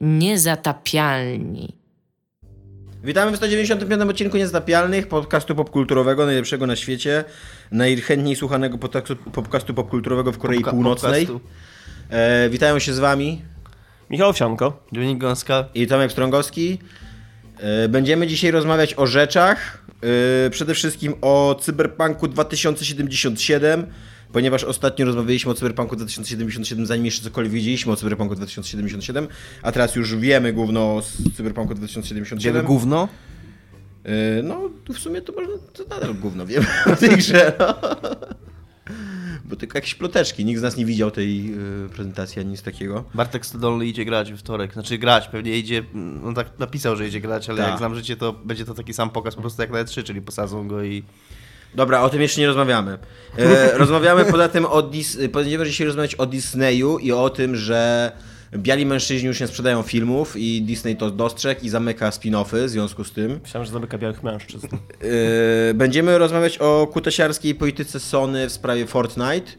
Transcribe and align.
Niezatapialni. 0.00 1.76
Witamy 3.04 3.32
w 3.32 3.36
195 3.36 4.02
odcinku 4.02 4.36
Niezatapialnych, 4.36 5.08
podcastu 5.08 5.54
popkulturowego, 5.54 6.26
najlepszego 6.26 6.66
na 6.66 6.76
świecie, 6.76 7.24
najchętniej 7.72 8.36
słuchanego 8.36 8.78
podcastu, 8.78 9.16
podcastu 9.16 9.74
popkulturowego 9.74 10.32
w 10.32 10.38
Korei 10.38 10.60
Popka- 10.60 10.70
Północnej. 10.70 11.28
E, 12.10 12.48
witają 12.50 12.78
się 12.78 12.94
z 12.94 12.98
wami 12.98 13.42
Michał 14.10 14.28
Owsianko. 14.28 14.84
Dominik 14.92 15.18
Gąska. 15.18 15.64
i 15.74 15.86
Tomek 15.86 16.12
Strągowski. 16.12 16.78
E, 17.58 17.88
będziemy 17.88 18.26
dzisiaj 18.26 18.50
rozmawiać 18.50 18.94
o 18.94 19.06
rzeczach, 19.06 19.84
e, 20.46 20.50
przede 20.50 20.74
wszystkim 20.74 21.14
o 21.20 21.56
Cyberpunku 21.60 22.28
2077, 22.28 23.86
ponieważ 24.32 24.64
ostatnio 24.64 25.06
rozmawialiśmy 25.06 25.50
o 25.50 25.54
Cyberpunku 25.54 25.96
2077, 25.96 26.86
zanim 26.86 27.04
jeszcze 27.04 27.22
cokolwiek 27.22 27.52
wiedzieliśmy 27.52 27.92
o 27.92 27.96
Cyberpunku 27.96 28.34
2077, 28.34 29.28
a 29.62 29.72
teraz 29.72 29.96
już 29.96 30.16
wiemy 30.16 30.52
główno 30.52 30.80
o 30.80 31.02
Cyberpunku 31.36 31.74
2077. 31.74 32.54
Wiemy 32.54 32.66
gówno? 32.66 33.08
Yy, 34.04 34.42
No, 34.42 34.70
tu 34.84 34.92
w 34.92 34.98
sumie 34.98 35.22
to 35.22 35.32
można, 35.32 35.54
to 35.72 35.84
nadal 35.84 36.14
gówno 36.14 36.46
wiemy 36.46 36.66
o 36.92 36.96
tej 37.06 37.08
grze, 37.16 37.52
no. 37.58 37.74
Bo 39.44 39.56
tylko 39.56 39.78
jakieś 39.78 39.94
ploteczki, 39.94 40.44
nikt 40.44 40.60
z 40.60 40.62
nas 40.62 40.76
nie 40.76 40.84
widział 40.86 41.10
tej 41.10 41.46
yy, 41.46 41.88
prezentacji, 41.94 42.40
ani 42.40 42.50
nic 42.50 42.62
takiego. 42.62 43.04
Bartek 43.14 43.46
Stodolny 43.46 43.86
idzie 43.86 44.04
grać 44.04 44.30
we 44.32 44.36
wtorek. 44.38 44.72
Znaczy 44.72 44.98
grać, 44.98 45.28
pewnie 45.28 45.58
idzie, 45.58 45.82
on 46.24 46.34
tak 46.34 46.58
napisał, 46.58 46.96
że 46.96 47.08
idzie 47.08 47.20
grać, 47.20 47.48
ale 47.50 47.58
Tak. 47.58 47.68
jak 47.68 47.78
znam 47.78 47.94
życie, 47.94 48.16
to 48.16 48.32
będzie 48.32 48.64
to 48.64 48.74
taki 48.74 48.92
sam 48.94 49.10
pokaz 49.10 49.34
po 49.34 49.40
prostu 49.40 49.62
jak 49.62 49.70
na 49.70 49.84
E3, 49.84 50.02
czyli 50.02 50.22
posadzą 50.22 50.68
go 50.68 50.82
i... 50.82 51.02
Dobra, 51.74 52.02
o 52.02 52.10
tym 52.10 52.22
jeszcze 52.22 52.40
nie 52.40 52.46
rozmawiamy. 52.46 52.98
E, 53.38 53.78
rozmawiamy 53.78 54.24
poza 54.24 54.48
tym 54.48 54.66
o 54.66 54.82
Dis... 54.82 55.18
Będziemy 55.32 55.66
dzisiaj 55.66 55.86
rozmawiać 55.86 56.14
o 56.14 56.26
Disneyu 56.26 56.98
i 56.98 57.12
o 57.12 57.30
tym, 57.30 57.56
że 57.56 58.12
biali 58.56 58.86
mężczyźni 58.86 59.28
już 59.28 59.40
nie 59.40 59.46
sprzedają 59.46 59.82
filmów 59.82 60.36
i 60.36 60.62
Disney 60.62 60.96
to 60.96 61.10
dostrzegł 61.10 61.60
i 61.64 61.68
zamyka 61.68 62.10
spin-offy 62.10 62.66
w 62.66 62.68
związku 62.68 63.04
z 63.04 63.12
tym. 63.12 63.40
Myślałem, 63.42 63.66
że 63.66 63.72
zamyka 63.72 63.98
białych 63.98 64.22
mężczyzn. 64.22 64.66
Yy, 64.66 65.74
Będziemy 65.74 66.18
rozmawiać 66.18 66.58
o 66.58 66.88
kutesiarskiej 66.92 67.54
polityce 67.54 68.00
Sony 68.00 68.48
w 68.48 68.52
sprawie 68.52 68.86
Fortnite. 68.86 69.52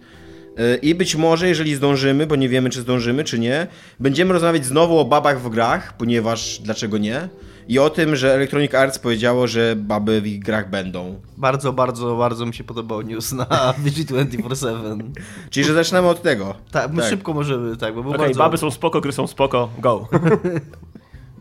Yy, 0.57 0.75
I 0.81 0.95
być 0.95 1.15
może, 1.15 1.47
jeżeli 1.47 1.75
zdążymy, 1.75 2.27
bo 2.27 2.35
nie 2.35 2.49
wiemy, 2.49 2.69
czy 2.69 2.81
zdążymy, 2.81 3.23
czy 3.23 3.39
nie, 3.39 3.67
będziemy 3.99 4.33
rozmawiać 4.33 4.65
znowu 4.65 4.99
o 4.99 5.05
babach 5.05 5.41
w 5.41 5.49
grach, 5.49 5.97
ponieważ 5.97 6.59
dlaczego 6.59 6.97
nie? 6.97 7.29
I 7.67 7.79
o 7.79 7.89
tym, 7.89 8.15
że 8.15 8.33
Electronic 8.33 8.75
Arts 8.75 8.99
powiedziało, 8.99 9.47
że 9.47 9.75
baby 9.75 10.21
w 10.21 10.27
ich 10.27 10.39
grach 10.39 10.69
będą. 10.69 11.21
Bardzo, 11.37 11.73
bardzo, 11.73 12.15
bardzo 12.15 12.45
mi 12.45 12.53
się 12.53 12.63
podobał 12.63 13.01
news 13.01 13.31
na 13.31 13.45
VG247. 13.85 15.01
Czyli, 15.49 15.65
że 15.65 15.73
zaczynamy 15.73 16.07
od 16.07 16.21
tego. 16.21 16.55
Tak, 16.71 16.93
my 16.93 17.03
szybko 17.03 17.33
możemy, 17.33 17.77
tak, 17.77 17.95
bo 17.95 18.01
Okej, 18.01 18.17
bardzo... 18.19 18.39
baby 18.39 18.57
są 18.57 18.71
spoko, 18.71 19.01
gry 19.01 19.11
są 19.11 19.27
spoko, 19.27 19.69
go. 19.79 20.07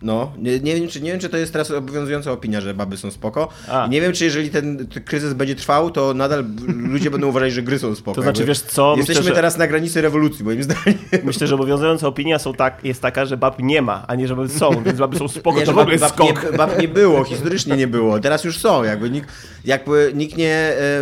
No, 0.03 0.33
nie, 0.39 0.61
nie, 0.61 0.77
wiem, 0.77 0.89
czy, 0.89 1.01
nie 1.01 1.11
wiem, 1.11 1.21
czy 1.21 1.29
to 1.29 1.37
jest 1.37 1.53
teraz 1.53 1.71
obowiązująca 1.71 2.33
opinia, 2.33 2.61
że 2.61 2.75
baby 2.75 2.97
są 2.97 3.11
spoko. 3.11 3.49
A. 3.69 3.87
Nie 3.91 4.01
wiem, 4.01 4.13
czy 4.13 4.25
jeżeli 4.25 4.51
ten, 4.51 4.87
ten 4.87 5.03
kryzys 5.05 5.33
będzie 5.33 5.55
trwał, 5.55 5.91
to 5.91 6.15
nadal 6.15 6.45
ludzie 6.69 7.11
będą 7.11 7.27
uważać, 7.29 7.53
że 7.53 7.63
gry 7.63 7.79
są 7.79 7.95
spoko. 7.95 8.15
To 8.15 8.23
znaczy, 8.23 8.45
wiesz 8.45 8.61
co, 8.61 8.95
Jesteśmy 8.97 9.21
myślę, 9.21 9.31
że- 9.31 9.37
teraz 9.37 9.59
na 9.59 9.67
granicy 9.67 10.01
rewolucji, 10.03 10.45
moim 10.45 10.63
zdaniem. 10.63 10.99
Myślę, 11.25 11.47
że 11.47 11.55
obowiązująca 11.55 12.07
opinia 12.09 12.39
są 12.39 12.55
tak, 12.55 12.85
jest 12.85 13.03
taka, 13.03 13.25
że 13.27 13.37
bab 13.37 13.59
nie 13.59 13.83
ma, 13.83 14.05
a 14.09 14.15
nie, 14.15 14.29
że 14.29 14.37
baby 14.37 14.49
są, 14.49 14.83
więc 14.85 14.99
baby 14.99 15.19
są 15.19 15.29
spoko, 15.29 15.59
Nie, 15.59 15.65
to 15.67 15.71
że 15.73 15.77
w 15.77 15.79
ogóle 15.79 15.99
bab, 15.99 16.17
bab, 16.19 16.29
skok. 16.29 16.53
nie, 16.53 16.59
bab 16.59 16.81
nie 16.81 16.89
było, 16.89 17.25
historycznie 17.25 17.77
nie 17.77 17.87
było, 17.87 18.21
teraz 18.21 18.45
już 18.45 18.59
są, 18.59 18.85
jakby 18.85 19.11
nikt, 19.11 19.29
jakby 19.65 20.13
nikt 20.15 20.37
nie, 20.37 20.55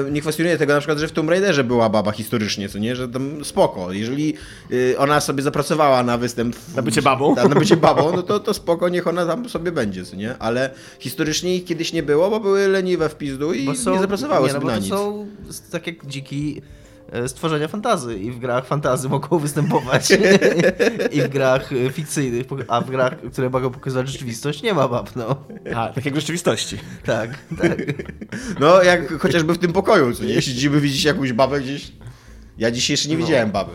e, 0.07 0.11
nie 0.11 0.21
kwestionuje 0.21 0.59
tego 0.59 0.73
na 0.73 0.79
przykład, 0.81 0.99
że 0.99 1.09
w 1.09 1.13
Tomb 1.13 1.31
Raiderze 1.31 1.65
była 1.65 1.89
baba 1.89 2.13
historycznie, 2.13 2.69
co 2.69 2.79
nie, 2.79 2.97
że 2.97 3.09
tam 3.09 3.45
spoko, 3.45 3.93
jeżeli 3.93 4.35
e, 4.95 4.99
ona 4.99 5.21
sobie 5.21 5.43
zapracowała 5.43 6.03
na 6.03 6.19
występ... 6.19 6.57
w- 6.57 6.77
Na 6.77 6.83
bycie 6.83 7.03
babą? 7.03 7.35
Na, 7.35 7.45
na 7.45 7.55
bycie 7.55 7.77
babą, 7.77 8.13
no 8.17 8.23
to, 8.23 8.41
to 8.41 8.55
spoko, 8.55 8.88
niech 8.89 9.07
ona 9.07 9.27
tam 9.27 9.49
sobie 9.49 9.73
będzie, 9.73 10.03
nie, 10.17 10.39
ale 10.39 10.71
historycznie 10.99 11.57
ich 11.57 11.65
kiedyś 11.65 11.93
nie 11.93 12.03
było, 12.03 12.31
bo 12.31 12.41
były 12.41 12.69
leniwe 12.69 13.09
w 13.09 13.15
pizdu 13.15 13.53
i 13.53 13.77
są, 13.77 13.93
nie 13.95 14.01
zapracowały 14.01 14.49
nie, 14.49 14.55
no, 14.55 14.61
sobie 14.61 14.67
bo 14.67 14.71
na 14.73 14.77
to 14.77 14.83
nic. 14.83 14.91
są 14.91 15.27
tak 15.73 15.87
jak 15.87 16.07
dziki 16.07 16.63
e, 17.13 17.29
stworzenia 17.29 17.69
fantazy 17.69 18.19
i 18.19 18.31
w 18.31 18.39
grach 18.39 18.67
fantazy 18.67 19.09
mogą 19.09 19.39
występować 19.49 20.11
i 21.13 21.23
w 21.23 21.29
grach 21.29 21.73
e, 21.73 21.91
fikcyjnych, 21.93 22.47
a 22.69 22.81
w 22.81 22.91
grach, 22.91 23.15
które 23.33 23.51
mogą 23.51 23.71
pokazać 23.71 24.09
rzeczywistość 24.09 24.63
nie 24.63 24.75
ma 24.75 24.89
bab, 24.89 25.17
no. 25.17 25.45
A, 25.75 25.89
tak 25.89 26.05
jak 26.05 26.15
w 26.15 26.19
rzeczywistości. 26.19 26.79
Tak, 27.05 27.31
tak. 27.59 27.79
No, 28.61 28.83
jak 28.83 29.19
chociażby 29.21 29.55
w 29.55 29.59
tym 29.59 29.73
pokoju, 29.73 30.15
co 30.15 30.25
nie, 30.25 30.43
siedzimy, 30.43 30.81
widzieć 30.81 31.05
jakąś 31.05 31.33
babę 31.33 31.61
gdzieś... 31.61 31.93
Ja 32.59 32.71
dzisiaj 32.71 32.93
jeszcze 32.95 33.09
nie 33.09 33.17
No. 33.19 33.25
widziałem 33.27 33.51
baby. 33.51 33.73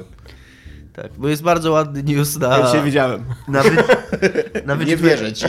Tak, 0.93 1.11
bo 1.17 1.27
jest 1.29 1.43
bardzo 1.43 1.71
ładny 1.71 2.03
news 2.03 2.39
na... 2.39 2.57
Ja 2.57 2.65
dzisiaj 2.65 2.83
widziałem. 2.83 3.23
na, 3.47 3.63
wy... 3.63 3.69
na 4.65 4.75
Nie 4.75 4.97
wierzę 4.97 5.33
ci. 5.33 5.45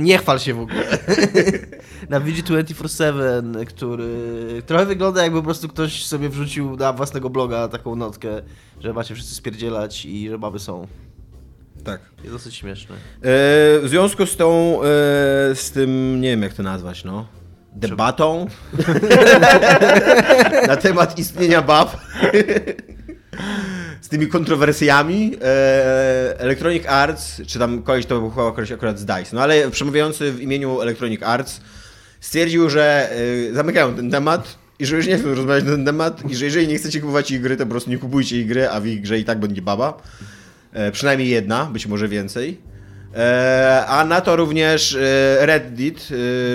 Nie 0.00 0.18
chwal 0.18 0.38
się 0.38 0.54
w 0.54 0.60
ogóle. 0.60 0.84
na 2.10 2.20
VG247, 2.20 3.64
który 3.64 4.08
trochę 4.66 4.86
wygląda 4.86 5.22
jakby 5.22 5.38
po 5.38 5.44
prostu 5.44 5.68
ktoś 5.68 6.04
sobie 6.06 6.28
wrzucił 6.28 6.76
na 6.76 6.92
własnego 6.92 7.30
bloga 7.30 7.68
taką 7.68 7.96
notkę, 7.96 8.28
że 8.80 8.92
macie 8.92 9.14
wszyscy 9.14 9.34
spierdzielać 9.34 10.06
i 10.06 10.28
że 10.28 10.38
baby 10.38 10.58
są. 10.58 10.86
Tak. 11.84 12.00
Jest 12.22 12.34
dosyć 12.34 12.54
śmieszne. 12.54 12.94
E, 12.94 12.98
W 13.80 13.84
związku 13.86 14.26
z 14.26 14.36
tą, 14.36 14.78
e, 14.82 14.84
z 15.54 15.70
tym, 15.74 16.20
nie 16.20 16.28
wiem 16.30 16.42
jak 16.42 16.52
to 16.52 16.62
nazwać, 16.62 17.04
no, 17.04 17.26
debatą 17.72 18.46
na 20.68 20.76
temat 20.76 21.18
istnienia 21.18 21.62
bab, 21.62 21.96
z 24.08 24.10
tymi 24.10 24.26
kontrowersjami, 24.26 25.36
e, 25.42 26.40
Electronic 26.40 26.86
Arts, 26.86 27.42
czy 27.46 27.58
tam 27.58 27.82
koleś 27.82 28.06
to 28.06 28.20
był 28.20 28.30
chyba 28.30 28.52
koleś 28.52 28.72
akurat 28.72 28.98
z 28.98 29.04
DICE, 29.04 29.30
no 29.32 29.42
ale 29.42 29.70
przemawiający 29.70 30.32
w 30.32 30.40
imieniu 30.40 30.80
Electronic 30.80 31.22
Arts 31.22 31.60
stwierdził, 32.20 32.70
że 32.70 33.10
e, 33.50 33.54
zamykają 33.54 33.94
ten 33.94 34.10
temat 34.10 34.58
i 34.78 34.86
że 34.86 34.96
już 34.96 35.06
nie 35.06 35.18
chcą 35.18 35.34
rozmawiać 35.34 35.64
na 35.64 35.70
ten 35.70 35.84
temat 35.84 36.30
i 36.30 36.36
że 36.36 36.44
jeżeli 36.44 36.68
nie 36.68 36.78
chcecie 36.78 37.00
kupować 37.00 37.30
ich 37.30 37.40
gry, 37.40 37.56
to 37.56 37.64
po 37.64 37.70
prostu 37.70 37.90
nie 37.90 37.98
kupujcie 37.98 38.40
ich 38.40 38.46
gry, 38.46 38.68
a 38.68 38.80
w 38.80 38.86
ich 38.86 39.00
grze 39.00 39.18
i 39.18 39.24
tak 39.24 39.40
będzie 39.40 39.62
baba. 39.62 40.02
E, 40.72 40.92
przynajmniej 40.92 41.28
jedna, 41.28 41.64
być 41.64 41.86
może 41.86 42.08
więcej. 42.08 42.68
A 43.88 44.04
na 44.08 44.20
to 44.20 44.36
również 44.36 44.98
Reddit, 45.38 46.08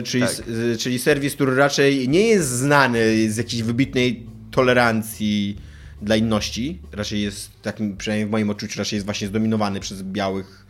czyli, 0.03 0.23
Tak. 0.23 0.31
czyli 0.79 0.99
serwis, 0.99 1.35
który 1.35 1.55
raczej 1.55 2.09
nie 2.09 2.27
jest 2.27 2.49
znany 2.49 3.31
z 3.31 3.37
jakiejś 3.37 3.63
wybitnej 3.63 4.25
tolerancji 4.51 5.57
dla 6.03 6.15
inności. 6.15 6.81
Raczej 6.91 7.21
jest 7.21 7.61
takim, 7.61 7.97
przynajmniej 7.97 8.27
w 8.27 8.31
moim 8.31 8.49
odczuciu, 8.49 8.79
raczej 8.79 8.97
jest 8.97 9.05
właśnie 9.05 9.27
zdominowany 9.27 9.79
przez 9.79 10.03
białych, 10.03 10.65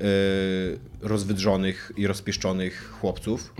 e, 0.00 0.04
rozwydrzonych 1.02 1.92
i 1.96 2.06
rozpieszczonych 2.06 2.90
chłopców. 3.00 3.52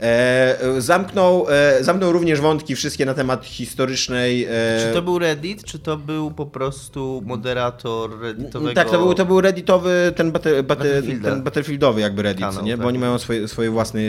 E, 0.00 0.56
zamknął, 0.78 1.46
e, 1.50 1.84
zamknął 1.84 2.12
również 2.12 2.40
wątki 2.40 2.76
wszystkie 2.76 3.06
na 3.06 3.14
temat 3.14 3.46
historycznej. 3.46 4.44
E, 4.44 4.48
Czy 4.86 4.94
to 4.94 5.02
był 5.02 5.18
Reddit, 5.18 5.64
czy 5.64 5.78
to 5.78 5.96
był 5.96 6.30
po 6.30 6.46
prostu 6.46 7.22
moderator 7.26 8.20
redditowego? 8.20 8.74
tak, 8.74 8.90
to 8.90 8.98
był, 8.98 9.14
to 9.14 9.26
był 9.26 9.40
redditowy, 9.40 10.12
ten, 10.16 10.32
battle, 10.32 10.62
Battlefielda. 10.62 11.30
ten 11.30 11.42
battlefieldowy 11.42 12.00
jakby 12.00 12.22
reddit, 12.22 12.46
Kanał, 12.46 12.64
nie? 12.64 12.76
bo 12.76 12.82
tak. 12.82 12.88
oni 12.88 12.98
mają 12.98 13.18
swoje, 13.18 13.48
swoje, 13.48 13.70
własne, 13.70 14.00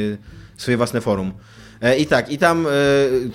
swoje 0.57 0.78
własne 0.78 1.01
forum. 1.01 1.34
E, 1.81 1.97
I 1.97 2.06
tak, 2.06 2.31
i 2.31 2.38
tam 2.38 2.68
e, 2.68 2.69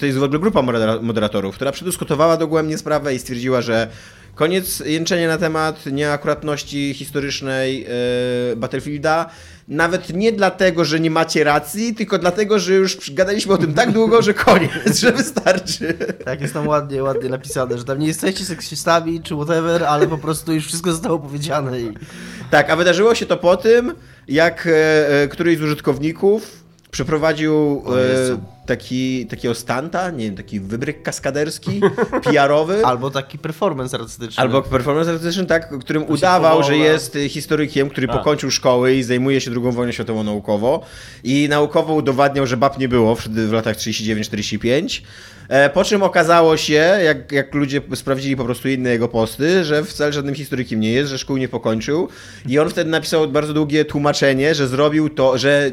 to 0.01 0.07
jest 0.07 0.19
w 0.19 0.23
ogóle 0.23 0.41
grupa 0.41 0.61
modera- 0.61 1.03
moderatorów, 1.03 1.55
która 1.55 1.73
przedyskutowała 1.73 2.37
dogłębnie 2.37 2.79
sprawę 2.79 3.15
i 3.15 3.19
stwierdziła, 3.19 3.61
że 3.61 3.89
koniec 4.35 4.81
jęczenia 4.81 5.29
na 5.29 5.39
temat 5.39 5.87
nieakuratności 5.87 6.95
historycznej 6.95 7.87
e, 8.53 8.57
Battlefielda, 8.57 9.31
nawet 9.69 10.15
nie 10.15 10.33
dlatego, 10.33 10.85
że 10.85 11.01
nie 11.01 11.11
macie 11.11 11.45
racji, 11.45 11.95
tylko 11.95 12.19
dlatego, 12.19 12.59
że 12.59 12.75
już 12.75 13.11
gadaliśmy 13.11 13.55
o 13.55 13.59
tym 13.59 13.75
tak 13.75 13.93
długo, 13.93 14.23
że 14.23 14.35
koniec, 14.35 14.99
że 15.01 15.13
wystarczy. 15.13 15.95
Tak, 16.25 16.41
jest 16.41 16.55
tam 16.55 16.69
ładnie, 16.69 17.03
ładnie 17.03 17.29
napisane, 17.29 17.79
że 17.79 17.85
tam 17.85 17.99
nie 17.99 18.07
jesteście 18.07 18.45
seksistami 18.45 19.21
czy 19.23 19.35
whatever, 19.35 19.85
ale 19.85 20.07
po 20.07 20.19
prostu 20.19 20.53
już 20.53 20.67
wszystko 20.67 20.93
zostało 20.93 21.19
powiedziane 21.19 21.81
i... 21.81 21.93
Tak, 22.51 22.71
a 22.71 22.77
wydarzyło 22.77 23.15
się 23.15 23.27
to 23.27 23.37
po 23.37 23.57
tym, 23.57 23.95
jak 24.29 24.69
któryś 25.31 25.59
z 25.59 25.63
użytkowników 25.63 26.66
przeprowadził 26.97 27.83
e, 28.33 28.67
taki, 28.67 29.27
takiego 29.27 29.55
stanta, 29.55 30.11
nie 30.11 30.25
wiem, 30.25 30.37
taki 30.37 30.61
wybryk 30.61 31.03
kaskaderski, 31.03 31.81
PR-owy. 32.25 32.85
Albo 32.85 33.11
taki 33.11 33.39
performance 33.39 33.97
artystyczny. 33.97 34.43
Albo 34.43 34.63
performance 34.63 35.11
artystyczny, 35.11 35.47
tak, 35.47 35.79
którym 35.79 36.05
udawał, 36.09 36.63
że 36.63 36.77
jest 36.77 37.19
historykiem, 37.29 37.91
który 37.91 38.07
A. 38.11 38.19
pokończył 38.19 38.51
szkoły 38.51 38.95
i 38.95 39.03
zajmuje 39.03 39.41
się 39.41 39.51
II 39.51 39.73
wojną 39.73 39.93
światową 39.93 40.25
naukowo. 40.25 40.83
I 41.25 41.47
naukowo 41.51 41.95
udowadniał, 41.95 42.47
że 42.47 42.57
bab 42.57 42.79
nie 42.79 42.89
było 42.89 43.15
wtedy 43.15 43.47
w 43.47 43.53
latach 43.53 43.77
39-45. 43.77 45.03
E, 45.49 45.71
Po 45.71 45.85
czym 45.85 46.03
okazało 46.03 46.57
się, 46.57 46.99
jak, 47.05 47.33
jak 47.33 47.55
ludzie 47.55 47.81
sprawdzili 47.95 48.37
po 48.37 48.45
prostu 48.45 48.69
inne 48.69 48.91
jego 48.91 49.09
posty, 49.09 49.65
że 49.65 49.85
wcale 49.85 50.13
żadnym 50.13 50.35
historykiem 50.35 50.81
nie 50.81 50.93
jest, 50.93 51.11
że 51.11 51.19
szkół 51.19 51.37
nie 51.37 51.49
pokończył. 51.49 52.09
I 52.49 52.59
on 52.59 52.69
wtedy 52.69 52.91
napisał 52.91 53.29
bardzo 53.29 53.55
długie 53.55 53.85
tłumaczenie, 53.85 54.55
że 54.55 54.69
zrobił 54.69 55.09
to, 55.11 55.39
że 55.39 55.71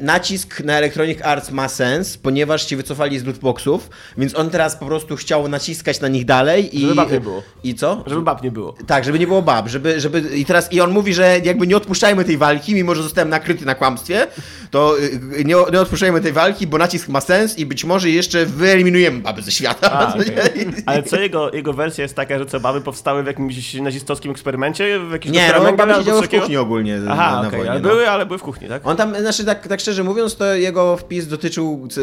nacisk 0.00 0.60
na 0.60 0.72
Electronic 0.72 1.22
Arts 1.22 1.50
ma 1.50 1.68
sens, 1.68 2.18
ponieważ 2.18 2.64
ci 2.64 2.76
wycofali 2.76 3.18
z 3.18 3.24
lootboxów, 3.24 3.90
więc 4.18 4.36
on 4.36 4.50
teraz 4.50 4.76
po 4.76 4.86
prostu 4.86 5.16
chciał 5.16 5.48
naciskać 5.48 6.00
na 6.00 6.08
nich 6.08 6.24
dalej 6.24 6.78
i... 6.78 6.80
Żeby 6.80 6.94
bab 6.94 7.12
nie 7.12 7.20
było. 7.20 7.42
I 7.64 7.74
co? 7.74 8.04
Żeby 8.06 8.22
bab 8.22 8.42
nie 8.42 8.50
było. 8.50 8.74
Tak, 8.86 9.04
żeby 9.04 9.18
nie 9.18 9.26
było 9.26 9.42
bab, 9.42 9.68
żeby, 9.68 10.00
żeby 10.00 10.20
i 10.20 10.44
teraz 10.44 10.72
i 10.72 10.80
on 10.80 10.90
mówi, 10.90 11.14
że 11.14 11.40
jakby 11.44 11.66
nie 11.66 11.76
odpuszczajmy 11.76 12.24
tej 12.24 12.36
walki, 12.36 12.74
mimo 12.74 12.94
że 12.94 13.02
zostałem 13.02 13.28
nakryty 13.28 13.66
na 13.66 13.74
kłamstwie, 13.74 14.26
to 14.70 14.98
y, 14.98 15.44
nie, 15.44 15.54
nie 15.72 15.80
odpuszczajmy 15.80 16.20
tej 16.20 16.32
walki, 16.32 16.66
bo 16.66 16.78
nacisk 16.78 17.08
ma 17.08 17.20
sens 17.20 17.58
i 17.58 17.66
być 17.66 17.84
może 17.84 18.10
jeszcze 18.10 18.46
wyeliminujemy 18.46 19.20
baby 19.20 19.42
ze 19.42 19.50
świata. 19.50 19.92
A, 19.92 20.08
okej. 20.14 20.66
Ale 20.86 21.02
co 21.02 21.20
jego, 21.20 21.52
jego 21.52 21.72
wersja 21.72 22.02
jest 22.02 22.16
taka, 22.16 22.38
że 22.38 22.46
co, 22.46 22.60
baby 22.60 22.80
powstały 22.80 23.22
w 23.22 23.26
jakimś 23.26 23.74
nazistowskim 23.74 24.30
eksperymencie? 24.30 25.00
W 25.00 25.12
jakimś 25.12 25.34
Nie, 25.36 25.52
no 25.58 25.72
baby 25.72 25.94
siedziały 25.94 26.22
w 26.22 26.28
kuchni 26.28 26.56
ogólnie 26.56 26.98
Aha, 27.08 27.30
na, 27.30 27.42
na 27.42 27.48
okej, 27.48 27.50
wojnie. 27.50 27.70
ale 27.70 27.80
no. 27.80 27.88
były, 27.88 28.10
ale 28.10 28.26
były 28.26 28.38
w 28.38 28.42
kuchni, 28.42 28.68
tak? 28.68 28.86
On 28.86 28.96
tam, 28.96 29.20
znaczy 29.20 29.44
tak, 29.44 29.59
tak 29.68 29.80
szczerze 29.80 30.04
mówiąc, 30.04 30.36
to 30.36 30.54
jego 30.54 30.96
wpis 30.96 31.26
dotyczył 31.26 31.88
y, 31.96 32.00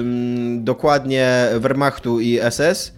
ym, 0.00 0.64
dokładnie 0.64 1.48
Wehrmachtu 1.58 2.20
i 2.20 2.38
SS. 2.50 2.92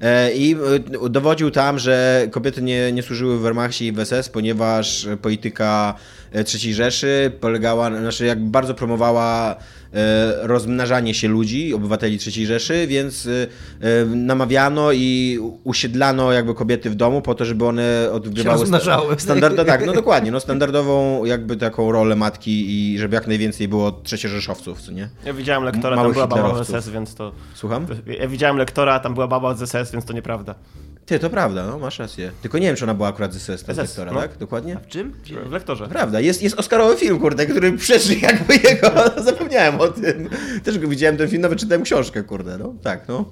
e, 0.00 0.32
I 0.32 0.56
y, 1.04 1.10
dowodził 1.10 1.50
tam, 1.50 1.78
że 1.78 2.26
kobiety 2.30 2.62
nie, 2.62 2.92
nie 2.92 3.02
służyły 3.02 3.38
w 3.38 3.40
Wehrmachcie 3.40 3.86
i 3.86 3.92
w 3.92 4.04
SS, 4.04 4.28
ponieważ 4.28 5.08
polityka 5.22 5.94
III 6.34 6.74
Rzeszy 6.74 7.32
polegała, 7.40 7.90
na- 7.90 8.00
znaczy 8.00 8.26
jakby 8.26 8.50
bardzo 8.50 8.74
promowała 8.74 9.56
e, 9.94 10.46
rozmnażanie 10.46 11.14
się 11.14 11.28
ludzi, 11.28 11.74
obywateli 11.74 12.18
III 12.26 12.46
Rzeszy, 12.46 12.86
więc 12.86 13.26
e, 13.26 13.46
e, 13.80 14.04
namawiano 14.04 14.92
i 14.92 15.38
usiedlano 15.64 16.32
jakby 16.32 16.54
kobiety 16.54 16.90
w 16.90 16.94
domu 16.94 17.22
po 17.22 17.34
to, 17.34 17.44
żeby 17.44 17.66
one 17.66 18.08
odgrywały 18.12 18.60
rozmnażały. 18.60 19.14
standardo, 19.18 19.64
tak, 19.64 19.86
no 19.86 19.92
dokładnie, 20.02 20.30
no 20.30 20.40
standardową 20.40 21.24
jakby 21.24 21.56
taką 21.56 21.92
rolę 21.92 22.16
matki 22.16 22.64
i 22.68 22.98
żeby 22.98 23.14
jak 23.14 23.26
najwięcej 23.26 23.68
było 23.68 23.92
trzeciorzeszowców, 23.92 24.82
co 24.82 24.92
nie? 24.92 25.08
Ja 25.24 25.32
widziałem 25.32 25.64
lektora, 25.64 25.96
Małych 25.96 26.16
tam 26.16 26.28
była 26.28 26.42
baba 26.42 26.64
z. 26.64 26.84
SS, 26.84 26.88
więc 26.88 27.14
to... 27.14 27.32
Słucham? 27.54 27.86
Ja 28.20 28.28
widziałem 28.28 28.56
lektora, 28.56 29.00
tam 29.00 29.14
była 29.14 29.28
baba 29.28 29.54
z 29.54 29.70
SS, 29.70 29.92
więc 29.92 30.04
to 30.04 30.12
nieprawda. 30.12 30.54
Ty, 31.06 31.18
to 31.18 31.30
prawda, 31.30 31.66
no 31.66 31.78
masz 31.78 31.98
rację. 31.98 32.30
Tylko 32.42 32.58
nie 32.58 32.66
wiem, 32.66 32.76
czy 32.76 32.84
ona 32.84 32.94
była 32.94 33.08
akurat 33.08 33.34
z 33.34 33.42
SS, 33.42 33.64
ta 33.64 33.74
SS, 33.74 33.78
lektora, 33.78 34.12
no. 34.12 34.20
tak? 34.20 34.38
Dokładnie? 34.38 34.76
W 34.82 34.86
czym? 34.86 35.12
W 35.46 35.52
lektorze. 35.52 35.88
Prawda, 35.88 36.20
jest, 36.24 36.42
jest 36.42 36.58
Oscarowy 36.58 36.96
film, 36.96 37.18
kurde, 37.18 37.46
który 37.46 37.72
przeżył 37.72 38.16
jakby 38.22 38.54
jego, 38.54 38.90
zapomniałem 39.24 39.80
o 39.80 39.88
tym. 39.88 40.28
Też 40.64 40.78
go 40.78 40.88
widziałem 40.88 41.16
ten 41.16 41.28
film, 41.28 41.42
nawet 41.42 41.58
czytałem 41.58 41.82
książkę, 41.82 42.22
kurde, 42.22 42.58
no, 42.58 42.74
tak, 42.82 43.08
no. 43.08 43.24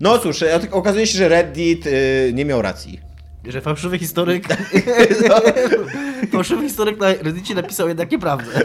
No 0.00 0.18
cóż, 0.18 0.42
e, 0.42 0.60
okazuje 0.70 1.06
się, 1.06 1.18
że 1.18 1.28
Reddit 1.28 1.86
y, 1.86 2.30
nie 2.34 2.44
miał 2.44 2.62
racji. 2.62 3.00
Że 3.44 3.60
fałszywy 3.60 3.98
historyk. 3.98 4.44
No. 5.28 5.40
fałszywy 6.32 6.62
historyk 6.62 7.00
na 7.00 7.06
Reddicie 7.12 7.54
napisał 7.54 7.88
jednak 7.88 8.10
nieprawdę. 8.10 8.60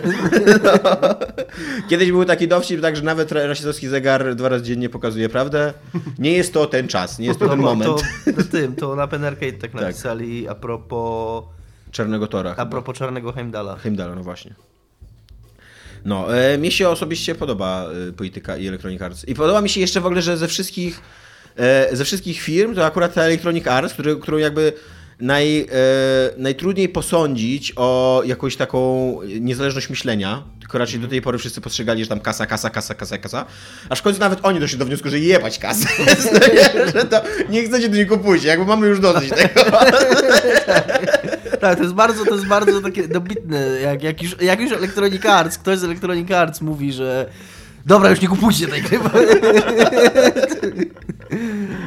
Kiedyś 1.90 2.12
był 2.12 2.26
taki 2.26 2.48
dowcip, 2.48 2.82
tak, 2.82 2.96
że 2.96 3.02
nawet 3.04 3.32
ra- 3.32 3.48
rasistowski 3.48 3.88
zegar 3.88 4.36
dwa 4.36 4.50
razy 4.50 4.64
dziennie 4.66 4.90
pokazuje 4.90 5.30
prawdę. 5.30 5.74
Nie 6.20 6.32
jest 6.32 6.54
to 6.54 6.66
ten 6.66 6.88
czas, 6.88 7.20
nie 7.20 7.28
jest 7.28 7.40
to 7.40 7.50
ten 7.50 7.62
bo 7.62 7.66
moment. 7.66 7.92
To, 8.26 8.34
to 8.34 8.44
tym, 8.44 8.76
to 8.76 8.96
na 8.96 9.08
Pen 9.08 9.26
Arcade 9.26 9.52
tak 9.54 9.74
napisali 9.74 10.48
a 10.48 10.56
propos, 10.56 11.44
Czarnego 11.92 12.28
Tora. 12.28 12.54
a 12.58 12.66
propos 12.66 12.98
Czarnego 12.98 13.32
Heimdala. 13.32 13.76
Heimdalla, 13.76 14.16
no 14.16 14.24
właśnie. 14.24 14.54
No, 16.06 16.38
e, 16.38 16.58
mi 16.58 16.72
się 16.72 16.90
osobiście 16.90 17.36
podoba 17.36 17.86
e, 18.10 18.12
polityka 18.12 18.58
i 18.58 18.68
Electronic 18.68 19.02
Arts. 19.02 19.28
I 19.28 19.36
podoba 19.36 19.62
mi 19.62 19.70
się 19.70 19.82
jeszcze 19.82 20.02
w 20.02 20.06
ogóle, 20.06 20.22
że 20.22 20.38
ze 20.38 20.48
wszystkich, 20.48 21.02
e, 21.56 21.96
ze 21.96 22.06
wszystkich 22.06 22.42
firm, 22.42 22.76
to 22.76 22.86
akurat 22.86 23.14
ta 23.14 23.24
Electronic 23.24 23.68
Arts, 23.68 23.94
który, 23.94 24.16
którą 24.16 24.38
jakby 24.38 24.74
naj, 25.20 25.62
e, 25.62 25.66
najtrudniej 26.38 26.90
posądzić 26.90 27.74
o 27.76 28.22
jakąś 28.26 28.56
taką 28.56 29.20
niezależność 29.40 29.90
myślenia, 29.90 30.44
tylko 30.60 30.78
raczej 30.78 31.00
do 31.00 31.08
tej 31.08 31.22
pory 31.22 31.38
wszyscy 31.38 31.62
postrzegali, 31.62 32.04
że 32.04 32.10
tam 32.10 32.20
kasa, 32.20 32.46
kasa, 32.46 32.70
kasa, 32.70 32.94
kasa, 32.94 33.18
kasa, 33.18 33.46
aż 33.90 34.00
w 34.00 34.02
końcu 34.02 34.20
nawet 34.20 34.40
oni 34.44 34.60
doszli 34.60 34.78
do 34.78 34.86
wniosku, 34.86 35.10
że 35.10 35.20
jebać 35.20 35.60
kasę, 35.60 35.88
że 36.96 37.06
to 37.06 37.22
nie 37.50 37.64
chcecie 37.64 37.90
do 37.90 37.96
niej 37.96 38.08
kupujcie, 38.08 38.48
jakby 38.48 38.66
mamy 38.66 38.88
już 38.88 39.00
dosyć 39.00 39.30
tego. 39.30 39.62
Tak, 41.62 41.78
to 41.78 41.84
jest 41.84 41.96
bardzo, 41.96 42.26
to 42.26 42.36
jest 42.36 42.48
bardzo 42.48 42.82
takie 42.82 43.08
dobitne. 43.08 43.68
Jak, 43.82 44.04
jak, 44.04 44.24
już, 44.24 44.42
jak 44.42 44.60
już 44.62 44.72
Electronic 44.72 45.26
Arts, 45.26 45.58
ktoś 45.58 45.80
z 45.80 45.84
Electronic 45.84 46.32
Arts 46.32 46.62
mówi, 46.62 46.94
że 46.94 47.30
dobra, 47.86 48.10
już 48.10 48.22
nie 48.22 48.28
kupujcie 48.28 48.68
tej 48.68 48.82
gry. 48.82 49.00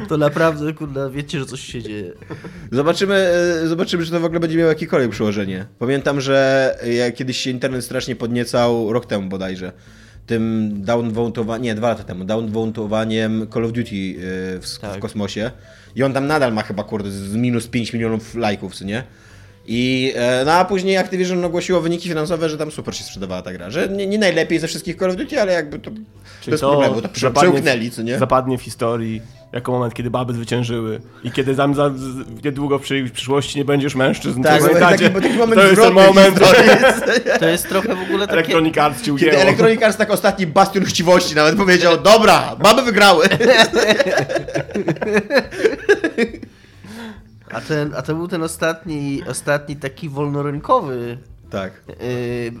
To 0.09 0.17
naprawdę, 0.17 0.73
kurde, 0.73 1.09
wiecie, 1.11 1.39
że 1.39 1.45
coś 1.45 1.61
się 1.61 1.81
dzieje. 1.81 2.11
Zobaczymy, 2.71 3.15
e, 3.63 3.67
zobaczymy, 3.67 4.05
czy 4.05 4.11
to 4.11 4.19
w 4.19 4.25
ogóle 4.25 4.39
będzie 4.39 4.57
miało 4.57 4.69
jakiekolwiek 4.69 5.11
przełożenie. 5.11 5.65
Pamiętam, 5.79 6.21
że 6.21 6.75
kiedyś 7.15 7.37
się 7.37 7.49
internet 7.49 7.85
strasznie 7.85 8.15
podniecał, 8.15 8.93
rok 8.93 9.05
temu 9.05 9.29
bodajże, 9.29 9.71
tym 10.25 10.71
downvotowaniem, 10.83 11.63
nie, 11.63 11.75
dwa 11.75 11.89
lata 11.89 12.03
temu, 12.03 12.25
downvotowaniem 12.25 13.47
Call 13.53 13.65
of 13.65 13.71
Duty 13.71 13.89
e, 13.89 14.59
w, 14.59 14.65
w 14.65 14.79
Tak. 14.79 14.99
kosmosie. 14.99 15.51
I 15.95 16.03
on 16.03 16.13
tam 16.13 16.27
nadal 16.27 16.53
ma 16.53 16.61
chyba, 16.63 16.83
kurde, 16.83 17.11
z 17.11 17.35
minus 17.35 17.67
5 17.67 17.93
milionów 17.93 18.35
lajków, 18.35 18.75
co 18.75 18.85
nie? 18.85 19.03
I, 19.67 20.13
e, 20.15 20.43
no 20.45 20.51
a 20.53 20.65
później 20.65 20.97
Activision 20.97 21.45
ogłosiło 21.45 21.81
wyniki 21.81 22.09
finansowe, 22.09 22.49
że 22.49 22.57
tam 22.57 22.71
super 22.71 22.95
się 22.95 23.03
sprzedawała 23.03 23.41
ta 23.41 23.53
gra. 23.53 23.69
Że 23.69 23.89
nie, 23.89 24.07
nie 24.07 24.17
najlepiej 24.17 24.59
ze 24.59 24.67
wszystkich 24.67 24.95
Call 24.95 25.09
of 25.09 25.15
Duty, 25.15 25.41
ale 25.41 25.53
jakby 25.53 25.79
to 25.79 25.91
Czyli 26.41 26.51
bez 26.51 26.61
problemu, 26.61 26.95
to 26.95 27.01
zapadnie 27.01 27.29
w- 27.29 27.33
przełknęli, 27.33 27.91
co 27.91 28.01
nie? 28.01 28.19
Zapadnie 28.19 28.57
w 28.57 28.61
historii 28.61 29.21
jako 29.51 29.71
moment, 29.71 29.93
kiedy 29.93 30.09
baby 30.09 30.33
zwyciężyły 30.33 31.01
i 31.23 31.31
kiedy 31.31 31.55
tam 31.55 31.75
za, 31.75 31.89
z, 31.89 32.43
niedługo 32.43 32.79
przy, 32.79 33.03
w 33.03 33.11
przyszłości 33.11 33.57
nie 33.57 33.65
będziesz 33.65 33.95
mężczyzn. 33.95 34.43
Tak, 34.43 34.61
to, 34.61 34.67
bo 34.67 34.73
pamiętacie? 34.73 35.09
taki, 35.09 35.21
taki 35.23 35.37
moment 35.37 35.61
to 35.61 35.67
jest 35.67 35.81
ten 35.81 35.93
moment, 35.93 36.39
historii. 36.39 36.69
To 37.39 37.47
jest 37.47 37.69
trochę 37.69 37.95
w 37.95 38.01
ogóle 38.01 38.27
takie... 38.27 38.33
Electronic 38.39 38.77
Arts 38.77 38.97
ci 38.99 39.05
Kiedy 39.05 39.13
ujęło. 39.13 39.41
Electronic 39.41 39.83
Arts 39.83 39.97
tak 39.97 40.11
ostatni 40.11 40.47
bastion 40.47 40.85
chciwości 40.85 41.35
nawet 41.35 41.55
powiedział, 41.55 42.01
dobra, 42.01 42.55
baby 42.59 42.81
wygrały. 42.81 43.25
A, 47.53 47.61
ten, 47.61 47.93
a 47.97 48.01
to 48.01 48.15
był 48.15 48.27
ten 48.27 48.43
ostatni, 48.43 49.21
ostatni 49.29 49.75
taki 49.75 50.09
wolnorynkowy, 50.09 51.17
Tak. 51.49 51.73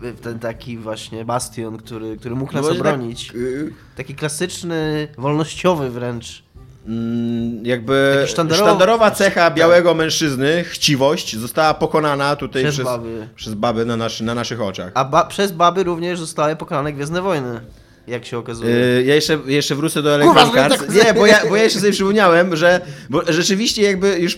yy, 0.01 0.13
ten 0.21 0.39
taki 0.39 0.77
właśnie 0.77 1.25
bastion, 1.25 1.77
który, 1.77 2.17
który 2.17 2.35
mógł 2.35 2.53
nas 2.53 2.61
No 2.61 2.67
właśnie 2.73 2.79
obronić. 2.91 3.27
Tak, 3.27 3.35
y, 3.35 3.73
Taki 3.97 4.15
klasyczny, 4.15 5.07
wolnościowy 5.17 5.89
wręcz. 5.89 6.43
mm, 6.87 7.65
jakby 7.65 8.15
Taki 8.21 8.33
sztandarowy- 8.33 8.55
sztandarowa 8.55 9.11
cecha 9.11 9.51
białego 9.51 9.93
mężczyzny, 9.93 10.63
chciwość, 10.63 11.37
została 11.37 11.73
pokonana 11.73 12.35
tutaj 12.35 12.63
Przez 12.63 12.75
przez, 12.75 12.85
baby. 12.85 13.27
przez 13.35 13.53
baby 13.53 13.85
na, 13.85 13.97
nasz, 13.97 14.21
na 14.21 14.35
naszych 14.35 14.61
oczach. 14.61 14.91
A 14.95 15.05
ba 15.05 15.25
przez 15.25 15.51
baby 15.51 15.83
również 15.83 16.19
zostały 16.19 16.55
pokonane 16.55 16.93
Gwiezdne 16.93 17.21
Wojny, 17.21 17.61
jak 18.07 18.25
się 18.25 18.37
okazuje. 18.37 18.75
Y, 18.75 19.03
Ja 19.07 19.15
jeszcze, 19.15 19.39
jeszcze 19.45 19.75
wrócę 19.75 20.01
do 20.01 20.15
Electronic 20.15 20.55
Arts. 20.57 20.77
tak- 20.79 20.95
Nie, 20.95 21.13
bo 21.13 21.25
ja, 21.25 21.39
bo 21.49 21.55
ja 21.55 21.63
jeszcze 21.63 21.79
sobie 21.79 21.91
przypomniałem, 21.91 22.55
że 22.55 22.81
bo 23.09 23.21
rzeczywiście 23.33 23.81
jakby 23.81 24.19
już 24.19 24.35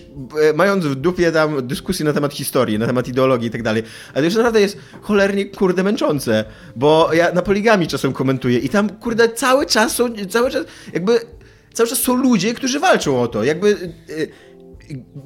e, 0.49 0.53
mając 0.53 0.85
w 0.85 0.95
dupie 0.95 1.31
tam 1.31 1.67
dyskusję 1.67 2.05
na 2.05 2.13
temat 2.13 2.33
historii, 2.33 2.79
na 2.79 2.85
temat 2.87 3.07
ideologii 3.07 3.47
i 3.47 3.51
tak 3.51 3.63
dalej, 3.63 3.83
ale 4.13 4.21
to 4.21 4.25
już 4.25 4.35
naprawdę 4.35 4.61
jest 4.61 4.77
cholernie 5.01 5.45
kurde 5.45 5.83
męczące, 5.83 6.45
bo 6.75 7.09
ja 7.13 7.31
na 7.31 7.41
poligami 7.41 7.87
czasem 7.87 8.13
komentuję 8.13 8.59
i 8.59 8.69
tam 8.69 8.89
kurde 8.89 9.29
cały 9.29 9.65
czas 9.65 9.95
są, 9.95 10.05
cały 10.29 10.51
czas 10.51 10.65
jakby 10.93 11.19
cały 11.73 11.89
czas 11.89 11.99
są 11.99 12.15
ludzie, 12.15 12.53
którzy 12.53 12.79
walczą 12.79 13.21
o 13.21 13.27
to. 13.27 13.43
Jakby 13.43 13.69
e, 14.09 14.52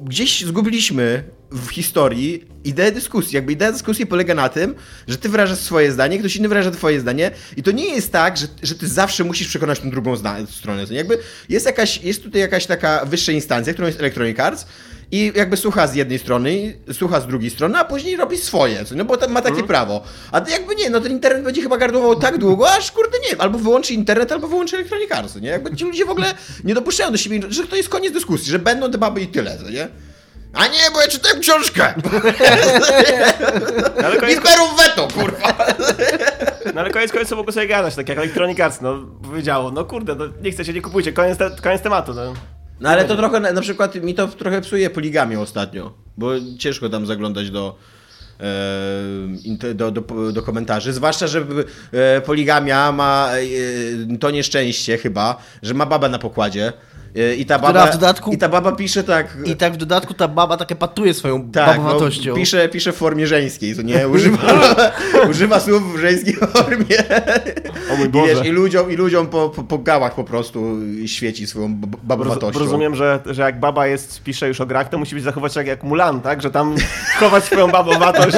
gdzieś 0.04 0.44
zgubiliśmy 0.44 1.24
w 1.50 1.68
historii 1.68 2.44
ideę 2.64 2.92
dyskusji. 2.92 3.36
Jakby 3.36 3.52
idea 3.52 3.72
dyskusji 3.72 4.06
polega 4.06 4.34
na 4.34 4.48
tym, 4.48 4.74
że 5.08 5.18
ty 5.18 5.28
wyrażasz 5.28 5.58
swoje 5.58 5.92
zdanie, 5.92 6.18
ktoś 6.18 6.36
inny 6.36 6.48
wyraża 6.48 6.70
twoje 6.70 7.00
zdanie 7.00 7.30
i 7.56 7.62
to 7.62 7.70
nie 7.70 7.94
jest 7.94 8.12
tak, 8.12 8.36
że, 8.36 8.46
że 8.62 8.74
ty 8.74 8.88
zawsze 8.88 9.24
musisz 9.24 9.48
przekonać 9.48 9.80
tą 9.80 9.90
drugą 9.90 10.16
stronę. 10.50 10.84
Jakby 10.90 11.18
jest, 11.48 11.66
jakaś, 11.66 12.02
jest 12.02 12.22
tutaj 12.22 12.40
jakaś 12.40 12.66
taka 12.66 13.04
wyższa 13.04 13.32
instancja, 13.32 13.72
którą 13.72 13.86
jest 13.86 14.00
Electronic 14.00 14.40
Arts 14.40 14.66
i 15.10 15.32
jakby 15.34 15.56
słucha 15.56 15.86
z 15.86 15.94
jednej 15.94 16.18
strony, 16.18 16.78
słucha 16.92 17.20
z 17.20 17.26
drugiej 17.26 17.50
strony, 17.50 17.78
a 17.78 17.84
później 17.84 18.16
robi 18.16 18.38
swoje, 18.38 18.84
no 18.96 19.04
bo 19.04 19.16
ma 19.28 19.42
takie 19.42 19.62
prawo. 19.62 20.02
A 20.32 20.38
jakby 20.50 20.74
nie, 20.74 20.90
no 20.90 21.00
ten 21.00 21.12
internet 21.12 21.44
będzie 21.44 21.62
chyba 21.62 21.76
gardłował 21.76 22.16
tak 22.16 22.38
długo, 22.38 22.70
aż 22.70 22.92
kurde 22.92 23.18
nie 23.18 23.28
wiem, 23.28 23.40
albo 23.40 23.58
wyłączy 23.58 23.94
internet, 23.94 24.32
albo 24.32 24.48
wyłączy 24.48 24.76
Electronic 24.76 25.12
Arts, 25.12 25.36
nie? 25.36 25.48
Jakby 25.48 25.76
ci 25.76 25.84
ludzie 25.84 26.04
w 26.04 26.10
ogóle 26.10 26.34
nie 26.64 26.74
dopuszczają 26.74 27.12
do 27.12 27.16
siebie, 27.16 27.40
że 27.48 27.66
to 27.66 27.76
jest 27.76 27.88
koniec 27.88 28.12
dyskusji, 28.12 28.50
że 28.50 28.58
będą 28.58 28.90
te 28.90 28.98
baby 28.98 29.20
i 29.20 29.26
tyle, 29.26 29.58
co 29.58 29.70
nie? 29.70 29.88
A 30.52 30.66
nie, 30.66 30.90
bo 30.94 31.00
ja 31.00 31.08
czytałem 31.08 31.40
książkę! 31.40 31.94
No, 34.00 34.06
ale 34.06 34.16
koniec, 34.16 34.40
kurwa! 35.14 35.56
no 36.74 36.80
ale 36.80 36.90
koniec 36.90 37.12
końców 37.12 37.38
mogło 37.38 37.52
sobie 37.52 37.66
gadać, 37.66 37.94
tak 37.94 38.08
jak 38.08 38.18
Electronic 38.18 38.60
Arts, 38.60 38.80
no 38.80 38.98
powiedziało, 39.22 39.70
no 39.70 39.84
kurde, 39.84 40.14
no, 40.14 40.24
nie 40.42 40.50
chcecie, 40.50 40.72
nie 40.72 40.82
kupujcie, 40.82 41.12
koniec, 41.12 41.38
te, 41.38 41.50
koniec 41.62 41.82
tematu. 41.82 42.14
No. 42.14 42.34
No 42.80 42.88
ale 42.88 43.04
to 43.04 43.16
trochę, 43.16 43.40
na 43.40 43.60
przykład 43.60 43.94
mi 43.94 44.14
to 44.14 44.28
trochę 44.28 44.60
psuje 44.60 44.90
poligamię 44.90 45.40
ostatnio, 45.40 45.92
bo 46.16 46.30
ciężko 46.58 46.88
tam 46.88 47.06
zaglądać 47.06 47.50
do, 47.50 47.76
e, 48.40 49.74
do, 49.74 49.90
do, 49.90 50.32
do 50.32 50.42
komentarzy, 50.42 50.92
zwłaszcza, 50.92 51.26
że 51.26 51.46
e, 51.92 52.20
poligamia 52.20 52.92
ma 52.92 53.30
e, 54.12 54.18
to 54.18 54.30
nieszczęście 54.30 54.98
chyba, 54.98 55.36
że 55.62 55.74
ma 55.74 55.86
babę 55.86 56.08
na 56.08 56.18
pokładzie. 56.18 56.72
E, 57.18 57.34
I 57.34 57.46
ta 57.46 57.58
baba, 57.58 57.86
w 57.86 57.98
dodatku- 57.98 58.32
I 58.32 58.38
ta 58.38 58.48
baba 58.48 58.72
pisze 58.72 59.04
tak... 59.04 59.36
I 59.44 59.56
tak 59.56 59.72
w 59.72 59.76
dodatku 59.76 60.14
ta 60.14 60.28
baba 60.28 60.56
takie 60.56 60.76
patuje 60.76 61.14
swoją 61.14 61.50
tak, 61.50 61.76
babowatością. 61.76 62.30
no, 62.30 62.36
pisze, 62.36 62.68
pisze 62.68 62.92
w 62.92 62.96
formie 62.96 63.26
żeńskiej, 63.26 63.76
to 63.76 63.82
nie? 63.82 64.08
Używa, 64.08 64.76
używa 65.30 65.60
słów 65.60 65.96
w 65.96 65.98
żeńskiej 65.98 66.34
formie. 66.34 66.98
O 67.92 67.96
mój 67.96 68.06
I, 68.06 68.08
Boże. 68.08 68.34
wiesz, 68.34 68.46
i 68.46 68.50
ludziom, 68.50 68.90
i 68.90 68.96
ludziom 68.96 69.26
po, 69.26 69.48
po, 69.48 69.64
po 69.64 69.78
gałach 69.78 70.14
po 70.14 70.24
prostu 70.24 70.76
świeci 71.06 71.46
swoją 71.46 71.74
babowatością. 72.02 72.60
rozumiem, 72.60 72.94
że, 72.94 73.20
że 73.26 73.42
jak 73.42 73.60
baba 73.60 73.86
jest, 73.86 74.22
pisze 74.22 74.48
już 74.48 74.60
o 74.60 74.66
grach, 74.66 74.88
to 74.88 74.98
musi 74.98 75.14
być 75.14 75.24
zachować 75.24 75.54
się 75.54 75.60
jak, 75.60 75.66
jak 75.66 75.82
Mulan, 75.82 76.20
tak? 76.20 76.42
Że 76.42 76.50
tam 76.50 76.74
chować 77.20 77.44
swoją 77.44 77.68
babowatość. 77.68 78.36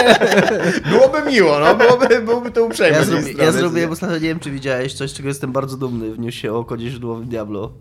Byłoby 0.90 1.30
miło, 1.30 1.60
no, 1.60 1.74
byłoby, 1.74 2.20
byłoby 2.20 2.50
to 2.50 2.64
uprzejme. 2.64 2.96
Ja, 2.96 3.04
zrobi, 3.04 3.36
ja 3.38 3.52
zrobiłem 3.52 3.90
ostatnio, 3.90 4.16
nie 4.16 4.28
wiem 4.28 4.40
czy 4.40 4.50
widziałeś, 4.50 4.94
coś 4.94 5.12
czego 5.12 5.28
jestem 5.28 5.52
bardzo 5.52 5.76
dumny 5.76 6.12
w 6.12 6.18
newsie 6.18 6.52
o 6.52 6.64
kodzie 6.64 6.90
źródłowym 6.90 7.28
Diablo. 7.28 7.72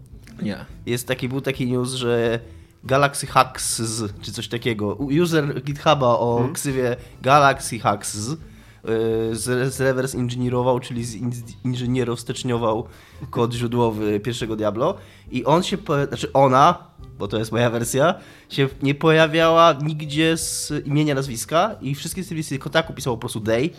Nie. 0.42 0.66
Jest 0.86 1.08
taki, 1.08 1.30
był 1.30 1.42
taki 1.42 1.68
news, 1.68 1.94
że 1.94 2.40
Galaxy 2.84 3.28
Hacks, 3.28 3.82
z, 3.82 4.22
czy 4.22 4.32
coś 4.32 4.48
takiego, 4.48 4.94
user 4.94 5.64
GitHuba 5.64 6.08
o 6.08 6.36
Hmm? 6.36 6.54
ksywie 6.54 6.96
Galaxy 7.22 7.80
Hacks 7.80 8.14
z, 8.14 8.40
y, 10.14 10.18
inżynierował, 10.18 10.80
czyli 10.80 11.06
zinżynierowsteczniował 11.66 12.88
kod 13.30 13.54
źródłowy 13.54 14.20
pierwszego 14.20 14.56
Diablo 14.56 14.96
i 15.32 15.46
on 15.46 15.64
się, 15.64 15.78
znaczy 16.08 16.34
ona, 16.34 16.78
bo 17.20 17.28
to 17.28 17.38
jest 17.38 17.52
moja 17.52 17.70
wersja, 17.70 18.16
się 18.50 18.70
nie 18.82 18.96
pojawiała 18.96 19.74
nigdzie 19.74 20.38
z 20.38 20.74
imienia, 20.86 21.16
nazwiska 21.16 21.76
i 21.82 21.96
wszystkie 21.96 22.24
serwisy 22.24 22.60
Kotaku 22.60 22.94
pisało 22.94 23.18
po 23.18 23.20
prostu 23.20 23.40
day, 23.40 23.70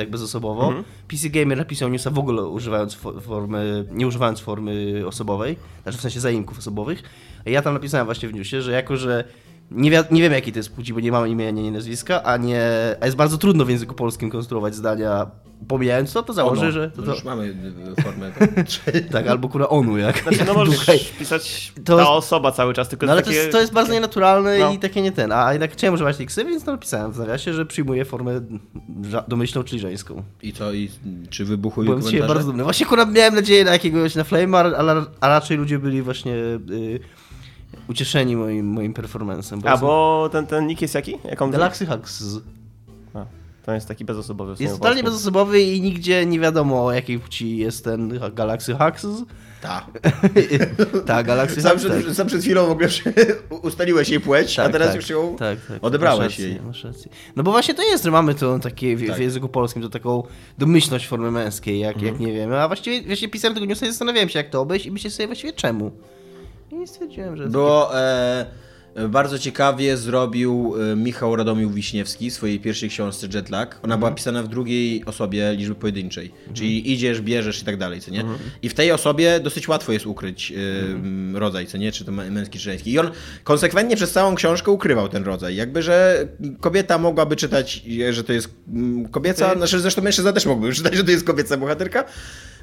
tak 0.00 0.10
bezosobowo. 0.10 0.72
PC 1.08 1.28
Gamer 1.30 1.58
napisał 1.58 1.88
newsa 1.88 2.10
w 2.10 2.18
ogóle 2.18 2.42
używając 2.42 2.96
fo- 2.96 3.20
formy, 3.20 3.84
nie 3.90 4.06
używając 4.06 4.40
formy 4.40 5.02
osobowej, 5.06 5.56
znaczy 5.82 5.98
w 5.98 6.00
sensie 6.00 6.20
zaimków 6.20 6.58
osobowych. 6.58 7.02
A 7.46 7.50
ja 7.50 7.62
tam 7.62 7.74
napisałem 7.74 8.06
właśnie 8.06 8.28
w 8.28 8.34
newsie, 8.34 8.62
że 8.62 8.72
jako, 8.72 8.96
że 8.96 9.24
nie, 9.70 9.90
wi- 9.90 9.96
nie 10.10 10.22
wiem 10.22 10.32
jakiej 10.32 10.52
to 10.52 10.58
jest 10.58 10.74
płci, 10.74 10.94
bo 10.94 11.00
nie 11.00 11.12
mamy 11.12 11.28
imienia, 11.30 11.50
nie 11.62 11.70
nazwiska, 11.72 12.22
a 12.22 12.36
nie, 12.36 12.62
a 13.00 13.04
jest 13.06 13.16
bardzo 13.16 13.38
trudno 13.38 13.64
w 13.64 13.70
języku 13.70 13.94
polskim 13.94 14.30
konstruować 14.30 14.74
zdania 14.74 15.30
pomijając 15.68 16.12
to, 16.12 16.22
to 16.22 16.32
założę, 16.32 16.62
Ono. 16.62 16.70
że 16.70 16.90
to, 16.90 17.02
to, 17.02 17.14
Już 17.14 17.24
mamy 17.24 17.44
y, 17.98 18.02
formę. 18.02 18.30
tak, 19.12 19.26
albo 19.32 19.48
kurwa 19.48 19.68
onu, 19.68 19.98
jak, 19.98 20.22
Znaczy, 20.22 20.44
no 20.46 20.54
możesz 20.54 20.86
pisać 21.18 21.72
To- 21.84 21.96
ta 21.96 22.10
osoba 22.10 22.52
cały 22.52 22.74
czas, 22.74 22.88
tylko 22.88 23.06
No 23.06 23.12
ale 23.12 23.20
to 23.22 23.26
takie... 23.26 23.38
jest, 23.38 23.52
to 23.52 23.60
jest 23.60 23.72
bardzo 23.72 23.92
nienaturalne 23.92 24.58
No. 24.58 24.72
i 24.72 24.78
takie 24.78 25.02
nie 25.02 25.12
ten. 25.12 25.32
A 25.32 25.52
jednak 25.52 25.72
chciałem 25.72 25.94
używać 25.94 26.16
tej 26.16 26.26
ksywy, 26.26 26.50
więc 26.50 26.64
to 26.64 26.72
napisałem 26.72 27.12
w 27.12 27.18
nawiasie, 27.18 27.52
że 27.54 27.66
przyjmuję 27.66 28.04
formę 28.04 28.40
ża- 29.02 29.24
domyślną, 29.28 29.64
czyli 29.64 29.80
żeńską. 29.80 30.22
I 30.42 30.52
co? 30.52 30.72
I, 30.72 30.90
czy 31.30 31.44
wybuchły 31.44 31.84
Byłem 31.84 32.00
komentarze? 32.02 32.28
bardzo 32.28 32.46
dumny. 32.48 32.62
Właśnie 32.64 32.86
akurat 32.86 33.12
miałem 33.12 33.34
nadzieję 33.34 33.64
na 33.64 33.72
jakiegoś 33.72 34.14
na 34.14 34.22
Flame'a, 34.22 34.74
ale 34.78 35.04
a 35.20 35.28
raczej 35.28 35.56
ludzie 35.56 35.78
byli 35.78 36.02
właśnie 36.02 36.32
y, 36.34 37.00
ucieszeni 37.90 38.36
moim, 38.36 38.66
moim 38.66 38.94
performancem. 38.94 39.60
A, 39.64 39.76
bo 39.76 40.28
ten, 40.32 40.46
ten 40.46 40.66
nick 40.66 40.82
jest 40.82 40.94
jaki? 40.94 41.18
Jaką 41.24 41.50
Galaxy 41.50 41.86
Hacks 41.86 42.22
A, 43.14 43.24
to 43.66 43.72
jest 43.72 43.88
taki 43.88 44.04
bezosobowy. 44.04 44.54
jest 44.60 44.74
totalnie 44.74 45.02
bezosobowy 45.02 45.60
i 45.62 45.80
nigdzie 45.80 46.26
nie 46.26 46.40
wiadomo 46.40 46.84
o 46.84 46.92
jakiej 46.92 47.18
płci 47.18 47.56
jest 47.56 47.84
ten 47.84 48.20
Galaxy 48.34 48.74
Hacks. 48.74 49.06
Tak. 49.62 49.84
tak, 51.06 51.26
Galaxy 51.26 51.62
Sam 51.62 51.70
Hacks. 51.70 51.84
przed, 51.84 52.04
tak. 52.06 52.14
sam 52.14 52.26
przed 52.26 52.42
chwilą 52.42 52.66
w 52.66 52.70
ogóle 52.70 52.88
ustaliłeś 53.62 54.08
jej 54.08 54.20
płeć, 54.20 54.58
a 54.58 54.62
Tak, 54.62 54.72
teraz 54.72 54.88
tak, 54.88 54.96
już 54.96 55.10
ją 55.10 55.36
tak, 55.36 55.58
tak. 55.68 55.84
odebrałeś 55.84 56.18
masz 56.20 56.38
rację, 56.38 56.48
jej. 56.48 56.60
Masz 56.60 56.84
rację. 56.84 57.10
No 57.36 57.42
bo 57.42 57.50
właśnie 57.50 57.74
to 57.74 57.82
jest, 57.82 58.04
że 58.04 58.10
mamy 58.10 58.34
to 58.34 58.58
takie 58.58 58.96
w, 58.96 59.06
Tak. 59.06 59.16
w 59.16 59.20
języku 59.20 59.48
polskim, 59.48 59.82
to 59.82 59.88
taką 59.88 60.22
domyślność 60.58 61.06
formy 61.06 61.30
męskiej, 61.30 61.78
jak, 61.78 61.96
Mhm. 61.96 62.12
jak 62.12 62.20
nie 62.20 62.32
wiem. 62.32 62.52
A 62.52 62.66
właściwie, 62.68 63.02
właściwie 63.06 63.32
pisałem 63.32 63.54
tego 63.54 63.66
newsa 63.66 63.86
i 63.86 63.88
zastanawiałem 63.88 64.28
się, 64.28 64.38
jak 64.38 64.50
to 64.50 64.60
obejść 64.60 64.86
i 64.86 64.90
myślę 64.90 65.10
sobie 65.10 65.26
właściwie 65.26 65.52
czemu. 65.52 65.90
I 66.72 66.86
stwierdziłem, 66.86 67.36
że... 67.36 67.48
Było 67.48 67.98
e, 67.98 68.46
bardzo 69.08 69.38
ciekawie 69.38 69.96
zrobił 69.96 70.74
e, 70.92 70.96
Michał 70.96 71.36
Radomił 71.36 71.70
Wiśniewski 71.70 72.30
w 72.30 72.34
swojej 72.34 72.60
pierwszej 72.60 72.88
książce 72.88 73.26
Jetlag. 73.34 73.80
Ona 73.82 73.98
była 73.98 74.10
pisana 74.10 74.42
w 74.42 74.48
drugiej 74.48 75.04
osobie 75.04 75.54
liczby 75.56 75.74
pojedynczej, 75.74 76.32
czyli 76.54 76.92
idziesz, 76.92 77.20
bierzesz 77.20 77.62
i 77.62 77.64
tak 77.64 77.76
dalej, 77.76 78.00
co 78.00 78.10
nie? 78.10 78.24
I 78.62 78.68
w 78.68 78.74
tej 78.74 78.92
osobie 78.92 79.40
dosyć 79.40 79.68
łatwo 79.68 79.92
jest 79.92 80.06
ukryć 80.06 80.52
e, 80.52 81.38
rodzaj, 81.38 81.66
co 81.66 81.78
nie? 81.78 81.92
Czy 81.92 82.04
to 82.04 82.12
mę- 82.12 82.30
męski, 82.30 82.58
czy 82.58 82.64
żeński. 82.64 82.92
I 82.92 82.98
on 82.98 83.10
konsekwentnie 83.44 83.96
przez 83.96 84.12
całą 84.12 84.34
książkę 84.34 84.70
ukrywał 84.70 85.08
ten 85.08 85.24
rodzaj. 85.24 85.56
Jakby, 85.56 85.82
że 85.82 86.26
kobieta 86.60 86.98
mogłaby 86.98 87.36
czytać, 87.36 87.82
że 88.10 88.24
to 88.24 88.32
jest 88.32 88.48
mm, 88.72 89.08
kobieca, 89.08 89.54
znaczy 89.56 89.80
zresztą 89.80 90.02
mężczyzna 90.02 90.32
też 90.32 90.46
mógłby 90.46 90.72
czytać, 90.74 90.94
że 90.94 91.04
to 91.04 91.10
jest 91.10 91.24
kobieca 91.24 91.56
bohaterka. 91.56 92.04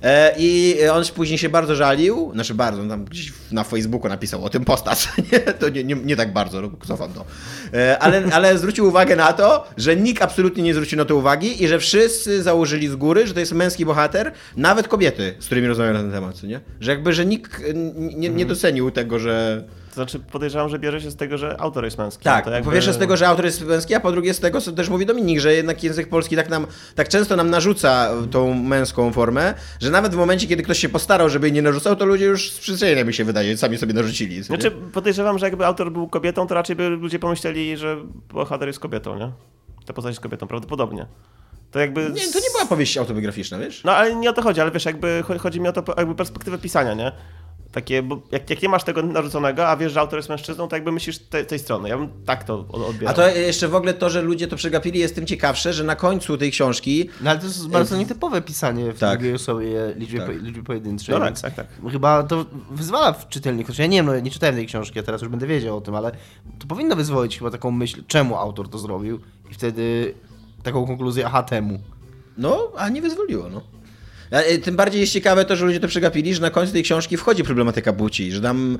E, 0.04 0.36
I 0.38 0.78
on 0.92 1.04
później 1.16 1.38
się 1.38 1.50
bardzo 1.50 1.76
żalił, 1.76 2.32
znaczy 2.34 2.54
bardzo, 2.54 2.82
on 2.82 2.90
tam 2.90 3.06
gdzieś 3.06 3.34
na 3.52 3.64
Facebooku 3.64 4.10
napisał 4.10 4.46
o 4.46 4.50
tym 4.50 4.66
posta, 4.66 4.96
co 4.96 5.10
nie, 5.32 5.40
to 5.40 5.70
nie, 5.70 5.84
nie, 5.84 5.96
nie 5.96 6.16
tak 6.16 6.34
bardzo, 6.34 6.62
cofam 6.88 7.14
to. 7.14 7.26
E, 7.74 8.00
Ale, 8.00 8.24
ale 8.34 8.58
zwrócił 8.58 8.88
uwagę 8.88 9.16
na 9.16 9.34
to, 9.34 9.68
że 9.78 9.96
nikt 9.96 10.22
absolutnie 10.22 10.64
nie 10.64 10.74
zwrócił 10.74 10.98
na 10.98 11.06
to 11.06 11.16
uwagi 11.16 11.64
i 11.64 11.68
że 11.68 11.80
wszyscy 11.80 12.44
założyli 12.44 12.88
z 12.88 12.96
góry, 12.96 13.28
że 13.28 13.34
to 13.34 13.40
jest 13.40 13.52
męski 13.52 13.86
bohater, 13.86 14.32
nawet 14.58 14.88
kobiety, 14.88 15.36
z 15.40 15.46
którymi 15.46 15.68
rozmawiam 15.68 15.94
na 15.94 16.00
ten 16.00 16.12
temat, 16.12 16.44
nie? 16.44 16.60
Że 16.80 16.92
jakby, 16.92 17.14
że 17.14 17.26
nikt 17.26 17.62
nie, 17.96 18.30
nie 18.30 18.46
docenił 18.46 18.92
tego, 18.92 19.20
że... 19.20 19.64
Znaczy 19.98 20.20
podejrzewam, 20.20 20.70
że 20.70 20.80
bierze 20.80 21.02
się 21.02 21.12
z 21.12 21.16
tego, 21.16 21.38
że 21.38 21.62
autor 21.62 21.86
jest 21.86 21.98
męski. 21.98 22.24
Tak, 22.24 22.46
No 22.46 22.52
to 22.58 22.64
po 22.64 22.72
pierwsze 22.72 22.94
z 22.94 22.98
tego, 22.98 23.18
że 23.18 23.28
autor 23.28 23.46
jest 23.46 23.66
męski, 23.66 23.96
a 23.96 24.00
po 24.00 24.12
drugie 24.12 24.34
z 24.34 24.40
tego, 24.40 24.62
co 24.62 24.72
też 24.72 24.90
mówi 24.90 25.06
Dominik, 25.06 25.40
że 25.40 25.54
jednak 25.54 25.84
język 25.84 26.10
polski 26.10 26.36
tak 26.36 26.50
nam, 26.50 26.68
tak 26.96 27.10
często 27.10 27.36
nam 27.36 27.50
narzuca 27.50 28.10
tą 28.32 28.54
męską 28.54 29.14
formę, 29.14 29.54
że 29.82 29.92
nawet 29.92 30.14
w 30.14 30.18
momencie, 30.18 30.48
kiedy 30.48 30.64
ktoś 30.64 30.80
się 30.80 30.90
postarał, 30.90 31.30
żeby 31.30 31.48
jej 31.48 31.54
nie 31.54 31.62
narzucał, 31.62 31.96
to 31.96 32.06
ludzie 32.06 32.26
już 32.26 32.52
z 32.52 32.60
przyzwyczajenia 32.60 33.04
mi 33.04 33.14
się 33.14 33.24
wydaje, 33.26 33.58
sami 33.58 33.78
sobie 33.78 33.94
narzucili. 33.94 34.44
co 34.44 34.54
nie? 34.54 34.60
Znaczy 34.62 34.76
podejrzewam, 34.94 35.38
że 35.40 35.46
jakby 35.46 35.66
autor 35.66 35.92
był 35.92 36.08
kobietą, 36.08 36.48
to 36.48 36.56
raczej 36.56 36.76
by 36.76 36.90
ludzie 36.90 37.20
pomyśleli, 37.20 37.78
że 37.78 37.98
bohater 38.34 38.68
jest 38.68 38.80
kobietą, 38.80 39.20
nie? 39.20 39.32
Ta 39.86 39.94
postać 39.94 40.12
jest 40.12 40.22
kobietą, 40.22 40.48
prawdopodobnie. 40.48 41.06
To 41.72 41.80
jakby... 41.80 42.02
Nie, 42.02 42.32
to 42.34 42.40
nie 42.40 42.50
była 42.56 42.66
powieść 42.70 42.98
autobiograficzna, 42.98 43.58
wiesz? 43.60 43.84
No 43.84 43.92
ale 43.96 44.16
nie 44.16 44.30
o 44.30 44.34
to 44.34 44.42
chodzi, 44.42 44.62
ale 44.62 44.72
wiesz, 44.72 44.86
jakby 44.86 45.24
cho- 45.28 45.38
chodzi 45.40 45.62
mi 45.62 45.68
o 45.68 45.74
to 45.74 45.84
jakby 45.98 46.16
perspektywę 46.16 46.58
pisania, 46.58 46.94
nie? 46.94 47.12
Takie, 47.72 48.04
bo 48.04 48.22
jak, 48.32 48.50
jak 48.50 48.62
nie 48.62 48.70
masz 48.70 48.84
tego 48.84 49.04
narzuconego, 49.04 49.68
a 49.68 49.78
wiesz, 49.78 49.94
że 49.94 50.00
autor 50.00 50.20
jest 50.20 50.30
mężczyzną, 50.30 50.68
to 50.68 50.76
jakby 50.76 50.92
myślisz 50.92 51.18
te, 51.20 51.46
tej 51.46 51.60
strony. 51.60 51.90
Ja 51.90 51.98
bym 51.98 52.10
tak 52.26 52.44
to 52.44 52.60
od- 52.60 52.82
odbierał. 52.90 53.12
A 53.12 53.14
to 53.14 53.28
jeszcze 53.28 53.68
w 53.68 53.76
ogóle 53.76 53.94
to, 53.94 54.10
że 54.10 54.22
ludzie 54.22 54.48
to 54.48 54.56
przegapili 54.56 55.00
jest 55.00 55.16
tym 55.16 55.26
ciekawsze, 55.26 55.74
że 55.74 55.84
na 55.84 55.96
końcu 55.96 56.38
tej 56.38 56.52
książki 56.52 57.10
No 57.22 57.30
ale 57.30 57.40
to 57.40 57.46
jest 57.46 57.68
bardzo 57.70 57.98
nietypowe 57.98 58.42
pisanie 58.42 58.94
w 58.94 59.00
Tak. 59.00 59.20
drugiej 59.20 59.36
osobie 59.36 59.94
liczby, 59.96 60.18
Tak. 60.18 60.28
po, 60.28 60.32
liczby 60.34 60.64
pojedynczej. 60.64 61.16
No 61.16 61.22
tak, 61.26 61.40
tak, 61.40 61.54
tak. 61.54 61.68
Chyba 61.92 62.24
to 62.24 62.46
wyzwala 62.72 63.14
w 63.14 63.30
czytelniku. 63.30 63.72
Ja 63.80 63.88
nie 63.88 63.98
wiem, 63.98 64.06
no, 64.06 64.20
nie 64.20 64.32
czytałem 64.32 64.56
tej 64.56 64.68
książki, 64.68 65.00
a 65.00 65.04
teraz 65.04 65.22
już 65.22 65.30
będę 65.32 65.48
wiedział 65.48 65.78
o 65.78 65.82
tym, 65.82 65.96
ale 65.96 66.12
to 66.60 66.68
powinno 66.68 66.96
wyzwolić 66.96 67.38
chyba 67.38 67.52
taką 67.52 67.72
myśl, 67.72 68.04
czemu 68.08 68.36
autor 68.36 68.70
to 68.70 68.78
zrobił 68.80 69.20
i 69.52 69.54
wtedy 69.54 70.14
taką 70.64 70.88
konkluzję, 70.88 71.26
aha, 71.26 71.44
temu. 71.44 71.80
No, 72.38 72.72
a 72.78 72.90
nie 72.90 73.02
wyzwoliło, 73.02 73.50
no. 73.50 73.62
E, 74.32 74.58
Tym 74.58 74.76
bardziej 74.76 75.02
jest 75.02 75.14
ciekawe 75.14 75.46
to, 75.46 75.56
że 75.56 75.66
ludzie 75.66 75.80
to 75.80 75.88
przegapili, 75.88 76.36
że 76.36 76.42
na 76.42 76.50
końcu 76.50 76.74
tej 76.74 76.84
książki 76.84 77.18
wchodzi 77.18 77.44
problematyka 77.44 77.94
płci, 77.94 78.32
że 78.32 78.42
tam, 78.42 78.78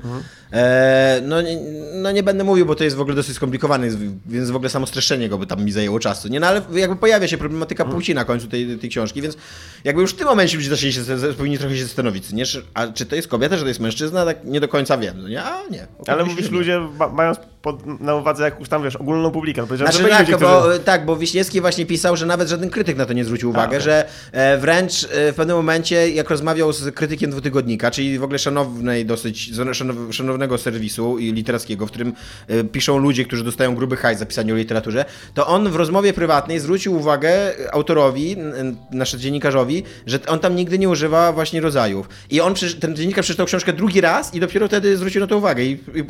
e, 0.52 1.20
no, 1.24 1.42
nie, 1.42 1.58
no 1.94 2.12
nie 2.12 2.22
będę 2.22 2.44
mówił, 2.44 2.66
bo 2.66 2.74
to 2.74 2.84
jest 2.84 2.96
w 2.96 3.00
ogóle 3.00 3.16
dosyć 3.16 3.36
skomplikowane, 3.36 3.88
więc 4.26 4.50
w 4.50 4.56
ogóle 4.56 4.70
samo 4.70 4.86
streszczenie 4.86 5.28
go 5.28 5.38
by 5.38 5.46
tam 5.46 5.64
mi 5.64 5.72
zajęło 5.72 6.00
czasu, 6.00 6.28
nie? 6.28 6.40
No 6.40 6.46
ale 6.46 6.62
jakby 6.72 6.96
pojawia 6.96 7.28
się 7.28 7.38
problematyka 7.38 7.84
płci 7.84 8.14
na 8.14 8.24
końcu 8.24 8.48
tej, 8.48 8.78
tej 8.78 8.90
książki, 8.90 9.22
więc 9.22 9.36
jakby 9.84 10.02
już 10.02 10.12
w 10.12 10.16
tym 10.16 10.26
momencie 10.26 10.56
ludzie 10.56 10.70
zaczęli 10.70 10.92
się, 10.92 11.00
powinni 11.38 11.58
trochę 11.58 11.76
się 11.76 11.84
zastanowić, 11.84 12.32
nie? 12.32 12.44
A 12.74 12.86
czy 12.86 13.06
to 13.06 13.16
jest 13.16 13.28
kobieta, 13.28 13.56
czy 13.56 13.62
to 13.62 13.68
jest 13.68 13.80
mężczyzna? 13.80 14.24
Tak 14.24 14.44
nie 14.44 14.60
do 14.60 14.68
końca 14.68 14.98
wiem, 14.98 15.22
no 15.22 15.28
nie? 15.28 15.42
A 15.42 15.62
nie. 15.70 15.86
Ale 16.06 16.24
mówisz, 16.24 16.50
ludzie 16.50 16.80
ma, 16.98 17.08
mając 17.08 17.38
pod, 17.62 18.00
na 18.00 18.14
uwadze 18.14 18.44
jakąś 18.44 18.68
tam, 18.68 18.82
wiesz, 18.82 18.96
ogólną 18.96 19.30
publikę. 19.30 19.66
No, 19.70 19.76
Znaczy 19.76 20.02
że 20.02 20.08
tak, 20.08 20.20
ludzie, 20.20 20.38
bo, 20.38 20.60
którzy... 20.60 20.78
tak, 20.80 21.06
bo 21.06 21.16
Wiśniewski 21.16 21.60
właśnie 21.60 21.86
pisał, 21.86 22.16
że 22.16 22.26
nawet 22.26 22.48
żaden 22.48 22.70
krytyk 22.70 22.96
na 22.96 23.06
to 23.06 23.12
nie 23.12 23.24
zwrócił 23.24 23.50
uwagi, 23.50 23.68
okej. 23.68 23.80
że 23.80 24.04
e, 24.32 24.58
wręcz 24.58 25.04
e, 25.04 25.32
w 25.32 25.34
pewnym 25.34 25.56
momencie, 25.56 26.10
jak 26.10 26.30
rozmawiał 26.30 26.72
z 26.72 26.94
krytykiem 26.94 27.30
dwutygodnika, 27.30 27.90
czyli 27.90 28.18
w 28.18 28.22
ogóle 28.24 28.38
szanownej 28.38 29.06
dosyć, 29.06 29.50
szanow- 29.52 30.12
szanownego 30.12 30.58
serwisu 30.58 31.18
i 31.18 31.32
literackiego, 31.32 31.86
w 31.86 31.90
którym 31.90 32.12
e, 32.48 32.64
piszą 32.64 32.98
ludzie, 32.98 33.24
którzy 33.24 33.44
dostają 33.44 33.74
gruby 33.74 33.96
hajs 33.96 34.18
za 34.18 34.26
pisanie 34.26 34.52
o 34.52 34.56
literaturze, 34.56 35.04
to 35.34 35.46
on 35.46 35.70
w 35.70 35.76
rozmowie 35.76 36.12
prywatnej 36.12 36.60
zwrócił 36.60 36.94
uwagę 36.96 37.30
autorowi, 37.72 38.32
n- 38.32 38.76
nasz 38.90 39.12
dziennikarzowi, 39.16 39.82
że 40.06 40.18
on 40.26 40.38
tam 40.38 40.56
nigdy 40.56 40.78
nie 40.78 40.88
używa 40.88 41.32
właśnie 41.32 41.60
rodzajów. 41.60 42.08
I 42.30 42.40
on, 42.40 42.54
ten 42.80 42.96
dziennikarz 42.96 43.24
przeczytał 43.26 43.46
książkę 43.46 43.72
drugi 43.72 44.00
raz 44.00 44.34
i 44.34 44.40
dopiero 44.40 44.66
wtedy 44.68 44.96
zwrócił 44.96 45.20
na 45.20 45.26
to 45.26 45.36
uwagę. 45.36 45.64
I, 45.64 45.72
i 45.72 46.04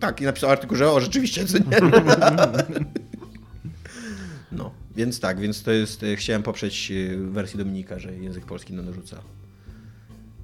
tak, 0.00 0.20
i 0.20 0.24
napisał 0.24 0.50
artykuł, 0.50 0.76
że 0.76 0.90
o, 0.90 1.00
rzeczywiście, 1.02 1.46
co 1.46 1.58
nie? 1.58 1.64
No, 4.52 4.70
więc 4.96 5.20
tak, 5.20 5.40
więc 5.40 5.62
to 5.62 5.70
jest, 5.70 6.02
e, 6.02 6.16
chciałem 6.16 6.42
poprzeć 6.42 6.92
e, 6.92 7.16
wersję 7.16 7.58
Dominika, 7.58 7.98
że 7.98 8.12
język 8.16 8.44
polski 8.46 8.72
nam 8.72 8.84
narzuca 8.86 9.16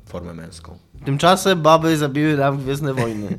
formę 0.07 0.35
męską. 0.35 0.79
Tymczasem 1.05 1.63
baby 1.63 1.97
zabiły 1.97 2.37
nam 2.37 2.59
Gwiezdne 2.59 2.95
Wojny, 2.95 3.39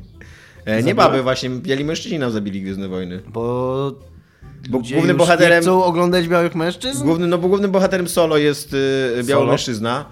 E, 0.64 0.82
nie 0.82 0.94
baby, 0.94 1.22
właśnie 1.22 1.50
biali 1.50 1.84
mężczyźni 1.84 2.18
nam 2.18 2.30
zabili 2.30 2.62
Gwiezdne 2.62 2.88
Wojny. 2.88 3.20
bo 3.28 3.92
Bo 4.70 4.78
ludzie 4.78 4.94
głównym 4.94 5.16
bohaterem- 5.16 5.60
chcą 5.60 5.84
oglądać 5.84 6.28
białych 6.28 6.54
mężczyzn? 6.54 7.04
Główny, 7.04 7.26
no 7.26 7.38
bo 7.38 7.48
głównym 7.48 7.70
bohaterem 7.70 8.08
solo 8.08 8.36
jest 8.38 8.76
e, 9.20 9.24
biały 9.24 9.46
mężczyzna. 9.46 10.04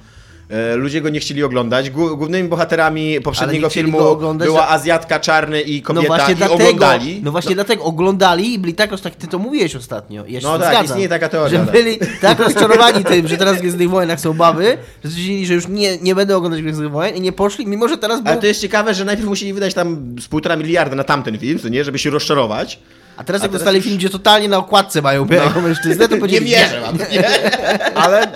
E, 0.51 0.77
Ludzie 0.77 1.01
go 1.01 1.09
nie 1.09 1.21
chcieli 1.21 1.43
oglądać. 1.45 1.91
Głó- 1.91 2.17
Głównymi 2.17 2.49
bohaterami 2.49 3.21
poprzedniego 3.21 3.69
filmu 3.69 3.99
oglądać, 3.99 4.49
była 4.49 4.69
Azjatka, 4.69 5.21
czarny 5.21 5.61
i 5.61 5.79
No 5.81 5.85
kobieta 5.87 6.07
właśnie 6.07 6.35
i 6.35 6.37
dlatego, 6.37 6.55
oglądali. 6.65 7.21
no 7.25 7.31
właśnie 7.33 7.55
dlatego 7.55 7.85
oglądali 7.85 8.55
i 8.55 8.59
byli 8.59 8.75
tak, 8.75 9.01
tak 9.01 9.15
ty 9.17 9.27
to 9.27 9.39
mówiłeś 9.39 9.77
ostatnio. 9.77 10.25
Ja 10.29 10.41
No 10.43 10.59
tak, 10.59 10.69
zgadzam, 10.69 10.85
istnieje 10.85 11.09
taka 11.09 11.29
teoria, 11.29 11.59
Że 11.61 11.67
tak. 11.67 11.75
byli 11.75 11.99
tak 12.21 12.39
rozczarowani 12.39 13.05
tym, 13.05 13.29
że 13.29 13.37
teraz 13.37 13.57
w 13.57 13.61
Gwiezdnych 13.61 13.91
Wojnach 13.91 14.21
są 14.21 14.35
baby, 14.35 14.79
że 15.05 15.11
stwierdzili, 15.11 15.47
że 15.47 15.55
już 15.55 15.69
nie, 15.69 15.99
nie 15.99 16.15
będą 16.15 16.37
oglądać 16.37 16.63
Gwiezdnych 16.63 16.91
Wojen 16.91 17.17
i 17.17 17.21
nie 17.21 17.33
poszli, 17.33 17.67
mimo 17.67 17.89
że 17.89 17.99
teraz 17.99 18.21
był... 18.23 18.33
Ale 18.33 18.41
to 18.41 18.47
jest 18.47 18.61
ciekawe, 18.61 18.95
że 18.95 19.05
najpierw 19.05 19.29
musieli 19.29 19.53
wydać 19.53 19.75
tam 19.75 20.17
z 20.21 20.29
półtora 20.29 20.57
miliarda 20.57 20.97
na 20.97 21.05
tamten 21.05 21.39
film, 21.39 21.59
nie, 21.71 21.85
żeby 21.85 21.99
się 21.99 22.11
rozczarować. 22.11 22.79
A 23.17 23.25
teraz 23.25 23.43
jak 23.43 23.51
teraz 23.51 23.53
dostali 23.63 23.77
już- 23.77 23.85
film, 23.87 23.97
gdzie 23.99 24.11
totalnie 24.11 24.49
na 24.49 24.59
okładce 24.59 25.03
mają 25.03 25.25
białego 25.25 25.61
mężczyznę, 25.61 26.09
to 26.09 26.15
Nie 26.15 26.21
powiedzieli, 26.21 26.47
wierzę 26.51 26.81
wam, 26.81 26.99
nie? 27.13 27.29
Ale 28.05 28.29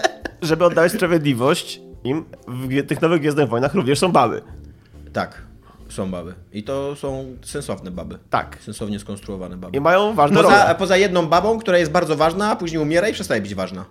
żeby 0.42 0.64
oddawać 0.64 0.92
sprawiedliwość 0.92 1.80
im, 2.04 2.24
w 2.48 2.86
tych 2.86 3.02
nowych 3.02 3.20
Gwiezdnych 3.20 3.48
Wojnach 3.48 3.74
również 3.74 3.98
są 3.98 4.12
baby. 4.12 4.42
Tak, 5.12 5.42
są 5.88 6.10
baby. 6.10 6.34
I 6.52 6.62
to 6.62 6.96
są 6.96 7.36
sensowne 7.42 7.90
baby. 7.90 8.18
Tak. 8.30 8.58
Sensownie 8.60 8.98
skonstruowane 8.98 9.56
baby. 9.56 9.76
I 9.76 9.80
mają 9.80 10.14
ważne 10.14 10.36
Poza, 10.42 10.62
role. 10.62 10.74
poza 10.74 10.96
jedną 10.96 11.26
babą, 11.26 11.58
która 11.58 11.78
jest 11.78 11.90
bardzo 11.92 12.16
ważna, 12.16 12.50
a 12.50 12.56
później 12.56 12.82
umiera 12.82 13.08
i 13.08 13.12
przestaje 13.12 13.40
być 13.40 13.54
ważna. 13.54 13.84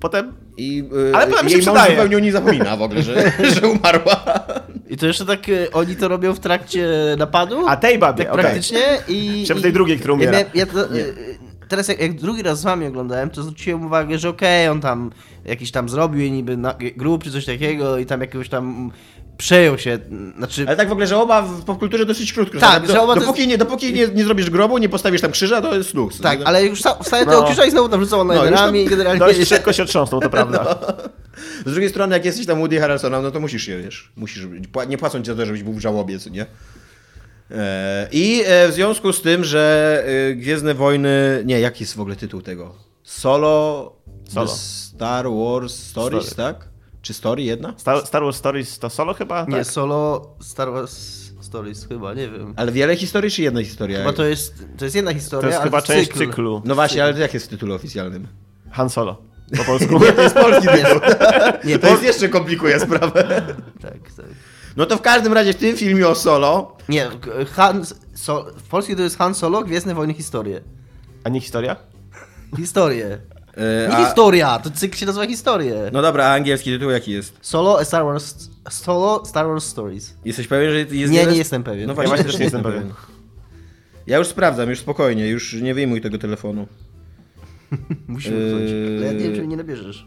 Potem 0.00 0.32
I 0.56 0.76
yy, 0.92 1.12
Ale 1.14 1.26
potem 1.26 1.48
się 1.48 1.58
przydaje. 1.58 1.90
zupełnie 1.90 2.16
o 2.16 2.20
niej 2.20 2.30
zapomina 2.32 2.76
w 2.76 2.82
ogóle, 2.82 3.02
że, 3.02 3.32
że 3.60 3.68
umarła. 3.68 4.24
I 4.88 4.96
to 4.96 5.06
jeszcze 5.06 5.24
tak 5.26 5.48
e, 5.48 5.70
oni 5.72 5.96
to 5.96 6.08
robią 6.08 6.34
w 6.34 6.40
trakcie 6.40 6.88
napadu. 7.18 7.68
A 7.68 7.76
tej 7.76 7.98
babie, 7.98 8.24
tak 8.24 8.32
okej. 8.32 8.44
praktycznie 8.44 8.80
i... 9.08 9.42
I- 9.58 9.62
tej 9.62 9.72
drugiej, 9.72 9.98
która 9.98 10.14
umiera. 10.14 10.38
Ja, 10.38 10.44
ja 10.54 10.66
to, 10.66 10.78
teraz 11.68 11.88
jak, 11.88 12.00
jak 12.00 12.14
drugi 12.14 12.42
raz 12.42 12.60
z 12.60 12.62
wami 12.64 12.86
oglądałem, 12.86 13.30
to 13.30 13.42
zwróciłem 13.42 13.86
uwagę, 13.86 14.18
że 14.18 14.28
okej, 14.28 14.68
on 14.68 14.80
tam 14.80 15.10
jakiś 15.44 15.70
tam 15.70 15.88
zrobił 15.88 16.30
niby 16.30 16.56
na, 16.56 16.74
grup 16.96 17.24
czy 17.24 17.30
coś 17.32 17.44
takiego 17.44 17.98
i 17.98 18.06
tam 18.06 18.20
jakiegoś 18.20 18.48
tam 18.48 18.90
przejął 19.38 19.78
się, 19.78 19.98
znaczy... 20.38 20.64
Ale 20.66 20.76
tak 20.76 20.88
w 20.88 20.92
ogóle, 20.92 21.06
że 21.06 21.16
oba 21.18 21.42
w 21.42 21.64
popkulturze 21.64 22.06
dosyć 22.06 22.32
krótko. 22.32 22.58
Tak, 22.58 22.86
Do, 22.86 22.92
że 22.92 23.00
oba 23.00 23.14
to 23.14 23.20
dopóki 23.20 23.46
nie, 23.48 23.58
dopóki 23.58 23.92
nie, 23.92 24.08
nie 24.08 24.24
zrobisz 24.24 24.50
grobu, 24.50 24.78
nie 24.78 24.88
postawisz 24.88 25.20
tam 25.20 25.30
krzyża, 25.32 25.60
to 25.62 25.74
jest 25.74 25.94
luz. 25.94 26.20
Tak, 26.20 26.38
Nie? 26.38 26.46
ale 26.46 26.66
już 26.66 26.80
sta- 26.80 26.98
wstaje 27.02 27.24
No. 27.24 27.30
tego 27.32 27.44
krzyża 27.44 27.64
i 27.64 27.70
znowu 27.70 27.88
tam 27.88 28.00
rzucał 28.00 28.24
No, 28.24 28.34
już 28.34 28.42
ramię 28.44 28.56
tam- 28.56 28.76
i 28.76 28.84
generalnie... 28.84 29.18
dość 29.20 29.48
szybko 29.48 29.72
się 29.72 29.84
trząsną, 29.84 30.20
to 30.20 30.30
prawda. 30.36 30.78
Z 31.66 31.72
drugiej 31.72 31.90
strony, 31.90 32.16
jak 32.16 32.24
jesteś 32.24 32.46
tam 32.46 32.58
Woody 32.58 32.80
Harrelsonem, 32.80 33.22
no 33.22 33.30
to 33.30 33.40
musisz 33.40 33.62
się, 33.62 33.78
wiesz, 33.82 34.12
musisz, 34.16 34.46
nie 34.88 34.98
płacą 34.98 35.18
ci 35.20 35.26
za 35.26 35.34
to, 35.34 35.46
żebyś 35.46 35.62
był 35.62 35.72
w 35.72 35.80
żałobie, 35.80 36.18
co 36.18 36.30
nie? 36.30 36.46
E, 37.50 38.08
I 38.12 38.42
e, 38.46 38.68
w 38.68 38.72
związku 38.72 39.12
z 39.12 39.22
tym, 39.22 39.44
że 39.44 40.04
e, 40.30 40.34
Gwiezdne 40.34 40.74
Wojny, 40.74 41.42
nie, 41.44 41.60
jaki 41.60 41.82
jest 41.84 41.96
w 41.96 42.00
ogóle 42.00 42.16
tytuł 42.16 42.42
tego? 42.42 42.74
Solo, 43.02 43.92
Solo. 44.28 44.48
Star 44.48 45.26
Wars 45.30 45.74
Stories, 45.74 46.26
Story. 46.26 46.36
tak? 46.54 46.68
Czy 47.02 47.14
Story 47.14 47.42
jedna? 47.42 47.74
Star, 47.76 48.06
Star 48.06 48.22
Wars 48.22 48.36
Stories 48.36 48.78
to 48.78 48.90
solo 48.90 49.14
chyba? 49.14 49.44
Nie, 49.48 49.56
Tak. 49.56 49.66
solo 49.66 50.30
Star 50.40 50.72
Wars 50.72 51.18
Stories 51.40 51.86
chyba, 51.88 52.14
nie 52.14 52.28
wiem. 52.30 52.54
Ale 52.56 52.72
wiele 52.72 52.96
historii, 52.96 53.30
czy 53.30 53.42
jedna 53.42 53.62
historia? 53.62 53.98
Chyba 53.98 54.12
to 54.12 54.24
jest, 54.24 54.54
to 54.78 54.84
jest 54.84 54.96
jedna 54.96 55.14
historia, 55.14 55.42
To 55.42 55.48
jest 55.48 55.62
chyba 55.64 55.82
część 55.82 56.08
cykl. 56.08 56.18
cyklu. 56.18 56.62
No 56.64 56.74
właśnie, 56.74 57.04
ale 57.04 57.18
jak 57.20 57.34
jest 57.34 57.46
w 57.46 57.48
tytule 57.48 57.74
oficjalnym? 57.74 58.26
Han 58.70 58.90
Solo. 58.90 59.22
Po 59.56 59.64
polsku. 59.72 60.00
To 60.16 60.22
jest 60.22 60.34
polski 60.34 60.68
tytuł. 60.68 61.00
Nie, 61.64 61.78
To 61.78 61.88
jest 61.88 62.02
jeszcze 62.02 62.28
komplikuje 62.28 62.80
sprawę. 62.80 63.42
Tak, 63.82 63.92
tak. 64.16 64.26
No 64.78 64.86
to 64.86 64.96
w 64.96 65.02
każdym 65.02 65.32
razie 65.32 65.52
w 65.52 65.56
tym 65.56 65.76
filmie 65.76 66.08
o 66.08 66.14
Solo 66.14 66.76
Nie, 66.88 67.08
Han, 67.52 67.84
so, 68.14 68.46
w 68.56 68.62
polskim 68.68 68.96
to 68.96 69.02
jest 69.02 69.18
Han 69.18 69.34
Solo, 69.34 69.62
Gwiezdne 69.64 69.94
Wojny 69.94 70.14
Historie. 70.14 70.60
A 71.24 71.28
nie 71.28 71.40
historia? 71.40 71.76
Historie. 72.56 73.18
e, 73.56 73.88
Nie 73.88 73.96
a- 73.96 74.04
historia, 74.06 74.58
to 74.58 74.70
cykl 74.70 74.96
się 74.96 75.06
nazywa 75.06 75.26
Historie. 75.26 75.90
No 75.92 76.02
dobra, 76.02 76.24
a 76.26 76.34
angielski 76.34 76.70
tytuł 76.70 76.90
jaki 76.90 77.12
jest? 77.12 77.32
Solo, 77.40 77.78
a 77.80 77.84
Star 77.84 78.04
Wars, 78.04 78.34
Solo, 78.70 79.22
Star 79.26 79.46
Wars 79.46 79.64
Stories. 79.64 80.14
Jesteś 80.24 80.46
pewien, 80.46 80.70
że 80.70 80.78
jest 80.78 80.90
Nie, 81.12 81.18
jeden- 81.18 81.32
nie 81.32 81.38
jestem 81.38 81.62
pewien. 81.64 81.86
No 81.86 81.92
Ja 81.92 81.94
właśnie, 81.94 82.08
właśnie 82.08 82.24
też 82.24 82.34
nie 82.34 82.38
nie 82.38 82.44
jestem 82.44 82.62
pewien. 82.62 82.92
Ja 84.06 84.18
już 84.18 84.26
sprawdzam, 84.28 84.70
już 84.70 84.78
spokojnie, 84.78 85.28
już 85.28 85.54
nie 85.54 85.74
wyjmuj 85.74 86.00
tego 86.00 86.18
telefonu. 86.18 86.66
Musimy 88.08 88.36
Yy. 88.36 88.50
wrócić. 88.50 89.04
Ja 89.06 89.12
nie 89.12 89.18
wiem, 89.18 89.32
czy 89.34 89.38
mnie 89.40 89.48
nie 89.48 89.56
nabierzesz. 89.56 90.06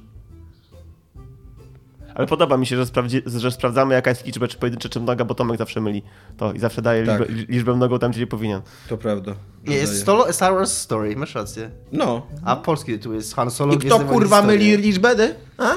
Ale 2.21 2.27
podoba 2.27 2.57
mi 2.57 2.65
się, 2.65 2.75
że, 2.77 2.85
sprawdzi, 2.85 3.21
że 3.25 3.51
sprawdzamy 3.51 3.93
jaka 3.93 4.09
jest 4.09 4.25
liczba, 4.25 4.47
czy 4.47 4.57
pojedyncza, 4.57 4.89
czy 4.89 4.99
mnoga, 4.99 5.25
bo 5.25 5.35
Tomek 5.35 5.57
zawsze 5.57 5.81
myli 5.81 6.03
to 6.37 6.53
i 6.53 6.59
zawsze 6.59 6.81
daje 6.81 7.05
Tak. 7.05 7.29
liczbę, 7.29 7.53
liczbę 7.53 7.75
mnogą 7.75 7.99
tam, 7.99 8.11
gdzie 8.11 8.19
nie 8.19 8.27
powinien. 8.27 8.61
To 8.89 8.97
prawda. 8.97 9.35
Nie, 9.67 9.75
jest 9.75 10.09
a 10.09 10.33
Star 10.33 10.53
Wars 10.53 10.73
Story, 10.77 11.15
masz 11.15 11.35
rację. 11.35 11.69
No. 11.91 12.27
A 12.45 12.55
polski 12.55 12.91
tytuł 12.91 13.13
jest 13.13 13.35
Han 13.35 13.51
Solo, 13.51 13.73
I 13.73 13.77
kto 13.77 13.99
kurwa 13.99 14.41
myli 14.41 14.77
liczbę, 14.77 15.15
ty? 15.15 15.35
A? 15.57 15.71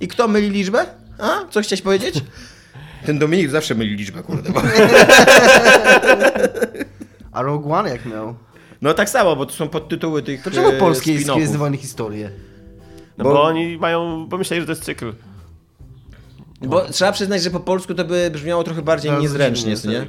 I 0.00 0.08
kto 0.08 0.28
myli 0.28 0.50
liczbę? 0.50 0.86
A? 1.18 1.44
Co 1.50 1.62
chciałeś 1.62 1.82
powiedzieć? 1.82 2.14
Ten 3.06 3.18
Dominik 3.18 3.50
zawsze 3.50 3.74
myli 3.74 3.96
liczbę, 3.96 4.22
kurde. 4.22 4.50
A 7.32 7.42
Rogue 7.42 7.72
One 7.72 7.90
jak 7.90 8.06
miał? 8.06 8.34
No 8.82 8.94
tak 8.94 9.10
samo, 9.10 9.36
bo 9.36 9.46
to 9.46 9.52
są 9.52 9.68
podtytuły 9.68 10.22
tych 10.22 10.42
To 10.42 10.50
czemu 10.50 10.68
e, 10.68 10.72
polskie 10.72 11.12
jest 11.12 11.56
Wojny 11.56 11.76
Historie? 11.76 12.30
No 13.18 13.24
Bo- 13.24 13.30
bo, 13.32 13.42
oni 13.42 13.78
mają, 13.78 14.26
bo 14.28 14.38
myśleli, 14.38 14.60
że 14.60 14.66
to 14.66 14.72
jest 14.72 14.84
cykl. 14.84 15.12
Bo 16.60 16.80
trzeba 16.80 17.12
przyznać, 17.12 17.42
że 17.42 17.50
po 17.50 17.60
polsku 17.60 17.94
to 17.94 18.04
by 18.04 18.30
brzmiało 18.32 18.64
trochę 18.64 18.82
bardziej 18.82 19.10
Bardzo 19.10 19.22
niezręcznie, 19.22 19.76
dziwnie, 19.76 20.06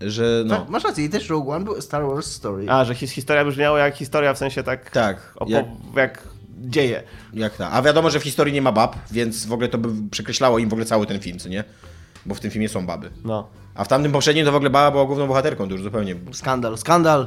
nie? 0.00 0.10
Że 0.10 0.42
no. 0.46 0.56
Tak, 0.56 0.68
masz 0.68 0.84
rację, 0.84 1.04
i 1.04 1.08
też 1.08 1.28
Rogue 1.28 1.52
One 1.52 1.64
był 1.64 1.80
Star 1.80 2.06
Wars 2.06 2.26
Story. 2.26 2.66
A, 2.68 2.84
że 2.84 2.94
his, 2.94 3.10
historia 3.10 3.44
brzmiała 3.44 3.78
jak 3.78 3.96
historia, 3.96 4.34
w 4.34 4.38
sensie 4.38 4.62
tak, 4.62 4.90
Tak. 4.90 5.34
Jak, 5.46 5.66
jak 5.96 6.28
dzieje. 6.60 7.02
jak 7.34 7.56
ta. 7.56 7.70
A 7.70 7.82
wiadomo, 7.82 8.10
że 8.10 8.20
w 8.20 8.22
historii 8.22 8.54
nie 8.54 8.62
ma 8.62 8.72
bab, 8.72 8.96
więc 9.10 9.46
w 9.46 9.52
ogóle 9.52 9.68
to 9.68 9.78
by 9.78 9.88
przekreślało 10.10 10.58
im 10.58 10.68
w 10.68 10.72
ogóle 10.72 10.86
cały 10.86 11.06
ten 11.06 11.20
film, 11.20 11.38
co 11.38 11.48
nie? 11.48 11.64
Bo 12.26 12.34
w 12.34 12.40
tym 12.40 12.50
filmie 12.50 12.68
są 12.68 12.86
baby. 12.86 13.10
No. 13.24 13.48
A 13.74 13.84
w 13.84 13.88
tamtym 13.88 14.12
poprzednim 14.12 14.46
to 14.46 14.52
w 14.52 14.54
ogóle 14.54 14.70
baba 14.70 14.90
była 14.90 15.04
główną 15.04 15.26
bohaterką, 15.26 15.66
to 15.68 15.72
już 15.72 15.82
zupełnie. 15.82 16.16
Skandal, 16.32 16.78
skandal. 16.78 17.26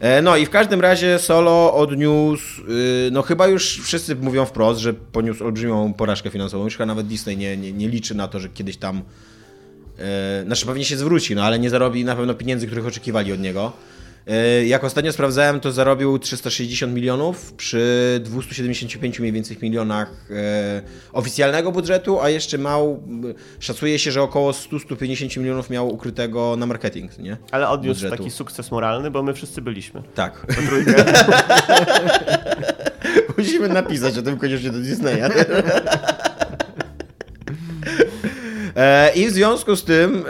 E, 0.00 0.22
No 0.22 0.36
i 0.36 0.46
w 0.46 0.50
każdym 0.50 0.80
razie 0.80 1.18
Solo 1.18 1.74
odniósł, 1.74 2.62
y, 2.62 3.10
no 3.12 3.22
chyba 3.22 3.46
już 3.46 3.80
wszyscy 3.82 4.16
mówią 4.16 4.44
wprost, 4.46 4.80
że 4.80 4.94
poniósł 4.94 5.44
olbrzymią 5.44 5.92
porażkę 5.94 6.30
finansową. 6.30 6.64
Już 6.64 6.76
chyba 6.76 6.86
nawet 6.86 7.06
Disney 7.06 7.36
nie, 7.36 7.56
nie, 7.56 7.72
nie 7.72 7.88
liczy 7.88 8.14
na 8.14 8.28
to, 8.28 8.40
że 8.40 8.48
kiedyś 8.48 8.76
tam, 8.76 9.02
e, 9.98 10.42
znaczy 10.46 10.66
pewnie 10.66 10.84
się 10.84 10.96
zwróci, 10.96 11.34
no 11.34 11.44
ale 11.44 11.58
nie 11.58 11.70
zarobi 11.70 12.04
na 12.04 12.16
pewno 12.16 12.34
pieniędzy, 12.34 12.66
których 12.66 12.86
oczekiwali 12.86 13.32
od 13.32 13.40
niego. 13.40 13.72
E, 14.28 14.66
Jak 14.66 14.84
ostatnio 14.84 15.12
sprawdzałem, 15.12 15.60
to 15.60 15.72
zarobił 15.72 16.18
360 16.18 16.94
milionów 16.94 17.52
przy 17.52 18.20
275 18.24 19.18
mniej 19.20 19.32
więcej 19.32 19.56
milionach 19.62 20.10
e, 20.30 20.82
oficjalnego 21.12 21.72
budżetu, 21.72 22.20
a 22.20 22.28
jeszcze 22.30 22.58
miał, 22.58 23.02
szacuje 23.60 23.98
się, 23.98 24.12
że 24.12 24.22
około 24.22 24.50
100-150 24.52 25.38
milionów 25.38 25.70
miał 25.70 25.88
ukrytego 25.94 26.56
na 26.56 26.66
marketing, 26.66 27.18
nie? 27.18 27.36
Ale 27.50 27.68
odniósł 27.68 28.00
Budżetu. 28.00 28.16
taki 28.16 28.30
sukces 28.30 28.70
moralny, 28.70 29.10
bo 29.10 29.22
my 29.22 29.34
wszyscy 29.34 29.62
byliśmy. 29.62 30.02
Tak. 30.14 30.46
Musimy 33.38 33.68
napisać 33.68 34.18
o 34.18 34.22
tym 34.22 34.36
koniecznie 34.38 34.70
do 34.70 34.78
Disneya. 34.78 35.22
E, 38.78 39.12
I 39.14 39.26
w 39.26 39.30
związku 39.30 39.76
z 39.76 39.84
tym 39.84 40.24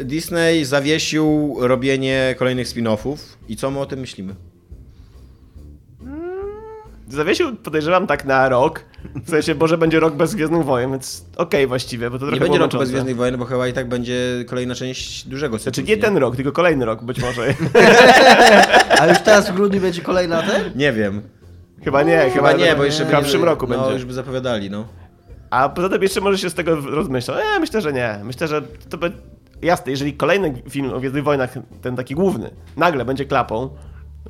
e, 0.00 0.04
Disney 0.04 0.64
zawiesił 0.64 1.56
robienie 1.60 2.34
kolejnych 2.38 2.66
spin-offów. 2.68 3.16
I 3.48 3.56
co 3.56 3.70
my 3.70 3.78
o 3.80 3.86
tym 3.86 4.00
myślimy? 4.00 4.34
Zawiesił, 7.08 7.56
podejrzewam, 7.56 8.06
tak 8.06 8.24
na 8.24 8.48
rok. 8.48 8.84
W 9.26 9.30
sensie, 9.30 9.54
bo 9.54 9.66
że 9.68 9.78
będzie 9.78 10.00
rok 10.00 10.14
bez 10.14 10.34
Gwiezdnych 10.34 10.64
Wojen, 10.64 10.90
więc 10.90 11.24
okej 11.36 11.66
właściwie, 11.66 12.10
bo 12.10 12.18
to 12.18 12.24
Nie 12.24 12.30
trochę 12.30 12.40
będzie 12.40 12.58
było 12.58 12.66
roku 12.66 12.78
bez. 12.78 12.90
Gwiezdnych 12.90 13.16
Wojen, 13.16 13.36
bo 13.36 13.44
chyba 13.44 13.68
i 13.68 13.72
tak 13.72 13.88
będzie 13.88 14.44
kolejna 14.46 14.74
część 14.74 15.28
dużego 15.28 15.58
cyklu. 15.58 15.72
Znaczy 15.74 15.82
nie 15.90 15.96
ten 15.96 16.16
rok, 16.16 16.36
tylko 16.36 16.52
kolejny 16.52 16.84
rok 16.84 17.02
być 17.04 17.20
może. 17.20 17.42
A 19.00 19.06
już 19.06 19.18
teraz 19.18 19.50
w 19.50 19.54
grudniu 19.54 19.80
będzie 19.80 20.02
kolejna 20.02 20.42
ten? 20.42 20.62
Nie 20.74 20.92
wiem. 20.92 21.22
chyba 21.84 22.02
nie, 22.02 22.30
Chyba 22.34 22.52
nie, 22.52 22.76
bo 22.76 22.84
jeszcze 22.84 22.98
chyba 23.04 23.10
w 23.10 23.12
będzie- 23.12 23.22
przyszłym 23.24 23.44
roku 23.44 23.66
no, 23.66 23.78
będzie. 23.78 23.92
już 23.94 24.04
by 24.04 24.12
zapowiadali, 24.12 24.70
no. 24.70 24.88
A 25.50 25.68
poza 25.68 25.88
tym 25.88 26.02
jeszcze 26.02 26.20
może 26.20 26.38
się 26.38 26.50
z 26.50 26.54
tego 26.54 26.76
rozmyślał. 26.76 27.38
E, 27.38 27.60
myślę, 27.60 27.80
że 27.80 27.92
nie. 27.92 28.20
Myślę, 28.24 28.48
że 28.48 28.62
to 28.62 28.98
będzie... 28.98 29.18
Jasne, 29.62 29.90
jeżeli 29.90 30.14
kolejny 30.14 30.62
film 30.70 30.92
o 30.92 30.98
Gwiezdnych 30.98 31.24
Wojnach, 31.24 31.54
ten 31.82 31.96
taki 31.96 32.14
główny, 32.14 32.50
nagle 32.76 33.04
będzie 33.04 33.24
klapą, 33.24 33.70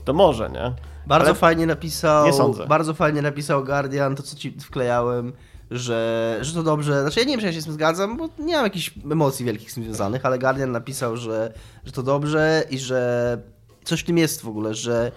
to 0.05 0.13
może, 0.13 0.51
nie? 0.51 0.73
Bardzo 1.07 1.27
Ale- 1.27 1.35
fajnie 1.35 1.67
napisał. 1.67 2.27
Nie 2.27 2.33
sądzę. 2.33 2.67
Bardzo 2.67 2.95
fajnie 2.95 3.23
napisał 3.23 3.65
Guardian, 3.65 4.17
to 4.17 4.23
co 4.23 4.37
ci 4.37 4.51
wklejałem, 4.61 5.33
że, 5.71 6.39
że 6.41 6.55
to 6.55 6.63
dobrze. 6.63 7.01
Znaczy 7.03 7.21
ja 7.21 7.27
nie 7.27 7.33
wiem, 7.33 7.41
czy 7.41 7.47
ja 7.47 7.53
się 7.53 7.61
z 7.61 7.65
tym 7.65 7.75
zgadzam, 7.75 8.17
bo 8.17 8.29
nie 8.39 8.55
mam 8.55 8.65
jakichś 8.65 8.91
emocji 9.11 9.45
wielkich 9.45 9.71
z 9.71 9.75
tym 9.75 9.85
związanych, 9.85 10.27
ale 10.27 10.39
Guardian 10.39 10.73
napisał, 10.73 11.17
że, 11.17 11.53
że 11.85 11.93
to 11.93 12.03
dobrze 12.03 12.63
i 12.71 12.79
że 12.79 13.39
coś 13.85 14.01
w 14.01 14.05
tym 14.05 14.19
jest 14.19 14.43
w 14.43 14.49
ogóle, 14.49 14.75
że. 14.75 15.13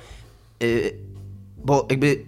Yy, 0.60 0.94
bo 1.58 1.88
jakby 1.90 2.26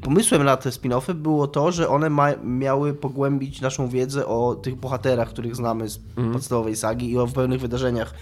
pomysłem 0.00 0.44
na 0.44 0.56
te 0.56 0.70
spin-offy 0.70 1.14
było 1.14 1.46
to, 1.46 1.72
że 1.72 1.88
one 1.88 2.10
ma, 2.10 2.28
miały 2.44 2.94
pogłębić 2.94 3.60
naszą 3.60 3.88
wiedzę 3.88 4.26
o 4.26 4.54
tych 4.54 4.76
bohaterach, 4.76 5.28
których 5.28 5.56
znamy 5.56 5.88
z 5.88 6.00
podstawowej 6.32 6.76
sagi 6.76 7.10
i 7.10 7.18
o 7.18 7.26
pewnych 7.26 7.60
wydarzeniach, 7.60 8.14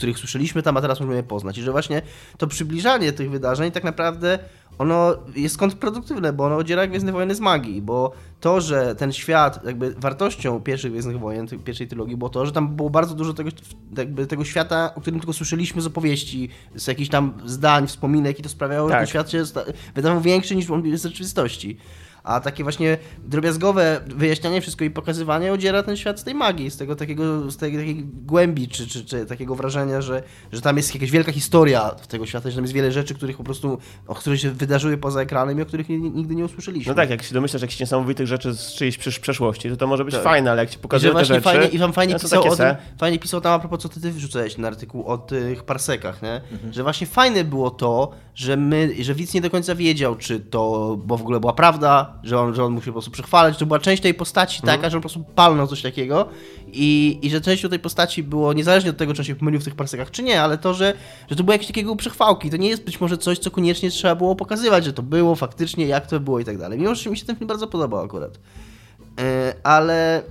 których 0.00 0.18
słyszeliśmy 0.18 0.62
tam, 0.62 0.76
a 0.76 0.80
teraz 0.80 1.00
możemy 1.00 1.16
je 1.16 1.22
poznać. 1.22 1.58
I 1.58 1.62
że 1.62 1.72
właśnie 1.72 2.02
to 2.38 2.46
przybliżanie 2.46 3.12
tych 3.12 3.30
wydarzeń 3.30 3.72
tak 3.72 3.84
naprawdę 3.84 4.38
ono 4.78 5.16
jest 5.36 5.58
kontrproduktywne, 5.58 6.32
bo 6.32 6.44
ono 6.44 6.56
odziera 6.56 6.86
Gwiezdne 6.86 7.12
Wojny 7.12 7.34
z 7.34 7.40
magii, 7.40 7.82
bo 7.82 8.12
to, 8.40 8.60
że 8.60 8.94
ten 8.94 9.12
świat, 9.12 9.64
jakby 9.64 9.94
wartością 9.94 10.60
pierwszych 10.60 10.92
Gwiezdnych 10.92 11.18
Wojen, 11.18 11.46
pierwszej 11.64 11.88
trylogii 11.88 12.16
było 12.16 12.30
to, 12.30 12.46
że 12.46 12.52
tam 12.52 12.76
było 12.76 12.90
bardzo 12.90 13.14
dużo 13.14 13.34
tego, 13.34 13.50
jakby 13.96 14.26
tego 14.26 14.44
świata, 14.44 14.94
o 14.94 15.00
którym 15.00 15.20
tylko 15.20 15.32
słyszeliśmy 15.32 15.82
z 15.82 15.86
opowieści, 15.86 16.48
z 16.74 16.86
jakichś 16.86 17.10
tam 17.10 17.32
zdań, 17.44 17.86
wspominek 17.86 18.38
i 18.38 18.42
to 18.42 18.48
sprawiało, 18.48 18.88
że 18.88 18.92
Tak. 18.92 19.00
ten 19.00 19.06
świat 19.06 19.30
się 19.30 19.42
wydawał 19.94 20.20
większy 20.20 20.56
niż 20.56 20.70
on 20.70 20.86
jest 20.86 21.04
w 21.04 21.08
rzeczywistości. 21.08 21.76
A 22.24 22.40
takie 22.40 22.62
właśnie 22.62 22.98
drobiazgowe 23.24 24.00
wyjaśnianie 24.06 24.60
wszystko 24.60 24.84
i 24.84 24.90
pokazywanie 24.90 25.52
odziera 25.52 25.82
ten 25.82 25.96
świat 25.96 26.20
z 26.20 26.24
tej 26.24 26.34
magii, 26.34 26.70
z 26.70 26.76
tego 26.76 26.96
takiego, 26.96 27.50
z 27.50 27.56
tej 27.56 27.76
takiej 27.76 28.04
głębi, 28.04 28.68
czy, 28.68 28.86
czy, 28.86 29.04
czy 29.04 29.26
takiego 29.26 29.54
wrażenia, 29.54 30.00
że, 30.00 30.22
że 30.52 30.60
tam 30.60 30.76
jest 30.76 30.94
jakaś 30.94 31.10
wielka 31.10 31.32
historia 31.32 31.90
tego 32.08 32.26
świata, 32.26 32.50
że 32.50 32.56
tam 32.56 32.64
jest 32.64 32.74
wiele 32.74 32.92
rzeczy, 32.92 33.14
których 33.14 33.36
po 33.36 33.44
prostu, 33.44 33.78
o 34.06 34.14
których 34.14 34.40
się 34.40 34.50
wydarzyły 34.50 34.98
poza 34.98 35.20
ekranem 35.20 35.58
i 35.58 35.62
o 35.62 35.66
których 35.66 35.88
ni- 35.88 36.10
nigdy 36.10 36.34
nie 36.34 36.44
usłyszeliśmy. 36.44 36.90
No 36.90 36.96
tak, 36.96 37.10
jak 37.10 37.22
się 37.22 37.34
domyślasz 37.34 37.62
jakichś 37.62 37.80
niesamowitych 37.80 38.26
rzeczy 38.26 38.54
z 38.54 38.74
czyjejś 38.74 38.98
przeszłości, 38.98 39.70
to 39.70 39.76
to 39.76 39.86
może 39.86 40.04
być 40.04 40.14
Tak. 40.14 40.24
fajne, 40.24 40.50
ale 40.50 40.62
jak 40.62 40.70
ci 40.70 40.78
pokazują 40.78 41.14
te 41.14 41.24
rzeczy... 41.24 41.40
fajnie, 41.40 41.66
i 41.66 41.78
tam 41.78 41.92
fajnie 41.92 42.14
no 42.14 42.20
pisał 42.20 42.44
o 42.48 42.56
tym, 42.56 42.66
fajnie 42.98 43.18
pisał 43.18 43.40
tam 43.40 43.52
a 43.52 43.58
propos, 43.58 43.80
co 43.82 43.88
ty, 43.88 44.00
ty 44.00 44.12
wrzucałeś 44.12 44.58
na 44.58 44.68
artykuł 44.68 45.06
o 45.06 45.18
tych 45.18 45.64
parsekach, 45.64 46.22
nie? 46.22 46.40
Mhm. 46.52 46.72
Że 46.72 46.82
właśnie 46.82 47.06
fajne 47.06 47.44
było 47.44 47.70
to, 47.70 48.10
że 48.34 48.56
my, 48.56 48.94
że 49.00 49.14
widz 49.14 49.34
nie 49.34 49.40
do 49.40 49.50
końca 49.50 49.74
wiedział, 49.74 50.16
czy 50.16 50.40
to, 50.40 50.96
bo 51.04 51.16
w 51.16 51.20
ogóle 51.20 51.40
była 51.40 51.52
prawda, 51.52 52.09
że 52.22 52.40
on, 52.40 52.54
że 52.54 52.64
on 52.64 52.72
musi 52.72 52.86
po 52.86 52.92
prostu 52.92 53.10
przechwalać, 53.10 53.54
że 53.54 53.58
to 53.60 53.66
była 53.66 53.78
część 53.78 54.02
tej 54.02 54.14
postaci 54.14 54.60
Mhm. 54.62 54.78
taka, 54.78 54.90
że 54.90 54.96
on 54.96 55.02
po 55.02 55.08
prostu 55.08 55.24
palnął 55.34 55.66
coś 55.66 55.82
takiego 55.82 56.28
i, 56.66 57.18
i 57.22 57.30
że 57.30 57.40
częścią 57.40 57.68
tej 57.68 57.78
postaci 57.78 58.22
było, 58.22 58.52
niezależnie 58.52 58.90
od 58.90 58.96
tego, 58.96 59.14
czy 59.14 59.20
on 59.20 59.24
się 59.24 59.34
pomylił 59.34 59.60
w 59.60 59.64
tych 59.64 59.74
parsekach, 59.74 60.10
czy 60.10 60.22
nie, 60.22 60.42
ale 60.42 60.58
to, 60.58 60.74
że, 60.74 60.94
że 61.30 61.36
to 61.36 61.44
było 61.44 61.52
jakieś 61.52 61.66
takiego 61.66 61.96
przechwałki, 61.96 62.50
to 62.50 62.56
nie 62.56 62.68
jest 62.68 62.84
być 62.84 63.00
może 63.00 63.18
coś, 63.18 63.38
co 63.38 63.50
koniecznie 63.50 63.90
trzeba 63.90 64.14
było 64.14 64.36
pokazywać, 64.36 64.84
że 64.84 64.92
to 64.92 65.02
było 65.02 65.34
faktycznie, 65.34 65.86
jak 65.86 66.06
to 66.06 66.20
było 66.20 66.40
i 66.40 66.44
tak 66.44 66.58
dalej. 66.58 66.78
Mimo, 66.78 66.94
że 66.94 67.10
mi 67.10 67.16
się 67.16 67.26
ten 67.26 67.36
film 67.36 67.48
bardzo 67.48 67.66
podobał 67.66 68.04
akurat. 68.04 68.38
E, 69.20 69.54
ale 69.62 70.22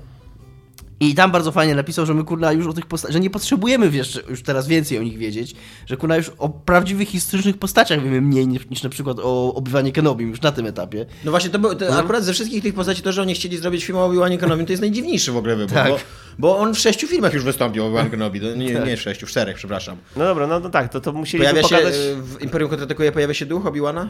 i 1.00 1.16
tam 1.16 1.32
bardzo 1.32 1.52
fajnie 1.52 1.76
napisał, 1.76 2.06
że 2.06 2.14
my 2.14 2.24
kurna 2.24 2.52
już 2.52 2.68
o 2.68 2.74
tych 2.74 2.86
postaciach, 2.86 3.14
że 3.14 3.20
nie 3.20 3.30
potrzebujemy 3.30 3.90
wiesz, 3.90 4.20
już 4.30 4.42
teraz 4.44 4.68
więcej 4.68 4.98
o 4.98 5.04
nich 5.04 5.18
wiedzieć, 5.18 5.56
że 5.86 5.98
kurna 5.98 6.18
już 6.18 6.32
o 6.38 6.50
prawdziwych 6.50 7.08
historycznych 7.10 7.58
postaciach 7.58 8.04
wiemy 8.04 8.22
mniej 8.22 8.48
niż, 8.48 8.70
niż 8.70 8.84
na 8.84 8.90
przykład 8.90 9.18
o 9.22 9.54
obywaniu 9.54 9.92
Kenobi 9.92 10.26
już 10.26 10.42
na 10.42 10.52
tym 10.52 10.66
etapie. 10.66 11.06
No 11.26 11.32
właśnie, 11.32 11.50
to, 11.50 11.60
był, 11.60 11.76
to 11.76 11.86
Mhm. 11.86 12.04
akurat 12.06 12.24
ze 12.24 12.34
wszystkich 12.34 12.64
tych 12.64 12.74
postaci 12.74 13.02
to, 13.02 13.12
że 13.12 13.22
oni 13.22 13.34
chcieli 13.36 13.58
zrobić 13.58 13.86
film 13.86 13.98
o 13.98 14.06
Obi-Wanie 14.06 14.38
Kenobim, 14.38 14.66
to 14.66 14.72
jest 14.72 14.82
najdziwniejszy 14.82 15.32
w 15.32 15.38
ogóle 15.38 15.56
wybór, 15.56 15.74
Tak. 15.74 15.90
bo, 15.90 15.98
bo 16.40 16.58
on 16.58 16.74
w 16.76 16.80
sześciu 16.80 17.08
filmach 17.08 17.34
już 17.34 17.44
wystąpił 17.44 17.84
Obi-Wan 17.86 18.10
Kenobi, 18.10 18.42
nie, 18.58 18.74
Tak. 18.74 18.86
nie 18.88 18.98
w 18.98 19.02
sześciu, 19.02 19.26
w 19.26 19.30
czterech, 19.30 19.58
przepraszam. 19.58 19.98
No 20.16 20.24
dobra, 20.26 20.48
no, 20.48 20.60
no 20.60 20.70
tak, 20.70 20.92
to, 20.92 21.02
to 21.02 21.14
musieli 21.14 21.44
Pojawia 21.44 21.64
się, 21.64 21.76
pokazać... 21.76 21.96
y, 21.96 22.16
w 22.22 22.42
Imperium 22.42 22.70
Kontratakuje 22.70 23.12
pojawia 23.12 23.34
się 23.34 23.46
duch 23.46 23.66
Obi-Wana? 23.66 24.08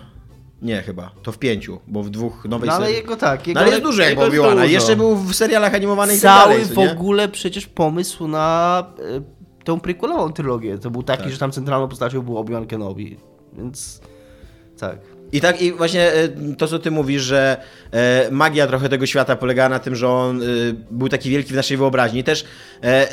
Nie 0.62 0.82
chyba, 0.82 1.12
to 1.24 1.32
w 1.32 1.38
pięciu, 1.38 1.80
bo 1.88 2.04
w 2.04 2.10
dwóch 2.10 2.46
nowej 2.46 2.70
No 2.70 2.76
ale 2.76 2.86
serii. 2.86 3.02
jego 3.02 3.16
tak, 3.16 3.48
jego 3.48 3.60
No 3.60 3.66
ale 3.66 3.72
jest 3.76 3.84
duży 3.84 4.02
jakby 4.02 4.22
jego 4.24 4.34
jest 4.34 4.46
Obi-Wana, 4.46 4.62
dużo. 4.62 4.74
jeszcze 4.74 4.96
był 4.96 5.16
w 5.16 5.34
serialach 5.36 5.76
animowanych 5.76 6.18
i 6.18 6.22
tak 6.22 6.42
cały 6.44 6.54
dalej, 6.54 6.66
w 6.74 6.78
nie? 6.78 6.92
ogóle 6.92 7.28
przecież 7.30 7.68
pomysł 7.68 8.28
na 8.28 8.84
e, 9.18 9.22
tą 9.64 9.80
prequelową 9.80 10.34
trylogię. 10.34 10.78
To 10.78 10.92
był 10.92 11.04
taki, 11.04 11.24
Tak. 11.24 11.32
że 11.32 11.38
tam 11.38 11.52
centralną 11.52 11.88
postacią 11.88 12.22
był 12.22 12.38
Obi-Wan 12.38 12.68
Kenobi. 12.68 13.18
Więc 13.54 14.02
tak. 14.80 14.98
I 15.32 15.42
tak, 15.42 15.62
i 15.62 15.72
właśnie 15.74 16.12
e, 16.14 16.30
to, 16.58 16.68
co 16.68 16.80
ty 16.80 16.92
mówisz, 16.92 17.22
że 17.22 17.58
e, 17.92 18.28
magia 18.32 18.68
trochę 18.68 18.90
tego 18.90 19.06
świata 19.06 19.36
polegała 19.36 19.70
na 19.70 19.80
tym, 19.80 19.96
że 19.96 20.10
on 20.10 20.42
był 20.92 21.10
taki 21.10 21.30
wielki 21.30 21.54
w 21.54 21.56
naszej 21.56 21.78
wyobraźni. 21.78 22.24
Też 22.24 22.46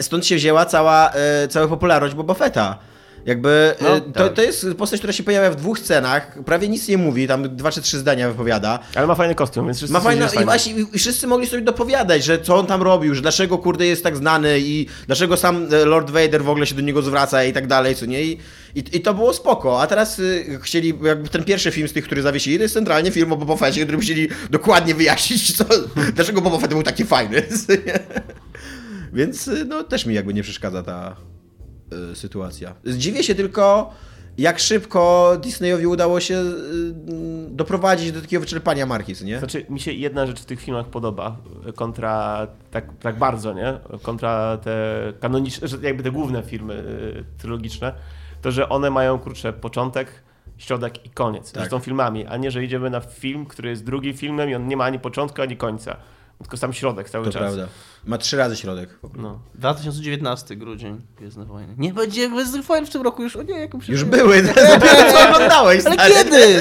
stąd 0.00 0.26
się 0.26 0.36
wzięła 0.36 0.64
cała, 0.66 1.12
cała 1.48 1.68
popularność 1.68 2.14
Boba 2.14 2.34
Fetta. 2.34 2.78
Jakby 3.26 3.74
e, 3.80 3.84
No, 3.84 4.00
to, 4.00 4.10
tak. 4.10 4.32
to 4.32 4.42
jest 4.42 4.66
postać, 4.78 5.00
która 5.00 5.12
się 5.12 5.22
pojawia 5.22 5.50
w 5.50 5.56
dwóch 5.56 5.78
scenach, 5.78 6.38
prawie 6.44 6.68
nic 6.68 6.88
nie 6.88 6.98
mówi, 6.98 7.28
tam 7.28 7.56
dwa 7.56 7.72
czy 7.72 7.82
trzy 7.82 7.98
zdania 7.98 8.28
wypowiada. 8.28 8.78
Ale 8.94 9.06
ma 9.06 9.14
fajny 9.14 9.34
kostium, 9.34 9.66
więc 9.66 9.78
wszyscy 9.78 9.92
Ma 9.92 10.28
że 10.28 10.42
i 10.42 10.44
właśnie 10.44 10.74
i 10.92 10.98
wszyscy 10.98 11.26
mogli 11.26 11.46
sobie 11.46 11.62
dopowiadać, 11.62 12.24
że 12.24 12.38
co 12.38 12.56
on 12.56 12.66
tam 12.66 12.82
robił, 12.82 13.14
że 13.14 13.22
dlaczego 13.22 13.58
kurde 13.58 13.86
jest 13.86 14.02
tak 14.02 14.16
znany 14.16 14.60
i 14.60 14.86
dlaczego 15.06 15.36
sam 15.36 15.66
e, 15.72 15.84
Lord 15.84 16.10
Vader 16.10 16.44
w 16.44 16.48
ogóle 16.48 16.66
się 16.66 16.74
do 16.74 16.80
niego 16.80 17.02
zwraca 17.02 17.44
i 17.44 17.52
tak 17.52 17.66
dalej, 17.66 17.94
co 17.94 18.06
nie? 18.06 18.22
I, 18.22 18.38
i, 18.74 18.84
i 18.96 19.00
to 19.00 19.14
było 19.14 19.32
spoko, 19.32 19.82
a 19.82 19.86
teraz 19.86 20.18
y, 20.18 20.58
chcieli, 20.62 20.94
jakby 21.02 21.28
ten 21.28 21.44
pierwszy 21.44 21.70
film 21.70 21.88
z 21.88 21.92
tych, 21.92 22.04
który 22.04 22.22
zawiesili, 22.22 22.56
to 22.56 22.62
jest 22.62 22.74
centralnie 22.74 23.10
film 23.10 23.32
o 23.32 23.36
Boba 23.36 23.56
Fettie, 23.56 23.82
który 23.82 23.98
musieli 23.98 24.28
dokładnie 24.50 24.94
wyjaśnić, 24.94 25.56
co, 25.56 25.64
dlaczego 26.16 26.40
Boba 26.40 26.58
Fett 26.58 26.70
był 26.70 26.82
taki 26.82 27.04
fajny. 27.04 27.42
Więc 29.12 29.50
no 29.66 29.84
też 29.84 30.06
mi 30.06 30.14
jakby 30.14 30.34
nie 30.34 30.42
przeszkadza 30.42 30.82
ta 30.82 31.16
sytuacja. 32.14 32.74
Dziwię 32.86 33.22
się 33.22 33.34
tylko, 33.34 33.94
jak 34.38 34.58
szybko 34.58 35.32
Disneyowi 35.40 35.86
udało 35.86 36.20
się 36.20 36.34
y, 36.34 36.54
doprowadzić 37.50 38.12
do 38.12 38.20
takiego 38.20 38.40
wyczerpania 38.40 38.86
marki, 38.86 39.14
co 39.14 39.24
nie? 39.24 39.38
Znaczy, 39.38 39.66
mi 39.68 39.80
się 39.80 39.92
jedna 39.92 40.26
rzecz 40.26 40.40
w 40.40 40.44
tych 40.44 40.60
filmach 40.60 40.86
podoba, 40.86 41.36
kontra, 41.74 42.46
tak, 42.70 42.84
tak 43.00 43.18
bardzo, 43.18 43.52
nie? 43.52 43.78
Kontra 44.02 44.58
te 44.58 45.12
kanoniczne, 45.20 45.68
jakby 45.82 46.02
te 46.02 46.10
główne 46.10 46.42
filmy 46.42 46.74
y, 46.74 47.24
trylogiczne, 47.38 47.92
to 48.42 48.50
że 48.50 48.68
one 48.68 48.90
mają, 48.90 49.18
kurczę, 49.18 49.52
początek, 49.52 50.08
środek 50.58 51.06
i 51.06 51.10
koniec. 51.10 51.52
Tak. 51.52 51.64
Że 51.64 51.70
są 51.70 51.78
filmami, 51.78 52.26
a 52.26 52.36
nie, 52.36 52.50
że 52.50 52.64
idziemy 52.64 52.90
na 52.90 53.00
film, 53.00 53.46
który 53.46 53.68
jest 53.68 53.84
drugim 53.84 54.14
filmem 54.14 54.50
i 54.50 54.54
on 54.54 54.68
nie 54.68 54.76
ma 54.76 54.84
ani 54.84 54.98
początku, 54.98 55.42
ani 55.42 55.56
końca. 55.56 55.96
Tylko 56.38 56.56
sam 56.56 56.72
środek 56.72 57.10
cały 57.10 57.24
To 57.24 57.32
czas. 57.32 57.42
prawda. 57.42 57.66
Ma 58.06 58.18
trzy 58.18 58.36
razy 58.36 58.56
środek. 58.56 58.98
No. 59.16 59.38
2019 59.54 60.56
grudzień, 60.56 61.00
Gwiezdne 61.18 61.44
Wojny. 61.44 61.74
Nie 61.78 61.92
będzie 61.92 62.28
Gwiezdnych 62.30 62.64
Wojen 62.64 62.86
w 62.86 62.90
tym 62.90 63.02
roku 63.02 63.22
już, 63.22 63.36
o 63.36 63.42
nie, 63.42 63.58
jak 63.60 63.74
mi 63.74 63.82
się 63.82 63.92
Już 63.92 64.04
były, 64.04 64.42
dopiero 64.42 65.12
co 65.12 65.24
oglądałeś, 65.30 65.86
Ale 65.86 65.94
stary. 65.94 66.14
kiedy? 66.14 66.58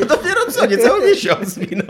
No 0.00 0.06
dopiero 0.16 0.40
co, 0.52 0.66
niecały 0.66 1.06
miesiąc 1.06 1.56
minął. 1.56 1.86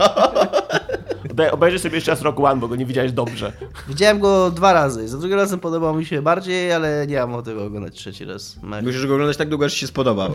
Obej- 1.31 1.51
Obejrzyj 1.51 1.79
sobie 1.81 1.95
jeszcze 1.95 2.11
raz 2.11 2.23
Rock 2.23 2.41
One, 2.41 2.61
bo 2.61 2.69
go 2.69 2.77
nie 2.77 2.87
widziałeś 2.87 3.13
dobrze. 3.13 3.53
Widziałem 3.89 4.19
go 4.21 4.51
dwa 4.51 4.73
razy. 4.73 5.09
Za 5.09 5.19
drugim 5.19 5.37
razem 5.37 5.61
podobał 5.61 5.95
mi 5.95 6.07
się 6.07 6.23
bardziej, 6.23 6.73
ale 6.73 7.07
nie 7.07 7.17
mam 7.21 7.33
ochoty 7.33 7.55
go 7.55 7.65
oglądać 7.65 7.95
trzeci 7.95 8.25
raz. 8.25 8.57
Mech. 8.63 8.85
Musisz 8.85 9.07
go 9.07 9.15
oglądać 9.15 9.37
tak 9.37 9.49
długo, 9.49 9.65
aż 9.67 9.73
ci 9.75 9.81
się 9.81 9.87
spodobał. 9.87 10.31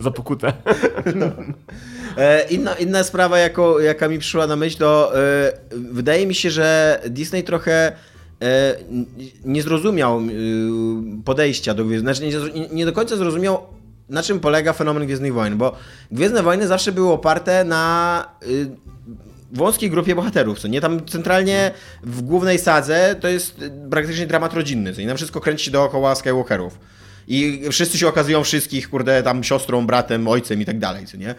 Za 0.00 0.10
pokutę. 0.10 0.48
E, 0.48 1.32
Inna, 2.50 2.74
inna 2.74 3.04
sprawa, 3.04 3.38
jako, 3.38 3.80
jaka 3.80 4.08
mi 4.08 4.18
przyszła 4.18 4.46
na 4.46 4.56
myśl, 4.56 4.78
to 4.78 5.12
e, 5.18 5.52
wydaje 5.70 6.26
mi 6.26 6.34
się, 6.34 6.50
że 6.50 7.00
Disney 7.06 7.42
trochę 7.42 7.92
e, 8.42 8.76
nie 9.44 9.62
zrozumiał 9.62 10.18
e, 10.18 10.22
podejścia 11.24 11.74
do 11.74 11.84
Gwiezdnych 11.84 12.16
Znaczy 12.16 12.50
nie, 12.54 12.68
nie, 12.68 12.86
do 12.86 12.92
końca 12.92 13.16
zrozumiał, 13.16 13.66
na 14.08 14.22
czym 14.22 14.40
polega 14.40 14.72
fenomen 14.72 15.06
Gwiezdnych 15.06 15.34
Wojen, 15.34 15.58
bo 15.58 15.76
Gwiezdne 16.10 16.42
Wojny 16.42 16.66
zawsze 16.66 16.92
były 16.92 17.12
oparte 17.12 17.64
na 17.64 18.24
wąskiej 19.52 19.90
grupie 19.90 20.14
bohaterów, 20.14 20.58
co 20.58 20.68
nie? 20.68 20.80
Tam 20.80 21.06
centralnie 21.06 21.70
w 22.02 22.22
głównej 22.22 22.58
sadze 22.58 23.16
to 23.20 23.28
jest 23.28 23.60
praktycznie 23.90 24.26
dramat 24.26 24.54
rodzinny, 24.54 24.94
co 24.94 25.00
nie? 25.00 25.06
Tam 25.06 25.16
wszystko 25.16 25.40
kręci 25.40 25.64
się 25.64 25.70
dookoła 25.70 26.14
Skywalkerów. 26.14 26.78
I 27.28 27.62
wszyscy 27.70 27.98
się 27.98 28.08
okazują 28.08 28.44
wszystkich, 28.44 28.90
kurde, 28.90 29.22
tam 29.22 29.44
siostrą, 29.44 29.86
bratem, 29.86 30.28
ojcem 30.28 30.60
i 30.60 30.64
tak 30.64 30.78
dalej, 30.78 31.06
co 31.06 31.16
nie? 31.16 31.34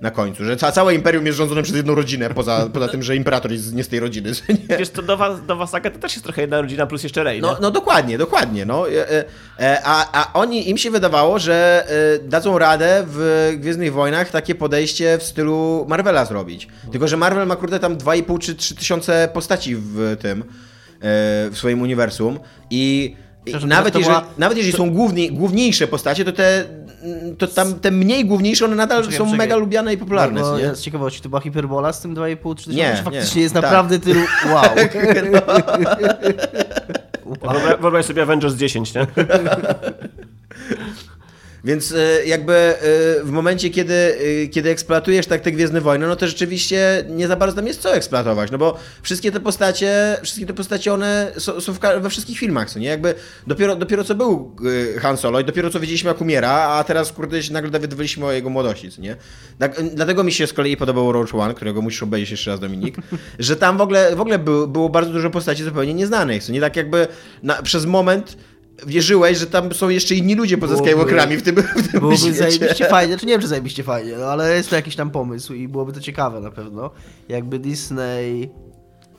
Na 0.00 0.10
końcu, 0.10 0.44
że 0.44 0.56
ca 0.56 0.72
całe 0.72 0.94
imperium 0.94 1.26
jest 1.26 1.38
rządzone 1.38 1.62
przez 1.62 1.76
jedną 1.76 1.94
rodzinę, 1.94 2.30
poza, 2.30 2.68
poza 2.72 2.88
tym, 2.88 3.02
że 3.02 3.16
imperator 3.16 3.52
jest 3.52 3.74
nie 3.74 3.84
z 3.84 3.88
tej 3.88 4.00
rodziny, 4.00 4.32
nie? 4.68 4.76
Wiesz, 4.76 4.90
to 4.90 5.02
Nowa, 5.02 5.38
Nowa 5.48 5.66
Saga 5.66 5.90
to 5.90 5.98
też 5.98 6.12
jest 6.12 6.24
trochę 6.24 6.40
jedna 6.40 6.60
rodzina 6.60 6.86
plus 6.86 7.02
jeszcze 7.02 7.24
Rey, 7.24 7.40
No, 7.40 7.56
no 7.60 7.70
dokładnie, 7.70 8.18
dokładnie. 8.18 8.64
No. 8.64 8.90
E, 8.90 9.10
e, 9.10 9.24
e, 9.58 9.80
A, 9.84 10.22
a 10.22 10.32
oni, 10.32 10.70
im 10.70 10.78
się 10.78 10.90
wydawało, 10.90 11.38
że 11.38 11.86
dadzą 12.22 12.58
radę 12.58 13.04
w 13.06 13.52
Gwiezdnych 13.56 13.92
Wojnach 13.92 14.30
takie 14.30 14.54
podejście 14.54 15.18
w 15.18 15.22
stylu 15.22 15.86
Marvela 15.88 16.24
zrobić. 16.24 16.68
Tylko, 16.92 17.08
że 17.08 17.16
Marvel 17.16 17.46
ma 17.46 17.56
kurde 17.56 17.80
tam 17.80 17.96
2,5 17.96 18.38
czy 18.38 18.54
3 18.54 18.74
tysiące 18.74 19.28
postaci 19.32 19.76
w 19.76 20.16
tym, 20.20 20.44
w 21.00 21.52
swoim 21.54 21.82
uniwersum 21.82 22.38
i 22.70 23.16
Przepraszam, 23.44 23.68
nawet, 23.68 23.92
to 23.92 23.98
jeżeli, 23.98 24.16
była- 24.16 24.26
nawet 24.38 24.58
jeżeli 24.58 24.76
są 24.76 24.90
główni, 24.90 25.30
główniejsze 25.32 25.86
postacie, 25.86 26.24
to 26.24 26.32
te, 26.32 26.64
to 27.38 27.46
tam 27.46 27.74
te 27.74 27.90
mniej 27.90 28.24
główniejsze, 28.24 28.64
one 28.64 28.76
nadal 28.76 28.98
Poczekaj, 28.98 29.18
są 29.18 29.24
poczekaj. 29.24 29.38
mega 29.46 29.56
lubiane 29.56 29.94
i 29.94 29.98
popularne. 29.98 30.40
No, 30.40 30.46
co 30.46 30.58
nie? 30.58 30.74
z 30.74 30.80
ciekawości, 30.82 31.20
to 31.20 31.28
była 31.28 31.40
hiperbola 31.40 31.92
z 31.92 32.00
tym 32.00 32.14
2,5 32.14 32.54
3 32.54 32.70
Nie, 32.70 32.94
Czy 32.96 33.02
faktycznie 33.02 33.38
nie, 33.38 33.42
jest 33.42 33.54
tak. 33.54 33.62
naprawdę 33.62 33.98
tylu... 33.98 34.20
Wow. 34.52 34.64
Wyobraź, 37.26 37.80
wyobraź 37.80 38.06
sobie 38.06 38.22
Avengers 38.22 38.54
10, 38.54 38.94
nie? 38.94 39.06
Więc 41.64 41.92
e, 41.92 42.26
jakby 42.26 42.52
e, 42.52 42.76
w 43.24 43.30
momencie, 43.30 43.70
kiedy, 43.70 43.94
e, 44.44 44.48
kiedy 44.48 44.70
eksploatujesz 44.70 45.26
tak 45.26 45.40
te 45.40 45.52
Gwiezdne 45.52 45.80
Wojny, 45.80 46.06
no 46.06 46.16
to 46.16 46.26
rzeczywiście 46.26 47.04
nie 47.08 47.28
za 47.28 47.36
bardzo 47.36 47.56
tam 47.56 47.66
jest 47.66 47.80
co 47.80 47.94
eksploatować, 47.94 48.50
no 48.50 48.58
bo 48.58 48.78
wszystkie 49.02 49.32
te 49.32 49.40
postacie, 49.40 50.16
wszystkie 50.22 50.46
te 50.46 50.54
postacie, 50.54 50.92
one 50.92 51.32
są, 51.38 51.60
są 51.60 51.72
we 52.00 52.10
wszystkich 52.10 52.38
filmach, 52.38 52.70
co 52.70 52.78
nie? 52.78 52.88
Jakby 52.88 53.14
dopiero, 53.46 53.76
dopiero 53.76 54.04
co 54.04 54.14
był 54.14 54.56
Han 55.00 55.16
Solo 55.16 55.40
i 55.40 55.44
dopiero 55.44 55.70
co 55.70 55.80
wiedzieliśmy 55.80 56.08
jak 56.08 56.20
umiera, 56.20 56.50
a 56.50 56.84
teraz 56.84 57.12
kurde 57.12 57.42
się 57.42 57.52
nagle 57.52 57.70
dowiadywaliśmy 57.70 58.26
o 58.26 58.32
jego 58.32 58.50
młodości, 58.50 58.90
co 58.90 59.02
nie? 59.02 59.16
Tak, 59.58 59.82
dlatego 59.94 60.24
mi 60.24 60.32
się 60.32 60.46
z 60.46 60.52
kolei 60.52 60.76
podobał 60.76 61.12
Rogue 61.12 61.40
One, 61.40 61.54
którego 61.54 61.82
musisz 61.82 62.02
obejrzeć 62.02 62.30
jeszcze 62.30 62.50
raz, 62.50 62.60
Dominik, 62.60 62.96
że 63.38 63.56
tam 63.56 63.78
w 63.78 63.80
ogóle, 63.80 64.16
w 64.16 64.20
ogóle 64.20 64.38
było 64.38 64.88
bardzo 64.88 65.12
dużo 65.12 65.30
postaci 65.30 65.64
zupełnie 65.64 65.94
nieznanych, 65.94 66.44
co 66.44 66.52
nie? 66.52 66.60
Tak 66.60 66.76
jakby 66.76 67.06
na, 67.42 67.62
przez 67.62 67.86
moment 67.86 68.36
wierzyłeś, 68.86 69.38
że 69.38 69.46
tam 69.46 69.72
są 69.74 69.88
jeszcze 69.88 70.14
inni 70.14 70.34
ludzie 70.34 70.58
poza 70.58 70.74
Byłoby- 70.74 70.90
Skywalkerami 70.90 71.36
w 71.36 71.42
tym, 71.42 71.54
w 71.56 71.88
tym 71.90 72.00
Byłoby 72.00 72.16
świecie. 72.16 72.34
zajebiście 72.34 72.84
fajnie, 72.86 73.12
znaczy 73.12 73.26
nie 73.26 73.32
wiem, 73.32 73.40
czy 73.40 73.48
zajebiście 73.48 73.82
fajnie, 73.82 74.12
no 74.18 74.24
ale 74.26 74.56
jest 74.56 74.70
to 74.70 74.76
jakiś 74.76 74.96
tam 74.96 75.10
pomysł 75.10 75.54
i 75.54 75.68
byłoby 75.68 75.92
to 75.92 76.00
ciekawe 76.00 76.40
na 76.40 76.50
pewno. 76.50 76.90
Jakby 77.28 77.58
Disney, 77.58 78.50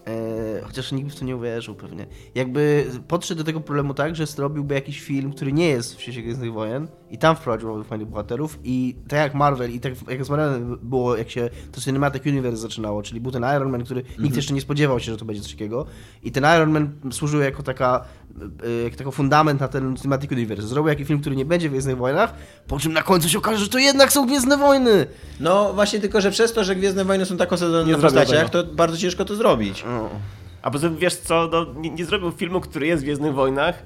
e, 0.07 0.61
chociaż 0.63 0.91
nikt 0.91 1.15
w 1.15 1.19
to 1.19 1.25
nie 1.25 1.35
uwierzył 1.35 1.75
pewnie, 1.75 2.05
jakby 2.35 2.85
podszedł 3.07 3.37
do 3.37 3.43
tego 3.45 3.59
problemu 3.61 3.93
tak, 3.93 4.15
że 4.15 4.25
zrobiłby 4.25 4.73
jakiś 4.73 5.01
film, 5.01 5.33
który 5.33 5.53
nie 5.53 5.67
jest 5.69 5.95
w 5.97 6.01
świecie 6.01 6.21
Gwiezdnych 6.21 6.53
Wojen 6.53 6.87
i 7.11 7.17
tam 7.17 7.35
wprowadził 7.35 7.67
nowych 7.69 7.87
fajnych 7.87 8.07
bohaterów 8.07 8.59
i 8.63 8.95
tak 9.07 9.19
jak 9.19 9.33
Marvel 9.33 9.71
i 9.71 9.79
tak 9.79 9.93
jak 10.09 10.25
z 10.25 10.29
Marvelem 10.29 10.79
było, 10.83 11.17
jak 11.17 11.29
się 11.29 11.49
to 11.71 11.81
Cinematic 11.81 12.25
Universe 12.25 12.57
zaczynało, 12.57 13.03
czyli 13.03 13.21
był 13.21 13.31
ten 13.31 13.43
Iron 13.57 13.69
Man, 13.71 13.83
który 13.83 14.03
nikt 14.19 14.35
jeszcze 14.35 14.53
nie 14.53 14.61
spodziewał 14.61 14.99
się, 14.99 15.11
że 15.11 15.17
to 15.17 15.25
będzie 15.25 15.41
coś 15.41 15.51
takiego 15.51 15.85
i 16.23 16.31
ten 16.31 16.43
Iron 16.57 16.69
Man 16.71 16.89
służył 17.11 17.41
jako 17.41 17.63
taka 17.63 18.05
jak 18.83 18.99
jako 18.99 19.11
fundament 19.11 19.59
na 19.59 19.67
ten 19.67 19.97
Cinematic 19.97 20.31
Universe. 20.31 20.67
Zrobił 20.67 20.89
jakiś 20.89 21.07
film, 21.07 21.21
który 21.21 21.35
nie 21.35 21.45
będzie 21.45 21.67
w 21.69 21.71
Gwiezdnych 21.71 21.97
Wojnach, 21.97 22.33
po 22.67 22.79
czym 22.79 22.93
na 22.93 23.01
końcu 23.03 23.29
się 23.29 23.37
okaże, 23.37 23.57
że 23.57 23.69
to 23.69 23.79
jednak 23.79 24.11
są 24.13 24.25
Gwiezdne 24.25 24.57
Wojny. 24.57 25.05
No 25.39 25.73
właśnie 25.73 25.99
tylko, 25.99 26.21
że 26.21 26.31
przez 26.31 26.53
to, 26.53 26.63
że 26.63 26.75
Gwiezdne 26.75 27.05
Wojny 27.05 27.25
są 27.25 27.37
tak 27.37 27.53
osadzone 27.53 27.85
Nie 27.85 27.91
na 27.91 27.97
postaciach, 27.97 28.49
tego. 28.49 28.63
to 28.63 28.73
bardzo 28.73 28.97
ciężko 28.97 29.25
to 29.25 29.35
zrobić. 29.35 29.83
A 30.61 30.71
poza 30.71 30.87
tym, 30.87 30.97
wiesz 30.97 31.15
co, 31.15 31.49
no, 31.51 31.65
nie, 31.81 31.89
nie 31.89 32.05
zrobił 32.05 32.31
filmu, 32.31 32.61
który 32.61 32.87
jest 32.87 33.03
w 33.03 33.05
Gwiezdnych 33.05 33.33
Wojnach 33.33 33.83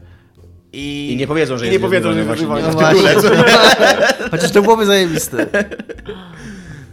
i... 0.74 1.10
I 1.14 1.18
nie 1.18 1.28
powiedzą, 1.28 1.58
że 1.58 1.66
i 1.66 1.68
jest 1.68 1.82
nie 1.82 1.88
powiedzą, 1.88 2.12
że 2.14 2.18
jest 2.20 2.30
w 2.32 2.46
Wojny, 2.48 2.62
Gwiezdnych 2.62 2.76
właśnie, 2.78 3.02
Wojnach. 3.02 3.18
w 3.18 3.22
tytule, 3.22 4.30
Chociaż 4.32 4.52
to 4.52 4.62
byłoby 4.62 4.86
zajebiste. 4.86 5.48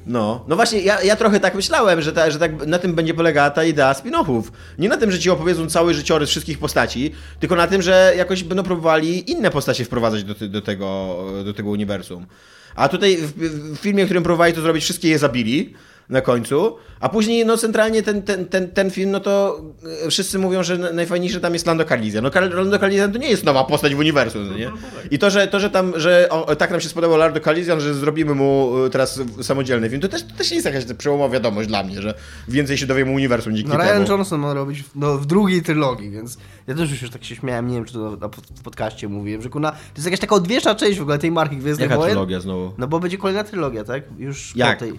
No, 0.06 0.44
no 0.48 0.56
właśnie, 0.56 0.80
ja, 0.80 1.02
ja 1.02 1.16
trochę 1.16 1.40
tak 1.40 1.54
myślałem, 1.54 2.02
że, 2.02 2.12
ta, 2.12 2.30
że 2.30 2.38
tak 2.38 2.66
na 2.66 2.78
tym 2.78 2.94
będzie 2.94 3.14
polegała 3.14 3.50
ta 3.50 3.64
idea 3.64 3.92
spin-offów. 3.92 4.42
Nie 4.78 4.88
na 4.88 4.96
tym, 4.96 5.10
że 5.10 5.18
ci 5.18 5.30
opowiedzą 5.30 5.70
cały 5.70 5.94
życiorys 5.94 6.30
wszystkich 6.30 6.58
postaci, 6.58 7.12
tylko 7.40 7.56
na 7.56 7.66
tym, 7.66 7.82
że 7.82 8.14
jakoś 8.16 8.44
będą 8.44 8.62
próbowali 8.62 9.30
inne 9.30 9.50
postacie 9.50 9.84
wprowadzać 9.84 10.24
do, 10.24 10.34
do, 10.48 10.62
tego, 10.62 11.18
do 11.44 11.54
tego 11.54 11.70
uniwersum. 11.70 12.26
A 12.74 12.88
tutaj 12.88 13.16
w, 13.16 13.32
w 13.76 13.78
filmie, 13.78 14.04
w 14.04 14.06
którym 14.06 14.22
próbowali 14.22 14.52
to 14.52 14.60
zrobić, 14.60 14.84
wszystkie 14.84 15.08
je 15.08 15.18
zabili 15.18 15.74
na 16.08 16.20
końcu, 16.20 16.76
a 17.00 17.08
później 17.08 17.46
no 17.46 17.56
centralnie 17.56 18.02
ten, 18.02 18.22
ten, 18.22 18.46
ten, 18.46 18.70
ten 18.70 18.90
film, 18.90 19.10
no 19.10 19.20
to 19.20 19.60
e, 20.06 20.10
wszyscy 20.10 20.38
mówią, 20.38 20.62
że 20.62 20.78
na- 20.78 20.92
najfajniejszy 20.92 21.40
tam 21.40 21.52
jest 21.52 21.66
Lando 21.66 21.84
Calrissian. 21.84 22.24
No 22.24 22.30
Lando 22.54 22.78
Calrissian 22.78 23.12
to 23.12 23.18
nie 23.18 23.28
jest 23.30 23.44
nowa 23.44 23.64
postać 23.64 23.94
w 23.94 23.98
uniwersum, 23.98 24.48
no 24.50 24.56
nie? 24.58 24.70
I 25.10 25.18
to, 25.18 25.30
że, 25.30 25.46
to, 25.46 25.60
że 25.60 25.70
tam, 25.70 25.92
że 25.96 26.28
o, 26.30 26.56
tak 26.56 26.70
nam 26.70 26.80
się 26.80 26.88
spodobał 26.88 27.18
Lando 27.18 27.40
Calrissian, 27.40 27.80
że 27.80 27.94
zrobimy 27.94 28.34
mu 28.34 28.72
e, 28.86 28.90
teraz 28.90 29.20
samodzielny 29.42 29.90
film, 29.90 30.00
to 30.00 30.08
też, 30.08 30.22
to 30.22 30.34
też 30.38 30.50
nie 30.50 30.56
jest 30.56 30.66
jakaś 30.66 30.84
przełomowa 30.84 31.34
wiadomość 31.34 31.68
dla 31.68 31.82
mnie, 31.82 32.02
że 32.02 32.14
więcej 32.48 32.78
się 32.78 32.86
dowiemy 32.86 33.10
uniwersum 33.10 33.56
dzięki 33.56 33.70
No 33.72 33.78
temu. 33.78 33.90
Ryan 33.90 34.06
Johnson 34.08 34.40
ma 34.40 34.54
robić 34.54 34.82
w, 34.82 34.90
no, 34.94 35.18
w 35.18 35.26
drugiej 35.26 35.62
trylogii, 35.62 36.10
więc 36.10 36.38
ja 36.66 36.74
też 36.74 37.02
już 37.02 37.10
tak 37.10 37.24
się 37.24 37.36
śmiałem, 37.36 37.68
nie 37.68 37.74
wiem 37.74 37.84
czy 37.84 37.92
to 37.92 37.98
na, 38.10 38.16
na 38.16 38.28
podcaście 38.64 39.08
mówiłem, 39.08 39.42
że 39.42 39.48
kuna, 39.48 39.70
to 39.72 39.76
jest 39.96 40.04
jakaś 40.06 40.20
taka 40.20 40.34
odwieczna 40.34 40.74
część 40.74 40.98
w 40.98 41.02
ogóle 41.02 41.18
tej 41.18 41.30
marki 41.30 41.56
Gwiezdnych 41.56 41.90
Jaka 41.90 41.96
Wojen. 42.00 42.12
trylogia 42.14 42.40
znowu? 42.40 42.72
No 42.78 42.86
bo 42.86 43.00
będzie 43.00 43.18
kolejna 43.18 43.44
trylogia, 43.44 43.84
tak? 43.84 44.02
Już 44.18 44.56
Jak? 44.56 44.78
po 44.78 44.84
tej, 44.84 44.92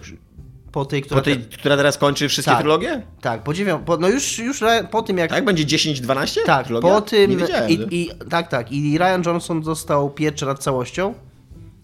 po 0.72 0.84
tej, 0.84 1.02
która... 1.02 1.20
Po 1.20 1.24
tej, 1.24 1.38
która 1.38 1.76
teraz 1.76 1.98
kończy 1.98 2.28
wszystkie 2.28 2.50
Tak. 2.50 2.60
trylogie? 2.60 3.02
Tak, 3.20 3.42
po 3.42 3.54
dziewią... 3.54 3.84
po, 3.84 3.96
no 3.96 4.08
już, 4.08 4.38
już 4.38 4.60
po 4.90 5.02
tym 5.02 5.18
jak... 5.18 5.30
Tak? 5.30 5.44
Będzie 5.44 5.64
10-12? 5.64 6.38
Tak, 6.46 6.64
trylogia? 6.66 6.90
po 6.90 7.00
tym... 7.00 7.40
I, 7.68 7.86
i, 7.90 8.10
tak, 8.30 8.48
tak. 8.48 8.72
I 8.72 8.98
Ryan 8.98 9.22
Johnson 9.26 9.62
dostał 9.62 10.10
pieczę 10.10 10.46
nad 10.46 10.58
całością. 10.58 11.14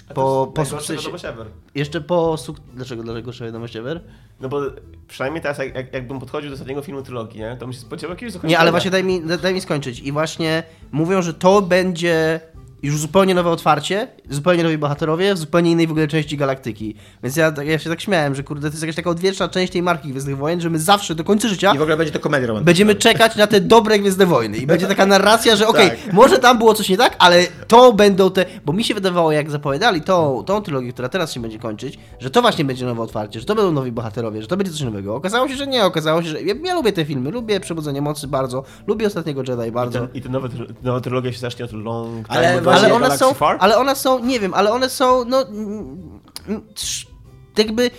Po, 0.09 0.53
po 0.55 0.63
Najgorsza 0.63 0.95
sukcesie... 0.95 1.11
Jeszcze 1.75 2.01
po... 2.01 2.37
Suk... 2.37 2.57
Dlaczego? 2.75 3.03
Dlaczego 3.03 3.25
gorsza 3.25 3.45
wiadomość 3.45 3.77
ever? 3.77 4.01
No 4.41 4.49
bo 4.49 4.61
przynajmniej 5.09 5.43
teraz, 5.43 5.59
jak, 5.59 5.75
jak, 5.75 5.93
jakbym 5.93 6.21
podchodził 6.21 6.51
do 6.51 6.55
ostatniego 6.55 6.83
filmu 6.83 7.03
trylogii, 7.03 7.41
nie? 7.41 7.57
to 7.61 7.67
bym 7.67 7.73
się 7.73 7.81
spodziewał 7.81 8.15
jakiegoś 8.15 8.33
zakończenia. 8.33 8.59
Nie, 8.59 8.59
ale 8.59 8.71
właśnie 8.71 8.91
daj 8.91 9.05
mi, 9.05 9.23
daj 9.43 9.55
mi 9.55 9.61
skończyć. 9.61 10.01
I 10.01 10.13
właśnie 10.13 10.63
mówią, 10.93 11.23
że 11.23 11.35
to 11.35 11.63
będzie 11.63 12.41
już 12.85 12.99
zupełnie 13.01 13.35
nowe 13.35 13.51
otwarcie, 13.51 14.09
zupełnie 14.31 14.63
nowi 14.63 14.79
bohaterowie, 14.79 15.35
w 15.35 15.39
zupełnie 15.39 15.71
innej 15.71 15.87
w 15.87 15.91
ogóle 15.91 16.09
części 16.09 16.37
galaktyki. 16.37 16.95
Więc 17.23 17.37
ja, 17.37 17.53
tak- 17.53 17.67
ja 17.67 17.79
się 17.79 17.91
tak 17.91 18.01
śmiałem, 18.01 18.35
że 18.35 18.43
kurde, 18.43 18.69
to 18.69 18.73
jest 18.73 18.83
jakaś 18.83 18.97
taka 18.97 19.11
odwieczna 19.11 19.49
część 19.49 19.73
tej 19.73 19.83
marki 19.83 20.09
Gwiezdnych 20.09 20.37
Wojen, 20.37 20.61
że 20.61 20.71
my 20.71 20.79
zawsze 20.79 21.15
do 21.15 21.25
końca 21.25 21.49
życia 21.49 21.73
I 21.75 21.79
w 21.79 21.83
ogóle 21.83 21.97
będzie 21.97 22.13
to 22.13 22.21
komedia 22.21 22.47
romantyczna. 22.49 22.67
będziemy 22.67 22.95
czekać 22.95 23.37
na 23.37 23.47
te 23.47 23.61
dobre 23.61 23.99
Gwiezdne 23.99 24.27
Wojny. 24.27 24.57
I 24.59 24.67
będzie 24.67 24.87
taka 24.87 25.07
narracja, 25.07 25.57
że 25.57 25.69
okej, 25.69 25.91
Tak. 25.91 26.13
może 26.13 26.39
tam 26.39 26.59
było 26.59 26.75
coś 26.75 26.89
nie 26.89 26.97
tak, 26.97 27.17
ale 27.19 27.47
to 27.69 27.93
będą 27.93 28.31
te... 28.31 28.45
Bo 28.65 28.73
mi 28.73 28.85
się 28.85 28.95
wydawało, 28.95 29.33
jak 29.33 29.51
zapowiadali 29.51 30.01
tą, 30.01 30.43
tą 30.47 30.63
trylogię, 30.63 30.93
która 30.93 31.09
teraz 31.09 31.33
się 31.33 31.41
będzie 31.41 31.59
kończyć, 31.59 31.99
że 32.21 32.31
to 32.31 32.43
właśnie 32.43 32.65
będzie 32.65 32.87
nowe 32.87 33.03
otwarcie, 33.03 33.41
że 33.41 33.47
to 33.47 33.55
będą 33.55 33.73
nowi 33.73 33.93
bohaterowie, 33.93 34.43
że 34.43 34.49
to 34.49 34.57
będzie 34.57 34.73
coś 34.73 34.81
nowego. 34.83 35.15
Okazało 35.17 35.49
się, 35.49 35.57
że 35.57 35.67
nie. 35.67 35.85
Okazało 35.85 36.23
się, 36.23 36.29
że... 36.29 36.43
Ja, 36.43 36.55
ja 36.65 36.75
lubię 36.75 36.93
te 36.93 37.05
filmy, 37.05 37.31
lubię 37.31 37.61
Przebudzenie 37.61 38.03
Mocy 38.03 38.29
bardzo, 38.29 38.65
lubię 38.87 39.07
Ostatniego 39.07 39.43
Jedi 39.49 39.73
bardzo. 39.73 39.99
Ten, 40.01 40.09
I 40.15 40.23
te 40.23 40.29
nowe, 40.29 40.49
try- 40.49 40.75
nowa 40.83 41.01
trylogia 41.01 41.33
się 41.33 41.39
zacznie 41.39 41.65
od 41.65 41.73
Long 41.73 42.27
Ale 42.29 42.49
Time 42.49 42.63
właśnie- 42.63 42.74
Ale 42.79 42.95
one 42.95 43.03
Galaxy 43.03 43.19
są, 43.19 43.35
Far. 43.35 43.57
ale 43.61 43.79
one 43.79 43.97
są, 43.97 44.25
nie 44.25 44.41
wiem, 44.41 44.55
ale 44.55 44.73
one 44.73 44.91
są, 44.91 45.25
no, 45.25 45.45
jakby 47.59 47.91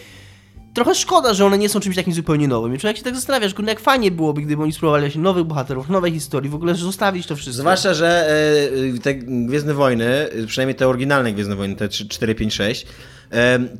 trochę 0.76 0.96
szkoda, 0.96 1.34
że 1.34 1.46
one 1.46 1.58
nie 1.58 1.70
są 1.70 1.80
czymś 1.80 1.96
takim 1.96 2.14
zupełnie 2.14 2.48
nowym. 2.48 2.76
I 2.76 2.78
człowiek 2.78 2.98
się 2.98 3.04
tak 3.04 3.16
zastanawia, 3.16 3.48
że 3.48 3.56
jak 3.68 3.80
fajnie 3.80 4.12
byłoby, 4.12 4.42
gdyby 4.42 4.64
oni 4.64 4.74
spróbowali 4.74 5.04
właśnie 5.04 5.22
nowych 5.22 5.44
bohaterów, 5.44 5.90
nowej 5.90 6.12
historii, 6.12 6.50
w 6.50 6.56
ogóle 6.56 6.76
zostawić 6.76 7.28
to 7.28 7.36
wszystko. 7.36 7.62
Zwłaszcza, 7.62 7.94
że 7.94 8.30
e, 8.96 9.00
te 9.00 9.14
Gwiezdne 9.16 9.74
Wojny, 9.74 10.06
e, 10.06 10.48
przynajmniej 10.48 10.76
te 10.76 10.88
oryginalne 10.88 11.34
Gwiezdne 11.34 11.56
Wojny, 11.56 11.76
te 11.76 11.88
3, 11.90 12.08
4, 12.08 12.36
5, 12.36 12.54
6, 12.54 12.84
e, 12.84 12.88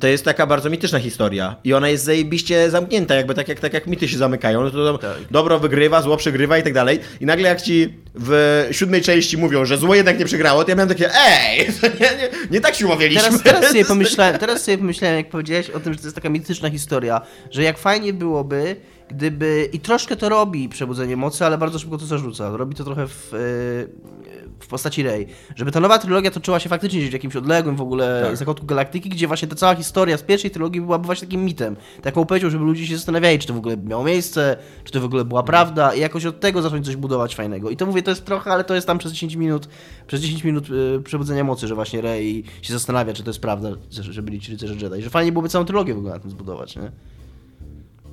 to 0.00 0.06
jest 0.06 0.24
taka 0.24 0.46
bardzo 0.46 0.70
mityczna 0.70 0.98
historia. 0.98 1.56
I 1.64 1.74
ona 1.74 1.88
jest 1.88 2.04
zajebiście 2.04 2.70
zamknięta, 2.70 3.14
jakby 3.14 3.34
tak 3.34 3.48
jak, 3.48 3.60
tak 3.60 3.72
jak 3.72 3.86
mity 3.86 4.08
się 4.08 4.18
zamykają. 4.18 4.62
No 4.62 4.70
to 4.70 4.98
tam 4.98 5.10
dobro 5.30 5.58
wygrywa, 5.58 6.02
zło 6.02 6.16
przegrywa 6.16 6.58
i 6.58 6.62
tak 6.62 6.72
dalej. 6.72 7.00
I 7.20 7.26
nagle 7.26 7.48
jak 7.48 7.62
ci 7.62 7.94
w 8.14 8.68
siódmej 8.70 9.02
części 9.02 9.38
mówią, 9.38 9.64
że 9.64 9.78
zło 9.78 9.94
jednak 9.94 10.18
nie 10.18 10.24
przegrało, 10.24 10.64
to 10.64 10.70
ja 10.70 10.76
miałem 10.76 10.88
takie, 10.88 11.10
ej, 11.14 11.58
nie, 12.00 12.16
nie, 12.16 12.28
nie 12.50 12.60
tak 12.60 12.74
się 12.74 12.86
umawialiśmy. 12.86 13.22
Teraz, 13.22 13.42
teraz, 13.42 13.68
sobie 13.68 13.84
pomyślałem, 13.94 14.38
teraz 14.38 14.64
sobie 14.64 14.78
pomyślałem, 14.78 15.16
jak 15.16 15.28
powiedziałeś 15.28 15.70
o 15.70 15.80
tym, 15.80 15.92
że 15.92 15.98
to 15.98 16.06
jest 16.06 16.14
taka 16.14 16.28
mityczna 16.28 16.70
historia, 16.70 17.20
że 17.50 17.62
jak 17.62 17.78
fajnie 17.78 18.12
byłoby, 18.12 18.76
gdyby. 19.08 19.68
I 19.72 19.80
troszkę 19.80 20.16
to 20.16 20.28
robi 20.28 20.68
przebudzenie 20.68 21.16
mocy, 21.16 21.44
ale 21.44 21.58
bardzo 21.58 21.78
szybko 21.78 21.98
to 21.98 22.06
zarzuca. 22.06 22.56
Robi 22.56 22.74
to 22.74 22.84
trochę 22.84 23.08
w, 23.08 23.34
e, 23.34 23.36
w 24.60 24.66
postaci 24.66 25.02
Rey. 25.02 25.26
Żeby 25.56 25.72
ta 25.72 25.80
nowa 25.80 25.98
trylogia 25.98 26.30
toczyła 26.30 26.60
się 26.60 26.68
faktycznie 26.68 26.98
gdzieś 26.98 27.10
w 27.10 27.12
jakimś 27.12 27.36
odległym 27.36 27.76
w 27.76 27.80
ogóle 27.80 28.22
Tak. 28.26 28.36
zakątku 28.36 28.66
galaktyki, 28.66 29.08
gdzie 29.08 29.26
właśnie 29.26 29.48
ta 29.48 29.56
cała 29.56 29.74
historia 29.74 30.16
z 30.16 30.22
pierwszej 30.22 30.50
trylogii 30.50 30.80
byłaby 30.80 31.06
właśnie 31.06 31.26
takim 31.28 31.44
mitem. 31.44 31.76
Tak 32.02 32.16
jak 32.16 32.26
powiedział, 32.26 32.50
żeby 32.50 32.64
ludzie 32.64 32.86
się 32.86 32.96
zastanawiali, 32.96 33.38
czy 33.38 33.46
to 33.46 33.54
w 33.54 33.58
ogóle 33.58 33.76
miało 33.76 34.04
miejsce, 34.04 34.56
czy 34.84 34.92
to 34.92 35.00
w 35.00 35.04
ogóle 35.04 35.24
była 35.24 35.42
prawda, 35.42 35.94
i 35.94 36.00
jakoś 36.00 36.26
od 36.26 36.40
tego 36.40 36.62
zacząć 36.62 36.86
coś 36.86 36.96
budować 36.96 37.34
fajnego. 37.34 37.70
I 37.70 37.76
to 37.76 37.86
mówię, 37.86 38.02
to 38.02 38.10
jest 38.10 38.24
trochę, 38.24 38.50
ale 38.52 38.64
to 38.64 38.74
jest 38.74 38.86
tam 38.86 38.98
przez 38.98 39.12
10 39.12 39.34
minut, 39.34 39.68
przez 40.06 40.20
10 40.20 40.44
minut 40.44 40.68
e, 40.98 41.02
przebudzenia 41.02 41.44
mocy, 41.44 41.66
że 41.66 41.74
właśnie 41.74 42.00
Rey 42.00 42.44
się 42.62 42.72
zastanawia, 42.72 43.12
czy 43.12 43.22
to 43.22 43.30
jest 43.30 43.40
prawda, 43.40 43.68
że, 43.90 44.02
że 44.02 44.22
byli 44.22 44.40
ci 44.40 44.52
rycerze 44.52 44.74
Jedi. 44.74 45.02
Że 45.02 45.10
fajnie 45.10 45.32
byłoby 45.32 45.48
całą 45.48 45.64
trylogię 45.64 45.94
w 45.94 45.98
ogóle 45.98 46.12
na 46.14 46.18
tym 46.20 46.30
zbudować, 46.30 46.76
nie? 46.76 46.90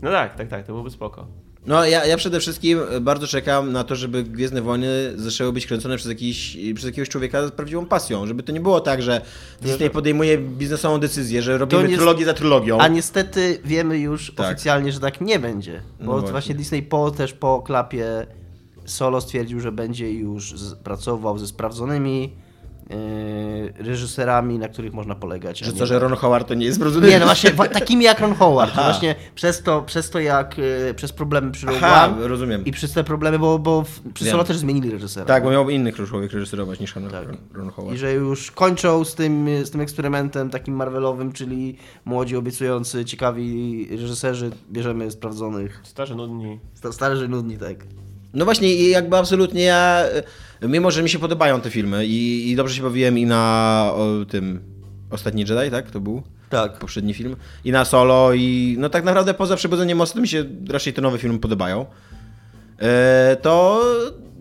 No 0.01 0.11
tak, 0.11 0.35
tak, 0.35 0.47
tak, 0.47 0.65
to 0.65 0.73
byłoby 0.73 0.89
spoko. 0.89 1.27
No 1.65 1.85
ja, 1.85 2.05
ja 2.05 2.17
przede 2.17 2.39
wszystkim 2.39 2.79
bardzo 3.01 3.27
czekam 3.27 3.71
na 3.71 3.83
to, 3.83 3.95
żeby 3.95 4.23
Gwiezdne 4.23 4.61
Wojny 4.61 4.87
zaczęły 5.15 5.53
być 5.53 5.67
kręcone 5.67 5.97
przez, 5.97 6.09
jakiś, 6.09 6.57
przez 6.75 6.85
jakiegoś 6.85 7.09
człowieka 7.09 7.47
z 7.47 7.51
prawdziwą 7.51 7.85
pasją. 7.85 8.27
Żeby 8.27 8.43
to 8.43 8.51
nie 8.51 8.59
było 8.61 8.79
tak, 8.81 9.01
że 9.01 9.21
Disney 9.61 9.89
podejmuje 9.89 10.37
biznesową 10.37 10.99
decyzję, 10.99 11.41
że 11.41 11.57
robimy 11.57 11.87
nie- 11.87 11.95
trylogię 11.95 12.25
za 12.25 12.33
trylogią. 12.33 12.77
A 12.79 12.87
niestety 12.87 13.59
wiemy 13.65 13.97
już 13.99 14.33
Tak. 14.35 14.45
oficjalnie, 14.47 14.91
że 14.91 14.99
tak 14.99 15.21
nie 15.21 15.39
będzie. 15.39 15.81
Bo 15.99 16.05
No 16.05 16.11
właśnie. 16.11 16.31
właśnie. 16.31 16.55
Disney 16.55 16.83
po, 16.83 17.11
też 17.11 17.33
po 17.33 17.61
klapie 17.61 18.27
Solo 18.85 19.21
stwierdził, 19.21 19.59
że 19.59 19.71
będzie 19.71 20.11
już 20.11 20.55
pracował 20.83 21.37
ze 21.37 21.47
sprawdzonymi 21.47 22.33
reżyserami, 23.77 24.59
na 24.59 24.67
których 24.67 24.93
można 24.93 25.15
polegać. 25.15 25.59
Że 25.59 25.71
nie- 25.71 25.77
co, 25.77 25.85
że 25.85 25.99
Ron 25.99 26.15
Howard 26.15 26.47
to 26.47 26.53
nie 26.53 26.65
jest 26.65 26.79
zrozumiałe. 26.79 27.13
Nie, 27.13 27.19
no 27.19 27.25
właśnie 27.25 27.51
takimi 27.79 28.05
jak 28.05 28.19
Ron 28.19 28.35
Howard. 28.35 28.71
Aha. 28.73 28.83
Właśnie 28.83 29.15
przez 29.35 29.63
to, 29.63 29.81
przez 29.81 30.09
to 30.09 30.19
jak, 30.19 30.57
yy, 30.57 30.93
przez 30.95 31.11
problemy 31.11 31.51
przy 31.51 31.67
Aha, 31.69 32.13
rozumiem. 32.19 32.65
i 32.65 32.71
przez 32.71 32.93
te 32.93 33.03
problemy, 33.03 33.39
bo, 33.39 33.59
bo 33.59 33.83
Wiem. 34.21 34.31
Solo 34.31 34.43
też 34.43 34.57
zmienili 34.57 34.91
reżysera. 34.91 35.25
Tak, 35.25 35.43
bo 35.43 35.51
miał 35.51 35.69
innych 35.69 35.95
człowiek 36.07 36.31
reżyserować 36.33 36.79
niż 36.79 36.95
Ron, 36.95 37.09
Ron 37.53 37.69
Howard. 37.69 37.95
I 37.95 37.97
że 37.97 38.13
już 38.13 38.51
kończą 38.51 39.05
z 39.05 39.15
tym, 39.15 39.47
z 39.65 39.71
tym 39.71 39.81
eksperymentem 39.81 40.49
takim 40.49 40.75
Marvelowym, 40.75 41.31
czyli 41.33 41.77
młodzi, 42.05 42.35
obiecujący, 42.35 43.05
ciekawi 43.05 43.87
reżyserzy, 43.91 44.51
bierzemy 44.71 45.11
sprawdzonych. 45.11 45.79
Starzy, 45.83 46.15
nudni. 46.15 46.59
Sta- 46.73 46.91
Starzy, 46.91 47.27
nudni, 47.27 47.57
tak. 47.57 47.75
No 48.33 48.45
właśnie 48.45 48.73
i 48.75 48.89
jakby 48.89 49.17
absolutnie 49.17 49.63
ja, 49.63 50.01
e, 50.03 50.23
mimo 50.67 50.91
że 50.91 51.03
mi 51.03 51.09
się 51.09 51.19
podobają 51.19 51.61
te 51.61 51.69
filmy 51.69 52.05
i, 52.05 52.51
i 52.51 52.55
dobrze 52.55 52.75
się 52.75 52.81
bawiłem 52.81 53.17
i 53.17 53.25
na 53.25 53.91
o, 53.93 54.25
tym 54.25 54.73
Ostatni 55.13 55.41
Jedi, 55.41 55.71
tak? 55.71 55.91
To 55.91 55.99
był? 55.99 56.23
Tak. 56.49 56.79
Poprzedni 56.79 57.13
film. 57.13 57.35
I 57.65 57.71
na 57.71 57.85
Solo 57.85 58.33
i 58.33 58.75
no 58.79 58.89
tak 58.89 59.03
naprawdę 59.03 59.33
poza 59.33 59.55
Przebudzeniem 59.55 59.97
Mocy 59.97 60.21
mi 60.21 60.27
się 60.27 60.45
raczej 60.69 60.93
te 60.93 61.01
nowe 61.01 61.17
filmy 61.17 61.39
podobają. 61.39 61.85
E, 62.81 63.37
to, 63.41 63.81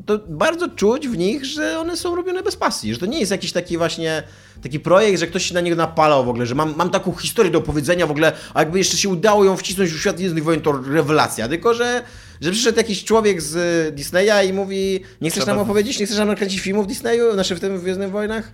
to 0.06 0.18
bardzo 0.28 0.68
czuć 0.68 1.08
w 1.08 1.18
nich, 1.18 1.44
że 1.44 1.78
one 1.78 1.96
są 1.96 2.16
robione 2.16 2.42
bez 2.42 2.56
pasji, 2.56 2.94
że 2.94 3.00
to 3.00 3.06
nie 3.06 3.20
jest 3.20 3.32
jakiś 3.32 3.52
taki 3.52 3.78
właśnie 3.78 4.22
taki 4.62 4.80
projekt, 4.80 5.20
że 5.20 5.26
ktoś 5.26 5.46
się 5.46 5.54
na 5.54 5.60
niego 5.60 5.76
napalał 5.76 6.24
w 6.24 6.28
ogóle, 6.28 6.46
że 6.46 6.54
mam, 6.54 6.74
mam 6.76 6.90
taką 6.90 7.12
historię 7.12 7.52
do 7.52 7.58
opowiedzenia 7.58 8.06
w 8.06 8.10
ogóle, 8.10 8.32
a 8.54 8.60
jakby 8.60 8.78
jeszcze 8.78 8.96
się 8.96 9.08
udało 9.08 9.44
ją 9.44 9.56
wcisnąć 9.56 9.90
w 9.90 10.00
świat 10.00 10.16
Gwiezdnych 10.16 10.44
Wojen, 10.44 10.60
to 10.60 10.72
rewelacja, 10.72 11.48
tylko 11.48 11.74
że 11.74 12.02
Że 12.42 12.50
przyszedł 12.50 12.78
jakiś 12.78 13.04
człowiek 13.04 13.42
z 13.42 13.56
y, 13.88 13.92
Disneya 13.92 14.48
i 14.48 14.52
mówi, 14.52 15.00
nie 15.20 15.30
chcesz 15.30 15.42
Trzeba- 15.42 15.56
nam 15.56 15.64
opowiedzieć, 15.64 16.00
nie 16.00 16.06
chcesz 16.06 16.18
nam 16.18 16.28
nakręcić 16.28 16.60
filmów 16.60 16.84
w 16.84 16.88
Disneyu, 16.88 17.32
znaczy 17.32 17.54
w 17.54 17.60
tym 17.60 17.78
w 17.78 17.82
Gwiezdnych 17.82 18.10
Wojnach? 18.10 18.52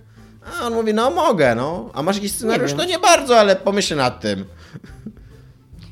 A 0.61 0.67
on 0.67 0.73
mówi, 0.73 0.93
no 0.93 1.11
mogę, 1.11 1.55
no. 1.55 1.89
A 1.93 2.03
masz 2.03 2.15
jakiś 2.15 2.31
scenariusz? 2.31 2.69
wiem. 2.69 2.77
no 2.77 2.85
nie 2.85 2.99
bardzo, 2.99 3.39
ale 3.39 3.55
pomyśl 3.55 3.95
nad 3.95 4.21
tym. 4.21 4.45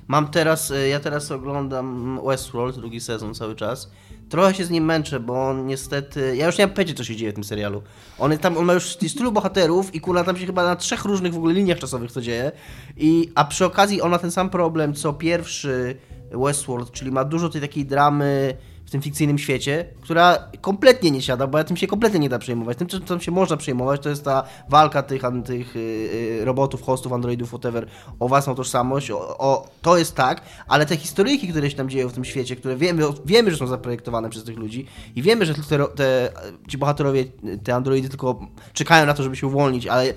Mam 0.07 0.27
teraz, 0.27 0.71
y, 0.71 0.87
ja 0.87 0.99
teraz 0.99 1.31
oglądam 1.31 2.19
Westworld, 2.25 2.75
drugi 2.75 3.01
sezon 3.01 3.35
cały 3.35 3.55
czas. 3.55 3.91
Trochę 4.29 4.53
się 4.53 4.65
z 4.65 4.69
nim 4.69 4.85
męczę, 4.85 5.19
bo 5.19 5.49
on 5.49 5.65
niestety. 5.65 6.35
Ja 6.35 6.45
już 6.45 6.57
nie 6.57 6.65
mam 6.67 6.73
powiedzieć, 6.75 6.97
co 6.97 7.03
się 7.03 7.15
dzieje 7.15 7.31
w 7.31 7.35
tym 7.35 7.43
serialu. 7.43 7.83
On, 8.19 8.37
tam, 8.37 8.57
on 8.57 8.65
ma 8.65 8.73
już 8.73 8.95
tylu 8.95 9.31
bohaterów 9.31 9.95
i 9.95 10.01
kurwa 10.01 10.23
tam 10.23 10.37
się 10.37 10.45
chyba 10.45 10.63
na 10.63 10.75
trzech 10.75 11.05
różnych 11.05 11.33
w 11.33 11.37
ogóle 11.37 11.53
liniach 11.53 11.79
czasowych 11.79 12.11
to 12.11 12.21
dzieje. 12.21 12.51
I, 12.97 13.31
a 13.35 13.45
przy 13.45 13.65
okazji 13.65 14.01
on 14.01 14.11
ma 14.11 14.19
ten 14.19 14.31
sam 14.31 14.49
problem, 14.49 14.93
co 14.93 15.13
pierwszy 15.13 15.97
Westworld, 16.31 16.91
czyli 16.91 17.11
ma 17.11 17.25
dużo 17.25 17.49
tej 17.49 17.61
takiej 17.61 17.85
dramy 17.85 18.57
w 18.87 18.91
tym 18.91 19.01
fikcyjnym 19.01 19.37
świecie, 19.37 19.85
która 20.01 20.37
kompletnie 20.61 21.11
nie 21.11 21.21
siada, 21.21 21.47
bo 21.47 21.63
tym 21.63 21.77
się 21.77 21.87
kompletnie 21.87 22.19
nie 22.19 22.29
da 22.29 22.39
przejmować. 22.39 22.77
Tym, 22.77 22.87
co 22.87 22.99
tam 22.99 23.21
się 23.21 23.31
można 23.31 23.57
przejmować, 23.57 24.01
to 24.01 24.09
jest 24.09 24.23
ta 24.23 24.43
walka 24.69 25.03
tych, 25.03 25.21
tych 25.45 25.75
y, 25.75 25.79
y, 25.79 26.45
robotów, 26.45 26.81
hostów, 26.81 27.13
androidów, 27.13 27.49
whatever, 27.49 27.87
o 28.19 28.27
własną 28.27 28.55
tożsamość, 28.55 29.11
o, 29.11 29.37
o, 29.37 29.67
to 29.81 29.97
jest 29.97 30.15
tak, 30.15 30.41
ale 30.67 30.85
te 30.85 30.97
historyjki, 30.97 31.47
które 31.47 31.69
się 31.69 31.77
tam 31.77 31.89
dzieją 31.89 32.09
w 32.09 32.13
tym 32.13 32.25
świecie, 32.25 32.55
które 32.55 32.75
wiemy, 32.75 33.03
wiemy 33.25 33.51
że 33.51 33.57
są 33.57 33.67
zaprojektowane 33.67 34.29
przez 34.29 34.43
tych 34.43 34.57
ludzi 34.57 34.85
i 35.15 35.21
wiemy, 35.21 35.45
że 35.45 35.53
te, 35.53 35.87
te, 35.95 36.31
ci 36.67 36.77
bohaterowie, 36.77 37.25
te 37.63 37.75
androidy 37.75 38.09
tylko 38.09 38.39
czekają 38.73 39.05
na 39.05 39.13
to, 39.13 39.23
żeby 39.23 39.35
się 39.35 39.47
uwolnić, 39.47 39.87
ale 39.87 40.13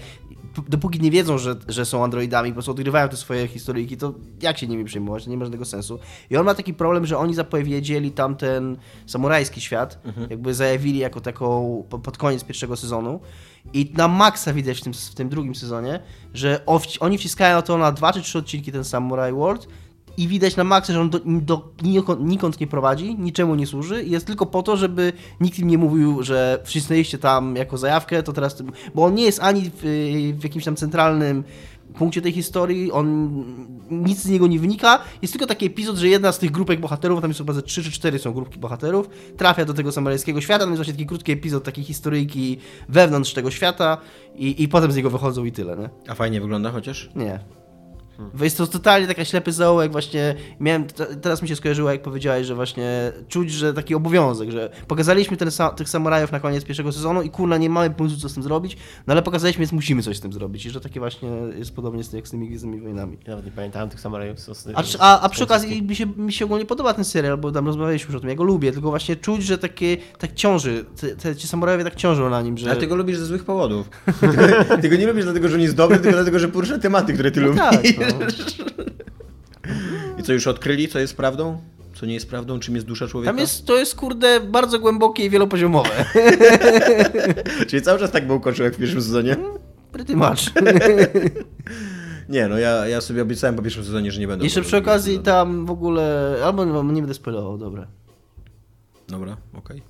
dopóki 0.69 1.01
nie 1.01 1.11
wiedzą, 1.11 1.39
że, 1.39 1.57
że 1.69 1.85
są 1.85 2.05
androidami, 2.05 2.51
po 2.51 2.55
prostu 2.55 2.71
odgrywają 2.71 3.09
te 3.09 3.17
swoje 3.17 3.49
historyjki, 3.49 3.97
to 3.97 4.15
jak 4.43 4.59
się 4.59 4.67
nimi 4.67 4.85
przejmować? 4.85 5.27
Nie 5.27 5.37
ma 5.37 5.45
żadnego 5.45 5.65
sensu. 5.65 5.99
I 6.31 6.37
on 6.37 6.47
ma 6.47 6.55
taki 6.55 6.75
problem, 6.75 7.07
że 7.07 7.19
oni 7.19 7.35
zapowiedzieli 7.35 8.11
tamten 8.11 8.77
samurajski 9.07 9.61
świat, 9.61 9.99
jakby 10.31 10.55
zajawili 10.55 10.99
jako 10.99 11.21
taką 11.21 11.85
po- 11.91 11.99
pod 11.99 12.19
koniec 12.19 12.45
pierwszego 12.45 12.77
sezonu. 12.77 13.21
I 13.73 13.93
na 13.97 14.09
maksa 14.09 14.53
widać 14.53 14.79
w 14.81 14.83
tym, 14.83 14.93
w 14.95 15.15
tym 15.15 15.29
drugim 15.29 15.55
sezonie, 15.55 16.01
że 16.35 16.61
oni 17.01 17.19
wciskają 17.19 17.63
to 17.63 17.79
na 17.79 17.93
dwa 17.93 18.13
czy 18.13 18.23
trzy 18.23 18.39
odcinki 18.39 18.73
ten 18.73 18.85
Samurai 18.85 19.33
World 19.33 19.69
i 20.17 20.29
widać 20.29 20.57
na 20.57 20.65
maksa, 20.65 20.93
że 20.93 21.01
on 21.01 21.11
do, 21.11 21.21
do, 21.25 21.73
nikąd, 22.23 22.61
nie 22.61 22.67
prowadzi, 22.67 23.19
niczemu 23.19 23.55
nie 23.55 23.67
służy 23.67 24.05
jest 24.05 24.27
tylko 24.27 24.47
po 24.47 24.63
to, 24.63 24.77
żeby 24.77 25.13
nikt 25.41 25.59
im 25.59 25.69
nie 25.69 25.79
mówił, 25.79 26.23
że 26.23 26.61
wcisnęliście 26.65 27.19
tam 27.19 27.57
jako 27.57 27.79
zajawkę, 27.79 28.23
to 28.23 28.33
teraz... 28.33 28.63
Bo 28.95 29.05
on 29.05 29.15
nie 29.15 29.25
jest 29.25 29.41
ani 29.43 29.71
w, 29.75 29.81
w 30.39 30.45
jakimś 30.45 30.65
tam 30.65 30.77
centralnym 30.77 31.45
punkcie 31.99 32.23
tej 32.23 32.33
historii, 32.33 32.93
on 32.93 33.31
nic 33.91 34.19
z 34.19 34.29
niego 34.29 34.47
nie 34.47 34.59
wynika. 34.59 34.99
Jest 35.23 35.35
tylko 35.35 35.47
taki 35.47 35.67
epizod, 35.67 35.97
że 35.97 36.09
jedna 36.09 36.33
z 36.33 36.39
tych 36.39 36.51
grupek 36.51 36.81
bohaterów, 36.81 37.21
tam 37.21 37.31
jest 37.31 37.41
chyba 37.41 37.53
ze 37.53 37.63
3 37.63 37.83
czy 37.83 37.91
4 37.91 38.19
są 38.19 38.33
grupki 38.33 38.59
bohaterów, 38.59 39.09
trafia 39.37 39.65
do 39.65 39.75
tego 39.75 39.93
samurajskiego 39.93 40.41
świata, 40.41 40.59
tam 40.59 40.69
jest 40.69 40.79
właśnie 40.79 40.95
taki 40.95 41.07
krótki 41.07 41.33
epizod 41.33 41.65
takiej 41.65 41.85
historyjki 41.85 42.59
wewnątrz 42.89 43.33
tego 43.33 43.51
świata 43.51 43.99
i, 44.35 44.63
i 44.63 44.69
potem 44.69 44.93
z 44.93 44.97
niego 44.97 45.11
wychodzą 45.11 45.45
i 45.45 45.53
tyle, 45.53 45.77
nie? 45.77 45.91
A 46.09 46.15
fajnie 46.15 46.41
wygląda 46.41 46.71
chociaż? 46.71 47.11
Nie. 47.15 47.60
Bo 48.35 48.45
Jest 48.45 48.59
to 48.59 48.67
totalnie 48.67 49.07
taka 49.07 49.25
ślepy 49.25 49.53
zaułek, 49.53 49.93
właśnie 49.93 50.35
miałem, 50.61 50.85
te- 50.85 51.07
teraz 51.17 51.43
mi 51.43 51.49
się 51.49 51.57
skojarzyło, 51.57 51.91
jak 51.93 52.03
powiedziałeś, 52.03 52.47
że 52.47 52.55
właśnie 52.55 53.13
czuć, 53.29 53.53
że 53.53 53.75
taki 53.75 53.95
obowiązek, 53.95 54.51
że 54.51 54.71
pokazaliśmy 54.89 55.37
ten, 55.37 55.49
sa- 55.49 55.75
tych 55.75 55.89
samurajów 55.89 56.33
na 56.33 56.41
koniec 56.41 56.65
pierwszego 56.65 56.93
sezonu 56.93 57.23
i 57.23 57.31
kurna, 57.31 57.57
nie 57.57 57.71
mamy 57.71 57.91
pomysłu, 57.91 58.19
co 58.19 58.29
z 58.29 58.35
tym 58.35 58.43
zrobić, 58.43 58.77
no 59.07 59.13
ale 59.13 59.23
pokazaliśmy, 59.23 59.61
więc 59.61 59.73
musimy 59.73 60.03
coś 60.03 60.17
z 60.17 60.21
tym 60.21 60.33
zrobić 60.33 60.67
i 60.67 60.71
że 60.71 60.81
takie 60.81 61.01
właśnie 61.01 61.29
jest 61.59 61.75
podobnie 61.75 62.05
z, 62.05 62.13
jak 62.13 62.29
z 62.29 62.31
tymi 62.31 62.49
Gwiezdnymi 62.49 62.81
Wojnami. 62.81 63.17
Ja 63.25 63.31
nawet 63.31 63.45
nie 63.47 63.53
pamiętałem 63.53 63.89
tych 63.89 64.01
samurajów 64.01 64.41
z. 64.41 64.69
A, 64.75 64.83
a, 64.99 65.21
a 65.21 65.29
przy 65.29 65.45
okazji 65.45 65.83
mi 65.83 65.97
się, 65.97 66.07
mi 66.07 66.33
się 66.33 66.45
ogólnie 66.45 66.67
podoba 66.67 66.95
ten 66.95 67.05
serial, 67.05 67.39
bo 67.39 67.53
tam 67.53 67.67
rozmawialiśmy 67.67 68.07
już 68.13 68.17
o 68.17 68.21
tym, 68.21 68.29
ja 68.29 68.35
go 68.37 68.45
lubię, 68.45 68.73
tylko 68.73 68.89
właśnie 68.91 69.17
czuć, 69.17 69.43
że 69.45 69.59
takie, 69.59 69.97
tak 70.19 70.35
ciąży, 70.35 70.85
te, 71.01 71.17
te, 71.17 71.37
ci 71.37 71.49
samurajowie 71.49 71.85
tak 71.85 71.95
ciążą 71.95 72.31
na 72.31 72.43
nim, 72.43 72.59
że... 72.59 72.71
Ale 72.71 72.81
ty 72.81 72.87
go 72.87 72.97
lubisz 72.97 73.19
ze 73.19 73.27
złych 73.27 73.45
powodów. 73.45 73.91
ty 74.83 74.89
go 74.89 74.97
nie 74.97 75.07
lubisz 75.07 75.25
dlatego, 75.25 75.49
że 75.49 75.55
on 75.55 75.61
jest 75.61 75.75
dobry, 75.77 75.99
tylko 75.99 76.17
dlatego, 76.17 76.39
że 76.39 76.49
porusza 76.49 76.79
tematy, 76.79 77.13
które 77.13 77.31
ty 77.31 77.41
No 77.41 77.47
lubisz. 77.47 77.61
tak, 77.61 77.83
no. 78.01 78.10
I 80.19 80.23
co, 80.23 80.33
już 80.33 80.47
odkryli, 80.47 80.89
co 80.89 80.99
jest 80.99 81.17
prawdą? 81.17 81.61
Co 81.95 82.07
nie 82.07 82.15
jest 82.15 82.31
prawdą? 82.31 82.61
Czym 82.61 82.75
jest 82.75 82.87
dusza 82.87 83.09
człowieka? 83.09 83.33
Tam 83.33 83.39
jest, 83.39 83.67
to 83.67 83.77
jest 83.77 83.95
kurde 83.95 84.41
bardzo 84.41 84.79
głębokie 84.79 85.25
i 85.25 85.31
wielopoziomowe. 85.31 85.91
Czyli 87.69 87.83
cały 87.83 87.99
czas 87.99 88.11
tak 88.11 88.27
był 88.27 88.41
kończył 88.41 88.65
jak 88.65 88.75
w 88.75 88.79
pierwszym 88.79 89.03
sezonie? 89.03 89.37
Pretty 89.93 90.17
much. 90.17 90.39
Nie, 92.29 92.49
no 92.49 92.59
ja, 92.59 92.87
ja 92.87 93.01
sobie 93.01 93.23
obiecałem 93.23 93.57
po 93.57 93.63
pierwszym 93.63 93.85
sezonie, 93.85 94.13
że 94.13 94.21
nie 94.21 94.29
będę. 94.29 94.45
Jeszcze 94.45 94.63
przy 94.63 94.77
okazji 94.77 95.19
tam 95.19 95.67
w 95.67 95.71
ogóle, 95.71 96.37
albo 96.45 96.65
nie, 96.65 96.73
nie 96.93 97.01
będę 97.03 97.15
spoilował, 97.15 97.59
dobra. 97.59 97.87
Dobra, 99.09 99.37
okej. 99.55 99.83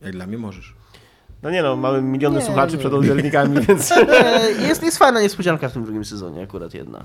Jak 0.00 0.12
dla 0.12 0.26
mnie 0.26 0.38
możesz. 0.38 0.74
No 1.42 1.50
nie 1.50 1.62
no, 1.62 1.76
mamy 1.76 2.02
miliony 2.02 2.38
Nie, 2.38 2.44
słuchaczy 2.44 2.72
nie. 2.72 2.78
przed 2.78 2.92
odbiornikami, 2.92 3.60
więc... 3.68 3.92
E, 3.92 4.50
Jest, 4.68 4.82
jest 4.82 4.98
fajna 4.98 5.20
niespodzianka 5.20 5.68
w 5.68 5.72
tym 5.72 5.84
drugim 5.84 6.04
sezonie, 6.04 6.42
akurat 6.42 6.74
jedna. 6.74 7.04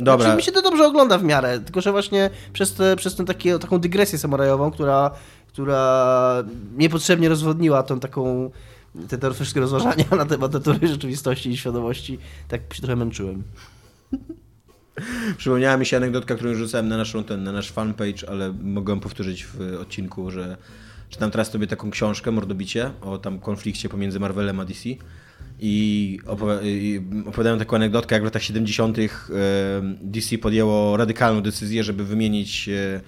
Dobra. 0.00 0.24
Znaczy, 0.24 0.36
mi 0.36 0.42
się 0.42 0.52
to 0.52 0.62
dobrze 0.62 0.86
ogląda 0.86 1.18
w 1.18 1.24
miarę, 1.24 1.60
tylko 1.60 1.80
że 1.80 1.92
właśnie 1.92 2.30
przez, 2.52 2.74
te, 2.74 2.96
przez 2.96 3.16
tę 3.16 3.24
takie, 3.24 3.58
taką 3.58 3.78
dygresję 3.78 4.18
samurajową, 4.18 4.70
która, 4.70 5.10
która 5.48 6.44
niepotrzebnie 6.76 7.28
rozwodniła 7.28 7.82
tą 7.82 8.00
taką 8.00 8.50
te, 9.08 9.18
te 9.18 9.34
wszystkie 9.34 9.60
rozważania 9.60 10.04
na 10.16 10.26
temat 10.26 10.52
natury 10.52 10.88
rzeczywistości 10.88 11.50
i 11.50 11.56
świadomości, 11.56 12.18
tak 12.48 12.74
się 12.74 12.82
trochę 12.82 12.96
męczyłem. 12.96 13.42
Przypomniała 15.36 15.76
mi 15.76 15.86
się 15.86 15.96
anegdotka, 15.96 16.34
którą 16.34 16.54
rzucałem 16.54 16.88
na, 16.88 16.96
naszą, 16.96 17.24
ten, 17.24 17.44
na 17.44 17.52
nasz 17.52 17.70
fanpage, 17.72 18.28
ale 18.28 18.52
mogłem 18.62 19.00
powtórzyć 19.00 19.46
w 19.46 19.78
odcinku, 19.80 20.30
że 20.30 20.56
czytam 21.08 21.30
teraz 21.30 21.50
sobie 21.50 21.66
taką 21.66 21.90
książkę, 21.90 22.30
Mordobicie, 22.30 22.90
o 23.00 23.18
tam 23.18 23.38
konflikcie 23.38 23.88
pomiędzy 23.88 24.20
Marvelem 24.20 24.60
a 24.60 24.64
DC 24.64 24.88
i, 25.60 26.18
opowi- 26.26 26.64
i 26.64 27.00
opowiadają 27.26 27.58
taką 27.58 27.76
anegdotkę, 27.76 28.14
jak 28.14 28.22
w 28.22 28.24
latach 28.24 28.42
70. 28.42 28.98
e, 28.98 29.02
DC 30.02 30.38
podjęło 30.38 30.96
radykalną 30.96 31.40
decyzję, 31.40 31.84
żeby 31.84 32.04
wymienić 32.04 32.68
e, 32.68 33.00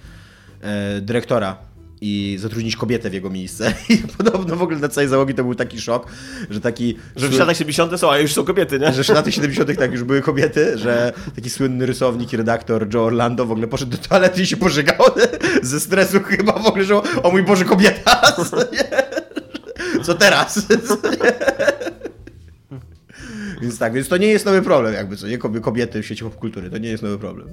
e, 0.61 1.01
dyrektora 1.01 1.57
i 2.01 2.37
zatrudnić 2.39 2.75
kobietę 2.75 3.09
w 3.09 3.13
jego 3.13 3.29
miejsce. 3.29 3.73
I 3.89 3.97
podobno 3.97 4.55
w 4.55 4.61
ogóle 4.61 4.79
dla 4.79 4.89
całej 4.89 5.09
załogi 5.09 5.33
to 5.33 5.43
był 5.43 5.55
taki 5.55 5.81
szok, 5.81 6.07
że 6.49 6.61
taki... 6.61 6.97
Że 7.15 7.29
w 7.29 7.39
latach 7.39 7.57
70 7.57 7.99
są, 7.99 8.11
a 8.11 8.19
już 8.19 8.33
są 8.33 8.43
kobiety, 8.43 8.79
nie? 8.79 8.93
Że 8.93 9.03
w 9.03 9.09
latach 9.09 9.33
70. 9.33 9.79
tak 9.79 9.91
już 9.91 10.03
były 10.03 10.21
kobiety, 10.21 10.77
że 10.77 11.13
taki 11.35 11.49
słynny 11.49 11.85
rysownik 11.85 12.33
i 12.33 12.37
redaktor 12.37 12.93
Joe 12.93 13.03
Orlando 13.03 13.45
w 13.45 13.51
ogóle 13.51 13.67
poszedł 13.67 13.91
do 13.91 13.97
toalety 13.97 14.41
i 14.41 14.45
się 14.45 14.57
pożegał 14.57 15.05
ze 15.61 15.79
stresu 15.79 16.19
chyba 16.23 16.53
w 16.53 16.65
ogóle, 16.65 16.83
że 16.83 16.95
o, 16.95 17.31
mój 17.31 17.43
Boże, 17.43 17.65
kobieta! 17.65 18.21
Co 20.03 20.13
teraz? 20.13 20.67
Więc 23.61 23.79
tak, 23.79 23.93
więc 23.93 24.07
to 24.07 24.17
nie 24.17 24.27
jest 24.27 24.45
nowy 24.45 24.61
problem 24.61 24.93
jakby, 24.93 25.17
co 25.17 25.27
nie? 25.27 25.37
Kobie- 25.37 25.61
Kobiety 25.61 26.01
w 26.03 26.05
sieci 26.05 26.23
popkultury, 26.23 26.69
to 26.69 26.77
nie 26.77 26.89
jest 26.89 27.03
nowy 27.03 27.17
problem. 27.19 27.47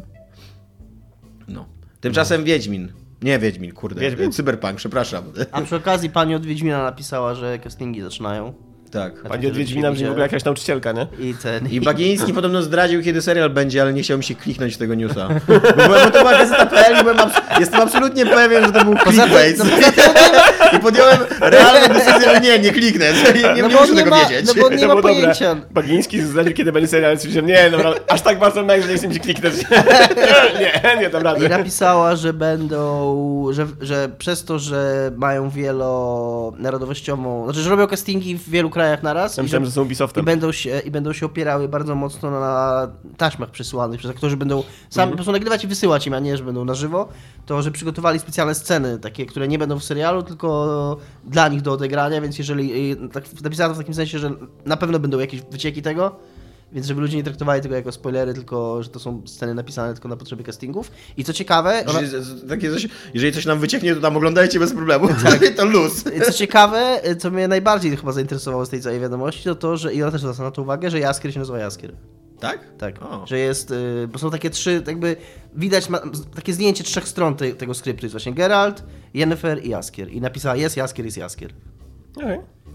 No. 1.49 1.67
Tymczasem 2.01 2.45
Wiedźmin. 2.45 2.93
Nie 3.23 3.39
Wiedźmin, 3.39 3.73
kurde. 3.73 4.01
Wiedźmin? 4.01 4.33
Cyberpunk, 4.33 4.77
przepraszam. 4.77 5.25
A 5.53 5.61
przy 5.63 5.77
okazji 5.77 6.11
pani 6.11 6.35
od 6.35 6.47
Wiedźmina 6.47 6.83
napisała, 6.83 7.35
że 7.35 7.59
castingi 7.59 8.03
zaczynają. 8.03 8.55
Tak. 8.91 9.23
Pani 9.23 9.47
od 9.47 9.53
Wiedźmina 9.57 9.93
brzmi 9.93 10.07
w 10.07 10.11
ogóle 10.11 10.23
jakaś 10.25 10.45
nauczycielka, 10.45 10.93
nie? 10.93 11.07
I 11.19 11.35
ten... 11.35 11.69
I 11.69 11.81
Bagiński 11.81 12.33
podobno 12.35 12.63
zdradził, 12.63 13.03
kiedy 13.03 13.23
serial 13.23 13.51
będzie, 13.51 13.83
ale 13.83 13.93
nie 13.93 14.03
chciał 14.03 14.19
mi 14.19 14.25
się 14.25 14.35
kliknąć 14.35 14.77
tego 14.77 14.95
newsa. 14.95 15.29
Bo, 15.49 15.89
bo 15.89 16.11
to 16.11 16.19
była 16.19 16.33
gazeta.pl 16.33 17.01
i 17.01 17.03
byłem 17.03 17.17
abs- 17.17 17.61
jestem 17.61 17.81
absolutnie 17.81 18.27
pewien, 18.27 18.65
że 18.67 18.73
to 18.73 18.85
był 18.85 18.95
Poza 19.05 19.27
tym- 19.27 19.33
clickbait. 19.33 19.59
no 19.59 19.65
poza 19.65 19.93
tym- 19.93 20.05
I 20.77 20.81
podjąłem 20.81 21.19
realną 21.41 21.95
decyzję, 21.95 22.35
że 22.35 22.41
nie, 22.41 22.59
nie 22.59 22.71
kliknę. 22.73 23.07
Nie, 23.35 23.55
nie, 23.55 23.63
No 23.63 23.69
muszę 23.69 23.93
nie 23.93 23.97
tego 23.99 24.11
ma- 24.11 24.25
wiedzieć. 24.25 24.47
no 24.47 24.63
bo 24.63 24.71
nie 24.71 24.79
To 24.79 24.89
ma 24.89 24.95
dobre. 24.95 25.03
pojęcia. 25.15 25.57
Bagiński 25.71 26.21
zdradził, 26.23 26.53
kiedy 26.55 26.73
będzie 26.73 26.89
serial, 26.89 27.17
stwierdziłem, 27.17 27.47
nie, 27.47 27.71
dobra, 27.71 27.93
aż 28.09 28.21
tak 28.23 28.39
bardzo 28.39 28.63
mech, 28.65 28.83
że 28.83 28.89
nie 28.89 28.97
chcę 28.97 29.09
mi 29.09 29.21
kliknąć. 29.21 29.55
nie, 30.61 30.97
nie, 31.01 31.11
dam 31.11 31.21
I 31.23 31.25
rady. 31.25 31.49
napisała, 31.49 32.17
że 32.17 32.33
będą, 32.33 33.47
że, 33.51 33.67
że 33.81 34.09
przez 34.19 34.45
to, 34.45 34.59
że 34.59 35.11
mają 35.17 35.51
wielonarodowościową, 35.51 37.45
znaczy, 37.45 37.61
że 37.61 37.71
robią 37.71 37.87
castingi 37.87 38.37
w 38.39 38.49
wielu 38.51 38.71
krajach 38.71 39.03
naraz 39.03 39.37
Ja 39.37 39.41
i, 39.41 39.45
myślałem, 39.45 39.65
że, 39.65 39.71
że 39.71 39.75
są 39.75 39.81
i, 39.81 39.85
Ubisoftem. 39.85 40.25
będą 40.25 40.53
się, 40.53 40.81
i 40.85 40.91
będą 40.91 41.13
się 41.13 41.27
opierały 41.27 41.69
bardzo 41.69 41.95
mocno 41.95 42.31
na 42.31 42.89
taśmach 43.17 43.51
przesyłanych 43.51 43.99
przez 43.99 44.11
aktorzy, 44.11 44.37
będą 44.37 44.63
sami 44.91 45.11
po 45.11 45.17
prostu 45.17 45.33
nagrywać 45.33 45.65
i 45.65 45.67
wysyłać 45.67 46.07
im, 46.07 46.15
a 46.15 46.19
nie, 46.19 46.37
że 46.37 46.45
będą 46.45 46.65
na 46.65 46.75
żywo, 46.75 47.09
to, 47.47 47.63
że 47.63 47.71
przygotowali 47.71 48.19
specjalne 48.19 48.55
sceny, 48.55 48.99
takie, 48.99 49.27
które 49.27 49.49
nie 49.49 49.59
będą 49.59 49.79
w 49.79 49.85
serialu, 49.85 50.23
tylko 50.23 50.60
dla 51.25 51.49
nich 51.49 51.63
do 51.63 51.73
odegrania, 51.73 52.21
więc 52.21 52.39
jeżeli, 52.39 52.91
i 52.91 52.97
tak 53.13 53.43
napisano 53.43 53.75
w 53.75 53.79
takim 53.79 53.95
sensie, 53.95 54.19
że 54.19 54.31
na 54.67 54.77
pewno 54.77 54.99
będą 54.99 55.19
jakieś 55.19 55.43
wycieki 55.43 55.83
tego, 55.83 56.17
więc 56.73 56.87
żeby 56.87 57.01
ludzie 57.01 57.17
nie 57.17 57.23
traktowali 57.23 57.63
tego 57.63 57.75
jako 57.75 57.93
spoilery, 57.93 58.35
tylko 58.35 58.83
że 58.83 58.89
to 58.89 58.99
są 58.99 59.23
sceny 59.27 59.55
napisane 59.55 59.93
tylko 59.93 60.09
na 60.09 60.17
potrzeby 60.17 60.45
castingów. 60.45 60.91
I 61.17 61.25
co 61.25 61.33
ciekawe, 61.33 61.85
ona, 61.87 62.01
Jeżeli, 62.01 62.49
takie 62.49 62.71
coś, 62.73 62.89
jeżeli 63.15 63.33
coś 63.33 63.47
nam 63.47 63.59
wycieknie, 63.59 63.95
to 63.95 64.01
tam 64.01 64.17
oglądajcie 64.17 64.59
bez 64.59 64.73
problemu. 64.73 65.09
Tak. 65.23 65.49
to 65.57 65.65
luz. 65.65 66.05
co 66.27 66.33
ciekawe, 66.33 67.01
co 67.19 67.31
mnie 67.31 67.49
najbardziej 67.49 67.97
chyba 67.97 68.13
zainteresowało 68.13 68.67
z 68.67 68.69
tej 68.69 68.81
całej 68.81 69.01
wiadomości, 69.01 69.45
to 69.45 69.55
to, 69.55 69.77
że 69.77 69.95
i 69.95 70.03
ona 70.03 70.13
też 70.13 70.21
zwraca 70.21 70.43
na 70.43 70.51
to 70.51 70.63
uwagę, 70.63 70.91
że 70.91 71.01
Jaskier 71.01 71.33
się 71.33 71.39
nazywa 71.39 71.59
Jaskier. 71.59 71.93
Tak? 72.41 72.59
Tak, 72.79 73.03
O. 73.03 73.27
że 73.27 73.39
jest, 73.39 73.71
y, 73.71 74.09
bo 74.13 74.19
są 74.19 74.31
takie 74.31 74.51
trzy, 74.51 74.83
jakby 74.87 75.17
widać 75.57 75.89
ma, 75.89 76.01
takie 76.35 76.53
zdjęcie 76.53 76.85
trzech 76.85 77.09
stron 77.09 77.35
te, 77.37 77.53
tego 77.53 77.75
skryptu, 77.75 78.05
jest 78.07 78.13
właśnie 78.15 78.33
Geralt, 78.35 78.85
Yennefer 79.15 79.65
i 79.65 79.69
Jaskier. 79.69 80.13
I 80.13 80.21
napisała 80.21 80.57
jest 80.57 80.77
Jaskier, 80.77 81.05
jest 81.05 81.17
Jaskier. 81.17 81.51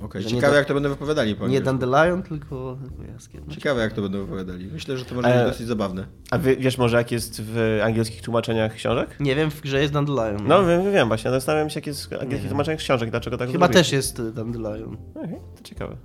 Okej. 0.02 0.22
Że 0.22 0.28
nie 0.30 0.36
ciekawe 0.36 0.54
da- 0.54 0.58
jak 0.60 0.68
to 0.68 0.74
będą 0.74 0.90
wypowiadali 0.90 1.36
po 1.36 1.48
Nie. 1.48 1.62
Dandelion, 1.62 2.24
tylko, 2.24 2.78
Jaskier. 3.14 3.42
No. 3.48 3.54
Ciekawe 3.54 3.82
jak 3.82 3.94
to 3.94 4.02
będą 4.02 4.20
wypowiadali. 4.26 4.66
Myślę, 4.74 4.98
że 4.98 5.06
to 5.06 5.16
może 5.16 5.28
E, 5.28 5.44
być 5.44 5.52
dosyć 5.54 5.68
zabawne. 5.68 6.06
A 6.32 6.38
wie, 6.40 6.56
wiesz 6.58 6.78
może 6.78 6.98
jak 6.98 7.12
jest 7.12 7.42
w 7.42 7.80
angielskich 7.84 8.22
tłumaczeniach 8.22 8.74
książek? 8.74 9.16
Nie 9.20 9.36
wiem, 9.36 9.52
w 9.52 9.62
grze 9.62 9.82
jest 9.82 9.94
Dandelion. 9.94 10.48
No 10.48 10.66
wiem, 10.66 10.92
wiem 10.94 11.08
właśnie, 11.08 11.32
zastanawiam 11.32 11.70
się 11.70 11.78
jak 11.78 11.88
jest 11.88 12.10
w 12.10 12.14
angielskich 12.14 12.50
tłumaczeniach 12.50 12.80
książek, 12.80 13.10
dlaczego 13.10 13.38
tak 13.38 13.48
Chyba 13.52 13.66
zrobili. 13.66 13.84
też 13.84 13.92
jest 13.92 14.20
y, 14.20 14.32
Dandelion. 14.32 14.98
Okej, 15.16 15.36
to 15.58 15.64
ciekawe. 15.64 15.96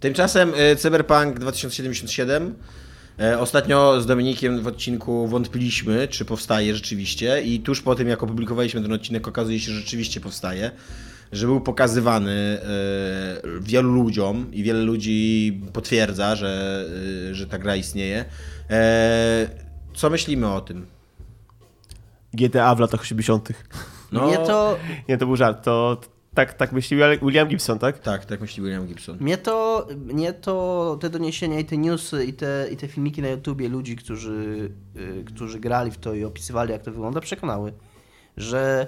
Tymczasem 0.00 0.52
e, 0.56 0.76
Cyberpunk 0.76 1.38
2077 1.38 2.54
e, 3.20 3.38
Ostatnio 3.38 4.00
z 4.00 4.06
Dominikiem 4.06 4.62
w 4.62 4.66
odcinku 4.66 5.26
wątpiliśmy, 5.26 6.08
czy 6.08 6.24
powstaje 6.24 6.74
rzeczywiście 6.74 7.42
i 7.42 7.60
tuż 7.60 7.82
po 7.82 7.94
tym, 7.94 8.08
jak 8.08 8.22
opublikowaliśmy 8.22 8.82
ten 8.82 8.92
odcinek, 8.92 9.28
okazuje 9.28 9.60
się, 9.60 9.72
że 9.72 9.80
rzeczywiście 9.80 10.20
powstaje, 10.20 10.70
że 11.32 11.46
był 11.46 11.60
pokazywany 11.60 12.32
e, 12.32 12.60
wielu 13.60 13.92
ludziom 13.92 14.46
i 14.52 14.62
wiele 14.62 14.80
ludzi 14.80 15.60
potwierdza, 15.72 16.36
że, 16.36 16.84
że 17.32 17.46
ta 17.46 17.58
gra 17.58 17.76
istnieje. 17.76 18.24
Co 19.94 20.10
myślimy 20.10 20.52
o 20.52 20.60
tym? 20.60 20.86
GTA 22.34 22.74
w 22.74 22.80
latach 22.80 23.00
80. 23.00 23.48
No, 24.12 24.26
Mnie 24.26 24.36
to, 24.36 24.78
Nie, 25.08 25.18
to 25.18 25.26
był 25.26 25.36
żart, 25.36 25.64
to 25.64 26.00
tak, 26.38 26.54
tak 26.54 26.72
myśli 26.72 26.96
William 27.22 27.48
Gibson, 27.48 27.78
tak? 27.78 27.98
Tak, 27.98 28.24
tak 28.24 28.40
myśli 28.40 28.62
William 28.62 28.86
Gibson. 28.86 29.16
mnie 29.20 29.38
to, 29.38 29.86
mnie 29.96 30.32
to 30.32 30.96
te 31.00 31.10
doniesienia 31.10 31.58
i 31.60 31.64
te 31.64 31.78
newsy 31.78 32.24
i 32.24 32.32
te, 32.32 32.68
i 32.72 32.76
te 32.76 32.88
filmiki 32.88 33.22
na 33.22 33.28
YouTubie 33.28 33.68
ludzi, 33.68 33.96
którzy, 33.96 34.70
y, 34.96 35.24
którzy 35.24 35.60
grali 35.60 35.90
w 35.90 35.98
to 35.98 36.14
i 36.14 36.24
opisywali 36.24 36.72
jak 36.72 36.82
to 36.82 36.90
wygląda, 36.90 37.20
przekonały, 37.20 37.72
że 38.36 38.86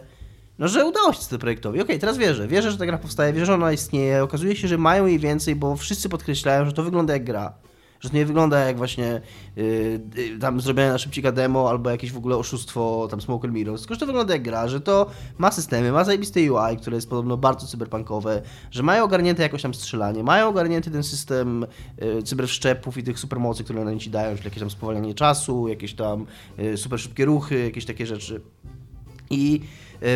no, 0.59 0.69
że 0.69 0.87
udało 0.87 1.13
się 1.13 1.19
CD 1.19 1.39
Projektowi. 1.39 1.81
Okej, 1.81 1.99
teraz 1.99 2.19
wierzę. 2.19 2.49
Wierzę, 2.49 2.71
że 2.71 2.79
ta 2.79 2.87
gra 2.87 2.99
powstaje, 2.99 3.33
wierzę, 3.33 3.47
że 3.47 3.55
ona 3.55 3.73
istnieje. 3.73 4.23
Okazuje 4.23 4.57
się, 4.57 4.69
że 4.69 4.79
mają 4.79 5.07
jej 5.07 5.19
więcej, 5.19 5.57
bo 5.57 5.77
wszyscy 5.77 6.09
podkreślają, 6.09 6.67
że 6.67 6.73
to 6.73 6.83
wygląda 6.83 7.13
jak 7.13 7.25
gra. 7.25 7.55
Że 8.01 8.11
to 8.11 8.17
nie 8.17 8.27
wygląda 8.27 8.59
jak 8.59 8.77
właśnie 8.77 9.21
yy, 9.57 10.39
tam 10.41 10.61
zrobione 10.61 10.93
na 10.93 10.99
szybcika 10.99 11.33
demo 11.33 11.71
albo 11.71 11.91
jakieś 11.91 12.13
w 12.13 12.17
ogóle 12.17 12.37
oszustwo 12.37 13.09
tam 13.11 13.21
Smoke 13.21 13.49
and 13.49 13.57
Mirrors, 13.57 13.81
tylko 13.81 13.95
że 13.95 14.01
to 14.01 14.07
wygląda 14.07 14.33
jak 14.33 14.43
gra, 14.43 14.69
że 14.69 14.81
to 14.81 15.07
ma 15.39 15.53
systemy, 15.53 15.93
ma 15.93 16.05
zajebiste 16.05 16.41
UI, 16.41 16.77
które 16.77 16.97
jest 16.97 17.11
podobno 17.11 17.37
bardzo 17.37 17.67
cyberpunkowe, 17.67 18.43
że 18.71 18.83
mają 18.83 19.05
ogarnięte 19.05 19.43
jakoś 19.43 19.63
tam 19.63 19.75
strzelanie, 19.75 20.23
mają 20.23 20.49
ogarnięty 20.49 20.91
ten 20.91 21.03
system 21.03 21.67
yy, 22.01 22.23
cyberszczepów 22.23 22.99
i 22.99 23.03
tych 23.03 23.19
supermocy, 23.19 23.65
które 23.65 23.81
one 23.81 23.99
ci 23.99 24.11
dają, 24.11 24.35
czyli 24.37 24.45
jakieś 24.45 24.61
tam 24.61 24.71
spowolnienie 24.71 25.15
czasu, 25.15 25.69
jakieś 25.69 25.95
tam 25.95 26.27
yy, 26.59 26.77
super 26.77 27.01
szybkie 27.01 27.25
ruchy, 27.25 27.65
jakieś 27.65 27.85
takie 27.85 28.07
rzeczy. 28.07 28.41
I 29.31 29.61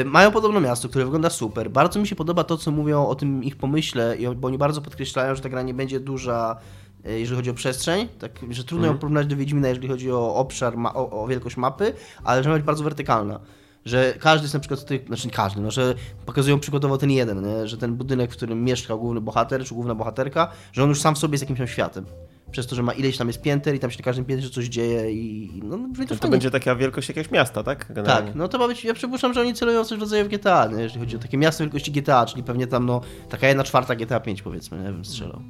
y, 0.00 0.04
mają 0.04 0.30
podobno 0.30 0.60
miasto, 0.60 0.88
które 0.88 1.04
wygląda 1.04 1.30
super. 1.30 1.70
Bardzo 1.70 2.00
mi 2.00 2.06
się 2.06 2.16
podoba 2.16 2.44
to, 2.44 2.56
co 2.56 2.70
mówią 2.70 3.06
o 3.06 3.14
tym 3.14 3.44
ich 3.44 3.56
pomyśle, 3.56 4.16
bo 4.36 4.48
oni 4.48 4.58
bardzo 4.58 4.80
podkreślają, 4.80 5.34
że 5.34 5.42
ta 5.42 5.48
gra 5.48 5.62
nie 5.62 5.74
będzie 5.74 6.00
duża, 6.00 6.56
jeżeli 7.04 7.36
chodzi 7.36 7.50
o 7.50 7.54
przestrzeń, 7.54 8.08
tak, 8.18 8.32
że 8.50 8.64
trudno 8.64 8.86
ją 8.86 8.98
porównać 8.98 9.26
do 9.26 9.36
Wiedźmina, 9.36 9.68
jeżeli 9.68 9.88
chodzi 9.88 10.12
o 10.12 10.34
obszar, 10.34 10.76
ma, 10.76 10.94
o, 10.94 11.22
o 11.22 11.26
wielkość 11.26 11.56
mapy, 11.56 11.92
ale 12.24 12.42
że 12.42 12.48
ma 12.48 12.56
być 12.56 12.64
bardzo 12.64 12.84
wertykalna. 12.84 13.40
Że 13.84 14.14
każdy 14.18 14.44
jest 14.44 14.54
na 14.54 14.60
przykład, 14.60 14.80
z 14.80 14.84
tych, 14.84 15.06
znaczy 15.06 15.30
każdy, 15.30 15.60
no, 15.60 15.70
że 15.70 15.94
pokazują 16.26 16.60
przykładowo 16.60 16.98
ten 16.98 17.10
jeden, 17.10 17.42
nie? 17.42 17.68
że 17.68 17.76
ten 17.76 17.96
budynek, 17.96 18.32
w 18.32 18.36
którym 18.36 18.64
mieszka 18.64 18.96
główny 18.96 19.20
bohater, 19.20 19.64
czy 19.64 19.74
główna 19.74 19.94
bohaterka, 19.94 20.50
że 20.72 20.82
on 20.82 20.88
już 20.88 21.00
sam 21.00 21.14
w 21.14 21.18
sobie 21.18 21.34
jest 21.34 21.42
jakimś 21.42 21.58
tam 21.58 21.68
światem. 21.68 22.06
Przez 22.50 22.66
to, 22.66 22.76
że 22.76 22.82
ma 22.82 22.92
ileś 22.92 23.16
tam 23.16 23.26
jest 23.26 23.42
pięter 23.42 23.74
i 23.74 23.78
tam 23.78 23.90
się 23.90 23.98
na 23.98 24.04
każdym 24.04 24.24
piętrze 24.24 24.50
coś 24.50 24.66
dzieje 24.66 25.12
i 25.12 25.50
no, 25.64 25.76
no, 25.76 25.88
to, 26.08 26.16
To, 26.16 26.28
będzie 26.28 26.50
taka 26.50 26.74
wielkość 26.74 27.08
jakiegoś 27.08 27.30
miasta, 27.30 27.62
tak? 27.62 27.86
Generalnie. 27.88 28.26
Tak, 28.26 28.36
no 28.36 28.48
to 28.48 28.58
ma 28.58 28.68
być, 28.68 28.84
ja 28.84 28.94
przypuszczam, 28.94 29.34
że 29.34 29.40
oni 29.40 29.54
celują 29.54 29.84
coś 29.84 29.98
w 29.98 30.00
rodzaju 30.00 30.28
GTA, 30.28 30.66
nie? 30.66 30.82
jeżeli 30.82 31.00
chodzi 31.00 31.16
o 31.16 31.18
takie 31.18 31.38
miasto 31.38 31.64
wielkości 31.64 31.92
GTA, 31.92 32.26
czyli 32.26 32.42
pewnie 32.42 32.66
tam 32.66 32.86
no, 32.86 33.00
taka 33.28 33.48
jedna 33.48 33.64
czwarta 33.64 33.94
GTA 33.96 34.20
5 34.20 34.42
powiedzmy, 34.42 34.78
nie 34.78 34.84
wiem, 34.84 35.04
strzelał. 35.04 35.42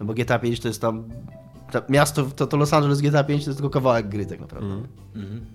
No 0.00 0.06
bo 0.06 0.14
GTA 0.14 0.38
5 0.38 0.60
to 0.60 0.68
jest 0.68 0.80
tam, 0.80 1.04
ta, 1.72 1.82
miasto, 1.88 2.24
to, 2.24 2.46
to 2.46 2.56
Los 2.56 2.72
Angeles 2.72 3.00
GTA 3.00 3.24
5 3.24 3.44
to 3.44 3.50
jest 3.50 3.58
tylko 3.58 3.70
kawałek 3.70 4.08
gry 4.08 4.26
tak 4.26 4.40
naprawdę. 4.40 4.82
Mhm. 5.14 5.46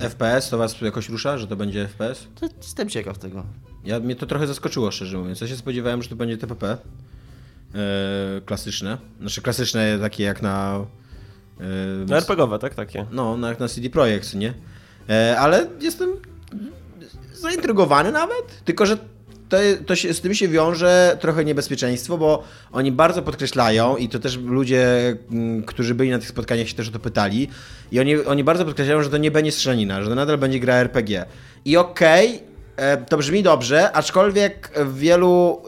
FPS 0.00 0.50
to 0.50 0.58
was 0.58 0.80
jakoś 0.80 1.08
rusza, 1.08 1.38
że 1.38 1.46
to 1.46 1.56
będzie 1.56 1.88
FPS? 1.88 2.26
To 2.34 2.46
jestem 2.56 2.88
ciekaw 2.88 3.18
tego. 3.18 3.44
Ja, 3.84 4.00
mnie 4.00 4.16
to 4.16 4.26
trochę 4.26 4.46
zaskoczyło, 4.46 4.90
szczerze 4.90 5.18
mówiąc. 5.18 5.40
Ja 5.40 5.46
się 5.46 5.56
spodziewałem, 5.56 6.02
że 6.02 6.08
to 6.08 6.16
będzie 6.16 6.38
TPP. 6.38 6.76
E, 7.74 8.40
klasyczne. 8.40 8.98
Znaczy 9.20 9.42
klasyczne 9.42 9.98
takie 9.98 10.24
jak 10.24 10.42
na... 10.42 10.86
E, 11.60 11.64
No 12.08 12.16
RPGowe, 12.16 12.58
tak? 12.58 12.74
Takie. 12.74 13.06
no, 13.12 13.36
na, 13.36 13.48
jak 13.48 13.60
na 13.60 13.68
CD 13.68 13.90
Projekt, 13.90 14.34
nie? 14.34 14.54
E, 15.08 15.36
ale 15.40 15.66
jestem 15.80 16.10
zaintrygowany 17.34 18.12
nawet, 18.12 18.64
tylko 18.64 18.86
że 18.86 18.98
to, 19.48 19.56
to 19.86 19.96
się, 19.96 20.14
z 20.14 20.20
tym 20.20 20.34
się 20.34 20.48
wiąże 20.48 21.16
trochę 21.20 21.44
niebezpieczeństwo, 21.44 22.18
bo 22.18 22.44
oni 22.72 22.92
bardzo 22.92 23.22
podkreślają 23.22 23.96
i 23.96 24.08
to 24.08 24.18
też 24.18 24.36
ludzie, 24.36 25.16
mm, 25.30 25.62
którzy 25.62 25.94
byli 25.94 26.10
na 26.10 26.18
tych 26.18 26.28
spotkaniach 26.28 26.68
się 26.68 26.74
też 26.74 26.88
o 26.88 26.92
to 26.92 26.98
pytali 26.98 27.48
i 27.92 28.00
oni, 28.00 28.24
oni 28.24 28.44
bardzo 28.44 28.64
podkreślają, 28.64 29.02
że 29.02 29.10
to 29.10 29.16
nie 29.16 29.30
będzie 29.30 29.52
strzelanina, 29.52 30.02
że 30.02 30.08
to 30.08 30.14
nadal 30.14 30.38
będzie 30.38 30.60
gra 30.60 30.74
RPG. 30.74 31.24
I 31.64 31.76
okej, 31.76 32.42
e, 32.76 32.96
to 32.96 33.16
brzmi 33.16 33.42
dobrze, 33.42 33.92
aczkolwiek 33.92 34.70
w 34.76 34.98
wielu 34.98 35.62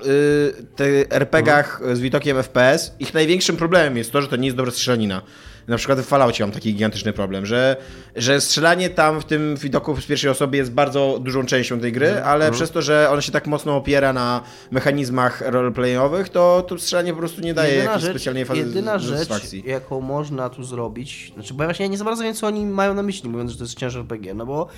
y, 0.81 1.07
RPGach 1.11 1.81
z 1.93 2.01
widokiem 2.01 2.37
FPS 2.43 2.95
ich 2.99 3.15
największym 3.15 3.57
problemem 3.57 3.97
jest 3.97 4.13
to, 4.13 4.23
że 4.23 4.29
to 4.29 4.37
nie 4.37 4.47
jest 4.47 4.57
dobra 4.57 4.73
strzelanina. 4.73 5.23
Na 5.69 5.77
przykład 5.77 6.01
w 6.01 6.07
Falloutie 6.07 6.45
mam 6.45 6.53
taki 6.53 6.73
gigantyczny 6.75 7.13
problem, 7.13 7.47
że, 7.47 7.77
że 8.17 8.41
strzelanie 8.41 8.91
tam 8.91 9.21
w 9.21 9.25
tym 9.25 9.57
widoku 9.57 10.01
z 10.01 10.07
pierwszej 10.07 10.31
osoby 10.31 10.57
jest 10.57 10.73
bardzo 10.73 11.19
dużą 11.23 11.47
częścią 11.47 11.81
tej 11.81 11.93
gry, 11.93 12.23
ale 12.23 12.51
przez 12.51 12.71
to, 12.71 12.83
że 12.83 13.11
on 13.11 13.21
się 13.21 13.33
tak 13.33 13.47
mocno 13.47 13.77
opiera 13.77 14.13
na 14.13 14.43
mechanizmach 14.71 15.43
roleplayowych, 15.47 16.29
to, 16.29 16.65
to 16.69 16.79
strzelanie 16.79 17.13
po 17.13 17.19
prostu 17.19 17.41
nie 17.41 17.55
daje 17.55 17.75
jakiejś 17.75 18.05
specjalnej 18.05 18.45
fazy 18.45 18.61
jedyna 18.61 18.99
rzecz, 18.99 19.29
jaką 19.65 20.01
można 20.01 20.51
tu 20.51 20.65
zrobić, 20.65 21.33
znaczy, 21.35 21.55
bo 21.55 21.63
ja 21.63 21.67
właśnie 21.67 21.89
nie 21.89 21.99
za 21.99 22.05
bardzo 22.05 22.23
wiem, 22.23 22.35
co 22.35 22.47
oni 22.47 22.67
mają 22.67 22.95
na 22.95 23.03
myśli, 23.03 23.29
mówiąc, 23.29 23.51
że 23.51 23.59
to 23.59 23.65
jest 23.65 23.79
ciężar 23.79 24.01
RPG, 24.01 24.35
no 24.35 24.47
bo 24.47 24.69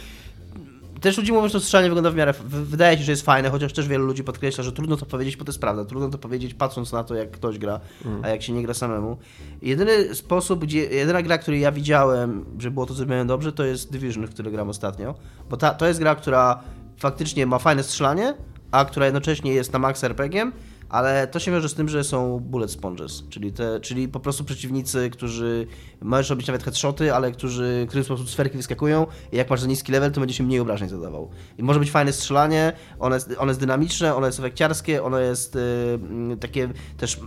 też 1.02 1.18
ludzie 1.18 1.32
mówią, 1.32 1.48
że 1.48 1.52
to 1.52 1.60
strzelanie 1.60 1.88
wygląda 1.88 2.10
w 2.10 2.14
miarę, 2.14 2.34
wydaje 2.44 2.98
się, 2.98 3.04
że 3.04 3.12
jest 3.12 3.24
fajne, 3.24 3.50
chociaż 3.50 3.72
też 3.72 3.88
wielu 3.88 4.06
ludzi 4.06 4.24
podkreśla, 4.24 4.64
że 4.64 4.72
trudno 4.72 4.96
to 4.96 5.06
powiedzieć, 5.06 5.36
bo 5.36 5.44
to 5.44 5.50
jest 5.50 5.60
prawda, 5.60 5.84
trudno 5.84 6.08
to 6.08 6.18
powiedzieć 6.18 6.54
patrząc 6.54 6.92
na 6.92 7.04
to, 7.04 7.14
jak 7.14 7.30
ktoś 7.30 7.58
gra, 7.58 7.80
a 8.22 8.28
jak 8.28 8.42
się 8.42 8.52
nie 8.52 8.62
gra 8.62 8.74
samemu. 8.74 9.16
Jedyny 9.62 10.14
sposób, 10.14 10.64
gdzie, 10.64 10.78
jedyna 10.84 11.22
gra, 11.22 11.38
której 11.38 11.60
ja 11.60 11.72
widziałem, 11.72 12.44
że 12.58 12.70
było 12.70 12.86
to 12.86 12.94
zrobione 12.94 13.26
dobrze, 13.26 13.52
to 13.52 13.64
jest 13.64 13.92
Division, 13.92 14.26
w 14.26 14.30
który 14.30 14.50
gram 14.50 14.68
ostatnio, 14.68 15.14
bo 15.50 15.56
ta, 15.56 15.70
to 15.70 15.86
jest 15.86 16.00
gra, 16.00 16.14
która 16.14 16.62
faktycznie 16.96 17.46
ma 17.46 17.58
fajne 17.58 17.82
strzelanie, 17.82 18.34
a 18.70 18.84
która 18.84 19.06
jednocześnie 19.06 19.54
jest 19.54 19.72
na 19.72 19.78
max 19.78 20.04
RPG-iem, 20.04 20.52
ale 20.92 21.26
to 21.26 21.38
się 21.38 21.50
wiąże 21.52 21.68
z 21.68 21.74
tym, 21.74 21.88
że 21.88 22.04
są 22.04 22.38
bullet 22.40 22.70
sponges, 22.70 23.24
czyli, 23.30 23.52
te, 23.52 23.80
czyli 23.80 24.08
po 24.08 24.20
prostu 24.20 24.44
przeciwnicy, 24.44 25.10
którzy 25.10 25.66
możesz 26.00 26.30
robić 26.30 26.46
nawet 26.46 26.62
headshoty, 26.64 27.14
ale 27.14 27.32
którzy, 27.32 27.84
którym 27.88 28.02
w 28.04 28.06
sposób 28.06 28.30
sferki 28.30 28.56
wyskakują 28.56 29.06
i 29.32 29.36
jak 29.36 29.50
masz 29.50 29.60
za 29.60 29.66
niski 29.66 29.92
level, 29.92 30.12
to 30.12 30.20
będzie 30.20 30.34
się 30.34 30.44
mniej 30.44 30.60
obrażeń 30.60 30.88
zadawał. 30.88 31.30
I 31.58 31.62
może 31.62 31.80
być 31.80 31.90
fajne 31.90 32.12
strzelanie, 32.12 32.72
one 32.98 33.16
jest, 33.16 33.34
one 33.38 33.50
jest 33.50 33.60
dynamiczne, 33.60 34.14
one 34.14 34.26
jest 34.26 34.38
efekciarskie, 34.38 35.02
ono 35.02 35.18
jest 35.18 35.56
y, 35.56 35.58
mm, 35.94 36.38
takie 36.38 36.68
też, 36.96 37.20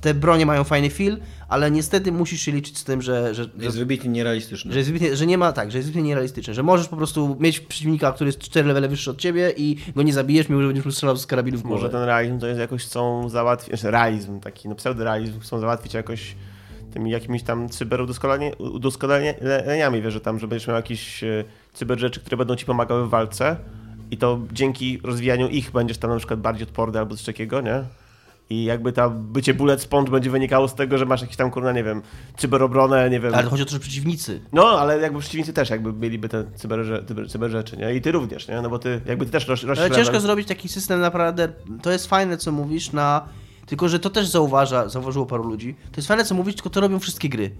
te 0.00 0.14
bronie 0.14 0.46
mają 0.46 0.64
fajny 0.64 0.90
feel, 0.90 1.18
ale 1.48 1.70
niestety 1.70 2.12
musisz 2.12 2.40
się 2.40 2.52
liczyć 2.52 2.78
z 2.78 2.84
tym, 2.84 3.02
że, 3.02 3.34
że, 3.34 3.44
że 3.44 3.50
Jest 3.64 3.78
wybitnie 3.78 4.10
nierealistyczne. 4.10 4.72
że, 4.72 4.78
jest 4.78 4.90
wybitnie, 4.90 5.16
że 5.16 5.26
nie 5.26 5.38
ma 5.38 5.52
tak, 5.52 5.70
że 5.70 5.78
jest 5.78 5.88
wybitnie 5.88 6.08
nierealistyczne, 6.08 6.54
że 6.54 6.62
możesz 6.62 6.88
po 6.88 6.96
prostu 6.96 7.36
mieć 7.40 7.60
przeciwnika, 7.60 8.12
który 8.12 8.28
jest 8.28 8.38
4 8.38 8.68
levele 8.68 8.88
wyższy 8.88 9.10
od 9.10 9.18
ciebie 9.18 9.52
i 9.56 9.76
go 9.96 10.02
nie 10.02 10.12
zabijesz, 10.12 10.48
mimo 10.48 10.60
że 10.60 10.66
będziesz 10.66 10.84
mu 10.84 10.92
strzelał 10.92 11.16
z 11.16 11.26
karabinu 11.26 11.58
w 11.58 11.62
głowę. 11.62 11.76
Może 11.76 11.90
ten 11.90 12.02
realizm 12.02 12.38
to 12.38 12.46
jest 12.46 12.60
jakoś 12.60 12.84
chcą 13.08 13.28
załatwić, 13.28 13.68
znaczy 13.68 13.90
realizm 13.90 14.40
taki, 14.40 14.68
no 14.68 14.74
pseudorealizm 14.74 15.40
chcą 15.40 15.58
załatwić 15.58 15.94
jakoś 15.94 16.36
tymi 16.92 17.10
jakimiś 17.10 17.42
tam 17.42 17.68
cyberudoskonaleniami, 17.68 20.02
wiesz, 20.02 20.14
że 20.14 20.20
tam, 20.20 20.38
że 20.38 20.48
będziesz 20.48 20.68
miał 20.68 20.76
jakieś 20.76 21.24
e, 21.24 21.44
cyber 21.72 21.98
rzeczy, 21.98 22.20
które 22.20 22.36
będą 22.36 22.56
ci 22.56 22.66
pomagały 22.66 23.06
w 23.06 23.08
walce 23.08 23.56
i 24.10 24.16
to 24.16 24.40
dzięki 24.52 25.00
rozwijaniu 25.04 25.48
ich 25.48 25.70
będziesz 25.70 25.98
tam 25.98 26.10
na 26.10 26.16
przykład 26.16 26.40
bardziej 26.40 26.68
odporny 26.68 26.98
albo 26.98 27.16
coś 27.16 27.24
takiego, 27.24 27.60
nie? 27.60 27.84
I 28.50 28.64
jakby 28.64 28.92
ta 28.92 29.08
bycie 29.08 29.54
bullet 29.54 29.80
sponge 29.80 30.10
będzie 30.10 30.30
wynikało 30.30 30.68
z 30.68 30.74
tego, 30.74 30.98
że 30.98 31.06
masz 31.06 31.20
jakieś 31.20 31.36
tam, 31.36 31.50
kurna, 31.50 31.72
nie 31.72 31.84
wiem, 31.84 32.02
cyberobronę, 32.36 33.10
nie 33.10 33.20
wiem. 33.20 33.34
Ale 33.34 33.42
chodzi 33.42 33.62
o 33.62 33.66
to, 33.66 33.72
że 33.72 33.78
przeciwnicy. 33.78 34.40
No, 34.52 34.66
ale 34.66 34.98
jakby 34.98 35.20
przeciwnicy 35.20 35.52
też 35.52 35.70
jakby 35.70 35.92
mieliby 35.92 36.28
te 36.28 36.44
cyber, 36.54 37.04
cyber, 37.08 37.30
cyber 37.30 37.50
rzeczy, 37.50 37.76
nie? 37.76 37.94
I 37.94 38.00
ty 38.00 38.12
również, 38.12 38.48
nie? 38.48 38.62
No 38.62 38.70
bo 38.70 38.78
ty 38.78 39.00
jakby 39.06 39.26
ty 39.26 39.32
też 39.32 39.48
roś, 39.48 39.62
roś 39.62 39.78
Ale 39.78 39.90
ciężko 39.90 40.20
zrobić 40.20 40.48
taki 40.48 40.68
system 40.68 41.00
naprawdę. 41.00 41.48
To 41.82 41.90
jest 41.90 42.06
fajne, 42.06 42.36
co 42.36 42.52
mówisz, 42.52 42.92
na. 42.92 43.28
Tylko, 43.66 43.88
że 43.88 43.98
to 43.98 44.10
też 44.10 44.28
zauważa, 44.28 44.88
zauważyło 44.88 45.26
paru 45.26 45.44
ludzi. 45.44 45.74
To 45.92 45.96
jest 45.96 46.08
fajne, 46.08 46.24
co 46.24 46.34
mówisz, 46.34 46.54
tylko 46.54 46.70
to 46.70 46.80
robią 46.80 46.98
wszystkie 46.98 47.28
gry. 47.28 47.50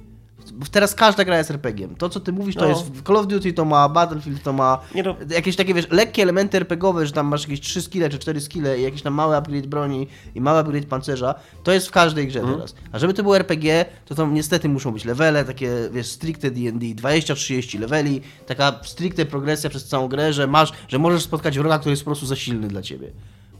Teraz 0.71 0.95
każda 0.95 1.25
gra 1.25 1.39
jest 1.39 1.51
RPG-iem. 1.51 1.97
To, 1.97 2.09
co 2.09 2.21
ty 2.21 2.33
mówisz, 2.33 2.55
to 2.55 2.61
No. 2.61 2.69
jest 2.69 2.83
Call 3.07 3.17
of 3.17 3.27
Duty 3.27 3.53
to 3.53 3.65
ma, 3.65 3.89
Battlefield 3.89 4.43
to 4.43 4.53
ma, 4.53 4.79
Nie 4.95 5.03
no. 5.03 5.17
jakieś 5.31 5.57
takie, 5.57 5.75
wiesz, 5.75 5.87
lekkie 5.91 6.23
elementy 6.23 6.57
RPGowe, 6.59 7.07
że 7.07 7.13
tam 7.13 7.27
masz 7.27 7.43
jakieś 7.43 7.61
3 7.61 7.83
skille 7.83 8.11
czy 8.11 8.19
4 8.19 8.41
skille 8.41 8.79
i 8.79 8.83
jakiś 8.83 9.03
tam 9.03 9.15
mały 9.15 9.37
upgrade 9.37 9.67
broni 9.67 10.07
i 10.35 10.41
mały 10.41 10.59
upgrade 10.59 10.87
pancerza, 10.87 11.35
to 11.63 11.73
jest 11.73 11.89
w 11.89 11.91
każdej 11.91 12.27
grze 12.27 12.39
Mhm. 12.41 12.57
teraz. 12.59 12.75
A 12.93 12.99
żeby 12.99 13.15
to 13.15 13.23
było 13.23 13.37
RPG, 13.37 13.85
to 14.05 14.15
tam 14.15 14.35
niestety 14.35 14.69
muszą 14.69 14.93
być 14.93 15.05
levele, 15.05 15.45
takie, 15.45 15.71
wiesz, 15.93 16.07
stricte 16.07 16.51
D&D, 16.51 16.87
20-30 16.95 17.79
leveli, 17.81 18.21
taka 18.47 18.81
stricte 18.83 19.27
progresja 19.27 19.71
przez 19.71 19.85
całą 19.85 20.09
grę, 20.09 20.33
że 20.33 20.47
masz, 20.47 20.73
że 20.89 20.99
możesz 20.99 21.23
spotkać 21.23 21.59
wroga, 21.59 21.79
który 21.79 21.91
jest 21.93 22.03
po 22.03 22.11
prostu 22.11 22.27
za 22.27 22.37
silny 22.37 22.69
dla 22.69 22.83
ciebie. 22.83 23.11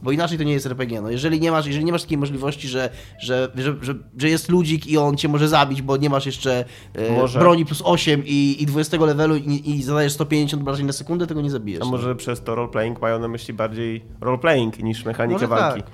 Bo 0.01 0.11
inaczej 0.11 0.37
to 0.37 0.43
nie 0.43 0.53
jest 0.53 0.65
RPG. 0.65 1.01
No, 1.01 1.09
jeżeli 1.09 1.39
nie 1.39 1.51
masz, 1.51 1.65
jeżeli 1.65 1.85
nie 1.85 1.91
masz 1.91 2.01
takiej 2.01 2.17
możliwości, 2.17 2.67
że, 2.67 2.89
że, 3.21 3.51
że, 3.55 3.75
że, 3.81 3.95
że 4.17 4.29
jest 4.29 4.49
ludzik 4.49 4.87
i 4.87 4.97
on 4.97 5.17
cię 5.17 5.27
może 5.27 5.47
zabić, 5.47 5.81
bo 5.81 5.97
nie 5.97 6.09
masz 6.09 6.25
jeszcze 6.25 6.65
e, 6.95 7.11
Może. 7.11 7.39
broni 7.39 7.65
plus 7.65 7.81
8 7.85 8.23
i, 8.25 8.57
i 8.59 8.65
20 8.65 8.97
levelu 9.05 9.35
i, 9.35 9.69
i 9.71 9.83
zadajesz 9.83 10.13
150 10.13 10.61
obrażeń 10.63 10.85
na 10.85 10.93
sekundę, 10.93 11.27
tego 11.27 11.41
nie 11.41 11.49
zabijesz. 11.51 11.81
A 11.81 11.85
może 11.85 12.15
przez 12.15 12.41
to 12.43 12.55
roleplaying 12.55 13.01
mają 13.01 13.19
na 13.19 13.27
myśli 13.27 13.53
bardziej 13.53 14.05
roleplaying 14.21 14.79
niż 14.79 15.05
mechanikę 15.05 15.33
Może 15.33 15.47
walki. 15.47 15.81
tak. 15.83 15.91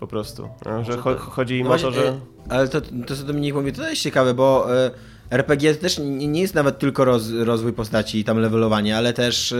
Po 0.00 0.06
prostu. 0.06 0.48
No, 0.66 0.84
że 0.84 0.92
cho- 0.92 1.14
tak. 1.14 1.18
chodzi 1.18 1.58
im 1.58 1.66
No 1.66 1.74
o 1.74 1.78
to, 1.78 1.90
że... 1.92 2.08
e, 2.08 2.18
Ale 2.48 2.68
to, 2.68 2.80
to 2.80 3.16
co 3.16 3.24
Dominik 3.24 3.54
mówi, 3.54 3.72
to 3.72 3.90
jest 3.90 4.02
ciekawe, 4.02 4.34
bo 4.34 4.76
e, 4.86 4.90
RPG 5.30 5.74
też 5.74 6.00
nie 6.04 6.40
jest 6.40 6.54
nawet 6.54 6.78
tylko 6.78 7.04
roz, 7.04 7.30
rozwój 7.30 7.72
postaci 7.72 8.18
i 8.18 8.24
tam 8.24 8.38
levelowanie, 8.38 8.96
ale 8.96 9.12
też 9.12 9.54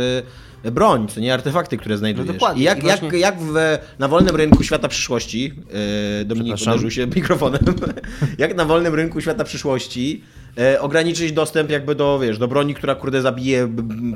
e, 0.65 0.71
broń, 0.71 1.09
co 1.09 1.21
nie 1.21 1.35
artefakty, 1.35 1.77
które 1.77 1.99
znajdujesz. 1.99 2.27
No 2.27 2.33
dokładnie. 2.33 2.63
I 2.63 2.65
jak, 2.65 2.79
I 2.79 2.83
właśnie- 2.83 3.07
jak, 3.09 3.17
jak 3.17 3.41
w, 3.41 3.55
na 3.99 4.09
wolnym 4.09 4.37
rynku 4.37 4.63
świata 4.63 4.89
przyszłości, 4.89 5.55
e, 6.21 6.25
Dominik 6.25 6.57
uderzył 6.63 6.91
się 6.91 7.07
mikrofonem, 7.17 7.61
jak 8.39 8.57
na 8.57 8.65
wolnym 8.65 8.95
rynku 8.95 9.21
świata 9.21 9.45
przyszłości 9.45 10.23
e, 10.59 10.81
ograniczyć 10.81 11.33
dostęp 11.33 11.71
jakby 11.71 11.95
do, 11.95 12.19
wiesz, 12.19 12.39
do 12.39 12.49
broni, 12.49 12.75
która 12.75 12.95
kurde 12.95 13.23
zabije 13.23 13.69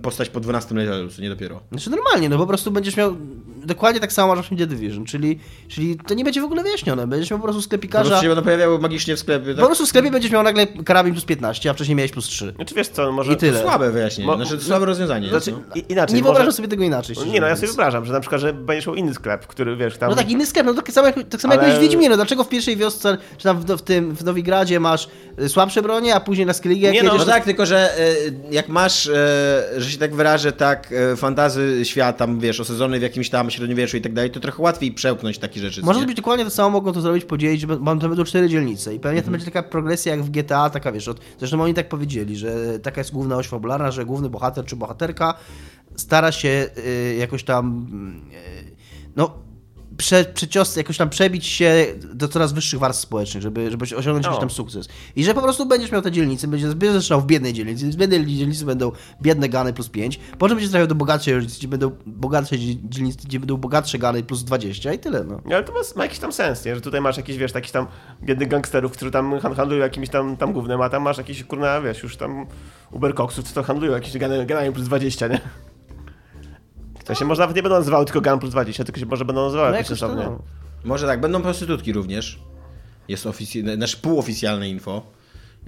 postać 0.02 0.28
po 0.28 0.40
12 0.40 0.74
levelu, 0.74 1.08
nie 1.18 1.28
dopiero. 1.28 1.60
Znaczy 1.70 1.90
normalnie, 1.90 2.28
no 2.28 2.38
po 2.38 2.46
prostu 2.46 2.70
będziesz 2.70 2.96
miał 2.96 3.16
dokładnie 3.64 4.00
tak 4.00 4.12
samo 4.12 4.34
masz 4.36 4.46
w 4.50 4.56
The 4.56 4.66
Division, 4.66 5.04
czyli, 5.04 5.38
czyli 5.68 5.96
to 6.06 6.14
nie 6.14 6.24
będzie 6.24 6.40
w 6.40 6.44
ogóle 6.44 6.62
wyjaśnione. 6.62 7.06
Będziesz 7.06 7.30
miał 7.30 7.38
po 7.40 7.42
prostu 7.44 7.60
Po 7.60 7.64
sklepikarza. 7.64 8.04
prostu 8.04 8.22
się 8.22 8.28
będą 8.28 8.42
pojawiały 8.44 8.78
magicznie 8.78 9.16
w 9.16 9.18
sklepie. 9.18 9.50
Po 9.50 9.56
Tak? 9.56 9.66
prostu 9.66 9.86
w 9.86 9.88
sklepie 9.88 10.10
będziesz 10.10 10.30
miał 10.30 10.42
nagle 10.42 10.66
karabin 10.66 11.12
plus 11.12 11.24
15, 11.24 11.70
a 11.70 11.74
wcześniej 11.74 11.96
miałeś 11.96 12.10
plus 12.12 12.26
3. 12.26 12.52
Znaczy 12.56 12.74
wiesz 12.74 12.88
co, 12.88 13.12
może... 13.12 13.32
I 13.32 13.36
tyle. 13.36 13.62
Słabe 13.62 13.90
wyjaśnienie, 13.92 14.30
Mo- 14.30 14.36
znaczy 14.36 14.60
słabe 14.64 14.86
rozwiązanie. 14.86 15.28
Znaczy, 15.28 15.52
no. 15.52 15.58
Inaczej, 15.88 16.14
nie 16.16 16.20
może... 16.22 16.32
wyobrażam 16.32 16.52
sobie 16.52 16.68
tego 16.68 16.84
inaczej. 16.84 17.16
Nie 17.26 17.40
no, 17.40 17.46
ja 17.46 17.56
sobie 17.56 17.68
wyobrażam, 17.68 18.04
że 18.04 18.12
na 18.12 18.20
przykład, 18.20 18.40
że 18.40 18.52
będziesz 18.52 18.86
miał 18.86 18.96
inny 18.96 19.14
sklep, 19.14 19.46
który 19.46 19.76
wiesz 19.76 19.98
tam... 19.98 20.10
No 20.10 20.16
tak, 20.16 20.30
inny 20.30 20.46
sklep, 20.46 20.66
no 20.66 20.74
tak 20.74 20.90
samo 20.92 21.06
jak, 21.06 21.16
tak 21.28 21.40
samo 21.40 21.54
Ale- 21.54 21.68
jak 21.68 21.78
w 21.78 21.80
Wiedźminie, 21.80 22.08
no 22.08 22.16
dlaczego 22.16 22.44
w 22.44 22.48
pierwszej 22.48 22.76
wiosce, 22.76 23.18
czy 23.38 23.44
tam 23.44 23.60
w, 23.60 23.64
w 23.66 23.82
tym, 23.82 24.14
w 24.14 24.24
Nowigradzie 24.24 24.80
masz 24.80 25.08
y, 25.40 25.48
słabsze 25.48 25.82
bronie, 25.82 26.14
a 26.14 26.20
później 26.24 26.46
na 26.46 26.52
Skellige 26.52 26.90
Nie 26.92 27.02
no, 27.02 27.14
No 27.14 27.24
tak, 27.24 27.44
tylko 27.44 27.66
że 27.66 27.98
e, 27.98 28.14
jak 28.50 28.68
masz, 28.68 29.06
e, 29.06 29.12
że 29.76 29.90
się 29.90 29.98
tak 29.98 30.14
wyrażę, 30.14 30.52
tak 30.52 30.92
e, 31.12 31.16
fantazy 31.16 31.80
świat 31.84 32.16
tam, 32.16 32.40
wiesz, 32.40 32.60
osadzony 32.60 32.98
w 32.98 33.02
jakimś 33.02 33.30
tam 33.30 33.50
średniowieczu 33.50 33.96
i 33.96 34.00
tak 34.00 34.12
dalej, 34.12 34.30
to 34.30 34.40
trochę 34.40 34.62
łatwiej 34.62 34.92
przełknąć 34.92 35.38
takie 35.38 35.60
rzeczy. 35.60 35.82
Może 35.82 35.98
zrobić 35.98 36.16
dokładnie 36.16 36.44
to 36.44 36.50
samo, 36.50 36.70
mogą 36.70 36.92
to 36.92 37.00
zrobić, 37.00 37.24
podzielić, 37.24 37.60
że 37.60 37.66
b- 37.66 37.76
to 38.00 38.08
będą 38.08 38.24
cztery 38.24 38.48
dzielnice 38.48 38.94
i 38.94 39.00
pewnie 39.00 39.18
Mhm. 39.18 39.24
to 39.24 39.30
będzie 39.30 39.44
taka 39.44 39.62
progresja 39.62 40.12
jak 40.16 40.24
w 40.24 40.30
GTA, 40.30 40.70
taka 40.70 40.92
wiesz, 40.92 41.08
od, 41.08 41.20
zresztą 41.38 41.62
oni 41.62 41.74
tak 41.74 41.88
powiedzieli, 41.88 42.36
że 42.36 42.78
taka 42.78 43.00
jest 43.00 43.12
główna 43.12 43.36
oś 43.36 43.48
fabularna, 43.48 43.90
że 43.90 44.04
główny 44.04 44.28
bohater 44.30 44.64
czy 44.64 44.76
bohaterka 44.76 45.34
stara 45.96 46.32
się 46.32 46.70
jakoś 47.18 47.44
tam, 47.44 47.86
no, 49.16 49.34
prze, 49.96 50.24
przecios, 50.24 50.76
jakoś 50.76 50.96
tam 50.96 51.10
przebić 51.10 51.46
się 51.46 51.86
do 52.14 52.28
coraz 52.28 52.52
wyższych 52.52 52.80
warstw 52.80 53.02
społecznych, 53.02 53.42
żeby, 53.42 53.70
żeby 53.70 53.84
osiągnąć 53.84 54.24
jakiś 54.26 54.36
O. 54.38 54.40
tam 54.40 54.50
sukces. 54.50 54.88
I 55.16 55.24
że 55.24 55.34
po 55.34 55.42
prostu 55.42 55.66
będziesz 55.66 55.92
miał 55.92 56.02
te 56.02 56.12
dzielnice, 56.12 56.48
będziesz 56.48 56.74
będziesz 56.74 57.02
zaczynał 57.02 57.20
w 57.20 57.26
biednej 57.26 57.52
dzielnicy, 57.52 57.92
z 57.92 57.96
biednej 57.96 58.26
dzielnicy 58.26 58.64
będą 58.64 58.92
biedne 59.22 59.48
gany 59.48 59.72
plus 59.72 59.88
5, 59.88 60.20
po 60.38 60.48
czym 60.48 60.56
będziesz 60.56 60.70
trafiał 60.70 60.86
do 60.86 60.94
bogatszej 60.94 61.34
dzielnicy, 61.34 61.58
gdzie 61.58 61.68
będą 61.68 61.90
bogatsze 62.06 62.56
dzielnice, 62.58 63.18
gdzie 63.24 63.40
będą 63.40 63.56
bogatsze 63.56 63.98
gany 63.98 64.22
plus 64.22 64.44
20 64.44 64.92
i 64.92 64.98
tyle, 64.98 65.24
no. 65.24 65.40
Ale 65.46 65.64
to 65.64 65.72
ma, 65.72 65.80
ma 65.96 66.04
jakiś 66.04 66.18
tam 66.18 66.32
sens, 66.32 66.64
nie? 66.64 66.74
Że 66.74 66.80
tutaj 66.80 67.00
masz 67.00 67.16
jakiś, 67.16 67.36
wiesz, 67.36 67.52
takich 67.52 67.72
tam 67.72 67.86
biednych 68.22 68.48
gangsterów, 68.48 68.92
którzy 68.92 69.10
tam 69.10 69.38
han- 69.40 69.54
handlują 69.54 69.82
jakimś 69.82 70.08
tam, 70.08 70.36
tam 70.36 70.52
gównem, 70.52 70.80
a 70.80 70.88
tam 70.88 71.02
masz 71.02 71.18
jakiś, 71.18 71.44
kurna, 71.44 71.80
wiesz, 71.80 72.02
już 72.02 72.16
tam 72.16 72.46
uberkoksów, 72.90 73.44
co 73.48 73.54
to 73.54 73.62
handlują 73.62 73.92
jakieś 73.92 74.12
gany- 74.12 74.46
ganami 74.46 74.72
plus 74.72 74.86
20, 74.86 75.28
nie? 75.28 75.40
To 77.12 77.18
się 77.18 77.24
może 77.24 77.40
nawet 77.40 77.56
nie 77.56 77.62
będą 77.62 77.78
nazywały 77.78 78.04
tylko 78.04 78.20
gan 78.20 78.38
plus 78.38 78.50
20, 78.50 78.84
tylko 78.84 79.00
się 79.00 79.06
może 79.06 79.24
będą 79.24 79.44
nazywały 79.44 79.70
No 79.70 79.76
jakoś 79.76 80.00
no. 80.00 80.42
Może 80.84 81.06
tak, 81.06 81.20
będą 81.20 81.42
prostytutki 81.42 81.92
również. 81.92 82.38
Jest 83.08 83.26
oficjalne, 83.26 83.76
nasze 83.76 83.96
półoficjalne 83.96 84.68
info. 84.68 85.02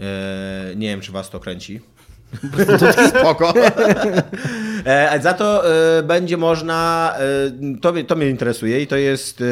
E, 0.00 0.76
nie 0.76 0.88
wiem, 0.88 1.00
czy 1.00 1.12
was 1.12 1.30
to 1.30 1.40
kręci. 1.40 1.80
Prostytutki 2.52 3.08
spoko. 3.08 3.54
e, 4.84 5.20
za 5.22 5.34
to 5.34 5.74
e, 5.98 6.02
będzie 6.02 6.36
można, 6.36 7.12
e, 7.18 7.78
to, 7.80 7.92
mnie- 7.92 8.04
to 8.04 8.16
mnie 8.16 8.28
interesuje 8.28 8.82
i 8.82 8.86
to 8.86 8.96
jest, 8.96 9.40
e, 9.40 9.44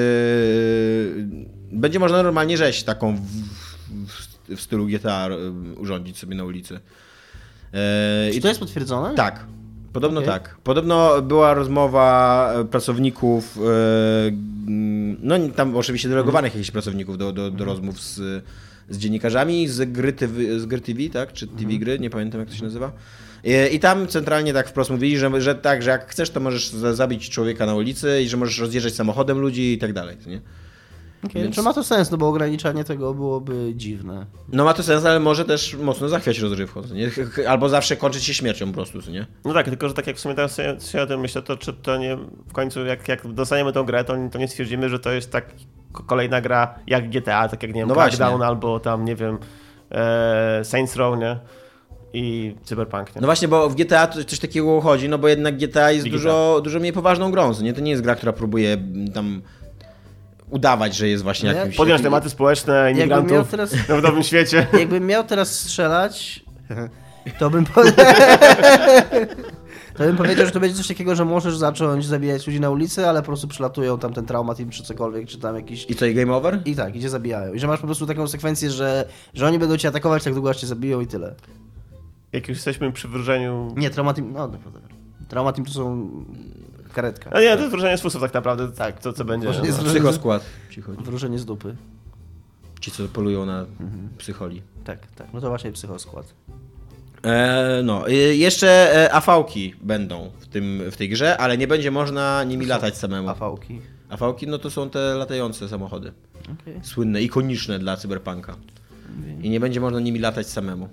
będzie 1.72 1.98
można 1.98 2.22
normalnie 2.22 2.56
rzeź 2.56 2.82
taką 2.82 3.16
w, 3.16 3.20
w, 4.08 4.56
w 4.56 4.60
stylu 4.60 4.86
GTA 4.86 5.28
e, 5.28 5.50
urządzić 5.76 6.18
sobie 6.18 6.36
na 6.36 6.44
ulicy. 6.44 6.80
E, 7.72 8.30
Czy 8.30 8.38
i 8.38 8.40
to 8.40 8.48
jest 8.48 8.60
potwierdzone? 8.60 9.14
tak. 9.14 9.46
Podobno 9.92 10.20
Okej. 10.20 10.32
tak. 10.32 10.56
Podobno 10.64 11.22
była 11.22 11.54
rozmowa 11.54 12.52
e, 12.60 12.64
pracowników, 12.64 13.58
e, 13.58 14.32
no 15.22 15.34
tam 15.56 15.76
oczywiście 15.76 16.08
delegowanych 16.08 16.54
jakichś 16.54 16.70
pracowników 16.70 17.18
do, 17.18 17.32
do, 17.32 17.50
do 17.50 17.64
rozmów 17.64 18.00
z, 18.00 18.44
z 18.88 18.98
dziennikarzami 18.98 19.68
z 19.68 19.92
gry, 19.92 20.12
TV, 20.12 20.60
z 20.60 20.66
gry 20.66 20.80
TV, 20.80 21.00
tak? 21.12 21.32
Czy 21.32 21.46
TV 21.46 21.72
gry, 21.72 21.98
nie 21.98 22.10
pamiętam 22.10 22.40
jak 22.40 22.48
to 22.48 22.54
się 22.54 22.64
nazywa. 22.64 22.92
I, 23.44 23.74
I 23.74 23.80
tam 23.80 24.06
centralnie 24.06 24.52
tak 24.52 24.68
wprost 24.68 24.90
mówili, 24.90 25.18
że, 25.18 25.40
że 25.40 25.54
tak, 25.54 25.82
że 25.82 25.90
jak 25.90 26.10
chcesz, 26.10 26.30
to 26.30 26.40
możesz 26.40 26.68
za- 26.68 26.94
zabić 26.94 27.30
człowieka 27.30 27.66
na 27.66 27.74
ulicy 27.74 28.22
i 28.22 28.28
że 28.28 28.36
możesz 28.36 28.58
rozjeżdżać 28.58 28.94
samochodem 28.94 29.38
ludzi 29.38 29.72
i 29.72 29.78
tak 29.78 29.92
dalej. 29.92 30.16
Nie? 30.26 30.40
Okay, 31.26 31.42
Więc- 31.42 31.56
Czy 31.56 31.62
ma 31.62 31.72
to 31.74 31.84
sens, 31.84 32.10
no 32.10 32.18
bo 32.18 32.28
ograniczanie 32.28 32.84
tego 32.84 33.14
byłoby 33.14 33.72
dziwne. 33.74 34.26
No 34.52 34.64
ma 34.64 34.74
to 34.74 34.82
sens, 34.82 35.04
ale 35.04 35.20
może 35.20 35.44
też 35.44 35.74
mocno 35.74 36.08
zachwiać 36.08 36.38
rozrywką. 36.38 36.82
Nie? 36.94 37.10
Albo 37.48 37.68
zawsze 37.68 37.96
kończyć 37.96 38.24
się 38.24 38.34
śmiercią 38.34 38.66
po 38.66 38.72
prostu, 38.72 39.10
nie? 39.10 39.26
No 39.44 39.54
tak, 39.54 39.66
tylko 39.66 39.88
że 39.88 39.94
tak 39.94 40.06
jak 40.06 40.16
w 40.16 40.20
sumie 40.20 40.34
teraz 40.34 40.54
sobie, 40.54 40.80
sobie 40.80 41.04
o 41.04 41.06
tym 41.06 41.20
myślę, 41.20 41.42
to 41.42 41.56
czy 41.56 41.72
to 41.72 41.96
nie 41.96 42.16
w 42.48 42.52
końcu 42.52 42.84
jak, 42.86 43.08
jak 43.08 43.32
dostaniemy 43.32 43.72
tą 43.72 43.84
grę, 43.84 44.04
to, 44.04 44.14
to 44.32 44.38
nie 44.38 44.48
stwierdzimy, 44.48 44.88
że 44.88 44.98
to 44.98 45.12
jest 45.12 45.32
tak 45.32 45.52
ko- 45.92 46.02
kolejna 46.02 46.40
gra 46.40 46.74
jak 46.86 47.10
GTA, 47.10 47.48
tak 47.48 47.62
jak 47.62 47.74
nie 47.74 47.80
wiem, 47.80 47.88
No 47.88 47.94
Crackdown 47.94 48.30
właśnie. 48.30 48.46
albo 48.46 48.80
tam, 48.80 49.04
nie 49.04 49.16
wiem, 49.16 49.38
e, 49.90 50.60
Saints 50.64 50.96
Row, 50.96 51.18
nie? 51.18 51.38
I 52.14 52.54
Cyberpunk, 52.64 53.14
nie? 53.14 53.20
No 53.20 53.26
właśnie, 53.28 53.48
bo 53.48 53.68
w 53.68 53.74
GTA 53.74 54.06
to 54.06 54.24
coś 54.24 54.38
takiego 54.38 54.72
uchodzi, 54.74 55.08
no 55.08 55.18
bo 55.18 55.28
jednak 55.28 55.56
GTA 55.56 55.90
jest 55.90 56.08
dużo, 56.08 56.60
dużo 56.64 56.78
mniej 56.80 56.92
poważną 56.92 57.30
grą, 57.30 57.54
co 57.54 57.62
nie? 57.62 57.72
To 57.72 57.80
nie 57.80 57.90
jest 57.90 58.02
gra, 58.02 58.14
która 58.14 58.32
próbuje 58.32 58.72
mm, 58.72 59.12
tam 59.12 59.42
udawać, 60.52 60.96
że 60.96 61.08
jest 61.08 61.22
właśnie 61.22 61.48
No 61.48 61.52
ja- 61.54 61.58
jakimś... 61.60 61.76
Podjąć 61.76 61.98
takim- 61.98 62.04
tematy 62.04 62.30
społeczne, 62.30 62.92
imigrantów 62.92 63.48
teraz, 63.50 63.74
w 64.00 64.02
nowym 64.02 64.22
świecie. 64.22 64.66
jakbym 64.78 65.06
miał 65.06 65.24
teraz 65.24 65.58
strzelać, 65.60 66.44
to 67.38 67.50
bym 67.50 67.64
po... 67.64 67.82
To 69.94 70.04
bym 70.04 70.16
powiedział, 70.16 70.46
że 70.46 70.52
to 70.52 70.60
będzie 70.60 70.76
coś 70.76 70.88
takiego, 70.88 71.14
że 71.14 71.24
możesz 71.24 71.56
zacząć 71.56 72.06
zabijać 72.06 72.46
ludzi 72.46 72.60
na 72.60 72.70
ulicy, 72.70 73.08
ale 73.08 73.20
po 73.20 73.26
prostu 73.26 73.48
przylatują 73.48 73.98
tam 73.98 74.12
ten 74.12 74.26
traumatim 74.26 74.70
czy 74.70 74.82
cokolwiek, 74.82 75.28
czy 75.28 75.38
tam 75.38 75.56
jakiś... 75.56 75.86
I 75.90 75.94
co, 75.94 76.06
i 76.06 76.14
game 76.14 76.34
over? 76.34 76.60
I 76.64 76.76
tak, 76.76 76.96
idzie 76.96 77.08
zabijają. 77.10 77.52
I 77.54 77.58
że 77.58 77.66
masz 77.66 77.80
po 77.80 77.86
prostu 77.86 78.06
taką 78.06 78.28
sekwencję, 78.28 78.70
że, 78.70 79.08
że 79.34 79.46
oni 79.46 79.58
będą 79.58 79.76
cię 79.76 79.88
atakować 79.88 80.24
tak 80.24 80.34
długo, 80.34 80.50
aż 80.50 80.56
cię 80.56 80.66
zabiją 80.66 81.00
i 81.00 81.06
tyle. 81.06 81.34
Jak 82.32 82.48
już 82.48 82.58
jesteśmy 82.58 82.92
przy 82.92 83.08
wróżeniu... 83.08 83.74
Nie, 83.76 83.90
traumatim... 83.90 84.32
No, 84.32 84.48
dobra. 84.48 84.80
Traumatim 85.28 85.64
to 85.64 85.72
są... 85.72 86.10
karetka. 86.92 87.30
A 87.30 87.40
nie, 87.40 87.54
to 87.54 87.58
jest 87.60 87.70
wróżenie 87.70 87.98
z 87.98 88.00
fusów 88.02 88.20
tak 88.22 88.34
naprawdę, 88.34 88.68
tak, 88.72 89.00
to 89.00 89.12
co 89.12 89.24
będzie. 89.24 89.46
Wróżenie 89.46 89.68
No. 89.68 89.74
z- 89.74 89.84
Psychoskład. 89.84 90.44
Chodzi. 90.86 91.02
Wróżenie 91.02 91.38
z 91.38 91.44
dupy. 91.44 91.76
Ci, 92.80 92.90
co 92.90 93.08
polują 93.08 93.46
na 93.46 93.66
psycholi. 94.18 94.62
Tak, 94.84 95.06
tak. 95.06 95.26
No 95.32 95.40
to 95.40 95.48
właśnie 95.48 95.72
psychoskład. 95.72 96.34
E, 97.24 97.80
no, 97.84 98.08
e, 98.08 98.12
jeszcze 98.14 98.68
e, 99.04 99.12
AV-ki 99.14 99.74
będą 99.82 100.30
w, 100.40 100.46
tym, 100.46 100.82
w 100.90 100.96
tej 100.96 101.08
grze, 101.08 101.38
ale 101.38 101.58
nie 101.58 101.66
będzie 101.66 101.90
można 101.90 102.44
nimi 102.44 102.66
latać 102.66 102.96
samemu. 102.96 103.28
AV-ki. 103.28 103.80
AV-ki, 104.08 104.46
no 104.46 104.58
to 104.58 104.70
są 104.70 104.90
te 104.90 105.14
latające 105.14 105.68
samochody. 105.68 106.12
Okej. 106.62 106.80
Słynne, 106.82 107.22
ikoniczne 107.22 107.78
dla 107.78 107.96
cyberpunka. 107.96 108.56
I 109.42 109.50
nie 109.50 109.60
będzie 109.60 109.80
można 109.80 110.00
nimi 110.00 110.18
latać 110.18 110.46
samemu. 110.46 110.88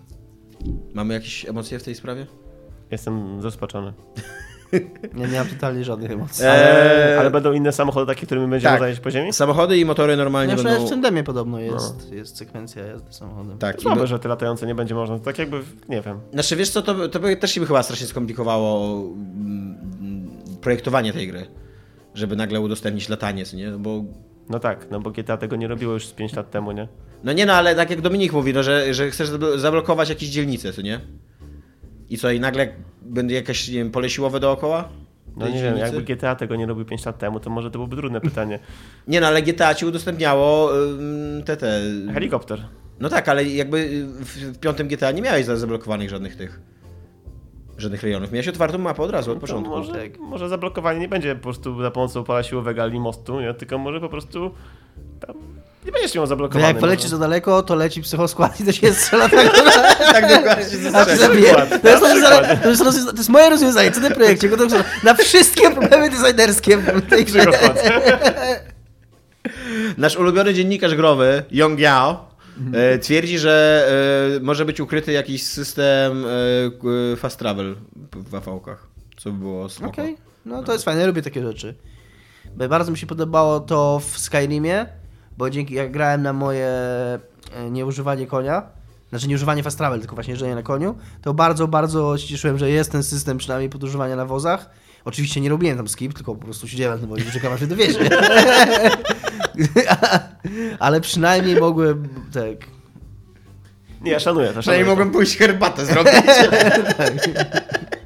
Mamy 0.94 1.14
jakieś 1.14 1.46
emocje 1.46 1.80
w 1.80 1.84
tej 1.84 1.96
sprawie? 1.96 2.28
Jestem 2.92 3.42
zaskoczony. 3.42 3.94
Nie 5.14 5.28
miałem 5.28 5.48
totalnie 5.50 5.84
żadnych 5.84 6.12
emocji. 6.12 6.46
Eee, 6.48 7.18
Ale 7.20 7.32
będą 7.32 7.52
inne 7.54 7.72
samochody 7.72 8.06
takie, 8.14 8.26
którymi 8.26 8.48
będziemy 8.48 8.70
tak. 8.72 8.74
można 8.80 8.88
jeździć 8.88 9.04
po 9.04 9.12
ziemi? 9.12 9.34
Samochody 9.34 9.78
i 9.78 9.86
motory 9.86 10.18
normalnie 10.18 10.56
No, 10.56 10.64
będą... 10.64 10.86
w 10.86 10.90
Tendemie 10.90 11.24
podobno 11.24 11.60
jest, 11.60 12.12
jest 12.12 12.38
sekwencja 12.38 12.86
jazdy 12.86 13.14
samochodem. 13.14 13.58
Tak, 13.58 13.80
i 13.80 13.82
Słabe, 13.82 14.02
be- 14.02 14.08
że 14.08 14.20
te 14.20 14.30
latające 14.30 14.68
nie 14.68 14.76
będzie 14.76 14.96
można. 14.96 15.20
Tak 15.20 15.40
jakby, 15.40 15.62
nie 15.90 16.02
wiem. 16.02 16.20
Znaczy 16.34 16.56
wiesz 16.56 16.70
co, 16.70 16.82
to, 16.82 17.10
to 17.10 17.20
by 17.20 17.36
też 17.36 17.52
się 17.52 17.62
by 17.62 17.68
chyba 17.68 17.84
strasznie 17.84 18.08
skomplikowało 18.08 18.96
mm, 19.04 20.30
projektowanie 20.62 21.14
tej 21.14 21.28
gry. 21.28 21.46
Żeby 22.14 22.36
nagle 22.36 22.60
udostępnić 22.62 23.10
latanie, 23.10 23.44
nie? 23.54 23.72
No 23.72 23.80
Bo 23.80 24.04
No 24.50 24.60
tak, 24.60 24.88
no 24.92 25.00
bo 25.00 25.12
GTA 25.12 25.38
tego 25.38 25.56
nie 25.56 25.68
robiło 25.68 25.94
już 25.94 26.08
z 26.08 26.12
5 26.14 26.34
lat 26.34 26.52
temu, 26.52 26.72
nie? 26.72 26.88
No 27.24 27.34
nie 27.34 27.46
no, 27.46 27.54
ale 27.54 27.76
tak 27.76 27.90
jak 27.90 28.02
Dominik 28.02 28.34
mówi, 28.34 28.54
no, 28.54 28.64
że, 28.64 28.94
że 28.94 29.12
chcesz 29.12 29.30
zablo- 29.30 29.58
zablokować 29.60 30.10
jakieś 30.10 30.30
dzielnice, 30.30 30.74
co 30.74 30.82
nie? 30.82 31.00
I 32.10 32.18
co, 32.18 32.32
i 32.32 32.40
nagle 32.40 32.68
będzie 33.02 33.36
jakieś, 33.36 33.68
nie 33.68 33.74
wiem, 33.78 33.92
pole 33.92 34.10
siłowe 34.10 34.40
dookoła? 34.40 34.90
No 35.38 35.48
nie 35.50 35.64
wiem, 35.64 35.78
jakby 35.78 36.02
GTA 36.02 36.36
tego 36.36 36.56
nie 36.56 36.66
robił 36.66 36.86
5 36.86 37.06
lat 37.06 37.18
temu, 37.18 37.40
to 37.40 37.50
może 37.50 37.68
to 37.72 37.78
byłoby 37.78 37.96
trudne 37.96 38.22
pytanie. 38.22 38.60
Nie 39.08 39.22
no, 39.22 39.28
ale 39.28 39.42
GTA 39.42 39.76
ci 39.76 39.86
udostępniało 39.86 40.78
ym, 40.84 41.44
te, 41.46 41.58
te... 41.58 41.82
Helikopter. 42.14 42.66
No 43.00 43.10
tak, 43.10 43.30
ale 43.30 43.44
jakby 43.46 44.06
w, 44.10 44.26
w 44.26 44.60
piątym 44.60 44.88
GTA 44.88 45.12
nie 45.12 45.22
miałeś 45.22 45.46
za- 45.46 45.58
zablokowanych 45.58 46.10
żadnych 46.10 46.36
tych... 46.36 46.62
Żadnych 47.78 48.04
rejonów. 48.04 48.32
Miałeś 48.32 48.48
otwartą 48.48 48.78
mapę 48.78 49.04
od 49.04 49.12
razu, 49.12 49.32
od 49.32 49.38
To 49.38 49.42
początku. 49.42 49.70
może, 49.70 49.94
może 50.20 50.50
zablokowanie 50.50 51.00
nie 51.00 51.08
będzie 51.08 51.36
po 51.36 51.42
prostu 51.42 51.82
za 51.82 51.92
pomocą 51.92 52.24
pola 52.24 52.44
siłowego 52.44 52.84
ani 52.84 53.00
mostu, 53.00 53.40
nie? 53.42 53.54
tylko 53.54 53.78
może 53.78 54.00
po 54.00 54.10
prostu 54.10 54.52
tam 55.20 55.36
nie 55.86 55.92
będziesz 55.92 56.16
miał 56.16 56.24
To 56.24 56.28
zablokowane. 56.28 56.68
jak 56.68 56.78
poleci 56.80 57.04
może. 57.04 57.10
za 57.16 57.18
daleko, 57.18 57.64
to 57.64 57.76
leci 57.76 58.02
psychoskład 58.02 58.60
i 58.62 58.66
to 58.66 58.72
się 58.72 58.94
strzela 58.94 59.30
tak. 59.30 59.62
tak 60.14 60.30
dokładnie 60.30 60.66
zabije. 61.18 61.44
przykład. 61.56 61.82
To 61.82 61.90
jest, 61.90 62.04
rozwiązanie, 62.04 62.58
to, 62.64 62.70
jest 62.70 62.84
rozwiąza- 62.84 63.12
to 63.12 63.18
jest 63.18 63.30
moje 63.30 63.50
rozwiązanie, 63.50 63.92
co 63.92 64.02
ty 64.02 64.12
projekcie? 64.12 64.50
Na 65.04 65.14
wszystkie 65.14 65.72
problemy 65.72 66.10
designerskie 66.10 66.78
w 66.78 67.10
tej 67.10 67.26
grze. 67.26 67.46
Nasz 69.98 70.16
ulubiony 70.18 70.54
dziennikarz 70.54 70.96
growy, 70.96 71.44
Yong 71.52 71.80
Yao, 71.80 72.30
e, 72.74 72.98
twierdzi, 73.00 73.40
że 73.40 73.88
e, 74.38 74.40
może 74.40 74.66
być 74.66 74.80
ukryty 74.80 75.12
jakiś 75.12 75.44
system 75.44 76.26
e, 77.14 77.16
fast 77.16 77.40
travel 77.40 77.76
w 78.14 78.34
AV-kach. 78.36 78.78
Co 79.18 79.32
by 79.32 79.38
było 79.40 79.70
spoko. 79.70 79.90
Okej, 79.90 80.18
no 80.46 80.64
to 80.64 80.74
jest 80.74 80.86
fajne, 80.86 81.02
ja 81.02 81.08
lubię 81.08 81.22
takie 81.22 81.44
rzeczy. 81.44 81.76
Bardzo 82.70 82.92
mi 82.92 82.98
się 82.98 83.08
podobało 83.08 83.60
to 83.60 84.02
w 84.12 84.18
Skyrimie, 84.20 84.86
bo 85.40 85.50
dzięki 85.50 85.74
jak 85.74 85.92
grałem 85.92 86.22
na 86.22 86.34
moje 86.34 86.68
e, 86.68 87.20
nieużywanie 87.72 88.28
konia, 88.28 88.64
znaczy 89.10 89.28
nie 89.28 89.36
używanie 89.36 89.64
fast 89.64 89.78
travel, 89.78 90.00
tylko 90.00 90.16
właśnie 90.16 90.32
jeżdżenie 90.32 90.56
na 90.56 90.64
koniu, 90.64 90.96
to 91.22 91.34
bardzo, 91.34 91.68
bardzo 91.68 92.18
się 92.18 92.28
cieszyłem, 92.28 92.58
że 92.58 92.70
jest 92.70 92.92
ten 92.92 93.04
system 93.04 93.38
przynajmniej 93.38 93.70
podróżowania 93.70 94.16
na 94.16 94.26
wozach. 94.26 94.70
Oczywiście 95.06 95.42
nie 95.42 95.50
robiłem 95.50 95.78
tam 95.78 95.88
skip, 95.88 96.14
tylko 96.14 96.36
po 96.36 96.46
prostu 96.46 96.68
siedziałem, 96.68 97.02
no 97.02 97.08
bo 97.08 97.18
nie 97.18 97.24
czekam 97.24 97.54
aż 97.54 97.60
mnie 97.60 97.70
dowiezie. 97.70 98.10
Ale 100.80 101.02
przynajmniej 101.02 101.60
mogłem, 101.60 102.08
tak, 102.34 102.70
Nie, 104.02 104.12
ja 104.12 104.20
szanuję 104.20 104.48
to. 104.48 104.60
Przynajmniej 104.60 104.86
Szanuję 104.86 104.86
mogłem 104.86 105.12
pójść 105.12 105.38
herbatę 105.38 105.86
zrobić. 105.86 106.14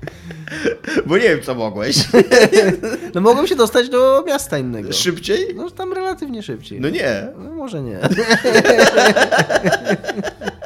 Bo 1.07 1.17
nie 1.17 1.23
wiem, 1.23 1.41
co 1.41 1.55
mogłeś. 1.55 1.97
No 3.15 3.21
mogłem 3.21 3.47
się 3.47 3.55
dostać 3.55 3.89
do 3.89 4.23
miasta 4.27 4.57
innego. 4.57 4.93
Szybciej? 4.93 5.47
No 5.55 5.71
tam 5.71 5.93
relatywnie 5.93 6.43
szybciej. 6.43 6.81
No 6.81 6.89
nie. 6.89 7.27
No, 7.37 7.51
może 7.51 7.81
nie. 7.81 7.99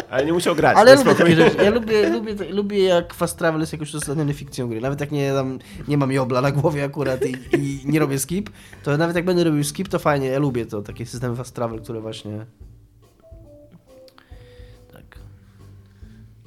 Ale 0.09 0.25
nie 0.25 0.33
musiał 0.33 0.55
grać. 0.55 0.77
Ale 0.77 0.95
lubię 0.95 1.03
takie 1.05 1.15
spokojnie. 1.15 1.43
rzeczy. 1.49 1.63
Ja 1.63 1.69
lubię, 1.69 2.09
lubię, 2.09 2.33
lubię 2.51 2.83
jak 2.83 3.13
fast 3.13 3.37
travel 3.37 3.61
jest 3.61 3.73
jakoś 3.73 3.93
uzasadniony 3.93 4.33
fikcją 4.33 4.69
gry. 4.69 4.81
Nawet 4.81 5.01
jak 5.01 5.11
nie, 5.11 5.33
tam, 5.33 5.59
nie 5.87 5.97
mam 5.97 6.11
jobla 6.11 6.41
na 6.41 6.51
głowie 6.51 6.83
akurat 6.83 7.25
i, 7.25 7.35
i 7.57 7.81
nie 7.85 7.99
robię 7.99 8.19
skip, 8.19 8.49
to 8.83 8.97
nawet 8.97 9.15
jak 9.15 9.25
będę 9.25 9.43
robił 9.43 9.63
skip, 9.63 9.87
to 9.87 9.99
fajnie. 9.99 10.27
Ja 10.27 10.39
lubię 10.39 10.65
to, 10.65 10.81
takie 10.81 11.05
systemy 11.05 11.35
fast 11.35 11.55
travel, 11.55 11.81
które 11.81 12.01
właśnie... 12.01 12.45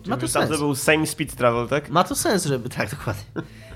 Ma 0.07 0.17
to 0.17 0.29
sens. 0.29 0.59
był 0.59 0.75
same 0.75 1.07
speed 1.07 1.37
travel, 1.37 1.69
tak? 1.69 1.91
Ma 1.91 2.05
to 2.05 2.15
sens, 2.15 2.45
żeby... 2.45 2.69
Tak, 2.77 2.91
dokładnie. 2.91 3.25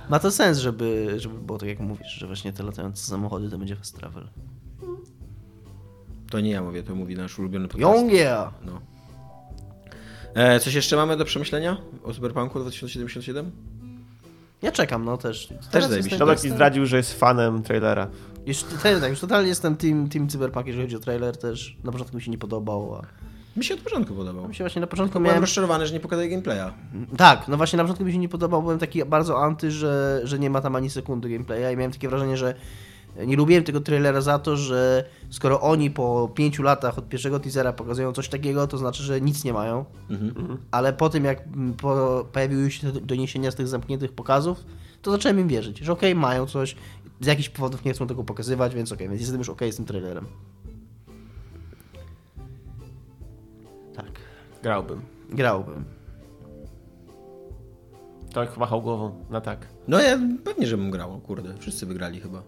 Ma 0.08 0.18
to 0.18 0.30
sens, 0.30 0.58
żeby, 0.58 1.14
żeby 1.16 1.38
było 1.38 1.58
tak 1.58 1.68
jak 1.68 1.80
mówisz, 1.80 2.12
że 2.12 2.26
właśnie 2.26 2.52
te 2.52 2.62
latające 2.62 3.06
samochody 3.06 3.50
to 3.50 3.58
będzie 3.58 3.76
fast 3.76 3.96
travel. 3.96 4.28
To 6.30 6.40
nie 6.40 6.50
ja 6.50 6.62
mówię, 6.62 6.82
to 6.82 6.94
mówi 6.94 7.16
nasz 7.16 7.38
ulubiony 7.38 7.68
podcast. 7.68 7.96
Young 7.96 8.12
yeah! 8.12 8.52
No. 8.64 8.80
E, 10.34 10.60
coś 10.60 10.74
jeszcze 10.74 10.96
mamy 10.96 11.16
do 11.16 11.24
przemyślenia 11.24 11.76
o 12.04 12.14
Cyberpunku 12.14 12.60
2077? 12.60 13.50
Ja 14.62 14.72
czekam, 14.72 15.04
no 15.04 15.16
też. 15.16 15.48
Teraz 15.70 15.90
zajebiście. 15.90 16.18
Tomek 16.18 16.44
mi 16.44 16.50
zdradził, 16.50 16.86
że 16.86 16.96
jest 16.96 17.18
fanem 17.18 17.62
trailera. 17.62 18.08
Już, 18.46 18.62
te- 18.82 19.00
tak, 19.00 19.10
już 19.10 19.20
totalnie 19.20 19.48
jestem 19.48 19.76
team, 19.76 20.08
team 20.08 20.28
Cyberpunk, 20.28 20.66
jeżeli 20.66 20.84
chodzi 20.84 20.96
o 20.96 21.00
trailer 21.00 21.36
też. 21.36 21.76
Na 21.84 21.92
początku 21.92 22.16
mi 22.16 22.22
się 22.22 22.30
nie 22.30 22.38
podobał, 22.38 22.94
a 22.94 23.06
Mi 23.56 23.64
się 23.64 23.74
od 23.74 23.80
początku 23.80 24.14
podobał. 24.14 24.48
mi 24.48 24.54
się 24.54 24.64
właśnie 24.64 24.80
na 24.80 24.86
początku 24.86 25.12
Byłem 25.12 25.24
miałem... 25.24 25.40
rozczarowany, 25.40 25.86
że 25.86 25.94
nie 25.94 26.00
pokazali 26.00 26.30
gameplaya. 26.30 26.72
Tak, 27.16 27.48
no 27.48 27.56
właśnie 27.56 27.76
na 27.76 27.82
początku 27.82 28.04
mi 28.04 28.12
się 28.12 28.18
nie 28.18 28.28
podobał, 28.28 28.62
byłem 28.62 28.78
taki 28.78 29.04
bardzo 29.04 29.42
anty, 29.42 29.70
że, 29.70 30.20
że 30.24 30.38
nie 30.38 30.50
ma 30.50 30.60
tam 30.60 30.76
ani 30.76 30.90
sekundy 30.90 31.28
gameplaya 31.28 31.74
i 31.74 31.76
miałem 31.76 31.92
takie 31.92 32.08
wrażenie, 32.08 32.36
że 32.36 32.54
nie 33.26 33.36
lubiłem 33.36 33.64
tego 33.64 33.80
trailera 33.80 34.20
za 34.20 34.38
to, 34.38 34.56
że 34.56 35.04
skoro 35.30 35.60
oni 35.60 35.90
po 35.90 36.30
pięciu 36.34 36.62
latach 36.62 36.98
od 36.98 37.08
pierwszego 37.08 37.40
teasera 37.40 37.72
pokazują 37.72 38.12
coś 38.12 38.28
takiego, 38.28 38.66
to 38.66 38.78
znaczy, 38.78 39.02
że 39.02 39.20
nic 39.20 39.44
nie 39.44 39.52
mają. 39.52 39.84
Mhm. 40.10 40.58
Ale 40.70 40.92
po 40.92 41.08
tym, 41.08 41.24
jak 41.24 41.44
po, 41.80 42.26
pojawiły 42.32 42.70
się 42.70 42.92
te 42.92 43.00
doniesienia 43.00 43.50
z 43.50 43.54
tych 43.54 43.68
zamkniętych 43.68 44.12
pokazów, 44.12 44.64
to 45.02 45.10
zacząłem 45.10 45.40
im 45.40 45.48
wierzyć, 45.48 45.78
że 45.78 45.92
okej, 45.92 46.14
mają 46.14 46.46
coś, 46.46 46.76
z 47.20 47.26
jakichś 47.26 47.48
powodów 47.48 47.84
nie 47.84 47.92
chcą 47.92 48.06
tego 48.06 48.24
pokazywać, 48.24 48.74
więc 48.74 48.92
okej, 48.92 49.08
więc 49.08 49.20
jestem 49.20 49.38
już 49.38 49.48
okej 49.48 49.72
z 49.72 49.76
tym 49.76 49.84
trailerem. 49.84 50.26
Grałbym. 54.64 55.00
grałbym. 55.30 55.84
Tomek 58.32 58.56
machał 58.56 58.82
głową 58.82 59.24
na 59.30 59.40
tak. 59.40 59.66
No 59.88 60.00
ja 60.00 60.18
pewnie, 60.44 60.66
że 60.66 60.76
bym 60.76 60.90
grał, 60.90 61.20
kurde. 61.20 61.54
Wszyscy 61.58 61.86
wygrali 61.86 62.20
chyba. 62.20 62.42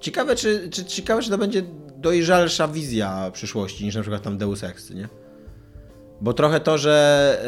Ciekawe, 0.00 0.36
czy, 0.36 0.70
czy, 0.70 0.84
ciekawe, 0.84 1.22
czy 1.22 1.30
to 1.30 1.38
będzie 1.38 1.62
dojrzalsza 1.96 2.68
wizja 2.68 3.30
przyszłości 3.32 3.84
niż 3.84 3.94
na 3.94 4.00
przykład 4.00 4.22
tam 4.22 4.38
Deus 4.38 4.64
Ex, 4.64 4.90
nie? 4.90 5.08
Bo 6.20 6.32
trochę 6.32 6.60
to, 6.60 6.78
że, 6.78 7.38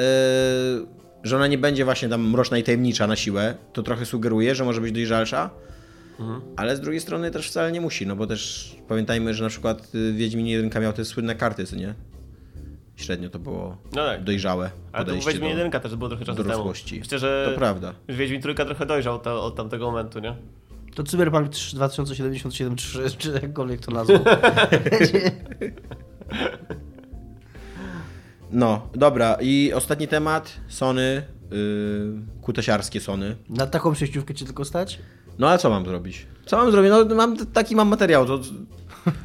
yy, 0.81 0.87
że 1.23 1.37
ona 1.37 1.47
nie 1.47 1.59
będzie 1.59 1.85
właśnie 1.85 2.09
tam 2.09 2.31
mroczna 2.31 2.59
i 2.59 2.63
tajemnicza 2.63 3.07
na 3.07 3.17
siłę, 3.17 3.55
to 3.73 3.83
trochę 3.83 4.07
sugeruje, 4.07 4.55
że 4.55 4.65
może 4.65 4.81
być 4.81 4.93
dojrzalsza, 4.93 5.51
ale 6.57 6.77
z 6.77 6.81
drugiej 6.81 7.01
strony 7.01 7.31
też 7.31 7.49
wcale 7.49 7.73
nie 7.73 7.81
musi, 7.81 8.07
no 8.07 8.17
bo 8.17 8.27
też 8.27 8.73
pamiętajmy, 8.89 9.35
że 9.35 9.45
na 9.45 9.51
przykład 9.51 9.95
y, 9.95 10.13
Wiedźmin 10.13 10.47
1 10.47 10.83
miał 10.83 10.93
te 10.93 11.05
słynne 11.05 11.35
karty, 11.35 11.65
nie? 11.77 11.95
Średnio 13.03 13.28
to 13.30 13.38
było 13.38 13.76
No 13.96 14.05
tak. 14.07 14.24
dojrzałe 14.24 14.70
Ale 14.92 15.05
to 15.05 15.12
Wiedźmin 15.12 15.40
do, 15.40 15.46
jedynka 15.46 15.80
też 15.80 15.96
było 15.96 16.09
trochę 16.09 16.24
czasu 16.24 16.36
temu. 16.36 16.48
dorosłości. 16.48 16.98
Myślę, 16.98 17.18
że 17.18 17.48
To 17.53 17.59
prawda. 17.59 17.94
Wiedźmin 18.09 18.40
trójka 18.42 18.64
trochę 18.64 18.86
dojrzał 18.86 19.18
to, 19.18 19.44
od 19.44 19.57
tamtego 19.57 19.90
momentu, 19.90 20.18
nie? 20.18 20.36
To 20.94 21.03
Cyberpunk 21.03 21.48
3 21.48 21.76
2077 21.76 22.76
3, 22.76 23.11
czy 23.18 23.30
jakkolwiek 23.42 23.80
to 23.80 23.92
nazwał. 23.92 24.18
No, 28.53 28.88
dobra. 28.94 29.36
I 29.40 29.72
ostatni 29.74 30.09
temat. 30.09 30.61
Sony. 30.68 31.22
Yy, 31.50 32.12
kutasiarskie 32.42 33.00
Sony. 33.00 33.36
Na 33.48 33.66
taką 33.66 33.92
przejściówkę 33.92 34.34
ci 34.34 34.44
tylko 34.44 34.64
stać? 34.64 34.98
No 35.38 35.50
a 35.50 35.59
co 35.59 35.70
mam 35.70 35.84
zrobić? 35.86 36.26
Co 36.46 36.57
mam 36.57 36.70
zrobić? 36.72 36.92
No 37.09 37.14
mam 37.14 37.36
taki 37.46 37.76
mam 37.76 37.88
materiał. 37.88 38.26
To, 38.26 38.40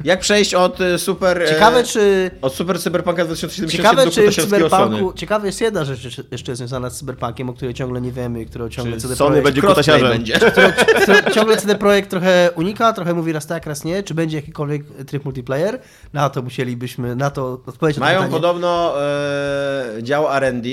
jak 0.04 0.20
przejść 0.20 0.54
od 0.54 0.80
y, 0.80 0.98
super... 0.98 1.42
e, 1.42 1.48
Ciekawe 1.48 1.84
czy... 1.84 2.30
Od 2.42 2.54
super 2.54 2.80
Cyberpunka 2.80 3.24
2077 3.24 3.70
Ciekawe 3.70 4.04
do 4.04 4.32
czy. 4.32 4.42
Cyberpunku... 4.42 5.12
Ciekawe 5.12 5.46
jest 5.46 5.60
jedna 5.60 5.84
rzecz 5.84 6.04
jeszcze- 6.30 6.56
związana 6.56 6.90
z 6.90 6.98
Cyberpunkiem, 6.98 7.50
o 7.50 7.52
której 7.52 7.74
ciągle 7.74 8.00
nie 8.00 8.12
wiemy 8.12 8.42
i 8.42 8.46
którą 8.46 8.68
ciągle 8.68 8.94
Czy 8.96 9.00
CD 9.02 9.16
Sony 9.16 9.30
Projekt... 9.30 9.44
będzie 9.44 9.60
kutasiarzem? 9.68 10.08
będzie. 10.08 10.40
którą 10.40 11.30
ciągle 11.34 11.56
CD 11.56 11.74
Projekt 11.74 12.10
trochę 12.10 12.50
unika, 12.54 12.92
trochę 12.92 13.14
mówi 13.14 13.32
raz 13.32 13.46
tak, 13.46 13.66
raz 13.66 13.84
nie. 13.84 14.02
Czy 14.02 14.14
będzie 14.14 14.36
jakikolwiek 14.36 14.82
tryb 15.06 15.24
multiplayer? 15.24 15.78
Na 16.12 16.30
to 16.30 16.42
musielibyśmy, 16.42 17.16
na 17.16 17.30
to 17.30 17.60
odpowiedzieć 17.66 18.00
na 18.00 18.06
Mają 18.06 18.18
pytanie, 18.18 18.32
podobno 18.32 18.94
e, 19.02 20.02
dział 20.02 20.36
R&D, 20.36 20.68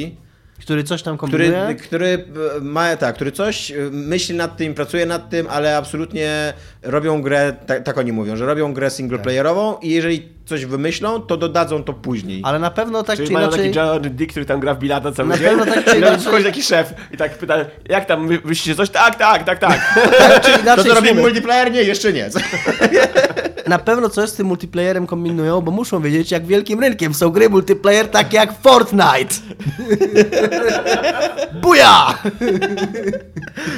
który 0.59 0.83
coś 0.83 1.03
tam 1.03 1.17
kombinuje. 1.17 1.51
który, 1.51 1.75
który 1.75 2.25
e, 2.57 2.61
ma 2.61 2.95
tak, 2.95 3.15
który 3.15 3.31
coś 3.31 3.71
e, 3.71 3.75
myśli 3.91 4.35
nad 4.35 4.57
tym, 4.57 4.73
pracuje 4.73 5.05
nad 5.05 5.29
tym, 5.29 5.47
ale 5.49 5.77
absolutnie 5.77 6.53
robią 6.83 7.21
grę, 7.21 7.53
tak, 7.67 7.83
tak 7.83 7.97
oni 7.97 8.11
mówią, 8.11 8.35
że 8.35 8.45
robią 8.45 8.73
grę 8.73 8.89
singleplayerową 8.89 9.77
i 9.81 9.89
jeżeli 9.89 10.29
coś 10.45 10.65
wymyślą, 10.65 11.21
to 11.21 11.37
dodadzą 11.37 11.83
to 11.83 11.93
później. 11.93 12.41
Ale 12.45 12.59
na 12.59 12.71
pewno 12.71 13.03
tak 13.03 13.15
Czyli 13.15 13.27
czy 13.27 13.33
mają 13.33 13.47
inaczej... 13.47 13.73
taki 13.73 13.77
John 13.79 14.15
Dick, 14.15 14.31
który 14.31 14.45
tam 14.45 14.59
gra 14.59 14.73
w 14.73 14.79
bilata 14.79 15.11
cały 15.11 15.29
Na 15.29 15.37
dzień. 15.37 15.47
pewno 15.47 15.65
tak 15.65 15.85
czy 15.85 15.97
inaczej- 15.99 16.19
przychodzi 16.19 16.45
taki 16.45 16.63
szef 16.63 16.93
i 17.11 17.17
tak 17.17 17.37
pyta, 17.37 17.55
jak 17.89 18.05
tam, 18.05 18.27
wy, 18.27 18.39
wyście 18.45 18.75
coś? 18.75 18.89
Tak, 18.89 19.15
tak, 19.15 19.43
tak, 19.43 19.59
tak. 19.59 19.79
Tak 20.17 20.41
czy 20.45 20.51
To 20.55 20.59
inaczej 20.61 20.85
co 20.85 20.93
robimy 20.95 21.21
multiplayer? 21.21 21.71
Nie, 21.71 21.83
jeszcze 21.83 22.13
nie. 22.13 22.29
Na 23.67 23.79
pewno 23.79 24.09
coś 24.09 24.29
z 24.29 24.33
tym 24.33 24.47
multiplayerem 24.47 25.07
kombinują, 25.07 25.61
bo 25.61 25.71
muszą 25.71 26.01
wiedzieć, 26.01 26.31
jak 26.31 26.45
wielkim 26.45 26.79
rynkiem 26.79 27.13
są 27.13 27.29
gry 27.29 27.49
multiplayer, 27.49 28.07
takie 28.07 28.37
jak 28.37 28.61
Fortnite. 28.61 29.35
Buja! 31.61 32.17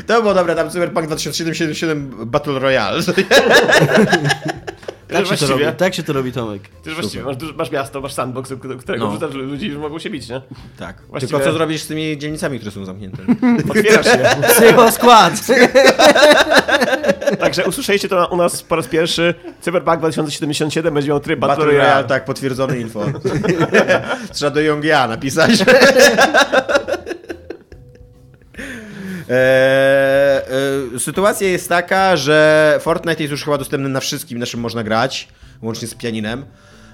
To 0.08 0.22
było 0.22 0.34
dobre, 0.34 0.56
tam 0.56 0.70
Cyberpunk 0.70 1.08
2077 1.08 2.12
Battle 2.26 2.60
Royale. 2.60 3.02
Tak 5.14 5.26
się, 5.26 5.38
to 5.38 5.48
robi, 5.48 5.64
tak 5.78 5.94
się 5.96 6.04
to 6.04 6.14
robi, 6.14 6.32
Tomek. 6.32 6.62
ty 6.84 6.94
właściwie 6.94 7.24
masz, 7.24 7.36
masz 7.58 7.72
miasto, 7.72 8.02
masz 8.02 8.14
sandbox, 8.14 8.50
do 8.50 8.58
którego 8.78 9.06
No. 9.06 9.12
wrzucasz 9.12 9.34
ludzi, 9.36 9.72
że 9.72 9.78
mogą 9.78 10.00
się 10.00 10.10
bić, 10.10 10.30
nie? 10.30 10.42
Tak. 10.80 10.98
Właściwie- 11.10 11.34
Tylko 11.34 11.52
co 11.52 11.58
zrobisz 11.58 11.82
z 11.82 11.88
tymi 11.88 12.18
dzielnicami, 12.18 12.60
które 12.60 12.72
są 12.72 12.86
zamknięte? 12.86 13.18
Otwierasz 13.70 14.06
się. 14.06 14.30
Psycho 14.56 14.92
skład! 14.92 15.34
Także 17.40 17.66
usłyszeliście 17.66 18.10
to 18.10 18.28
u 18.32 18.38
nas 18.38 18.64
po 18.64 18.76
raz 18.76 18.88
pierwszy. 18.88 19.34
Cyberpunk 19.62 20.00
2077 20.00 20.94
będzie 20.94 21.10
miał 21.10 21.20
tryb 21.20 21.40
Battle 21.40 21.56
Battle 21.66 21.78
Royale, 21.78 22.04
tak, 22.04 22.26
potwierdzone 22.26 22.78
info. 22.78 23.06
Trzeba 24.34 24.52
do 24.52 24.62
Yongia 24.62 25.08
napisać. 25.08 25.52
E, 29.30 30.46
e, 30.96 31.00
sytuacja 31.00 31.48
jest 31.48 31.70
taka, 31.70 32.18
że 32.18 32.80
Fortnite 32.82 33.24
jest 33.24 33.32
już 33.32 33.44
chyba 33.44 33.58
dostępny 33.58 33.90
na 33.90 34.00
wszystkim, 34.00 34.40
na 34.40 34.46
czym 34.46 34.60
można 34.60 34.84
grać, 34.84 35.28
łącznie 35.62 35.88
z 35.88 35.96
pianinem. 35.96 36.46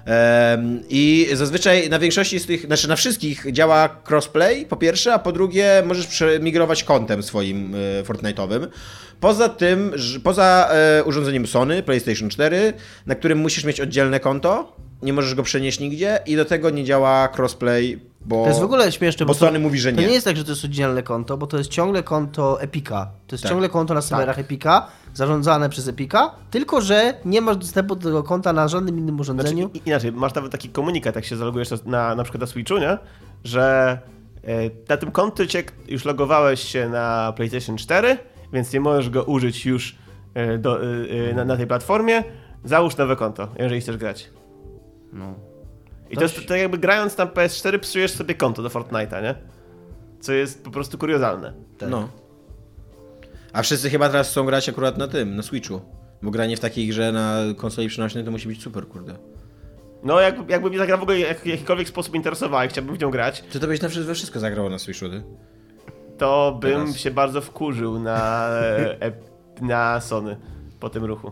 Em, 0.05 0.81
I 0.89 1.27
zazwyczaj 1.33 1.89
na 1.89 1.99
większości 1.99 2.39
z 2.39 2.45
tych, 2.45 2.65
znaczy 2.65 2.87
na 2.87 2.95
wszystkich 2.95 3.45
działa 3.51 4.01
crossplay, 4.09 4.65
po 4.65 4.75
pierwsze, 4.75 5.13
a 5.13 5.19
po 5.19 5.31
drugie 5.31 5.83
możesz 5.85 6.07
przemigrować 6.07 6.83
kontem 6.83 7.23
swoim 7.23 7.75
e, 7.75 8.03
Fortnite'owym. 8.03 8.67
Poza 9.19 9.49
tym, 9.49 9.91
poza 10.23 10.69
e, 10.71 11.03
urządzeniem 11.03 11.47
Sony, 11.47 11.83
PlayStation 11.83 12.29
4, 12.29 12.73
na 13.05 13.15
którym 13.15 13.37
musisz 13.37 13.63
mieć 13.63 13.81
oddzielne 13.81 14.19
konto, 14.19 14.75
nie 15.01 15.13
możesz 15.13 15.35
go 15.35 15.43
przenieść 15.43 15.79
nigdzie 15.79 16.19
i 16.25 16.35
do 16.35 16.45
tego 16.45 16.69
nie 16.69 16.83
działa 16.83 17.29
crossplay, 17.37 17.99
bo... 18.25 18.41
To 18.43 18.47
jest 18.49 18.59
w 18.59 18.63
ogóle 18.63 18.91
śmieszne, 18.91 19.25
bo 19.25 19.33
to- 19.33 19.39
Sony 19.39 19.59
mówi, 19.59 19.79
że 19.79 19.91
To 19.93 20.01
nie. 20.01 20.07
nie 20.07 20.13
jest 20.13 20.25
tak, 20.25 20.37
że 20.37 20.43
to 20.43 20.49
jest 20.51 20.65
oddzielne 20.65 21.03
konto, 21.03 21.37
bo 21.37 21.47
to 21.47 21.57
jest 21.57 21.69
ciągle 21.69 22.03
konto 22.03 22.61
Epika. 22.61 23.11
To 23.27 23.33
jest 23.35 23.43
Tak. 23.43 23.51
ciągle 23.51 23.69
konto 23.69 23.93
na 23.93 24.01
serwerach 24.01 24.39
Epika, 24.39 24.87
zarządzane 25.13 25.69
przez 25.69 25.87
Epika, 25.87 26.35
tylko 26.51 26.81
że 26.81 27.13
nie 27.25 27.41
masz 27.41 27.57
dostępu 27.57 27.95
do 27.95 28.01
tego 28.03 28.23
konta 28.23 28.53
na 28.53 28.67
żadnym 28.67 28.97
innym 28.97 29.15
Znaczy, 29.15 29.21
urządzeniu. 29.21 29.69
i- 29.73 29.81
inaczej, 29.85 30.11
masz 30.11 30.33
nawet 30.33 30.51
taki 30.51 30.69
komunikat, 30.69 31.15
jak 31.15 31.25
się 31.25 31.35
zalogujesz 31.37 31.69
na, 31.85 32.15
na 32.15 32.23
przykład 32.23 32.41
na 32.41 32.47
Switchu, 32.47 32.77
nie? 32.77 32.97
że 33.43 33.97
e, 34.43 34.49
na 34.89 34.97
tym 34.97 35.11
koncie 35.11 35.63
już 35.87 36.05
logowałeś 36.05 36.59
się 36.61 36.89
na 36.89 37.33
PlayStation 37.35 37.77
4, 37.77 38.17
więc 38.53 38.73
nie 38.73 38.79
możesz 38.79 39.09
go 39.09 39.23
użyć 39.23 39.65
już 39.65 39.95
e, 40.33 40.57
do, 40.57 40.79
e, 40.83 41.33
na, 41.35 41.45
na 41.45 41.57
tej 41.57 41.67
platformie. 41.67 42.23
Załóż 42.65 42.97
nowe 42.97 43.15
konto, 43.15 43.47
jeżeli 43.59 43.81
chcesz 43.81 43.97
grać. 43.97 44.29
No. 45.13 45.33
I 46.13 46.17
to 46.17 46.23
jest 46.23 46.47
tak 46.47 46.59
jakby 46.59 46.77
grając 46.77 47.17
na 47.17 47.25
PS4 47.25 47.79
psujesz 47.79 48.11
sobie 48.11 48.35
konto 48.35 48.63
do 48.63 48.69
Fortnite'a, 48.69 49.23
nie? 49.23 49.35
Co 50.19 50.33
jest 50.33 50.63
po 50.63 50.71
prostu 50.71 50.97
kuriozalne. 50.97 51.53
Tak. 51.77 51.89
No. 51.89 52.09
A 53.53 53.61
wszyscy 53.61 53.89
chyba 53.89 54.09
teraz 54.09 54.29
chcą 54.29 54.45
grać 54.45 54.69
akurat 54.69 54.97
na 54.97 55.07
tym, 55.07 55.35
na 55.35 55.43
Switchu. 55.43 55.81
Bo 56.21 56.31
granie 56.31 56.57
w 56.57 56.59
takiej 56.59 56.87
grze 56.87 57.11
na 57.11 57.37
konsoli 57.57 57.87
przenośnej 57.87 58.23
to 58.23 58.31
musi 58.31 58.47
być 58.47 58.63
super, 58.63 58.87
kurde. 58.87 59.15
No 60.03 60.19
jak, 60.19 60.49
jakby 60.49 60.69
mnie 60.69 60.79
ta 60.79 60.85
gra 60.85 60.97
w 60.97 61.03
ogóle 61.03 61.19
jak, 61.19 61.39
w 61.39 61.45
jakikolwiek 61.45 61.87
sposób 61.87 62.15
interesowała 62.15 62.65
i 62.65 62.67
chciałbym 62.67 62.95
w 62.95 62.99
nią 63.01 63.11
grać, 63.11 63.43
Czy 63.49 63.59
to 63.59 63.67
byś 63.67 63.81
na 63.81 63.89
we 63.89 64.13
wszystko 64.15 64.39
zagrało 64.39 64.69
na 64.69 64.79
Switchu, 64.79 65.09
ty? 65.09 65.23
to 66.17 66.57
bym 66.61 66.79
Teraz. 66.79 66.97
się 66.97 67.11
bardzo 67.11 67.41
wkurzył 67.41 67.99
na, 67.99 68.47
e, 68.49 69.11
na 69.61 70.01
Sony 70.01 70.37
po 70.79 70.89
tym 70.89 71.05
ruchu. 71.05 71.31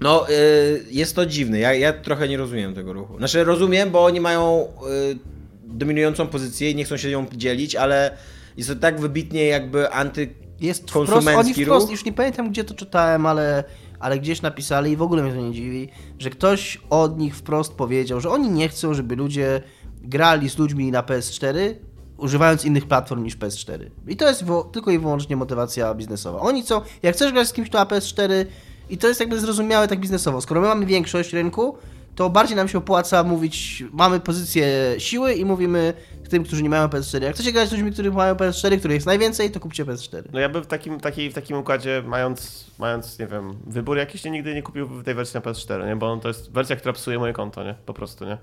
No, 0.00 0.30
y, 0.30 0.84
jest 0.90 1.16
to 1.16 1.26
dziwne. 1.26 1.58
Ja, 1.58 1.74
ja 1.74 1.92
trochę 1.92 2.28
nie 2.28 2.36
rozumiem 2.36 2.74
tego 2.74 2.92
ruchu. 2.92 3.18
Znaczy, 3.18 3.44
rozumiem, 3.44 3.90
bo 3.90 4.04
oni 4.04 4.20
mają 4.20 4.68
y, 5.12 5.18
dominującą 5.64 6.26
pozycję 6.26 6.70
i 6.70 6.74
nie 6.74 6.84
chcą 6.84 6.96
się 6.96 7.10
nią 7.10 7.26
dzielić, 7.32 7.76
ale 7.76 8.16
jest 8.56 8.68
to 8.68 8.76
tak 8.76 9.00
wybitnie 9.00 9.46
jakby 9.46 9.90
anty... 9.90 10.34
Jest 10.60 10.90
wprost, 10.90 11.12
oni 11.12 11.54
wprost, 11.54 11.86
ruch. 11.86 11.90
już 11.90 12.04
nie 12.04 12.12
pamiętam 12.12 12.50
gdzie 12.50 12.64
to 12.64 12.74
czytałem, 12.74 13.26
ale, 13.26 13.64
ale 14.00 14.18
gdzieś 14.18 14.42
napisali 14.42 14.92
i 14.92 14.96
w 14.96 15.02
ogóle 15.02 15.22
mnie 15.22 15.32
to 15.32 15.40
nie 15.40 15.52
dziwi, 15.52 15.88
że 16.18 16.30
ktoś 16.30 16.80
od 16.90 17.18
nich 17.18 17.36
wprost 17.36 17.72
powiedział, 17.72 18.20
że 18.20 18.30
oni 18.30 18.50
nie 18.50 18.68
chcą, 18.68 18.94
żeby 18.94 19.16
ludzie 19.16 19.62
grali 20.02 20.50
z 20.50 20.58
ludźmi 20.58 20.90
na 20.90 21.02
PS4, 21.02 21.74
używając 22.18 22.64
innych 22.64 22.86
platform 22.86 23.22
niż 23.22 23.36
PS4. 23.36 23.90
I 24.08 24.16
to 24.16 24.28
jest 24.28 24.44
tylko 24.72 24.90
i 24.90 24.98
wyłącznie 24.98 25.36
motywacja 25.36 25.94
biznesowa. 25.94 26.40
Oni 26.40 26.62
chcą, 26.62 26.80
jak 27.02 27.14
chcesz 27.14 27.32
grać 27.32 27.48
z 27.48 27.52
kimś 27.52 27.70
na 27.70 27.84
PS4 27.84 28.46
i 28.90 28.98
to 28.98 29.08
jest 29.08 29.20
jakby 29.20 29.40
zrozumiałe 29.40 29.88
tak 29.88 30.00
biznesowo, 30.00 30.40
skoro 30.40 30.60
my 30.60 30.66
mamy 30.66 30.86
większość 30.86 31.32
rynku, 31.32 31.78
to 32.14 32.30
bardziej 32.30 32.56
nam 32.56 32.68
się 32.68 32.78
opłaca 32.78 33.24
mówić, 33.24 33.84
mamy 33.92 34.20
pozycję 34.20 34.94
siły 34.98 35.34
i 35.34 35.44
mówimy 35.44 35.94
tym, 36.28 36.44
którzy 36.44 36.62
nie 36.62 36.68
mają 36.68 36.86
PS4. 36.86 37.22
Jak 37.22 37.34
chcecie 37.34 37.52
grać 37.52 37.68
z 37.68 37.72
ludźmi, 37.72 37.92
którzy 37.92 38.10
mają 38.10 38.34
PS4, 38.34 38.78
których 38.78 38.94
jest 38.94 39.06
najwięcej, 39.06 39.50
to 39.50 39.60
kupcie 39.60 39.84
PS4. 39.84 40.22
No 40.32 40.40
ja 40.40 40.48
bym 40.48 40.62
w 40.62 40.66
takim, 40.66 41.00
takiej, 41.00 41.30
w 41.30 41.34
takim 41.34 41.56
układzie, 41.56 42.02
mając, 42.06 42.64
mając, 42.78 43.18
nie 43.18 43.26
wiem, 43.26 43.56
wybór 43.66 43.96
jakiś, 43.96 44.24
nie, 44.24 44.30
nigdy 44.30 44.54
nie 44.54 44.62
kupił 44.62 45.02
tej 45.02 45.14
wersji 45.14 45.34
na 45.34 45.40
PS4, 45.40 45.86
nie? 45.86 45.96
Bo 45.96 46.16
to 46.16 46.28
jest 46.28 46.52
wersja, 46.52 46.76
która 46.76 46.92
psuje 46.92 47.18
moje 47.18 47.32
konto, 47.32 47.64
nie? 47.64 47.74
Po 47.86 47.94
prostu, 47.94 48.24
nie? 48.24 48.38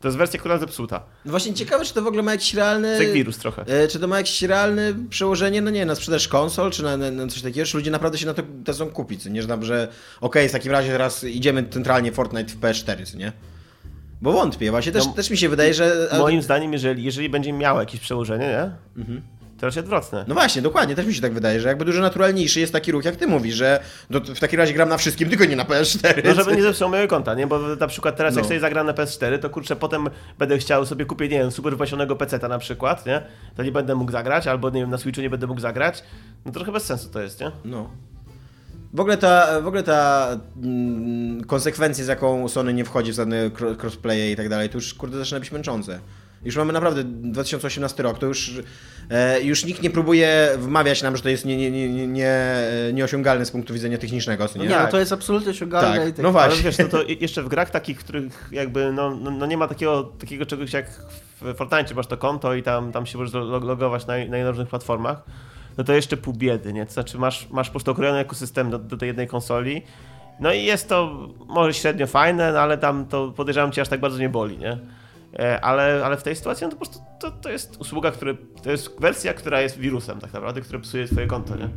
To 0.00 0.08
jest 0.08 0.18
wersja, 0.18 0.40
która 0.40 0.58
zepsuta. 0.58 1.02
No 1.24 1.30
właśnie 1.30 1.54
ciekawe, 1.54 1.84
czy 1.84 1.94
to 1.94 2.02
w 2.02 2.06
ogóle 2.06 2.22
ma 2.22 2.32
jakiś 2.32 2.54
realny... 2.54 3.04
Jak 3.04 3.12
wirus 3.12 3.38
trochę. 3.38 3.64
E, 3.66 3.88
Czy 3.88 3.98
to 4.00 4.08
ma 4.08 4.16
jakieś 4.16 4.42
realne 4.42 4.94
przełożenie, 5.10 5.62
no 5.62 5.70
nie, 5.70 5.86
na 5.86 5.94
sprzedaż 5.94 6.28
konsol, 6.28 6.70
czy 6.70 6.82
na, 6.82 6.96
na, 6.96 7.26
coś 7.26 7.42
takiego, 7.42 7.66
czy 7.66 7.76
ludzie 7.76 7.90
naprawdę 7.90 8.18
się 8.18 8.26
na 8.26 8.34
to 8.34 8.42
chcą 8.72 8.90
kupić, 8.90 9.24
nie, 9.24 9.42
że, 9.42 9.48
tam, 9.48 9.64
że 9.64 9.88
okej, 10.20 10.48
w 10.48 10.52
takim 10.52 10.72
razie 10.72 10.92
teraz 10.92 11.24
idziemy 11.24 11.68
centralnie 11.70 12.12
Fortnite 12.12 12.52
w 12.52 12.60
PS4, 12.60 13.06
co 13.10 13.18
nie? 13.18 13.32
Bo 14.22 14.32
wątpię, 14.32 14.70
właśnie 14.70 14.92
też, 14.92 15.06
No, 15.06 15.12
też 15.12 15.30
mi 15.30 15.36
się 15.36 15.48
wydaje, 15.48 15.74
że... 15.74 16.08
Moim 16.18 16.42
zdaniem, 16.42 16.72
jeżeli, 16.72 17.04
jeżeli 17.04 17.28
będzie 17.28 17.52
miało 17.52 17.80
jakieś 17.80 18.00
przełożenie, 18.00 18.46
nie? 18.46 18.70
To 19.33 19.33
raczej 19.64 19.82
odwrotne. 19.82 20.24
No 20.28 20.34
właśnie, 20.34 20.62
dokładnie, 20.62 20.94
też 20.94 21.06
mi 21.06 21.14
się 21.14 21.20
tak 21.20 21.32
wydaje, 21.32 21.60
że 21.60 21.68
jakby 21.68 21.84
dużo 21.84 22.00
naturalniejszy 22.00 22.60
jest 22.60 22.72
taki 22.72 22.92
ruch, 22.92 23.04
jak 23.04 23.16
ty 23.16 23.26
mówisz, 23.26 23.54
że 23.54 23.80
do, 24.10 24.20
w 24.20 24.40
takim 24.40 24.58
razie 24.60 24.74
gram 24.74 24.88
na 24.88 24.96
wszystkim, 24.96 25.28
tylko 25.28 25.44
nie 25.44 25.56
na 25.56 25.64
PS4. 25.64 26.22
No, 26.24 26.34
żeby 26.34 26.56
nie 26.56 26.62
zepsuł 26.62 26.88
mojego 26.88 27.08
konta, 27.16 27.34
nie? 27.34 27.46
Bo 27.46 27.58
na 27.58 27.86
przykład 27.86 28.16
teraz 28.16 28.34
jak 28.34 28.42
No. 28.44 28.48
sobie 28.48 28.60
zagram 28.60 28.86
na 28.86 28.92
PS4, 28.92 29.38
to 29.38 29.50
kurczę, 29.50 29.76
potem 29.76 30.08
będę 30.38 30.58
chciał 30.58 30.86
sobie 30.86 31.04
kupić, 31.04 31.30
nie 31.32 31.38
wiem, 31.38 31.50
super 31.50 31.72
wypasionego 31.72 32.16
PC 32.16 32.38
na 32.48 32.58
przykład, 32.58 33.06
nie? 33.06 33.22
To 33.56 33.62
nie 33.62 33.72
będę 33.72 33.94
mógł 33.94 34.12
zagrać, 34.12 34.46
albo 34.46 34.70
nie 34.70 34.80
wiem, 34.80 34.90
na 34.90 34.98
Switchu 34.98 35.22
nie 35.22 35.30
będę 35.30 35.46
mógł 35.46 35.60
zagrać. 35.60 36.02
No 36.44 36.52
trochę 36.52 36.72
bez 36.72 36.84
sensu 36.84 37.08
to 37.10 37.20
jest, 37.22 37.40
nie? 37.40 37.50
No. 37.64 37.90
W 38.94 39.00
ogóle 39.00 39.16
ta, 39.16 39.60
w 39.60 39.66
ogóle 39.66 39.82
ta 39.82 40.28
mm, 40.62 41.44
konsekwencja, 41.44 42.04
z 42.04 42.08
jaką 42.08 42.48
Sony 42.48 42.74
nie 42.74 42.84
wchodzi 42.84 43.12
w 43.12 43.14
żadne 43.14 43.50
cro- 43.50 43.76
crossplaye 43.82 44.30
i 44.32 44.36
tak 44.36 44.48
dalej, 44.48 44.68
to 44.68 44.78
już 44.78 44.94
kurde 44.94 45.18
zaczyna 45.18 45.40
być 45.40 45.52
męczące. 45.52 46.00
Już 46.44 46.56
mamy 46.56 46.72
naprawdę 46.72 47.04
2018 47.04 48.02
rok, 48.02 48.18
to 48.18 48.26
już, 48.26 48.52
e, 49.10 49.40
już 49.42 49.64
nikt 49.64 49.82
nie 49.82 49.90
próbuje 49.90 50.48
wmawiać 50.58 51.02
nam, 51.02 51.16
że 51.16 51.22
to 51.22 51.28
jest 51.28 51.44
nie, 51.44 51.56
nie, 51.56 51.70
nie, 51.70 51.88
nie, 51.88 52.06
nie, 52.06 52.34
nieosiągalne 52.92 53.46
z 53.46 53.50
punktu 53.50 53.74
widzenia 53.74 53.98
technicznego, 53.98 54.46
nie? 54.56 54.62
Nie, 54.62 54.68
Tak. 54.68 54.84
no 54.84 54.90
to 54.90 54.98
jest 54.98 55.12
absolutnie 55.12 55.50
osiągalne. 55.50 55.98
Tak, 55.98 56.08
i 56.08 56.12
tak 56.12 56.22
no 56.22 56.28
Ale 56.28 56.32
właśnie. 56.32 56.62
wiesz, 56.62 56.78
no 56.78 56.84
to 56.84 57.02
jeszcze 57.20 57.42
w 57.42 57.48
grach 57.48 57.70
takich, 57.70 57.98
których 57.98 58.48
jakby 58.52 58.92
no, 58.92 59.14
no, 59.14 59.30
no 59.30 59.46
nie 59.46 59.56
ma 59.56 59.68
takiego, 59.68 60.02
takiego 60.02 60.46
czegoś 60.46 60.72
jak 60.72 60.86
w 61.40 61.54
Fortnite, 61.54 61.94
masz 61.94 62.06
to 62.06 62.16
konto 62.16 62.54
i 62.54 62.62
tam, 62.62 62.92
tam 62.92 63.06
się 63.06 63.18
możesz 63.18 63.34
log- 63.34 63.64
logować 63.64 64.06
na, 64.06 64.14
na 64.28 64.50
różnych 64.50 64.68
platformach, 64.68 65.22
no 65.78 65.84
to 65.84 65.92
jeszcze 65.92 66.16
pół 66.16 66.34
biedy, 66.34 66.72
nie? 66.72 66.86
To 66.86 66.92
znaczy 66.92 67.18
masz, 67.18 67.48
masz 67.50 67.66
po 67.68 67.72
prostu 67.72 67.90
okrojony 67.90 68.18
ekosystem 68.18 68.70
do, 68.70 68.78
do 68.78 68.96
tej 68.96 69.06
jednej 69.06 69.26
konsoli, 69.28 69.82
no 70.40 70.52
i 70.52 70.64
jest 70.64 70.88
to 70.88 71.28
może 71.46 71.74
średnio 71.74 72.06
fajne, 72.06 72.52
no 72.52 72.58
ale 72.60 72.78
tam 72.78 73.06
to 73.06 73.32
podejrzewam 73.36 73.72
cię 73.72 73.82
aż 73.82 73.88
tak 73.88 74.00
bardzo 74.00 74.18
nie 74.18 74.28
boli, 74.28 74.58
nie? 74.58 74.78
E, 75.38 75.60
Ale, 75.60 76.04
ale 76.04 76.16
w 76.16 76.22
tej 76.22 76.36
sytuacji 76.36 76.64
no 76.64 76.70
to 76.70 76.76
po 76.76 76.84
prostu 76.84 77.04
to, 77.20 77.30
to 77.30 77.50
jest 77.50 77.76
usługa, 77.80 78.10
który, 78.10 78.36
to 78.62 78.70
jest 78.70 79.00
wersja, 79.00 79.34
która 79.34 79.60
jest 79.60 79.78
wirusem 79.78 80.20
tak 80.20 80.32
naprawdę, 80.32 80.60
która 80.60 80.78
psuje 80.78 81.06
twoje 81.06 81.26
konto, 81.26 81.56
nie? 81.56 81.68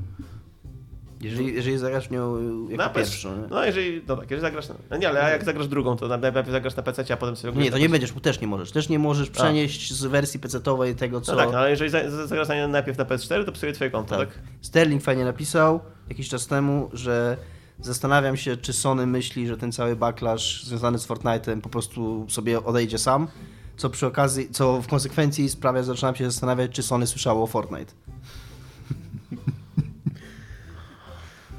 Jeżeli, 1.21 1.53
jeżeli 1.53 1.77
zagrasz 1.77 2.07
w 2.07 2.11
nią 2.11 2.37
jako 2.69 2.83
Na 2.83 2.89
pierwszą. 2.89 3.41
Nie? 3.41 3.47
No 3.49 3.65
jeżeli, 3.65 4.01
no 4.07 4.15
tak, 4.17 4.31
jeżeli 4.31 4.41
zagrasz 4.41 4.65
no 4.89 4.97
nie, 4.97 5.09
ale 5.09 5.23
a 5.23 5.29
jak 5.29 5.43
zagrasz 5.43 5.67
drugą, 5.67 5.95
to 5.95 6.07
najpierw 6.07 6.49
zagrasz 6.49 6.75
na 6.75 6.83
PC, 6.83 7.13
a 7.13 7.17
potem 7.17 7.35
sobie 7.35 7.61
Nie, 7.61 7.71
to 7.71 7.77
nie 7.77 7.89
będziesz, 7.89 8.11
też 8.11 8.41
nie 8.41 8.47
możesz. 8.47 8.71
Też 8.71 8.89
nie 8.89 8.99
możesz 8.99 9.29
przenieść 9.29 9.93
z 9.93 10.05
wersji 10.05 10.39
PC-owej 10.39 10.95
tego, 10.95 11.21
co... 11.21 11.31
No 11.31 11.37
tak, 11.37 11.51
no, 11.51 11.57
ale 11.57 11.69
jeżeli 11.69 11.89
za- 11.89 12.09
za- 12.09 12.27
zagrasz 12.27 12.47
najpierw 12.69 12.97
na 12.97 13.05
PS4, 13.05 13.45
to 13.45 13.51
psuje 13.51 13.73
twoje 13.73 13.91
konto, 13.91 14.17
tak? 14.17 14.29
Tak. 14.29 14.39
Sterling 14.61 15.03
fajnie 15.03 15.25
napisał 15.25 15.79
jakiś 16.09 16.29
czas 16.29 16.47
temu, 16.47 16.89
że 16.93 17.37
zastanawiam 17.81 18.37
się, 18.37 18.57
czy 18.57 18.73
Sony 18.73 19.07
myśli, 19.07 19.47
że 19.47 19.57
ten 19.57 19.71
cały 19.71 19.95
backlash 19.95 20.63
związany 20.63 20.99
z 20.99 21.07
Fortnite'em 21.07 21.61
po 21.61 21.69
prostu 21.69 22.25
sobie 22.29 22.63
odejdzie 22.63 22.97
sam, 22.97 23.27
co 23.77 23.89
przy 23.89 24.07
okazji, 24.07 24.49
co 24.51 24.81
w 24.81 24.87
konsekwencji 24.87 25.49
sprawia, 25.49 25.79
że 25.81 25.85
zaczynam 25.85 26.15
się 26.15 26.25
zastanawiać, 26.31 26.71
czy 26.71 26.83
Sony 26.83 27.07
słyszało 27.07 27.43
o 27.43 27.47
Fortnite. 27.47 27.93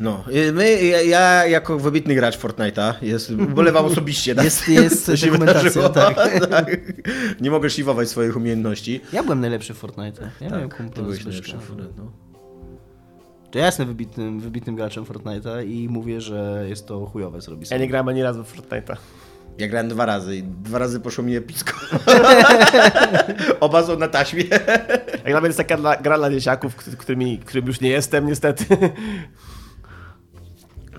No, 0.00 0.24
y, 0.34 0.52
my, 0.52 0.84
ja, 0.84 1.02
ja 1.02 1.46
jako 1.46 1.78
wybitny 1.78 2.14
gracz 2.14 2.38
Fortnite'a, 2.38 2.94
jest, 3.02 3.30
ubolewam 3.30 3.84
osobiście. 3.92 4.34
na 4.34 4.44
Jest- 4.44 4.68
jest 4.68 5.10
dokumentacja, 5.24 5.62
wydarzyło. 5.62 5.88
tak. 5.88 6.16
Nie 7.40 7.50
mogę 7.50 7.70
szlifować 7.70 8.08
swoich 8.08 8.36
umiejętności. 8.36 9.00
Ja 9.12 9.22
byłem 9.22 9.40
najlepszy 9.40 9.74
w 9.74 9.76
Fortnite. 9.78 10.30
Ja 10.40 10.50
Tak, 10.50 10.82
ty 10.94 11.02
byłeś 11.02 11.24
najlepszy 11.24 11.56
w 11.56 11.60
Fortnite, 11.62 11.92
no. 11.96 12.12
To 13.50 13.58
ja 13.58 13.66
jestem 13.66 13.86
wybitnym, 13.86 14.40
wybitnym 14.40 14.76
graczem 14.76 15.04
Fortnite'a 15.04 15.66
i 15.66 15.88
mówię, 15.88 16.20
że 16.20 16.64
jest 16.68 16.86
to 16.86 17.06
chujowe, 17.06 17.40
co 17.40 17.50
robi 17.50 17.66
Ja 17.70 17.78
nie 17.78 17.88
grałem 17.88 18.08
ani 18.08 18.22
razu 18.22 18.44
w 18.44 18.56
Fortnite'a. 18.56 18.96
Ja 19.58 19.68
grałem 19.68 19.88
dwa 19.88 20.06
razy 20.06 20.36
i 20.36 20.42
dwa 20.42 20.78
razy 20.78 21.00
poszło 21.00 21.24
mi 21.24 21.36
epicko. 21.36 21.72
Oba 23.60 23.82
są 23.82 23.98
na 23.98 24.08
taśmie. 24.08 24.44
Jak 25.24 25.32
nawet 25.34 25.48
jest 25.48 25.56
taka 25.58 25.76
dla, 25.76 25.96
gra 25.96 26.18
dla 26.18 26.30
dzieciaków, 26.30 26.76
któ- 26.76 26.96
którymi, 26.96 27.38
którym 27.38 27.66
już 27.66 27.80
nie 27.80 27.88
jestem 27.90 28.26
niestety. 28.26 28.64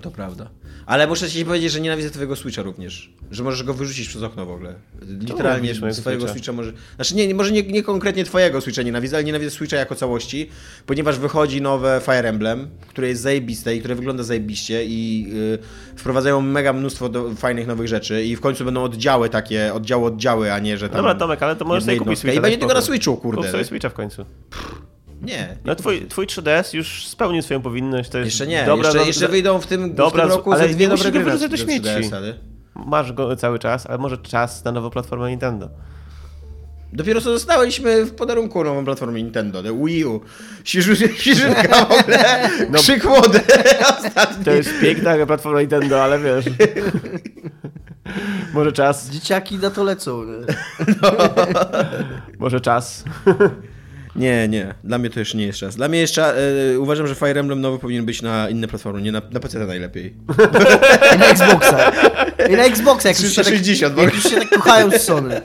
To 0.02 0.10
prawda. 0.10 0.50
Ale 0.90 1.06
muszę 1.06 1.30
ci 1.30 1.44
powiedzieć, 1.44 1.72
że 1.72 1.80
nienawidzę 1.80 2.10
twojego 2.10 2.36
Switcha 2.36 2.62
również. 2.62 3.12
Że 3.30 3.42
możesz 3.42 3.62
go 3.62 3.74
wyrzucić 3.74 4.08
przez 4.08 4.22
okno 4.22 4.46
w 4.46 4.50
ogóle. 4.50 4.74
Literalnie 5.20 5.74
swojego 5.74 5.94
Switcha? 5.94 6.28
Switcha 6.28 6.52
może... 6.52 6.72
Znaczy 6.96 7.14
nie, 7.14 7.34
może 7.34 7.52
nie, 7.52 7.62
nie 7.62 7.82
konkretnie 7.82 8.24
twojego 8.24 8.60
Switcha 8.60 8.82
nienawidzę, 8.82 9.16
ale 9.16 9.24
nienawidzę 9.24 9.50
Switcha 9.50 9.76
jako 9.76 9.94
całości, 9.94 10.50
ponieważ 10.86 11.18
wychodzi 11.18 11.62
nowe 11.62 12.00
Fire 12.04 12.28
Emblem, 12.28 12.68
które 12.88 13.08
jest 13.08 13.22
zajebiste 13.22 13.76
i 13.76 13.78
które 13.78 13.94
wygląda 13.94 14.22
zajebiście 14.22 14.84
i 14.84 15.26
y, 15.94 15.96
wprowadzają 15.96 16.40
mega 16.40 16.72
mnóstwo 16.72 17.08
do, 17.08 17.34
fajnych 17.34 17.66
nowych 17.66 17.88
rzeczy 17.88 18.24
i 18.24 18.36
w 18.36 18.40
końcu 18.40 18.64
będą 18.64 18.82
oddziały 18.82 19.28
takie, 19.28 19.74
oddziały 19.74 20.06
oddziały, 20.06 20.52
a 20.52 20.58
nie, 20.58 20.78
że 20.78 20.88
tam... 20.88 20.96
Dobra, 20.96 21.14
Tomek, 21.14 21.42
ale 21.42 21.56
to 21.56 21.64
możesz 21.64 21.84
sobie 21.84 21.96
kupić. 21.96 22.18
Switcha. 22.18 22.38
I 22.38 22.40
będzie 22.40 22.58
tylko 22.58 22.74
na. 22.74 22.80
Switchu, 22.80 23.16
Kup 23.16 23.22
kurde. 23.22 23.50
sobie 23.50 23.64
Switcha 23.64 23.88
w 23.88 23.94
końcu. 23.94 24.24
Nie. 25.22 25.56
No 25.64 25.74
twój, 25.74 26.06
twój 26.08 26.26
3DS 26.26 26.74
już 26.76 27.06
spełnił 27.06 27.42
swoją 27.42 27.62
powinność. 27.62 28.10
To 28.10 28.18
jest 28.18 28.26
Jeszcze 28.26 28.46
nie, 28.46 28.64
dobra, 28.66 28.84
jeszcze, 28.88 28.98
do- 29.00 29.06
jeszcze 29.06 29.28
wyjdą 29.28 29.60
w 29.60 29.66
tym, 29.66 29.94
Dobra, 29.94 30.24
w 30.24 30.28
tym 30.28 30.36
roku 30.36 30.52
ale 30.52 30.68
ze 30.68 30.74
dwie 30.74 30.88
dobre 30.88 31.10
gry 31.12 31.24
wyrzucać 31.24 31.50
do 31.50 31.56
śmieci. 31.56 31.86
3DS, 31.88 32.16
ale... 32.16 32.34
Masz 32.74 33.12
go 33.12 33.36
cały 33.36 33.58
czas, 33.58 33.86
ale 33.86 33.98
może 33.98 34.18
czas 34.18 34.64
na 34.64 34.72
nową 34.72 34.90
platformę 34.90 35.30
Nintendo. 35.30 35.68
Dopiero 36.92 37.20
co 37.20 37.30
dostaliśmy 37.30 38.04
w 38.04 38.14
podarunku 38.14 38.64
nową 38.64 38.84
platformę 38.84 39.22
Nintendo, 39.22 39.62
The 39.62 39.84
Wii 39.84 40.04
U. 40.04 40.20
Świeżynka 40.64 41.84
w 41.84 41.92
ogóle, 42.00 42.50
No. 42.70 42.78
krzyk 42.78 43.04
wody 43.06 43.40
ostatni. 43.98 44.44
To 44.44 44.50
jest 44.50 44.70
piękna 44.80 45.26
platforma 45.26 45.60
Nintendo, 45.60 46.02
ale 46.04 46.18
wiesz. 46.18 46.44
może 48.54 48.72
czas, 48.72 49.10
Dzieciaki 49.10 49.58
na 49.58 49.70
to 49.70 49.84
lecą. 49.84 50.24
Nie? 50.24 50.32
może 52.38 52.60
czas. 52.60 53.04
Nie, 54.16 54.48
nie, 54.48 54.74
dla 54.84 54.98
mnie 54.98 55.10
to 55.10 55.18
jeszcze 55.18 55.38
nie 55.38 55.46
jest 55.46 55.58
czas. 55.58 55.76
Dla 55.76 55.88
mnie 55.88 56.00
jeszcze, 56.00 56.34
e, 56.72 56.78
uważam, 56.78 57.06
że 57.06 57.14
Fire 57.14 57.40
Emblem 57.40 57.60
nowy 57.60 57.78
powinien 57.78 58.04
być 58.04 58.22
na 58.22 58.48
inne 58.48 58.68
platformy, 58.68 59.02
nie 59.02 59.12
na, 59.12 59.22
na 59.30 59.40
PC 59.40 59.66
najlepiej. 59.66 60.14
I 61.14 61.18
na 61.18 61.26
Xboxa. 61.26 61.92
I 62.50 62.52
na 62.56 62.64
Xboxa, 62.64 63.08
jak 63.08 63.20
już 63.20 63.30
się 63.30 63.42
tak, 63.42 63.44
360, 63.44 64.14
już 64.14 64.22
się 64.22 64.36
tak 64.36 64.48
kochają 64.48 64.90
z 64.90 65.02
Sony. 65.02 65.40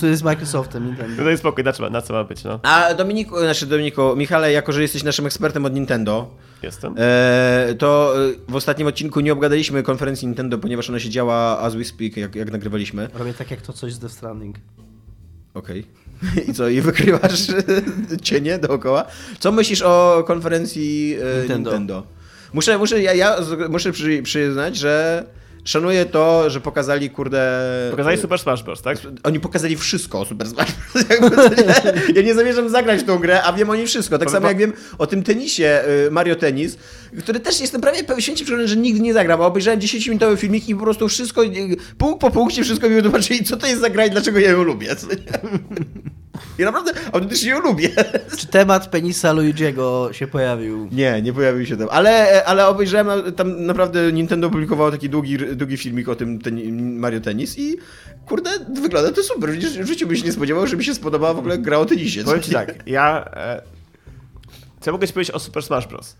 To 0.00 0.06
jest 0.06 0.20
z 0.20 0.22
Microsoftem, 0.22 0.86
Nintendo. 0.86 1.24
No 1.24 1.30
i 1.30 1.38
spokój, 1.38 1.64
na 1.64 1.72
co, 1.72 1.90
na 1.90 2.02
co 2.02 2.12
ma 2.12 2.24
być, 2.24 2.44
no. 2.44 2.60
A 2.62 2.94
Dominiku, 2.94 3.38
znaczy 3.38 3.66
Dominiku, 3.66 4.16
Michale, 4.16 4.52
jako 4.52 4.72
że 4.72 4.82
jesteś 4.82 5.02
naszym 5.02 5.26
ekspertem 5.26 5.64
od 5.64 5.74
Nintendo, 5.74 6.34
Jestem. 6.62 6.94
e, 6.98 7.74
to 7.78 8.14
e, 8.28 8.32
w 8.52 8.54
ostatnim 8.56 8.88
odcinku 8.88 9.20
nie 9.20 9.32
obgadaliśmy 9.32 9.82
konferencji 9.82 10.26
Nintendo, 10.26 10.58
ponieważ 10.58 10.90
ona 10.90 10.98
się 11.00 11.10
działa 11.10 11.58
as 11.58 11.74
we 11.74 11.84
speak, 11.84 12.16
jak, 12.16 12.34
jak 12.34 12.52
nagrywaliśmy. 12.52 13.08
Robię 13.14 13.34
tak 13.34 13.50
jak 13.50 13.62
to 13.62 13.72
coś 13.72 13.92
z 13.92 13.98
Death 13.98 14.14
Stranding. 14.14 14.56
Okej. 15.54 15.86
I 16.48 16.54
co, 16.54 16.68
i 16.68 16.80
wykrywasz 16.80 17.46
cienie 18.22 18.58
dookoła? 18.58 19.04
Co 19.38 19.52
myślisz 19.52 19.82
o 19.82 20.24
konferencji 20.26 21.16
e, 21.22 21.38
Nintendo? 21.38 21.70
Nintendo. 21.70 22.06
Muszę, 22.52 22.78
muszę, 22.78 23.02
ja, 23.02 23.14
ja 23.14 23.36
muszę 23.68 23.92
przy, 23.92 24.22
przyznać, 24.22 24.76
że 24.76 25.24
szanuję 25.64 26.06
to, 26.06 26.50
że 26.50 26.60
pokazali, 26.60 27.10
kurde... 27.10 27.60
Pokazali 27.90 28.18
Super 28.18 28.38
Smash 28.38 28.62
Bros, 28.62 28.82
tak? 28.82 28.98
Oni 29.22 29.40
pokazali 29.40 29.76
wszystko 29.76 30.20
o 30.20 30.24
Super 30.24 30.48
Smash 30.48 30.72
Bros. 30.72 31.04
Ja 32.16 32.22
nie 32.22 32.34
zamierzam 32.34 32.68
zagrać 32.68 33.00
w 33.00 33.04
tą 33.04 33.18
grę, 33.18 33.42
a 33.42 33.52
wiem 33.52 33.70
o 33.70 33.74
niej 33.74 33.86
wszystko. 33.86 34.18
Tak 34.18 34.30
samo 34.30 34.48
jak 34.48 34.58
wiem 34.58 34.72
o 34.98 35.06
tym 35.06 35.22
tenisie 35.22 35.82
y, 36.06 36.10
Mario 36.10 36.36
Tennis, 36.36 36.78
który 37.18 37.40
też 37.40 37.60
jestem 37.60 37.80
prawie 37.80 37.98
święcie 38.18 38.44
przekonany, 38.44 38.68
że 38.68 38.76
nigdy 38.76 39.00
nie 39.00 39.12
zagram. 39.12 39.42
A 39.42 39.46
obejrzałem 39.46 39.80
10-minutowy 39.80 40.36
filmik 40.36 40.68
i 40.68 40.74
po 40.74 40.80
prostu 40.80 41.08
wszystko, 41.08 41.44
y, 41.44 41.76
punkt 41.98 42.20
po 42.20 42.30
punkcie 42.30 42.64
wszystko 42.64 42.88
mi 42.88 42.94
wytłumaczyli, 42.94 43.44
co 43.44 43.56
to 43.56 43.66
jest 43.66 43.80
za 43.80 43.90
gra 43.90 44.06
i 44.06 44.10
dlaczego 44.10 44.38
ja 44.38 44.50
ją 44.50 44.62
lubię. 44.62 44.96
I 46.58 46.62
naprawdę 46.62 46.92
autentycznie 47.12 47.50
ją 47.50 47.60
lubię. 47.60 47.88
Czy 48.38 48.46
temat 48.46 48.88
penisa 48.88 49.34
Luigi'ego 49.34 50.12
się 50.12 50.26
pojawił? 50.26 50.88
Nie, 50.92 51.22
nie 51.22 51.32
pojawił 51.32 51.66
się 51.66 51.76
tam. 51.76 51.88
Ale, 51.90 52.44
ale 52.44 52.66
obejrzałem, 52.66 53.32
tam 53.32 53.66
naprawdę 53.66 54.12
Nintendo 54.12 54.46
opublikowało 54.46 54.90
taki 54.90 55.08
długi, 55.10 55.38
długi 55.38 55.76
filmik 55.76 56.08
o 56.08 56.14
tym 56.14 56.38
ten, 56.38 56.82
Mario 56.98 57.20
Tennis 57.20 57.58
i 57.58 57.76
kurde, 58.26 58.50
wygląda 58.82 59.12
to 59.12 59.22
super. 59.22 59.50
W 59.82 59.86
życiu 59.86 60.06
byś 60.06 60.24
nie 60.24 60.32
spodziewał, 60.32 60.66
że 60.66 60.76
mi 60.76 60.84
się 60.84 60.94
spodobała 60.94 61.34
w 61.34 61.38
ogóle 61.38 61.58
gra 61.58 61.78
o 61.78 61.84
tenisie. 61.84 62.24
Powiem 62.24 62.42
ci 62.42 62.50
tak, 62.52 62.74
ja... 62.86 63.24
E, 63.36 63.62
co 64.80 64.92
mogę 64.92 65.06
ci 65.06 65.12
powiedzieć 65.12 65.34
o 65.34 65.38
Super 65.38 65.62
Smash 65.62 65.86
Bros? 65.86 66.16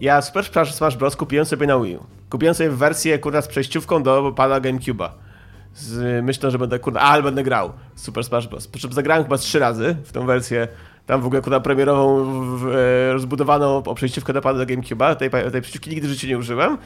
Ja 0.00 0.22
Super 0.22 0.44
Smash- 0.44 0.72
Smash 0.72 0.96
Bros 0.96 1.16
kupiłem 1.16 1.46
sobie 1.46 1.66
na 1.66 1.80
Wii 1.80 1.96
U. 1.96 2.06
Kupiłem 2.30 2.54
sobie 2.54 2.70
wersję, 2.70 3.18
kurwa, 3.18 3.42
z 3.42 3.48
przejściówką 3.48 4.02
do 4.02 4.32
pada 4.36 4.60
GameCube'a. 4.60 5.08
Z 5.76 6.24
myślą, 6.24 6.50
że 6.50 6.58
będę, 6.58 6.78
kurwa, 6.78 7.00
ale 7.00 7.22
będę 7.22 7.42
grał 7.42 7.72
Super 7.94 8.24
Smash 8.24 8.46
Bros. 8.46 8.68
Po 8.68 8.78
czym 8.78 8.92
zagrałem 8.92 9.24
chyba 9.24 9.38
trzy 9.38 9.58
razy 9.58 9.96
w 10.04 10.12
tą 10.12 10.26
wersję, 10.26 10.68
tam 11.06 11.20
w 11.20 11.26
ogóle, 11.26 11.42
kurwa, 11.42 11.60
premierową, 11.60 12.24
w, 12.24 12.60
w, 12.60 12.66
e, 12.68 13.12
rozbudowaną 13.12 13.76
o 13.76 13.94
przejściówkę 13.94 14.32
do 14.32 14.40
pada 14.40 14.58
do 14.58 14.64
GameCube'a. 14.66 15.16
Tej, 15.16 15.30
tej 15.30 15.50
przejściówki 15.50 15.90
nigdy 15.90 16.08
w 16.08 16.10
życiu 16.10 16.26
nie 16.26 16.38
użyłem 16.38 16.78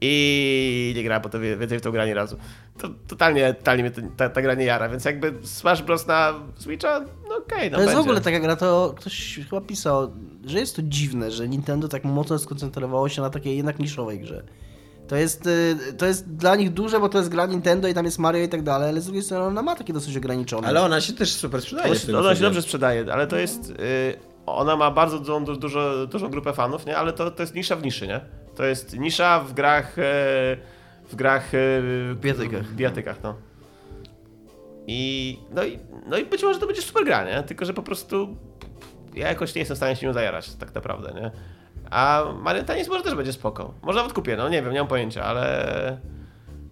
i 0.00 0.92
nie 0.96 1.02
grałem 1.04 1.22
potem 1.22 1.42
więcej 1.58 1.78
w 1.78 1.82
tą 1.82 1.90
grę 1.90 2.02
ani 2.02 2.14
razu. 2.14 2.36
To 2.78 2.88
totalnie, 3.08 3.54
totalnie 3.54 3.82
mnie 3.82 3.92
to- 3.92 4.00
ta, 4.16 4.28
ta 4.28 4.42
gra 4.42 4.54
nie 4.54 4.64
jara, 4.64 4.88
więc 4.88 5.04
jakby 5.04 5.34
Smash 5.42 5.82
Bros 5.82 6.06
na 6.06 6.34
Switcha, 6.56 7.00
no 7.28 7.36
okej, 7.36 7.70
no 7.70 7.76
To 7.76 7.82
jest 7.82 7.92
w 7.92 7.96
będzie. 7.96 8.00
ogóle 8.00 8.20
taka 8.20 8.40
gra, 8.40 8.56
to 8.56 8.94
ktoś 8.96 9.40
chyba 9.50 9.60
pisał, 9.60 10.12
że 10.46 10.58
jest 10.58 10.76
to 10.76 10.82
dziwne, 10.84 11.30
że 11.30 11.48
Nintendo 11.48 11.88
tak 11.88 12.04
mocno 12.04 12.38
skoncentrowało 12.38 13.08
się 13.08 13.22
na 13.22 13.30
takiej 13.30 13.56
jednak 13.56 13.78
niszowej 13.78 14.20
grze. 14.20 14.42
To 15.12 15.16
jest, 15.16 15.46
y, 15.46 15.76
to 15.98 16.06
jest 16.06 16.36
dla 16.36 16.56
nich 16.56 16.72
duże, 16.72 17.00
bo 17.00 17.08
to 17.08 17.18
jest 17.18 17.30
gra 17.30 17.46
Nintendo 17.46 17.88
i 17.88 17.94
tam 17.94 18.04
jest 18.04 18.18
Mario 18.18 18.42
i 18.42 18.48
tak 18.48 18.62
dalej, 18.62 18.88
ale 18.88 19.00
z 19.00 19.04
drugiej 19.04 19.22
strony 19.22 19.44
ona 19.44 19.62
ma 19.62 19.76
takie 19.76 19.92
dosyć 19.92 20.16
ograniczone. 20.16 20.68
Ale 20.68 20.82
ona 20.82 21.00
się 21.00 21.12
też 21.12 21.32
super 21.32 21.62
sprzedaje. 21.62 21.90
Ona 21.90 21.98
się, 21.98 22.18
ona 22.18 22.34
się 22.34 22.40
dobrze 22.42 22.62
sprzedaje, 22.62 23.12
ale 23.12 23.26
to 23.26 23.36
jest. 23.36 23.70
y, 23.70 23.74
ona 24.46 24.76
ma 24.76 24.90
bardzo 24.90 25.18
dużą, 25.18 25.44
du- 25.44 25.56
dużo, 25.56 26.06
dużą 26.06 26.28
grupę 26.28 26.52
fanów, 26.52 26.86
nie? 26.86 26.96
ale 26.96 27.12
to, 27.12 27.30
to 27.30 27.42
jest 27.42 27.54
nisza 27.54 27.76
w 27.76 27.82
niszy, 27.82 28.06
nie? 28.06 28.20
To 28.56 28.64
jest 28.64 28.98
nisza 28.98 29.40
w 29.40 29.52
grach. 29.52 29.98
e, 29.98 30.02
w 31.08 31.14
grach. 31.16 31.54
e, 31.54 32.14
Bijatykach. 32.14 32.64
W 32.64 32.74
bijatykach, 32.74 33.16
no. 33.22 33.34
I 34.86 35.38
no, 35.54 35.64
i. 35.64 35.78
no 36.06 36.16
i 36.16 36.24
być 36.24 36.42
może 36.42 36.60
to 36.60 36.66
będzie 36.66 36.82
super 36.82 37.04
gra, 37.04 37.24
nie? 37.24 37.42
Tylko, 37.42 37.64
że 37.64 37.74
po 37.74 37.82
prostu. 37.82 38.36
Ja 39.14 39.28
jakoś 39.28 39.54
nie 39.54 39.58
jestem 39.58 39.74
w 39.74 39.78
stanie 39.78 39.96
się 39.96 40.06
nią 40.06 40.12
zajarać, 40.12 40.54
tak 40.54 40.74
naprawdę, 40.74 41.12
nie? 41.20 41.30
A 41.92 42.24
Mario 42.40 42.62
Tennis 42.62 42.88
może 42.88 43.02
też 43.02 43.14
będzie 43.14 43.32
spoko. 43.32 43.74
Może 43.82 43.98
nawet 43.98 44.12
kupię, 44.12 44.36
no 44.36 44.48
nie 44.48 44.62
wiem, 44.62 44.72
nie 44.72 44.78
mam 44.78 44.88
pojęcia, 44.88 45.24
ale. 45.24 46.00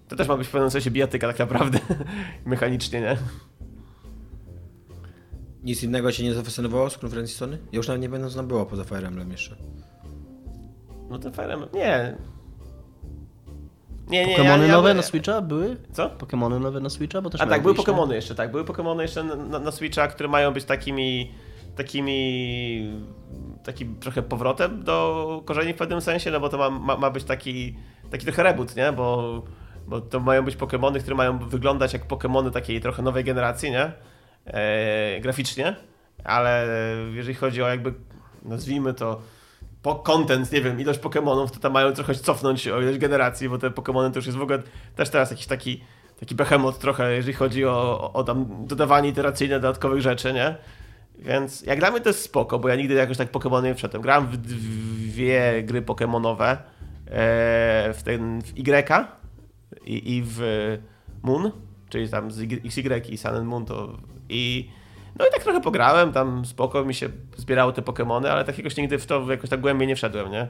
To 0.09 0.17
też 0.17 0.29
ma 0.29 0.37
być 0.37 0.49
w 0.49 0.51
pewnym 0.51 0.71
sensie 0.71 0.91
bijatyka 0.91 1.29
tak 1.29 1.39
naprawdę. 1.39 1.79
Mechanicznie, 2.45 3.01
nie? 3.01 3.17
Nic 5.63 5.83
innego 5.83 6.13
cię 6.13 6.25
nie 6.25 6.35
zafascynowało 6.35 6.91
z 6.91 6.99
konferencji 6.99 7.37
Sony? 7.37 7.59
Ja 7.73 7.77
już 7.77 7.89
nawet 7.89 8.03
nie 8.03 8.09
będę 8.09 8.31
znam 8.31 8.47
było 8.47 8.67
poza 8.67 8.85
Fire 8.85 9.09
Emblem 9.09 9.31
jeszcze. 9.31 9.57
No 11.11 11.19
ten 11.19 11.33
Fire 11.33 11.53
Emblem, 11.53 11.71
nie. 11.75 12.17
Nie, 14.09 14.27
nie, 14.27 14.37
Pokemony 14.37 14.63
ja, 14.63 14.69
ja, 14.69 14.77
nowe 14.77 14.89
ja, 14.89 14.95
na 14.95 15.03
Switcha 15.03 15.43
były? 15.43 15.77
Co? 15.93 16.11
Pokemony 16.11 16.61
nowe 16.61 16.81
na 16.81 16.91
Switcha? 16.91 17.23
Bo 17.23 17.31
też 17.31 17.41
A 17.41 17.47
tak, 17.47 17.63
były 17.63 17.75
wyjść, 17.75 17.87
Pokemony 17.87 18.15
jeszcze, 18.15 18.35
tak, 18.35 18.51
były 18.51 18.65
Pokemony 18.65 19.03
jeszcze 19.03 19.25
na, 19.25 19.37
na, 19.37 19.59
na 19.59 19.71
Switcha, 19.71 20.09
które 20.09 20.29
mają 20.29 20.53
być 20.53 20.65
takimi, 20.65 21.33
takimi, 21.77 23.03
takim 23.65 24.01
trochę 24.01 24.23
powrotem 24.23 24.85
do 24.85 25.43
korzeni 25.45 25.73
w 25.73 25.77
pewnym 25.77 26.01
sensie, 26.01 26.31
no 26.31 26.41
bo 26.41 26.49
to 26.49 26.59
ma, 26.59 26.71
ma, 26.71 26.97
ma 26.97 27.11
być 27.11 27.25
taki, 27.25 27.77
taki 28.11 28.27
trochę 28.27 28.43
reboot, 28.43 28.77
nie, 28.77 28.93
bo, 28.93 29.43
bo 29.87 30.01
to 30.01 30.21
mają 30.21 30.43
być 30.43 30.57
Pokemony, 30.57 31.01
które 31.01 31.17
mają 31.17 31.39
wyglądać 31.39 31.93
jak 31.93 32.07
Pokemony 32.07 32.51
takiej 32.51 32.81
trochę 32.81 33.03
nowej 33.03 33.25
generacji, 33.25 33.71
nie, 33.71 33.93
e, 34.47 35.21
graficznie, 35.21 35.77
ale 36.25 36.67
jeżeli 37.13 37.35
chodzi 37.35 37.63
o 37.63 37.69
jakby, 37.69 37.95
nazwijmy 38.43 38.95
to, 38.95 39.21
po 39.83 39.95
content, 39.95 40.53
nie 40.53 40.61
wiem, 40.61 40.81
ilość 40.81 40.99
Pokemonów, 40.99 41.53
to 41.53 41.61
tam 41.61 41.73
mają 41.73 41.93
trochę 41.93 42.15
cofnąć 42.15 42.69
o 42.69 42.81
ilość 42.81 42.99
generacji, 42.99 43.49
bo 43.49 43.59
te 43.59 43.71
Pokemony 43.71 44.11
to 44.11 44.19
już 44.19 44.27
jest 44.27 44.39
w 44.39 44.43
ogóle 44.43 44.63
też 44.97 45.11
teraz 45.11 45.31
jakiś 45.31 45.47
taki 45.47 45.81
taki 46.21 46.35
behemoth 46.35 46.79
trochę, 46.79 47.13
jeżeli 47.13 47.33
chodzi 47.33 47.65
o, 47.65 48.01
o, 48.01 48.13
o 48.13 48.25
tam 48.25 48.67
dodawanie 48.67 49.09
iteracyjne 49.09 49.61
dodatkowych 49.61 50.03
rzeczy, 50.03 50.33
nie? 50.33 50.55
Więc 51.23 51.63
jak 51.63 51.79
dla 51.79 51.91
mnie 51.91 52.01
to 52.01 52.09
jest 52.09 52.23
spoko, 52.23 52.59
bo 52.59 52.69
ja 52.69 52.77
nigdy 52.77 52.95
jakoś 52.95 53.17
tak 53.17 53.31
Pokemony 53.31 53.69
nie 53.69 53.75
wszedłem. 53.75 54.03
Grałem 54.03 54.27
w 54.27 54.37
dwie 54.37 55.63
gry 55.63 55.83
Pokemonowe, 55.83 56.51
e, 56.51 56.59
w 57.95 58.03
ten 58.05 58.43
w 58.43 58.59
Y 58.59 59.07
i, 59.85 60.17
i 60.17 60.23
w 60.27 60.41
Moon, 61.23 61.51
czyli 61.89 62.09
tam 62.09 62.31
z 62.31 62.41
Y- 62.41 62.63
XY 62.65 63.03
i 63.09 63.19
Sun 63.19 63.35
and 63.35 63.47
Moon 63.47 63.65
to 63.65 63.99
i 64.29 64.71
no 65.19 65.27
i 65.27 65.31
tak 65.33 65.43
trochę 65.43 65.61
pograłem, 65.61 66.13
tam 66.13 66.47
spoko 66.47 66.85
mi 66.85 66.95
się 66.95 67.09
zbierało 67.37 67.73
te 67.73 67.83
Pokemony, 67.83 68.33
ale 68.33 68.45
tak 68.45 68.59
jakoś 68.59 68.77
nigdy 68.77 68.99
w 68.99 69.07
to 69.07 69.31
jakoś 69.31 69.51
tak 69.51 69.61
głębiej 69.61 69.89
nie 69.89 69.97
wszedłem, 69.97 70.31
nie? 70.31 70.49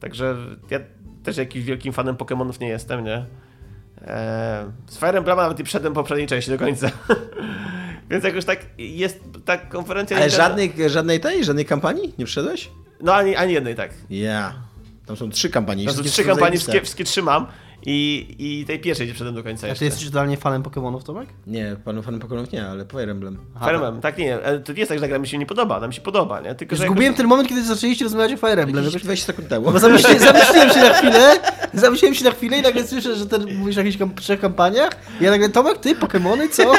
Także 0.00 0.36
ja 0.70 0.80
też 1.22 1.36
jakimś 1.36 1.64
wielkim 1.64 1.92
fanem 1.92 2.16
Pokemonów 2.16 2.60
nie 2.60 2.68
jestem, 2.68 3.04
nie? 3.04 3.26
Eee, 4.06 4.66
z 4.86 4.98
Fire 4.98 5.18
Emblema 5.18 5.42
nawet 5.42 5.58
nie 5.58 5.64
wszedłem 5.64 5.94
po 5.94 6.00
poprzedniej 6.00 6.26
części 6.26 6.50
do 6.50 6.58
końca. 6.58 6.90
Więc 8.12 8.24
jakoś 8.24 8.44
tak 8.44 8.66
jest 8.78 9.20
ta 9.44 9.56
konferencja... 9.56 10.16
Ale 10.16 10.30
żadnej, 10.30 10.72
żadnej 10.86 11.20
tej, 11.20 11.44
żadnej 11.44 11.64
kampanii 11.64 12.14
nie 12.18 12.24
przyszedłeś? 12.24 12.70
No 13.00 13.14
ani, 13.14 13.36
ani 13.36 13.52
jednej 13.52 13.74
tak. 13.74 13.90
Ja. 14.10 14.54
Tam 15.06 15.16
są 15.16 15.30
trzy 15.30 15.50
kampanie. 15.50 15.86
To 15.86 15.92
są 15.92 16.02
trzy 16.02 16.24
kampanie, 16.24 16.56
wszystkie, 16.56 16.80
wszystkie 16.80 17.04
trzymam 17.04 17.46
i, 17.86 18.26
i 18.38 18.64
tej 18.66 18.80
pierwszej 18.80 19.06
nie 19.06 19.14
przedem 19.14 19.34
do 19.34 19.42
końca 19.42 19.66
A 19.66 19.68
jeszcze. 19.68 19.78
ty 19.78 19.84
jesteś 19.84 20.06
totalnie 20.06 20.36
fanem 20.36 20.62
Pokémonów, 20.62 21.02
Tomek? 21.02 21.28
Nie, 21.46 21.76
panu 21.84 22.02
fanem 22.02 22.20
Pokémonów 22.20 22.52
nie, 22.52 22.66
ale 22.66 22.84
Fire 22.86 23.10
Emblem. 23.12 23.38
Aha, 23.56 23.64
Fire 23.66 23.74
Emblem, 23.76 24.00
tak 24.00 24.18
nie, 24.18 24.42
e, 24.42 24.58
to 24.58 24.72
nie 24.72 24.78
jest 24.78 24.88
tak, 24.88 24.98
że 24.98 25.08
gra 25.08 25.18
mi 25.18 25.28
się 25.28 25.38
nie 25.38 25.46
podoba, 25.46 25.80
nam 25.80 25.92
się 25.92 26.00
podoba, 26.00 26.40
nie? 26.40 26.54
Tylko, 26.54 26.76
że 26.76 26.84
Zgubiłem 26.84 27.14
ten 27.14 27.26
moment, 27.26 27.48
kiedy 27.48 27.64
zaczęliście 27.64 28.04
rozmawiać 28.04 28.32
o 28.32 28.36
Fire 28.36 28.62
Emblem. 28.62 28.84
Jakieś 28.84 28.94
Jakoś... 28.94 29.02
20 29.02 29.26
sekund 29.26 29.48
temu. 29.48 29.72
Bo 29.72 29.78
zamyśliłem, 29.78 30.18
zamyśliłem 30.18 30.70
się 30.70 30.80
na 30.80 30.94
chwilę, 30.94 31.40
zamyśliłem 31.74 32.14
się 32.14 32.24
na 32.24 32.30
chwilę 32.30 32.58
i 32.58 32.62
nagle 32.62 32.86
słyszę, 32.86 33.16
że 33.16 33.26
ten 33.26 33.54
mówisz 33.54 33.76
o 33.76 33.80
jakichś 33.80 33.98
kam- 33.98 34.14
trzech 34.14 34.40
kampaniach. 34.40 34.90
I 35.20 35.24
ja 35.24 35.30
nagle, 35.30 35.48
Tomek, 35.48 35.78
ty, 35.78 35.94
Pokémony, 35.94 36.48
co? 36.48 36.72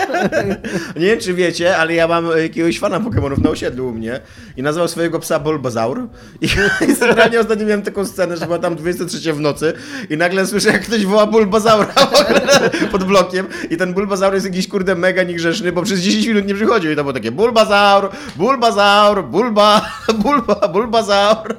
Nie 0.99 1.06
wiem, 1.06 1.20
czy 1.20 1.34
wiecie, 1.34 1.78
ale 1.78 1.93
ja 1.93 2.08
mam 2.08 2.26
jakiegoś 2.38 2.80
fana 2.80 2.99
Pokémonów 2.99 3.43
na 3.43 3.49
osiedlu 3.49 3.88
u 3.88 3.91
mnie 3.91 4.20
i 4.58 4.64
nazwał 4.64 4.88
swojego 4.88 5.20
psa 5.20 5.39
Bulbasaur. 5.39 6.08
I, 6.41 6.45
i 6.91 6.95
centralnie 6.95 7.39
ostatnio 7.39 7.66
miałem 7.66 7.82
taką 7.82 8.06
scenę, 8.06 8.38
że 8.38 8.45
była 8.45 8.60
tam 8.60 8.76
23 8.76 9.34
w 9.34 9.39
nocy 9.39 9.74
i 10.10 10.18
nagle 10.18 10.47
słyszę, 10.47 10.70
jak 10.70 10.86
ktoś 10.94 11.06
woła 11.06 11.24
ogóle 11.24 12.70
pod 12.91 13.04
blokiem 13.04 13.48
i 13.70 13.78
ten 13.78 13.94
Bulbasaur 13.94 14.34
jest 14.34 14.46
jakiś 14.46 14.68
kurde 14.68 14.96
mega 14.96 15.24
niegrzeczny, 15.24 15.72
bo 15.72 15.82
przez 15.82 16.00
10 16.00 16.28
minut 16.28 16.46
nie 16.46 16.56
przychodził 16.56 16.91
i 16.91 16.96
to 16.96 17.04
było 17.04 17.14
takie 17.14 17.32
Bulbasaur, 17.32 18.10
Bulbasaur, 18.36 19.24
Bulba, 19.28 19.91
Bulba, 20.24 20.68
Bulbasaur. 20.68 21.56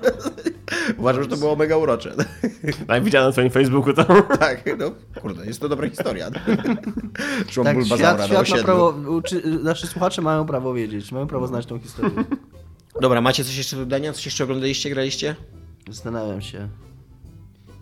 Uważam, 0.99 1.23
że 1.23 1.29
to 1.29 1.37
było 1.37 1.57
mega 1.57 1.77
urocze. 1.77 2.15
Tak, 2.87 3.05
widziałem 3.05 3.29
na 3.29 3.33
twoim 3.33 3.51
Facebooku 3.51 3.93
to. 3.93 4.05
Tak, 4.39 4.65
no 4.79 4.91
kurde, 5.21 5.47
jest 5.47 5.61
to 5.61 5.69
dobra 5.69 5.89
historia. 5.89 6.31
Szłam 7.51 7.65
Tak, 7.65 7.77
Bulbasaura 7.77 8.27
świat, 8.27 8.49
świat 8.49 8.63
prawo, 8.63 8.95
uczy, 9.09 9.43
nasi 9.63 9.87
słuchacze 9.87 10.23
mają 10.23 10.47
prawo 10.47 10.75
wiedzieć, 10.75 11.13
mają 11.13 11.27
prawo 11.27 11.47
znać 11.47 11.67
tą 11.67 11.79
historię. 11.79 12.25
Dobra, 13.01 13.21
macie 13.21 13.45
coś 13.45 13.57
jeszcze 13.57 13.77
do 13.77 13.83
dodania? 13.83 14.13
Coś 14.13 14.25
jeszcze 14.25 14.45
oglądaliście, 14.45 14.91
graliście? 14.91 15.37
Zastanawiam 15.89 16.43
się. 16.43 16.69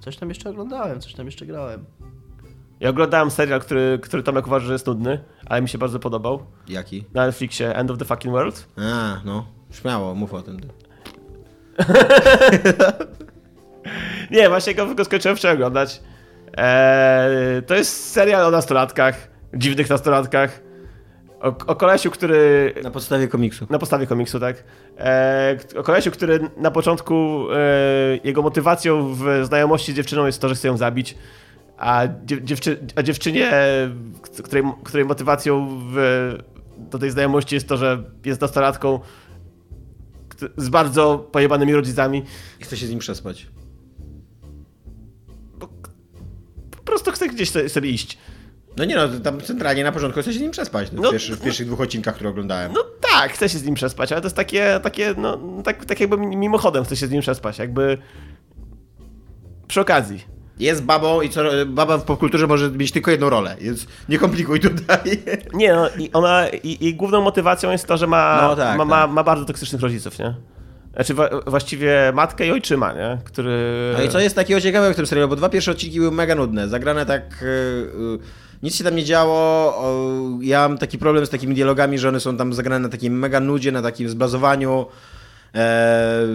Coś 0.04 0.16
tam 0.16 0.28
jeszcze 0.28 0.50
oglądałem, 0.50 1.00
coś 1.00 1.14
tam 1.14 1.26
jeszcze 1.26 1.46
grałem. 1.46 1.84
Ja 2.80 2.90
oglądałem 2.90 3.30
serial, 3.30 3.60
który, 3.60 3.98
który 4.02 4.22
Tomek 4.22 4.46
uważa, 4.46 4.66
że 4.66 4.72
jest 4.72 4.86
nudny, 4.86 5.24
ale 5.46 5.62
mi 5.62 5.68
się 5.68 5.78
bardzo 5.78 5.98
podobał. 5.98 6.42
Jaki? 6.68 7.04
Na 7.14 7.26
Netflixie 7.26 7.76
End 7.76 7.90
of 7.90 7.98
the 7.98 8.04
Fucking 8.04 8.34
World. 8.34 8.68
A, 8.76 9.20
no. 9.24 9.46
Śmiało, 9.70 10.14
mów 10.14 10.34
o 10.34 10.42
tym. 10.42 10.56
Nie, 14.30 14.48
właśnie 14.48 14.74
go, 14.74 14.94
go 14.94 15.04
skończyłem 15.04 15.36
wczoraj 15.36 15.56
oglądać. 15.56 16.00
Eee, 16.56 17.62
to 17.62 17.74
jest 17.74 18.10
serial 18.10 18.44
o 18.44 18.50
nastolatkach, 18.50 19.28
dziwnych 19.54 19.90
nastolatkach. 19.90 20.60
O, 21.42 21.48
o 21.66 21.76
kolesiu, 21.76 22.10
który 22.10 22.74
Na 22.82 22.90
podstawie 22.90 23.28
komiksu. 23.28 23.66
Na 23.70 23.78
podstawie 23.78 24.06
komiksu, 24.06 24.40
tak. 24.40 24.64
E, 24.98 25.58
o 25.76 25.82
kolesiu, 25.82 26.10
który 26.10 26.50
na 26.56 26.70
początku 26.70 27.46
e, 27.52 28.18
jego 28.24 28.42
motywacją 28.42 29.14
w 29.14 29.24
znajomości 29.44 29.92
z 29.92 29.96
dziewczyną 29.96 30.26
jest 30.26 30.40
to, 30.40 30.48
że 30.48 30.54
chce 30.54 30.68
ją 30.68 30.76
zabić, 30.76 31.14
a, 31.78 32.02
dziew, 32.24 32.40
dziewczy, 32.44 32.86
a 32.96 33.02
dziewczynie, 33.02 33.52
której, 34.42 34.64
której 34.84 35.06
motywacją 35.06 35.78
w, 35.92 36.34
do 36.78 36.98
tej 36.98 37.10
znajomości 37.10 37.54
jest 37.54 37.68
to, 37.68 37.76
że 37.76 38.02
jest 38.24 38.40
nastolatką 38.40 39.00
z 40.56 40.68
bardzo 40.68 41.28
pojebanymi 41.32 41.74
rodzicami. 41.74 42.22
I 42.60 42.64
chce 42.64 42.76
się 42.76 42.86
z 42.86 42.90
nim 42.90 42.98
przespać. 42.98 43.46
Po 46.70 46.82
prostu 46.84 47.12
chce 47.12 47.28
gdzieś 47.28 47.50
sobie 47.68 47.90
iść. 47.90 48.18
No 48.76 48.84
nie 48.84 48.96
no, 48.96 49.08
tam 49.08 49.40
centralnie 49.40 49.84
na 49.84 49.92
początku 49.92 50.20
chce 50.20 50.32
się 50.32 50.38
z 50.38 50.42
nim 50.42 50.50
przespać. 50.50 50.92
No, 50.92 51.00
w, 51.00 51.04
No, 51.04 51.10
pierwszy, 51.10 51.36
w 51.36 51.40
pierwszych 51.40 51.66
dwóch 51.66 51.80
odcinkach, 51.80 52.14
które 52.14 52.30
oglądałem. 52.30 52.72
No 52.72 52.84
tak, 53.12 53.32
chce 53.32 53.48
się 53.48 53.58
z 53.58 53.64
nim 53.64 53.74
przespać, 53.74 54.12
ale 54.12 54.20
to 54.20 54.26
jest 54.26 54.36
takie, 54.36 54.80
takie 54.82 55.14
no, 55.16 55.38
tak, 55.64 55.84
tak 55.84 56.00
jakby 56.00 56.16
mimochodem 56.16 56.84
chce 56.84 56.96
się 56.96 57.06
z 57.06 57.10
nim 57.10 57.20
przespać, 57.20 57.58
jakby 57.58 57.98
przy 59.68 59.80
okazji. 59.80 60.24
Jest 60.58 60.82
babą 60.84 61.20
i 61.20 61.28
co, 61.28 61.42
baba 61.66 61.98
w 61.98 62.04
popkulturze 62.04 62.46
może 62.46 62.70
mieć 62.70 62.92
tylko 62.92 63.10
jedną 63.10 63.30
rolę, 63.30 63.56
więc 63.60 63.86
nie 64.08 64.18
komplikuj 64.18 64.60
tutaj. 64.60 64.98
Nie, 65.54 65.74
no 65.74 65.88
i 65.98 66.12
ona, 66.12 66.48
i, 66.48 66.88
i 66.88 66.94
główną 66.94 67.20
motywacją 67.20 67.70
jest 67.70 67.86
to, 67.86 67.96
że 67.96 68.06
ma, 68.06 68.38
No 68.42 68.56
tak, 68.56 68.78
ma, 68.78 68.84
ma, 68.84 69.02
tak. 69.02 69.10
ma 69.10 69.24
bardzo 69.24 69.44
toksycznych 69.44 69.82
rodziców, 69.82 70.18
nie? 70.18 70.34
Znaczy 70.94 71.14
właściwie 71.46 72.12
matkę 72.14 72.46
i 72.46 72.50
ojczyma, 72.50 72.92
nie? 72.92 73.18
Który... 73.24 73.92
No 73.98 74.02
i 74.02 74.08
co 74.08 74.20
jest 74.20 74.36
takiego 74.36 74.60
ciekawego 74.60 74.92
w 74.92 74.96
tym 74.96 75.06
serialu, 75.06 75.28
bo 75.28 75.36
dwa 75.36 75.48
pierwsze 75.48 75.70
odcinki 75.70 75.98
były 75.98 76.10
mega 76.10 76.34
nudne, 76.34 76.68
zagrane 76.68 77.06
tak... 77.06 77.44
Yy, 77.98 78.18
nic 78.62 78.76
się 78.76 78.84
tam 78.84 78.96
nie 78.96 79.04
działo, 79.04 79.82
ja 80.40 80.68
mam 80.68 80.78
taki 80.78 80.98
problem 80.98 81.26
z 81.26 81.30
takimi 81.30 81.54
dialogami, 81.54 81.98
że 81.98 82.08
one 82.08 82.20
są 82.20 82.36
tam 82.36 82.52
zagrane 82.54 82.82
na 82.82 82.88
takim 82.88 83.18
mega 83.18 83.40
nudzie, 83.40 83.72
na 83.72 83.82
takim 83.82 84.08
zblazowaniu. 84.08 84.86
E, 85.54 86.26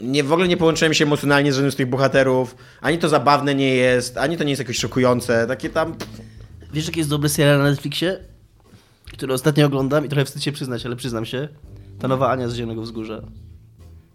nie, 0.00 0.24
w 0.24 0.32
ogóle 0.32 0.48
nie 0.48 0.56
połączyłem 0.56 0.94
się 0.94 1.04
emocjonalnie 1.04 1.52
z 1.52 1.54
żadnym 1.54 1.72
z 1.72 1.76
tych 1.76 1.88
bohaterów. 1.88 2.56
Ani 2.80 2.98
to 2.98 3.08
zabawne 3.08 3.54
nie 3.54 3.74
jest, 3.74 4.18
ani 4.18 4.36
to 4.36 4.44
nie 4.44 4.50
jest 4.50 4.60
jakoś 4.60 4.78
szokujące. 4.78 5.46
Takie 5.46 5.70
tam... 5.70 5.94
Wiesz, 6.72 6.86
jaki 6.86 6.98
jest 6.98 7.10
dobry 7.10 7.28
serial 7.28 7.58
na 7.58 7.64
Netflixie? 7.64 8.18
Który 9.12 9.34
ostatnio 9.34 9.66
oglądam 9.66 10.06
i 10.06 10.08
trochę 10.08 10.24
wstyd 10.24 10.44
się 10.44 10.52
przyznać, 10.52 10.86
ale 10.86 10.96
przyznam 10.96 11.24
się. 11.24 11.48
Ta 11.98 12.08
nowa 12.08 12.30
Ania 12.30 12.48
z 12.48 12.54
Zielonego 12.54 12.82
Wzgórza. 12.82 13.22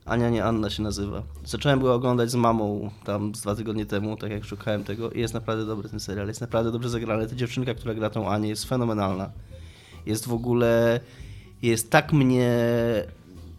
Ania, 0.06 0.30
nie 0.30 0.44
Anna 0.44 0.70
się 0.70 0.84
nazywa. 0.84 1.24
Zacząłem 1.46 1.80
go 1.80 1.94
oglądać 1.94 2.32
z 2.32 2.36
mamą 2.36 2.90
tam 3.04 3.36
z 3.36 3.42
dwa 3.42 3.56
tygodnie 3.56 3.86
temu, 3.86 4.18
tak 4.18 4.32
jak 4.32 4.46
szukałem 4.46 4.84
tego 4.84 5.12
i 5.12 5.20
jest 5.20 5.34
naprawdę 5.34 5.66
dobry 5.66 5.90
ten 5.90 6.00
serial. 6.00 6.28
Jest 6.28 6.42
naprawdę 6.42 6.72
dobrze 6.72 6.90
zagrany. 6.90 7.28
Ta 7.28 7.36
dziewczynka, 7.36 7.74
która 7.74 7.94
gra 7.94 8.10
tą 8.10 8.30
Anię 8.30 8.50
jest 8.50 8.66
fenomenalna. 8.66 9.32
Jest 10.06 10.28
w 10.28 10.34
ogóle... 10.34 11.00
Jest 11.62 11.92
tak 11.92 12.14
mnie... 12.14 12.50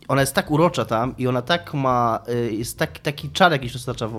Ona 0.08 0.20
jest 0.20 0.34
tak 0.34 0.50
urocza 0.50 0.84
tam 0.84 1.14
i 1.18 1.26
ona 1.26 1.42
tak 1.42 1.74
ma, 1.74 2.22
y, 2.28 2.52
jest 2.52 2.78
tak, 2.78 2.98
taki 2.98 3.30
czar 3.30 3.52
jakiś 3.52 3.72
roztacza 3.72 4.10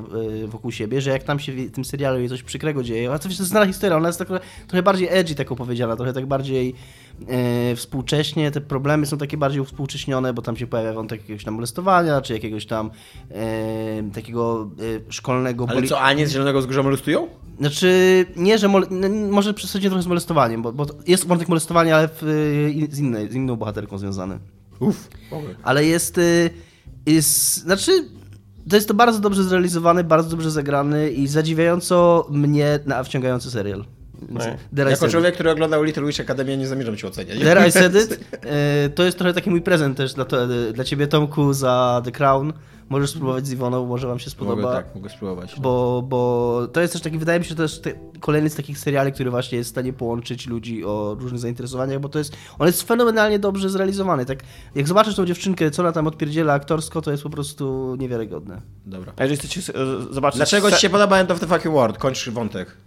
y, 0.44 0.48
wokół 0.48 0.72
siebie, 0.72 1.02
że 1.02 1.10
jak 1.10 1.24
tam 1.24 1.40
się 1.40 1.52
w 1.52 1.72
tym 1.72 1.86
serialu 1.86 2.20
jej 2.20 2.30
coś 2.30 2.44
przykrego 2.44 2.84
dzieje, 2.84 3.12
a 3.12 3.20
to 3.20 3.30
jest 3.30 3.42
znana 3.42 3.66
historia, 3.66 3.98
ona 3.98 4.10
jest 4.10 4.20
tak, 4.20 4.28
trochę 4.68 4.84
bardziej 4.84 5.08
edgy 5.12 5.36
tak 5.36 5.52
opowiedziana, 5.52 5.96
trochę 5.96 6.14
tak 6.14 6.26
bardziej 6.26 6.76
współcześnie, 7.76 8.52
te 8.52 8.62
problemy 8.62 9.06
są 9.06 9.18
takie 9.18 9.38
bardziej 9.38 9.62
uwspółcześnione, 9.62 10.34
bo 10.34 10.42
tam 10.42 10.58
się 10.58 10.68
pojawia 10.68 10.94
wątek 10.94 11.22
jakiegoś 11.22 11.44
tam 11.44 11.54
molestowania, 11.54 12.22
czy 12.22 12.34
jakiegoś 12.34 12.66
tam 12.66 12.92
e, 13.32 14.12
takiego 14.14 14.70
e, 15.08 15.12
szkolnego... 15.12 15.66
Ale 15.70 15.82
poli- 15.82 15.90
co, 15.90 16.02
Anię 16.02 16.28
z 16.28 16.32
Zielonego 16.32 16.60
Wzgórza 16.60 16.84
molestują? 16.84 17.28
Znaczy, 17.60 18.26
nie, 18.36 18.58
że 18.58 18.68
mole... 18.68 18.88
może 19.30 19.54
przesadzić 19.54 19.90
trochę 19.90 20.04
z 20.04 20.08
molestowaniem, 20.08 20.62
bo, 20.62 20.74
bo 20.74 20.86
jest 21.08 21.28
wątek 21.28 21.50
molestowania, 21.50 21.96
ale 21.96 22.08
w, 22.08 22.24
y, 22.24 22.88
z, 22.92 23.00
innej, 23.00 23.30
z 23.30 23.36
inną 23.36 23.56
bohaterką 23.56 23.98
związany. 23.98 24.40
Uff. 24.80 25.10
Ale 25.64 25.86
jest, 25.86 26.18
y, 26.18 26.50
jest. 27.06 27.58
Znaczy, 27.58 27.92
to 28.70 28.76
jest 28.76 28.88
to 28.88 28.94
bardzo 28.94 29.20
dobrze 29.20 29.44
zrealizowany, 29.44 30.04
bardzo 30.04 30.30
dobrze 30.30 30.52
zagrany 30.52 31.12
i 31.12 31.28
zadziwiająco 31.28 32.28
mnie 32.30 32.80
na 32.86 33.04
wciągający 33.04 33.52
serial. 33.52 33.86
I 34.78 34.90
Jako 34.90 35.08
człowiek, 35.08 35.34
który 35.34 35.52
oglądał 35.52 35.84
Little 35.84 36.04
Witch 36.04 36.20
Academy, 36.20 36.58
nie 36.58 36.68
zamierzam 36.68 36.98
cię 36.98 37.08
oceniać. 37.08 37.40
There 37.40 37.68
I 37.68 37.72
said 37.72 37.96
it. 37.96 38.12
Y, 38.12 38.90
To 38.96 39.04
jest 39.04 39.18
trochę 39.18 39.34
taki 39.34 39.50
mój 39.50 39.62
prezent 39.62 39.98
też 39.98 40.14
dla, 40.14 40.26
to, 40.26 40.48
dla 40.74 40.84
ciebie, 40.84 41.08
Tomku, 41.08 41.54
za 41.54 42.02
The 42.06 42.12
Crown. 42.12 42.54
Możesz 42.90 43.10
spróbować 43.10 43.48
z 43.48 43.52
Iwoną, 43.52 43.86
może 43.86 44.08
wam 44.08 44.20
się 44.20 44.30
spodoba. 44.30 44.62
Mogę, 44.62 44.74
tak, 44.74 44.96
mogę 44.96 45.10
spróbować. 45.10 45.60
Bo, 45.60 46.04
bo 46.08 46.68
to 46.74 46.82
jest 46.82 46.94
też 46.94 47.02
taki, 47.02 47.18
wydaje 47.18 47.40
mi 47.40 47.46
się, 47.46 47.50
że 47.50 47.56
to 47.56 47.64
jest 47.64 47.84
te, 47.84 47.92
kolejny 48.20 48.50
z 48.50 48.56
takich 48.56 48.80
seriali, 48.80 49.12
który 49.12 49.32
właśnie 49.32 49.58
jest 49.58 49.70
w 49.70 49.72
stanie 49.72 49.94
połączyć 49.94 50.48
ludzi 50.48 50.86
o 50.86 51.16
różnych 51.20 51.42
zainteresowaniach, 51.42 52.00
bo 52.00 52.10
to 52.10 52.20
jest, 52.20 52.38
on 52.60 52.68
jest 52.68 52.84
fenomenalnie 52.84 53.40
dobrze 53.40 53.70
zrealizowany. 53.70 54.26
Tak, 54.26 54.40
jak 54.76 54.88
zobaczysz 54.88 55.16
tą 55.16 55.26
dziewczynkę, 55.26 55.72
co 55.72 55.82
ona 55.82 55.92
tam 55.92 56.08
odpierdziela 56.08 56.54
aktorsko, 56.54 57.02
to 57.02 57.12
jest 57.12 57.24
po 57.24 57.30
prostu 57.30 57.96
niewiarygodne. 58.00 58.62
Dobra. 58.86 59.14
A 59.18 59.24
jeżeli 59.24 59.40
chcecie 59.40 59.62
e, 59.74 60.14
zobaczyć... 60.14 60.38
Dlaczego 60.38 60.72
ci 60.72 60.82
się 60.82 60.90
podoba 60.90 61.18
End 61.18 61.32
of 61.32 61.40
the 61.40 61.48
Fucking 61.48 61.74
World? 61.74 61.98
Kończ 61.98 62.30
wątek. 62.30 62.78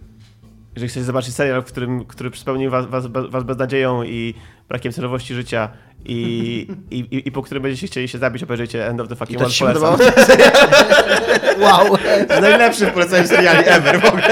Jeżeli 0.77 0.89
chcecie 0.89 1.03
zobaczyć 1.03 1.35
serial, 1.35 1.61
w 1.61 1.65
którym, 1.65 2.05
który 2.05 2.31
spełni 2.35 2.69
was, 2.69 2.85
was, 2.85 3.05
was 3.29 3.43
beznadzieją 3.43 4.03
i 4.03 4.33
brakiem 4.69 4.91
celowości 4.91 5.33
życia 5.33 5.69
i, 6.05 6.67
i, 6.91 6.97
i, 6.99 7.27
i 7.27 7.31
po 7.31 7.41
którym 7.41 7.63
będziecie 7.63 7.87
chcieli 7.87 8.07
się 8.07 8.17
zabić, 8.17 8.43
obejrzyjcie 8.43 8.87
End 8.87 9.01
of 9.01 9.07
the 9.07 9.13
I 9.13 9.17
Fucking 9.17 9.39
World. 9.39 9.57
polecam. 9.59 9.97
Wow! 11.61 11.97
Najlepszy 12.41 12.85
w 12.85 12.91
poleceniu 12.93 13.27
seriali 13.27 13.63
ever 13.65 14.01
w 14.01 14.05
ogóle. 14.05 14.23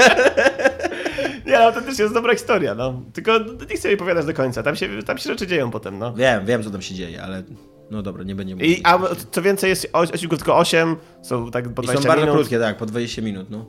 Nie, 1.46 1.58
no 1.58 1.72
to 1.72 1.80
też 1.80 1.98
jest 1.98 2.14
dobra 2.14 2.34
historia, 2.34 2.74
no. 2.74 3.02
Tylko 3.12 3.32
nie 3.70 3.76
chcę 3.76 3.88
jej 3.88 3.96
opowiadać 3.96 4.26
do 4.26 4.34
końca. 4.34 4.62
Tam 4.62 4.76
się, 4.76 5.02
tam 5.02 5.18
się 5.18 5.30
rzeczy 5.30 5.46
dzieją 5.46 5.70
potem, 5.70 5.98
no. 5.98 6.12
Wiem, 6.14 6.46
wiem 6.46 6.62
co 6.62 6.70
tam 6.70 6.82
się 6.82 6.94
dzieje, 6.94 7.22
ale 7.22 7.42
no 7.90 8.02
dobra, 8.02 8.24
nie 8.24 8.34
będzie 8.34 8.54
mówił. 8.54 8.70
I, 8.70 8.80
a 8.84 8.98
co 9.30 9.42
więcej, 9.42 9.70
jest 9.70 9.88
odcinków 9.92 10.38
tylko 10.38 10.56
8, 10.56 10.96
są 11.22 11.50
tak 11.50 11.64
po 11.74 11.82
I 11.82 11.84
20 11.84 12.02
są 12.02 12.08
bardzo 12.08 12.24
minut. 12.26 12.36
krótkie, 12.36 12.58
tak, 12.58 12.76
po 12.76 12.86
20 12.86 13.22
minut, 13.22 13.50
no. 13.50 13.66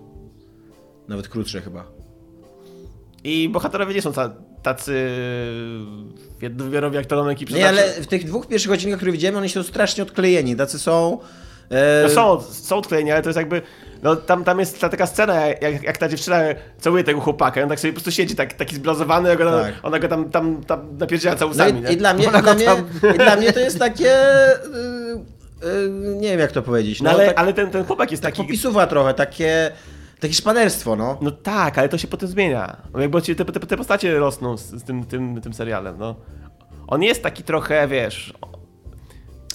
Nawet 1.07 1.27
krótsze 1.27 1.61
chyba. 1.61 1.96
I 3.23 3.49
bohaterowie 3.49 3.93
nie 3.95 4.01
są 4.01 4.13
ta- 4.13 4.33
tacy 4.63 5.09
jednowymiarowi 6.41 6.95
jak 6.95 7.05
Talonek 7.05 7.41
i 7.41 7.53
Nie, 7.53 7.67
ale 7.67 7.93
w 7.93 8.07
tych 8.07 8.23
dwóch 8.25 8.47
pierwszych 8.47 8.71
odcinkach, 8.71 8.97
które 8.97 9.11
widziałem, 9.11 9.37
oni 9.37 9.49
są 9.49 9.63
strasznie 9.63 10.03
odklejeni. 10.03 10.55
Tacy 10.55 10.79
są... 10.79 11.17
E, 11.71 12.03
No 12.03 12.09
są, 12.09 12.41
są 12.41 12.77
odklejeni, 12.77 13.11
ale 13.11 13.21
to 13.21 13.29
jest 13.29 13.37
jakby. 13.37 13.61
No 14.03 14.15
tam, 14.15 14.43
tam 14.43 14.59
jest 14.59 14.79
ta 14.81 14.89
taka 14.89 15.05
scena, 15.07 15.45
jak, 15.47 15.83
jak 15.83 15.97
ta 15.97 16.09
dziewczyna 16.09 16.39
całuje 16.79 17.03
tego 17.03 17.21
chłopaka, 17.21 17.59
i 17.59 17.63
on 17.63 17.69
tak 17.69 17.79
sobie 17.79 17.91
po 17.93 17.95
prostu 17.95 18.11
siedzi, 18.11 18.35
tak, 18.35 18.53
taki 18.53 18.75
zblazowany, 18.75 19.29
jak 19.29 19.41
ona, 19.41 19.59
Tak. 19.63 19.73
ona 19.83 19.99
go 19.99 20.07
tam, 20.07 20.29
tam, 20.29 20.63
tam 20.63 20.97
napierdziela 20.97 21.33
No 21.35 21.39
całusami, 21.39 21.79
i, 21.79 21.83
nie? 21.83 21.91
i, 21.91 21.97
dla 21.97 22.13
mnie, 22.13 22.25
i, 22.25 22.29
dla 22.41 22.53
mnie, 22.53 22.65
tam- 22.65 22.85
I 23.15 23.17
dla 23.17 23.35
mnie 23.35 23.53
to 23.53 23.59
jest 23.59 23.79
takie... 23.79 24.11
y, 25.63 25.67
y, 25.67 25.89
nie 26.15 26.29
wiem 26.29 26.39
jak 26.39 26.51
to 26.51 26.61
powiedzieć. 26.61 27.01
No 27.01 27.09
ale, 27.09 27.25
tak, 27.27 27.39
ale 27.39 27.53
ten, 27.53 27.69
ten 27.71 27.85
chłopak 27.85 28.11
jest 28.11 28.23
taki. 28.23 28.41
popisuwa 28.41 28.87
trochę, 28.87 29.13
takie... 29.13 29.71
Takie 30.19 30.33
szpanerstwo, 30.33 30.95
no. 30.95 31.17
No 31.21 31.31
tak, 31.31 31.77
ale 31.77 31.89
to 31.89 31.97
się 31.97 32.07
potem 32.07 32.29
zmienia. 32.29 32.77
No 32.93 32.99
Jakby 32.99 33.21
ci 33.21 33.35
te, 33.35 33.45
te, 33.45 33.59
te 33.59 33.77
postacie 33.77 34.19
rosną 34.19 34.57
z, 34.57 34.61
z 34.61 34.83
tym, 34.83 35.05
tym, 35.05 35.41
tym 35.41 35.53
serialem, 35.53 35.97
no. 35.97 36.15
On 36.87 37.03
jest 37.03 37.23
taki 37.23 37.43
trochę, 37.43 37.87
wiesz... 37.87 38.33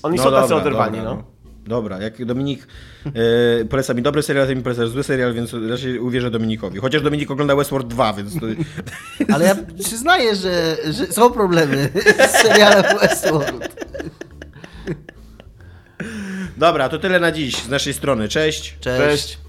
Oni 0.02 0.16
no 0.16 0.22
są 0.22 0.30
tacy 0.30 0.48
dobra, 0.48 0.56
oderwani, 0.56 0.96
dobra, 0.96 1.14
no. 1.14 1.24
Dobra, 1.66 1.98
jak 2.02 2.24
Dominik 2.24 2.66
e, 3.06 3.64
poleca 3.64 3.94
mi 3.94 4.02
dobry 4.02 4.22
serial, 4.22 4.46
to 4.46 4.54
mi 4.54 4.62
poleca 4.62 4.86
zły 4.86 5.02
serial, 5.02 5.34
więc 5.34 5.54
raczej 5.70 5.98
uwierzę 5.98 6.30
Dominikowi. 6.30 6.78
Chociaż 6.78 7.02
Dominik 7.02 7.30
ogląda 7.30 7.56
Westworld 7.56 7.86
2, 7.86 8.12
więc 8.12 8.34
to... 8.40 8.46
Ale 9.34 9.44
ja 9.44 9.56
przyznaję, 9.84 10.36
że, 10.36 10.76
że 10.90 11.06
są 11.06 11.30
problemy 11.30 11.88
z 12.28 12.30
serialem 12.30 12.98
Westworld. 12.98 13.86
Dobra, 16.56 16.88
to 16.88 16.98
tyle 16.98 17.20
na 17.20 17.32
dziś 17.32 17.56
z 17.56 17.68
naszej 17.68 17.94
strony. 17.94 18.28
Cześć. 18.28 18.76
Cześć. 18.80 19.00
Cześć. 19.00 19.41